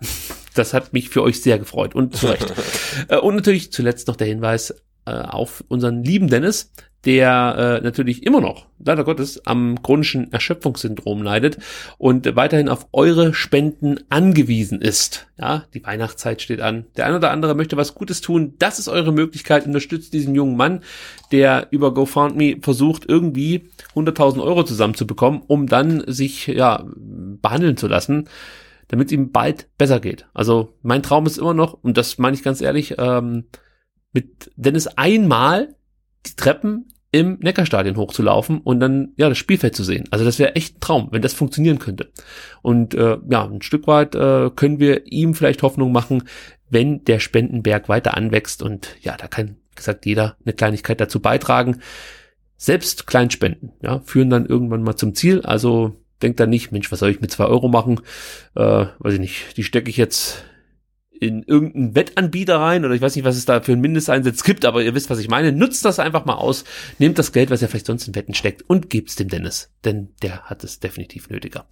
[0.54, 2.54] das hat mich für euch sehr gefreut und zu Recht.
[3.08, 4.76] Äh, und natürlich zuletzt noch der Hinweis
[5.06, 6.72] äh, auf unseren lieben Dennis,
[7.06, 11.58] der äh, natürlich immer noch, leider Gottes, am chronischen Erschöpfungssyndrom leidet
[11.98, 15.28] und weiterhin auf eure Spenden angewiesen ist.
[15.38, 16.86] Ja, die Weihnachtszeit steht an.
[16.96, 18.54] Der ein oder andere möchte was Gutes tun.
[18.58, 19.66] Das ist eure Möglichkeit.
[19.66, 20.80] Unterstützt diesen jungen Mann,
[21.34, 28.30] der über GoFundMe versucht, irgendwie 100.000 Euro zusammenzubekommen, um dann sich ja behandeln zu lassen
[28.90, 30.28] damit es ihm bald besser geht.
[30.36, 33.46] Also mein Traum ist immer noch, und das meine ich ganz ehrlich, ähm,
[34.14, 35.76] mit Dennis einmal
[36.26, 40.06] die Treppen im Neckarstadion hochzulaufen und dann ja das Spielfeld zu sehen.
[40.10, 42.12] Also das wäre echt ein Traum, wenn das funktionieren könnte.
[42.64, 46.24] Und äh, ja, ein Stück weit äh, können wir ihm vielleicht Hoffnung machen,
[46.72, 51.20] wenn der Spendenberg weiter anwächst und ja, da kann wie gesagt jeder eine Kleinigkeit dazu
[51.20, 51.82] beitragen.
[52.58, 55.42] Selbst Kleinspenden, ja, führen dann irgendwann mal zum Ziel.
[55.42, 58.00] Also denkt dann nicht, Mensch, was soll ich mit zwei Euro machen?
[58.56, 60.46] Äh, weiß ich nicht, die stecke ich jetzt
[61.20, 64.66] in irgendeinen Wettanbieter rein oder ich weiß nicht, was es da für einen Mindesteinsatz gibt,
[64.66, 65.52] aber ihr wisst, was ich meine.
[65.52, 66.64] Nutzt das einfach mal aus,
[67.00, 70.10] nehmt das Geld, was ihr vielleicht sonst in Wetten steckt und gebt's dem Dennis, denn
[70.22, 71.66] der hat es definitiv nötiger.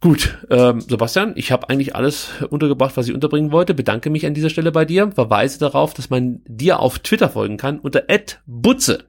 [0.00, 3.72] Gut, ähm, Sebastian, ich habe eigentlich alles untergebracht, was ich unterbringen wollte.
[3.72, 5.12] Bedanke mich an dieser Stelle bei dir.
[5.12, 8.04] Verweise darauf, dass man dir auf Twitter folgen kann unter
[8.44, 9.04] @butze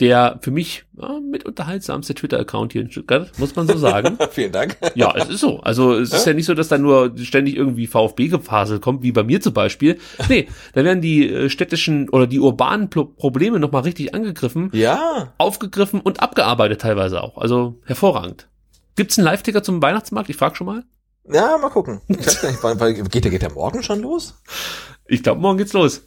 [0.00, 4.18] der für mich ja, mit unterhaltsamste Twitter-Account hier in Stuttgart, muss man so sagen.
[4.30, 4.76] Vielen Dank.
[4.94, 5.60] Ja, es ist so.
[5.60, 6.18] Also es ja?
[6.18, 9.52] ist ja nicht so, dass da nur ständig irgendwie VfB-Gefasel kommt, wie bei mir zum
[9.54, 9.98] Beispiel.
[10.28, 15.32] Nee, da werden die äh, städtischen oder die urbanen Pro Probleme nochmal richtig angegriffen, ja.
[15.38, 17.38] aufgegriffen und abgearbeitet teilweise auch.
[17.38, 18.48] Also hervorragend.
[18.96, 20.30] Gibt's einen Live-Ticker zum Weihnachtsmarkt?
[20.30, 20.84] Ich frage schon mal.
[21.30, 22.00] Ja, mal gucken.
[22.08, 24.34] Ich weiß gar nicht, geht der geht der morgen schon los?
[25.06, 26.02] Ich glaube, morgen geht's los.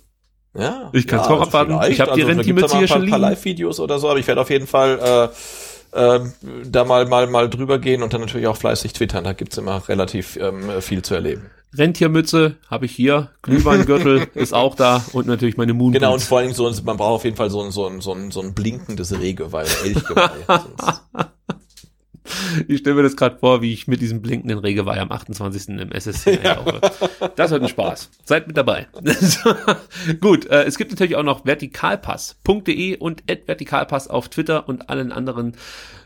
[0.54, 0.90] Ja.
[0.94, 1.92] Ich kann es ja, kaum abwarten.
[1.92, 3.14] Ich habe die also, Rentiermütze hier schon liegen.
[3.14, 5.32] Ein paar Live-Videos oder so, aber ich werde auf jeden Fall
[5.94, 6.20] äh, äh,
[6.66, 9.24] da mal mal mal drüber gehen und dann natürlich auch fleißig twittern.
[9.24, 11.50] Da gibt's immer relativ ähm, viel zu erleben.
[11.78, 15.94] Rentiermütze habe ich hier, Glühweingürtel ist auch da und natürlich meine Moon.
[15.94, 18.14] Genau und vor allem so, man braucht auf jeden Fall so ein so ein so
[18.14, 20.30] ein, so ein blinkendes Regeweih, Elchgeweih.
[22.68, 25.70] Ich stelle mir das gerade vor, wie ich mit diesem blinkenden Regeweih am 28.
[25.80, 26.82] im SSC einlaufe.
[27.36, 28.10] Das wird ein Spaß.
[28.26, 28.88] Seid mit dabei.
[30.22, 35.54] Gut, äh, es gibt natürlich auch noch vertikalpass.de und vertikalpass auf Twitter und allen anderen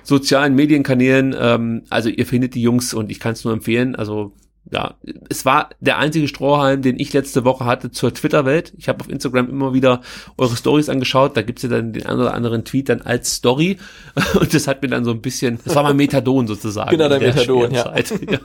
[0.03, 1.35] sozialen Medienkanälen.
[1.37, 3.95] Ähm, also ihr findet die Jungs und ich kann es nur empfehlen.
[3.95, 4.33] Also
[4.69, 4.95] ja,
[5.29, 8.73] es war der einzige Strohhalm, den ich letzte Woche hatte zur Twitter-Welt.
[8.77, 10.01] Ich habe auf Instagram immer wieder
[10.37, 11.35] eure Stories angeschaut.
[11.35, 13.77] Da gibt's ja dann den einen oder anderen Tweet dann als Story.
[14.39, 16.91] Und das hat mir dann so ein bisschen, das war mein Methadon sozusagen.
[16.91, 17.93] Genau, der, der Methadon, ja.
[18.29, 18.43] ja.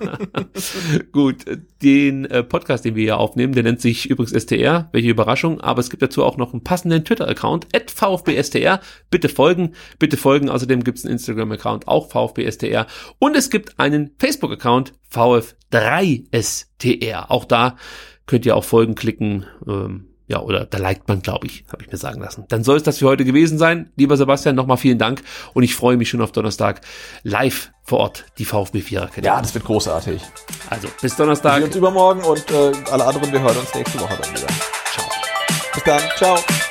[1.13, 1.45] Gut,
[1.83, 4.89] den äh, Podcast, den wir hier aufnehmen, der nennt sich übrigens STR.
[4.93, 5.61] Welche Überraschung.
[5.61, 8.81] Aber es gibt dazu auch noch einen passenden Twitter-Account, at VfBSTR.
[9.11, 10.49] Bitte folgen, bitte folgen.
[10.49, 12.87] Außerdem gibt's einen Instagram-Account, auch VfBSTR.
[13.19, 14.93] Und es gibt einen Facebook-Account,
[16.33, 17.27] VF3STR.
[17.29, 17.77] Auch da
[18.27, 19.47] könnt ihr auf Folgen klicken.
[19.67, 22.47] Ähm, ja, oder da liked man, glaube ich, habe ich mir sagen lassen.
[22.49, 23.93] Dann soll es das für heute gewesen sein.
[23.97, 25.23] Lieber Sebastian, nochmal vielen Dank
[25.55, 26.81] und ich freue mich schon auf Donnerstag
[27.23, 29.27] live vor Ort, die VfB 4 Akademie.
[29.27, 30.21] Ja, das wird großartig.
[30.69, 31.53] Also, bis Donnerstag.
[31.53, 34.49] Wir sehen uns übermorgen und äh, alle anderen, wir hören uns nächste Woche dann wieder.
[34.93, 35.07] Ciao.
[35.73, 36.03] Bis dann.
[36.17, 36.66] Ciao.